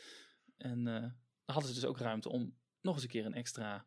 En 0.57 0.85
dan 0.85 1.15
hadden 1.45 1.69
ze 1.69 1.81
dus 1.81 1.85
ook 1.85 1.99
ruimte 1.99 2.29
om 2.29 2.57
nog 2.81 2.95
eens 2.95 3.03
een 3.03 3.11
keer 3.11 3.27
een 3.27 3.35
extra 3.35 3.87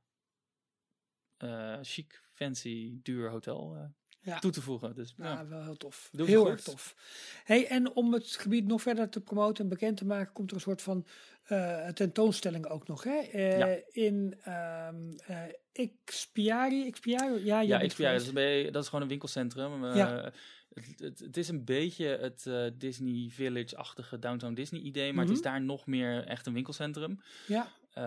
chic, 1.81 2.21
fancy, 2.33 2.93
duur 3.03 3.29
hotel 3.29 3.75
eh, 3.75 3.83
Ja. 4.19 4.39
toe 4.39 4.51
te 4.51 4.61
voegen. 4.61 4.95
Dus 4.95 5.13
Ja, 5.17 5.25
ja. 5.31 5.47
wel 5.47 5.63
heel 5.63 5.77
tof. 5.77 6.09
Doen 6.11 6.25
ze 6.25 6.31
heel 6.31 6.49
erg 6.49 6.61
tof. 6.61 6.95
Hey, 7.43 7.67
en 7.67 7.91
om 7.93 8.13
het 8.13 8.27
gebied 8.27 8.67
nog 8.67 8.81
verder 8.81 9.09
te 9.09 9.21
promoten 9.21 9.63
en 9.63 9.69
bekend 9.69 9.97
te 9.97 10.05
maken, 10.05 10.33
komt 10.33 10.49
er 10.49 10.55
een 10.55 10.61
soort 10.61 10.81
van 10.81 11.05
eh, 11.43 11.87
tentoonstelling 11.87 12.65
ook 12.67 12.87
nog. 12.87 13.03
Hè? 13.03 13.17
Eh, 13.17 13.57
Ja. 13.57 13.77
In 13.91 14.35
ehm 14.43 15.11
eh 15.25 15.41
Expiari, 15.71 16.87
Expiari? 16.87 17.45
Ja, 17.45 17.59
Ja, 17.61 17.87
XPR, 17.87 18.01
dat 18.03 18.21
is, 18.21 18.31
beetje- 18.33 18.71
dat 18.71 18.81
is 18.83 18.87
gewoon 18.87 19.01
een 19.03 19.09
winkelcentrum. 19.09 19.85
Eh, 19.85 19.95
Ja. 19.95 20.31
Het, 20.73 20.99
het, 20.99 21.19
het 21.19 21.37
is 21.37 21.47
een 21.47 21.65
beetje 21.65 22.05
het 22.05 22.45
eh, 22.45 22.65
Disney 22.73 23.29
Village-achtige 23.29 24.19
Downtown 24.19 24.53
Disney 24.53 24.81
idee, 24.81 25.13
maar 25.13 25.23
het 25.23 25.33
is 25.33 25.39
Mhm. 25.39 25.47
daar 25.49 25.61
nog 25.61 25.85
meer 25.85 26.25
echt 26.25 26.45
een 26.45 26.53
winkelcentrum. 26.53 27.21
Ja, 27.47 27.67
Eh, 27.93 28.03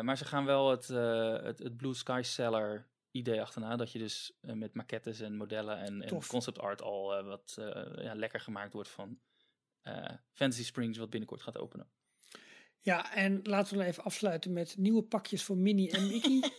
maar 0.00 0.16
ze 0.16 0.24
gaan 0.24 0.44
wel 0.44 0.70
het, 0.70 0.90
eh, 0.90 1.42
het, 1.42 1.58
het 1.58 1.76
Blue 1.76 1.94
Sky 1.94 2.20
Cellar 2.24 2.86
idee 3.10 3.40
achterna, 3.42 3.76
dat 3.76 3.92
je 3.92 3.98
dus 3.98 4.32
met 4.40 4.74
maquettes 4.74 5.20
en 5.20 5.36
modellen 5.36 5.78
en, 5.78 6.02
en 6.02 6.26
concept 6.26 6.58
art 6.58 6.82
al 6.82 7.22
wat 7.24 7.54
ja, 7.96 8.14
lekker 8.14 8.40
gemaakt 8.40 8.72
wordt 8.72 8.88
van 8.88 9.18
Fantasy 10.32 10.64
Springs, 10.64 10.98
wat 10.98 11.10
binnenkort 11.10 11.42
gaat 11.42 11.58
openen. 11.58 11.88
Ja, 12.84 13.14
en 13.14 13.40
laten 13.42 13.72
we 13.72 13.78
dan 13.78 13.88
even 13.88 14.04
afsluiten 14.04 14.52
met 14.52 14.76
nieuwe 14.78 15.02
pakjes 15.02 15.42
voor 15.42 15.56
Minnie 15.56 15.90
en 15.90 16.06
Mickey. 16.08 16.42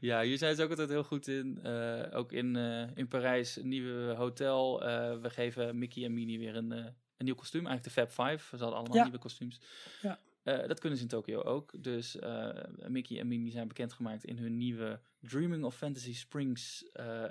Ja, 0.00 0.22
hier 0.22 0.38
zijn 0.38 0.56
ze 0.56 0.62
ook 0.62 0.70
altijd 0.70 0.88
heel 0.88 1.04
goed 1.04 1.26
in. 1.28 1.58
Eh, 1.62 2.16
ook 2.18 2.32
in, 2.32 2.56
eh, 2.56 2.96
in 2.96 3.08
Parijs, 3.08 3.56
een 3.56 3.68
nieuwe 3.68 4.14
hotel. 4.14 4.82
Eh, 4.84 5.20
we 5.20 5.30
geven 5.30 5.78
Mickey 5.78 6.04
en 6.04 6.14
Minnie 6.14 6.38
weer 6.38 6.56
een, 6.56 6.70
een 6.70 6.94
nieuw 7.16 7.34
kostuum. 7.34 7.66
Eigenlijk 7.66 7.96
de 7.96 8.02
Fab 8.02 8.28
Five. 8.28 8.56
Ze 8.56 8.62
hadden 8.62 8.78
allemaal 8.78 8.96
Ja. 8.96 9.02
nieuwe 9.02 9.18
kostuums. 9.18 9.60
Ja. 10.02 10.20
Dat 10.42 10.78
kunnen 10.80 10.98
ze 10.98 11.04
in 11.04 11.10
Tokio 11.10 11.40
ook. 11.42 11.82
Dus 11.82 12.16
Mickey 12.88 13.18
en 13.18 13.28
Minnie 13.28 13.50
zijn 13.52 13.68
bekendgemaakt 13.68 14.24
in 14.24 14.38
hun 14.38 14.56
nieuwe 14.56 15.00
Dreaming 15.20 15.64
of 15.64 15.76
Fantasy 15.76 16.14
Springs 16.14 16.84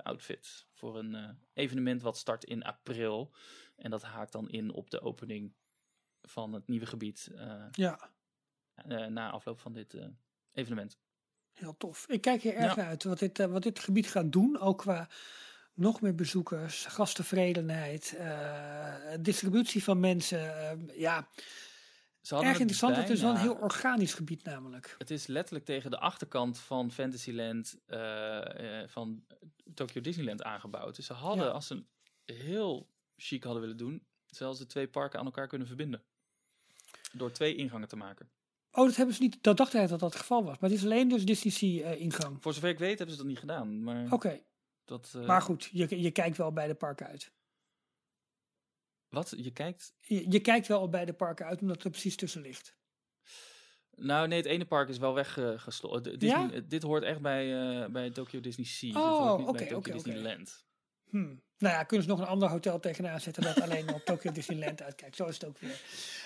outfit. 0.03 0.65
Voor 0.73 0.97
een 0.97 1.37
evenement 1.53 2.01
wat 2.01 2.17
start 2.17 2.43
in 2.43 2.63
april. 2.63 3.31
En 3.75 3.89
dat 3.91 4.03
haakt 4.03 4.31
dan 4.31 4.49
in 4.49 4.71
op 4.71 4.89
de 4.89 5.01
opening 5.01 5.53
van 6.21 6.53
het 6.53 6.67
nieuwe 6.67 6.85
gebied. 6.85 7.31
ja, 7.71 8.09
na 8.87 9.29
afloop 9.31 9.59
van 9.59 9.73
dit 9.73 9.93
eh, 9.93 10.05
evenement. 10.53 10.97
heel 11.53 11.77
tof. 11.77 12.05
Ik 12.07 12.21
kijk 12.21 12.41
hier 12.41 12.53
erg 12.55 12.69
Ja. 12.69 12.81
naar 12.81 12.85
uit 12.87 13.03
wat 13.03 13.19
dit, 13.19 13.39
eh, 13.39 13.45
wat 13.45 13.63
dit 13.63 13.79
gebied 13.79 14.07
gaat 14.11 14.31
doen. 14.31 14.59
Ook 14.59 14.77
qua 14.77 15.07
nog 15.73 16.01
meer 16.01 16.15
bezoekers, 16.15 16.85
gasttevredenheid, 16.85 18.15
eh, 18.17 18.95
distributie 19.19 19.83
van 19.83 19.99
mensen. 19.99 20.57
eh, 20.57 20.97
ja, 20.99 21.27
erg 22.29 22.41
het 22.51 22.59
interessant. 22.59 22.95
Het 22.95 23.09
is 23.09 23.21
wel 23.21 23.29
een 23.31 23.37
heel 23.37 23.55
organisch 23.55 24.13
gebied 24.13 24.43
namelijk. 24.43 24.95
Het 24.97 25.11
is 25.11 25.27
letterlijk 25.27 25.65
tegen 25.65 25.91
de 25.91 25.99
achterkant 25.99 26.59
van 26.59 26.91
Fantasyland 26.91 27.79
eh, 27.85 28.81
eh, 28.81 28.89
van 28.89 29.25
Tokyo 29.73 30.01
Disneyland 30.01 30.43
aangebouwd. 30.43 30.95
Dus 30.95 31.05
ze 31.05 31.13
hadden, 31.13 31.45
Ja. 31.45 31.51
als 31.51 31.67
ze 31.67 31.83
heel 32.25 32.89
chic 33.17 33.43
hadden 33.43 33.61
willen 33.61 33.77
doen, 33.77 34.05
zelfs 34.25 34.59
de 34.59 34.65
twee 34.65 34.87
parken 34.87 35.19
aan 35.19 35.25
elkaar 35.25 35.47
kunnen 35.47 35.67
verbinden. 35.67 36.03
Door 37.13 37.31
twee 37.31 37.55
ingangen 37.55 37.87
te 37.87 37.95
maken. 37.95 38.29
Oh, 38.71 38.85
dat 38.85 38.95
hebben 38.95 39.15
ze 39.15 39.21
niet. 39.21 39.43
Dat 39.43 39.57
dacht 39.57 39.73
hij 39.73 39.87
dat 39.87 39.99
dat 39.99 40.11
het 40.11 40.21
geval 40.21 40.43
was. 40.43 40.59
Maar 40.59 40.69
het 40.69 40.79
is 40.79 40.85
alleen 40.85 41.07
dus 41.07 41.25
Disney 41.25 41.53
Sea 41.53 41.91
eh, 41.91 42.01
ingang. 42.01 42.37
Voor 42.41 42.53
zover 42.53 42.69
ik 42.69 42.79
weet 42.79 42.97
hebben 42.97 43.15
ze 43.15 43.21
dat 43.21 43.29
niet 43.29 43.39
gedaan. 43.39 43.83
Maar, 43.83 44.11
Oké, 44.11 44.41
dat, 44.85 45.13
eh, 45.15 45.27
maar 45.27 45.41
goed, 45.41 45.69
je, 45.71 46.01
je 46.01 46.11
kijkt 46.11 46.37
wel 46.37 46.53
bij 46.53 46.67
de 46.67 46.75
parken 46.75 47.07
uit. 47.07 47.31
Wat? 49.09 49.33
Je 49.37 49.51
kijkt... 49.51 49.93
Je, 49.99 50.31
je 50.31 50.39
kijkt 50.39 50.67
wel 50.67 50.89
bij 50.89 51.05
de 51.05 51.13
parken 51.13 51.45
uit, 51.45 51.61
omdat 51.61 51.75
het 51.75 51.85
er 51.85 51.91
precies 51.91 52.15
tussen 52.15 52.41
ligt. 52.41 52.77
Nou 53.95 54.27
nee, 54.27 54.37
het 54.37 54.47
ene 54.47 54.65
park 54.65 54.89
is 54.89 54.97
wel 54.97 55.13
weggesloten. 55.13 56.15
Ja? 56.19 56.47
Dit 56.67 56.83
hoort 56.83 57.03
echt 57.03 57.21
bij, 57.21 57.81
eh, 57.83 57.89
bij 57.89 58.09
Tokyo 58.09 58.39
Disney 58.39 58.65
Sea. 58.65 58.89
Oh, 58.89 59.47
oké, 59.47 59.75
oké. 59.75 59.91
Disneyland. 59.91 60.65
Hmm. 61.09 61.41
Nou 61.59 61.73
ja, 61.75 61.83
kunnen 61.83 62.05
ze 62.05 62.11
nog 62.11 62.19
een 62.21 62.27
ander 62.27 62.49
hotel 62.49 62.79
tegenaan 62.79 63.19
zetten 63.19 63.43
dat 63.43 63.61
alleen 63.61 63.93
op 63.93 64.01
Tokyo 64.05 64.31
Disneyland 64.31 64.81
uitkijkt. 64.81 65.15
Zo 65.15 65.25
is 65.25 65.33
het 65.33 65.45
ook 65.45 65.57
weer. 65.59 65.81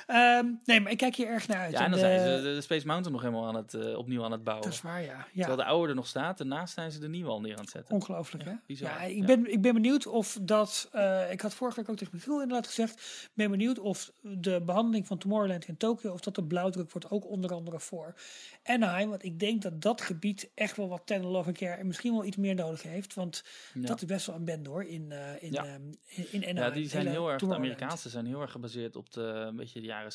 Ehm, 0.08 0.46
nee, 0.66 0.80
maar 0.82 0.92
ik 0.92 0.98
kijk 0.98 1.16
hier 1.16 1.28
erg 1.28 1.48
naar 1.48 1.58
uit. 1.60 1.72
Ja, 1.72 1.78
en 1.84 1.92
dan 1.92 2.00
de- 2.00 2.06
zijn 2.06 2.20
ze 2.38 2.42
de 2.44 2.62
Space 2.62 2.86
Mountain 2.88 3.14
nog 3.14 3.22
helemaal 3.22 3.48
aan 3.48 3.56
het, 3.56 3.74
eh, 3.74 3.98
opnieuw 3.98 4.24
aan 4.24 4.32
het 4.32 4.44
bouwen. 4.44 4.66
Dat 4.66 4.74
is 4.76 4.82
waar, 4.82 5.02
ja. 5.02 5.26
Terwijl 5.36 5.56
de 5.58 5.64
oude 5.66 5.90
er 5.90 5.96
nog 5.96 6.08
staat, 6.08 6.38
daarnaast 6.38 6.74
zijn 6.74 6.92
ze 6.92 7.00
de 7.00 7.10
nieuwe 7.10 7.30
al 7.30 7.42
neer 7.42 7.56
aan 7.56 7.62
het 7.62 7.70
zetten. 7.70 7.96
Ongelooflijk, 7.96 8.44
Ja, 8.44 8.50
hè? 8.50 8.56
bizar, 8.66 8.90
Ja, 8.90 9.02
ik 9.02 9.26
ben, 9.26 9.52
ik 9.52 9.62
ben 9.62 9.74
benieuwd 9.74 10.08
of 10.08 10.38
dat... 10.42 10.90
eh, 10.92 11.32
ik 11.32 11.42
had 11.42 11.54
vorige 11.54 11.80
week 11.80 11.90
ook 11.90 11.98
tegen 11.98 12.14
Michiel 12.16 12.42
inderdaad 12.42 12.68
gezegd... 12.68 12.94
Ik 13.24 13.30
ben 13.34 13.52
benieuwd 13.52 13.80
of 13.80 14.12
de 14.22 14.62
behandeling 14.62 15.08
van 15.08 15.18
Tomorrowland 15.18 15.68
in 15.68 15.78
Tokio... 15.78 16.12
of 16.14 16.20
dat 16.22 16.36
de 16.36 16.44
blauwdruk 16.44 16.92
wordt 16.92 17.10
ook 17.12 17.28
onder 17.30 17.54
andere 17.54 17.80
voor 17.80 18.16
Anaheim. 18.64 19.10
Want 19.10 19.24
ik 19.24 19.40
denk 19.40 19.62
dat 19.62 19.82
dat 19.82 20.02
gebied 20.02 20.50
echt 20.56 20.78
wel 20.78 20.90
wat 20.90 21.02
Ten 21.06 21.26
Love 21.26 21.52
Care... 21.52 21.74
en 21.76 21.88
misschien 21.88 22.14
wel 22.14 22.26
iets 22.26 22.38
meer 22.38 22.56
nodig 22.56 22.82
heeft. 22.84 23.14
Want 23.14 23.44
Ja. 23.74 23.82
dat 23.82 24.02
is 24.02 24.08
best 24.08 24.26
wel 24.26 24.36
een 24.36 24.46
band 24.46 24.68
hoor, 24.68 24.84
in, 24.86 25.12
eh, 25.12 25.23
in, 25.40 25.52
Ja. 25.52 25.66
ehm, 25.66 25.94
in. 26.32 26.56
Ja, 26.56 26.70
die 26.70 26.88
zijn 26.90 27.08
heel 27.08 27.30
erg, 27.32 27.40
de. 27.41 27.56
Amerikaanse 27.56 28.10
zijn 28.10 28.26
heel 28.26 28.41
erg 28.41 28.52
gebaseerd 28.52 28.95
op 28.95 29.12
de, 29.12 29.22
een 29.22 29.56
beetje 29.56 29.80
de 29.80 29.86
jaren 29.86 30.12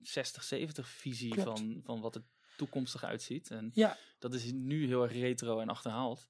60, 0.00 0.42
70 0.44 0.88
visie 0.88 1.30
Klopt. 1.30 1.58
van, 1.58 1.80
van 1.84 2.00
wat 2.00 2.14
er 2.14 2.22
toekomstig 2.56 3.04
uitziet. 3.04 3.50
En 3.50 3.70
Ja, 3.74 3.96
dat 4.18 4.34
is 4.34 4.52
nu 4.52 4.86
heel 4.86 5.02
erg 5.02 5.12
retro 5.12 5.60
en 5.60 5.68
achterhaald. 5.68 6.28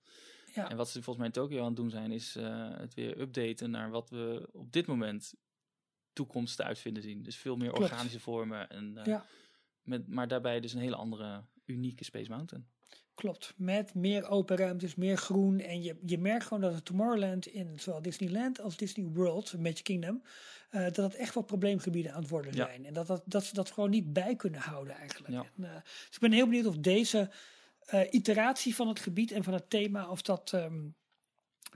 ja. 0.54 0.70
En 0.70 0.76
wat 0.76 0.86
ze 0.88 1.02
volgens 1.02 1.16
mij 1.16 1.26
in 1.26 1.32
Tokio 1.32 1.58
aan 1.60 1.66
het 1.66 1.76
doen 1.76 1.90
zijn, 1.90 2.12
is 2.12 2.36
eh, 2.36 2.68
het 2.78 2.94
weer 2.94 3.20
updaten 3.20 3.70
naar 3.70 3.90
wat 3.90 4.10
we 4.10 4.48
op 4.52 4.72
dit 4.72 4.86
moment 4.86 5.34
toekomst 6.12 6.56
te 6.56 6.62
uitvinden 6.62 7.02
zien. 7.02 7.22
Dus 7.22 7.36
veel 7.36 7.56
meer 7.56 7.68
Klopt. 7.70 7.82
organische 7.84 8.20
vormen. 8.20 8.68
En, 8.70 8.96
eh, 8.98 9.04
Ja. 9.06 9.26
met, 9.82 10.08
maar 10.08 10.28
daarbij 10.28 10.60
dus 10.60 10.72
een 10.72 10.80
hele 10.80 10.96
andere, 10.96 11.44
unieke 11.64 12.04
Space 12.04 12.30
Mountain. 12.30 12.68
Klopt, 13.20 13.54
met 13.56 13.94
meer 13.94 14.28
open 14.28 14.56
ruimtes, 14.56 14.94
meer 14.94 15.16
groen. 15.16 15.58
En 15.60 15.82
je, 15.82 15.96
je 16.06 16.18
merkt 16.18 16.44
gewoon 16.44 16.60
dat 16.62 16.74
het 16.74 16.84
Tomorrowland 16.84 17.46
in 17.46 17.78
zowel 17.80 18.02
Disneyland 18.02 18.60
als 18.60 18.76
Disney 18.76 19.06
World, 19.06 19.58
Magic 19.58 19.84
Kingdom, 19.84 20.22
eh, 20.70 20.82
dat 20.82 20.96
het 20.96 21.14
echt 21.14 21.34
wel 21.34 21.42
probleemgebieden 21.42 22.12
aan 22.12 22.20
het 22.20 22.30
worden 22.30 22.54
Ja. 22.54 22.64
zijn. 22.66 22.86
En 22.86 22.92
dat, 22.92 23.06
dat, 23.06 23.22
dat 23.26 23.44
ze 23.44 23.54
dat 23.54 23.70
gewoon 23.70 23.90
niet 23.90 24.12
bij 24.12 24.36
kunnen 24.36 24.60
houden 24.60 24.94
eigenlijk. 24.94 25.32
Ja. 25.32 25.44
En, 25.56 25.64
eh, 25.64 25.74
dus 25.84 26.14
ik 26.14 26.18
ben 26.20 26.32
heel 26.32 26.46
benieuwd 26.46 26.66
of 26.66 26.76
deze 26.76 27.30
eh, 27.80 28.12
iteratie 28.12 28.74
van 28.74 28.88
het 28.88 29.00
gebied 29.00 29.30
en 29.32 29.44
van 29.44 29.52
het 29.54 29.70
thema, 29.70 30.08
of 30.10 30.22
dat 30.22 30.52
ehm, 30.52 30.88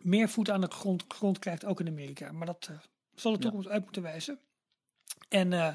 meer 0.02 0.28
voet 0.28 0.50
aan 0.50 0.60
de 0.60 0.70
grond, 0.70 1.04
grond 1.08 1.38
krijgt, 1.38 1.64
ook 1.64 1.80
in 1.80 1.88
Amerika. 1.88 2.32
Maar 2.32 2.46
dat 2.46 2.70
zal 3.14 3.30
de 3.32 3.36
Ja. 3.38 3.42
toekomst 3.44 3.68
uit 3.68 3.84
moeten 3.84 4.02
wijzen. 4.02 4.38
En 5.28 5.52
eh 5.52 5.74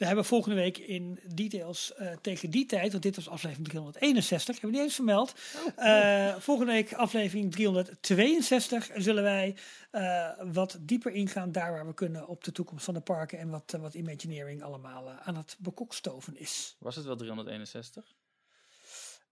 we 0.00 0.06
hebben 0.06 0.24
volgende 0.24 0.56
week 0.56 0.78
in 0.78 1.20
details 1.34 1.94
eh, 1.94 2.16
tegen 2.20 2.50
die 2.50 2.66
tijd, 2.66 2.90
want 2.90 3.02
dit 3.02 3.16
was 3.16 3.28
aflevering 3.28 3.68
361, 3.68 4.46
hebben 4.46 4.70
we 4.70 4.76
niet 4.76 4.84
eens 4.84 4.94
vermeld. 4.94 5.34
Eh, 5.76 6.36
volgende 6.36 6.72
week 6.72 6.92
aflevering 6.92 7.52
362 7.52 8.90
zullen 8.94 9.22
wij 9.22 9.56
eh, 9.90 10.30
wat 10.52 10.78
dieper 10.80 11.12
ingaan 11.12 11.52
daar 11.52 11.72
waar 11.72 11.86
we 11.86 11.94
kunnen 11.94 12.28
op 12.28 12.44
de 12.44 12.52
toekomst 12.52 12.84
van 12.84 12.94
de 12.94 13.00
parken 13.00 13.38
en 13.38 13.50
wat, 13.50 13.76
wat 13.80 13.94
Imagineering 13.94 14.62
allemaal 14.62 15.10
aan 15.10 15.36
het 15.36 15.56
bekokstoven 15.58 16.36
is. 16.36 16.76
Was 16.78 16.96
het 16.96 17.04
wel 17.04 17.16
361? 17.16 18.14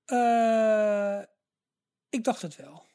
Eh, 0.04 1.22
ik 2.08 2.24
dacht 2.24 2.42
het 2.42 2.56
wel. 2.56 2.86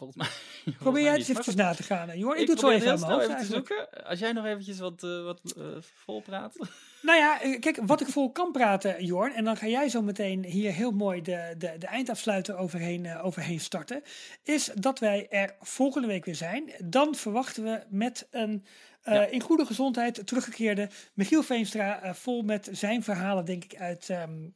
Volgens 0.00 0.18
mij. 0.18 0.26
volgens 0.64 0.76
Probeer 0.82 1.02
jij 1.02 1.10
het 1.12 1.20
eens 1.20 1.28
Maar 1.28 1.46
even 1.48 1.56
na 1.56 1.74
te 1.74 1.82
gaan. 1.82 2.18
Joh, 2.18 2.34
ik, 2.34 2.40
ik 2.40 2.46
doe 2.46 2.54
het 2.54 2.64
zo 2.64 2.70
even 2.70 2.88
heel 2.88 2.98
snel 2.98 3.36
te 3.38 3.44
zoeken. 3.44 4.04
Als 4.04 4.18
jij 4.18 4.32
nog 4.32 4.44
eventjes 4.44 4.78
wat, 4.78 5.02
eh, 5.02 5.22
wat 5.24 5.40
eh, 5.56 5.64
vol 5.80 6.20
praat. 6.20 6.56
Nou 7.02 7.18
ja, 7.18 7.40
eh, 7.42 7.60
kijk, 7.60 7.78
wat 7.82 8.00
ik 8.00 8.06
vol 8.06 8.32
kan 8.32 8.52
praten, 8.52 9.04
Jorn, 9.04 9.32
en 9.32 9.44
dan 9.44 9.56
ga 9.56 9.66
jij 9.66 9.88
zo 9.88 10.02
meteen 10.02 10.44
hier 10.44 10.72
heel 10.72 10.90
mooi 10.90 11.22
de, 11.22 11.54
de, 11.58 11.74
de 11.78 11.86
eindafsluiter 11.86 12.56
overheen, 12.56 13.18
overheen 13.20 13.60
starten, 13.60 14.02
is 14.42 14.70
dat 14.74 14.98
wij 14.98 15.26
er 15.30 15.56
volgende 15.60 16.06
week 16.06 16.24
weer 16.24 16.34
zijn. 16.34 16.70
Dan 16.84 17.14
verwachten 17.14 17.64
we 17.64 17.82
met 17.88 18.26
een 18.30 18.64
Ja. 19.04 19.26
in 19.26 19.40
goede 19.40 19.66
gezondheid 19.66 20.26
teruggekeerde 20.26 20.88
Michiel 21.14 21.42
Veenstra, 21.42 22.02
eh, 22.02 22.14
vol 22.14 22.42
met 22.42 22.68
zijn 22.72 23.02
verhalen, 23.02 23.44
denk 23.44 23.64
ik, 23.64 23.76
uit, 23.76 24.08
ehm, 24.10 24.48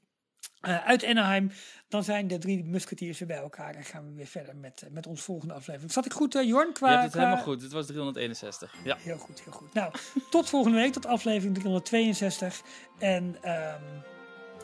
eh, 0.65 0.87
uit 0.87 1.05
Anaheim. 1.05 1.51
Dan 1.89 2.05
zijn 2.05 2.27
de 2.29 2.39
drie 2.39 2.65
musketiers 2.65 3.19
weer 3.19 3.29
bij 3.29 3.37
elkaar 3.37 3.75
en 3.75 3.85
gaan 3.85 4.05
we 4.09 4.15
weer 4.15 4.27
verder 4.27 4.57
met, 4.57 4.83
eh, 4.83 4.91
met 4.91 5.07
onze 5.07 5.23
volgende 5.23 5.55
aflevering. 5.55 5.93
Zat 5.93 6.05
ik 6.07 6.13
goed, 6.13 6.35
eh, 6.35 6.47
Jorn? 6.47 6.73
Qua, 6.73 6.87
Je 6.87 6.93
hebt 6.93 7.05
het 7.05 7.13
qua- 7.13 7.23
helemaal 7.23 7.45
goed. 7.45 7.63
Het 7.63 7.73
was 7.73 7.87
361. 7.87 8.75
Ja. 8.85 8.97
Heel 9.01 9.19
goed, 9.19 9.43
heel 9.45 9.53
goed. 9.53 9.75
Nou, 9.75 9.93
tot 10.31 10.49
volgende 10.49 10.79
week, 10.79 10.93
tot 10.93 11.07
aflevering 11.07 11.55
362. 11.55 12.63
En 12.99 13.37
ehm, 13.43 13.83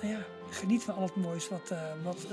nou 0.02 0.14
ja, 0.14 0.24
geniet 0.50 0.82
van 0.82 0.94
al 0.94 1.02
het 1.02 1.16
moois 1.16 1.48
wat, 1.48 1.72
wat 2.02 2.26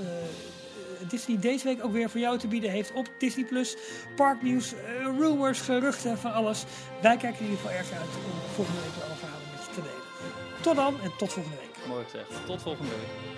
Disney 1.08 1.38
deze 1.38 1.64
week 1.64 1.84
ook 1.84 1.92
weer 1.92 2.10
voor 2.10 2.20
jou 2.20 2.38
te 2.38 2.48
bieden 2.48 2.70
heeft 2.70 2.92
op 2.92 3.10
Disney+. 3.18 3.44
Plus. 3.44 3.76
Parknieuws, 4.16 4.74
rumors, 5.18 5.60
geruchten, 5.60 6.18
van 6.18 6.32
alles. 6.32 6.64
Wij 7.02 7.16
kijken 7.16 7.38
in 7.40 7.44
ieder 7.50 7.58
geval 7.60 7.76
erg 7.78 7.92
uit 7.92 8.02
om 8.16 8.40
volgende 8.54 8.80
week 8.80 8.94
weer 8.94 9.04
alle 9.04 9.14
verhalen 9.14 9.46
met 9.56 9.64
je 9.66 9.70
te 9.74 9.80
delen. 9.80 10.62
Tot 10.62 10.76
dan 10.76 11.00
en 11.00 11.16
tot 11.18 11.32
volgende 11.32 11.58
week. 11.58 11.86
Mooi 11.88 12.04
gezegd. 12.04 12.46
Tot 12.46 12.62
volgende 12.62 12.90
week. 12.90 13.37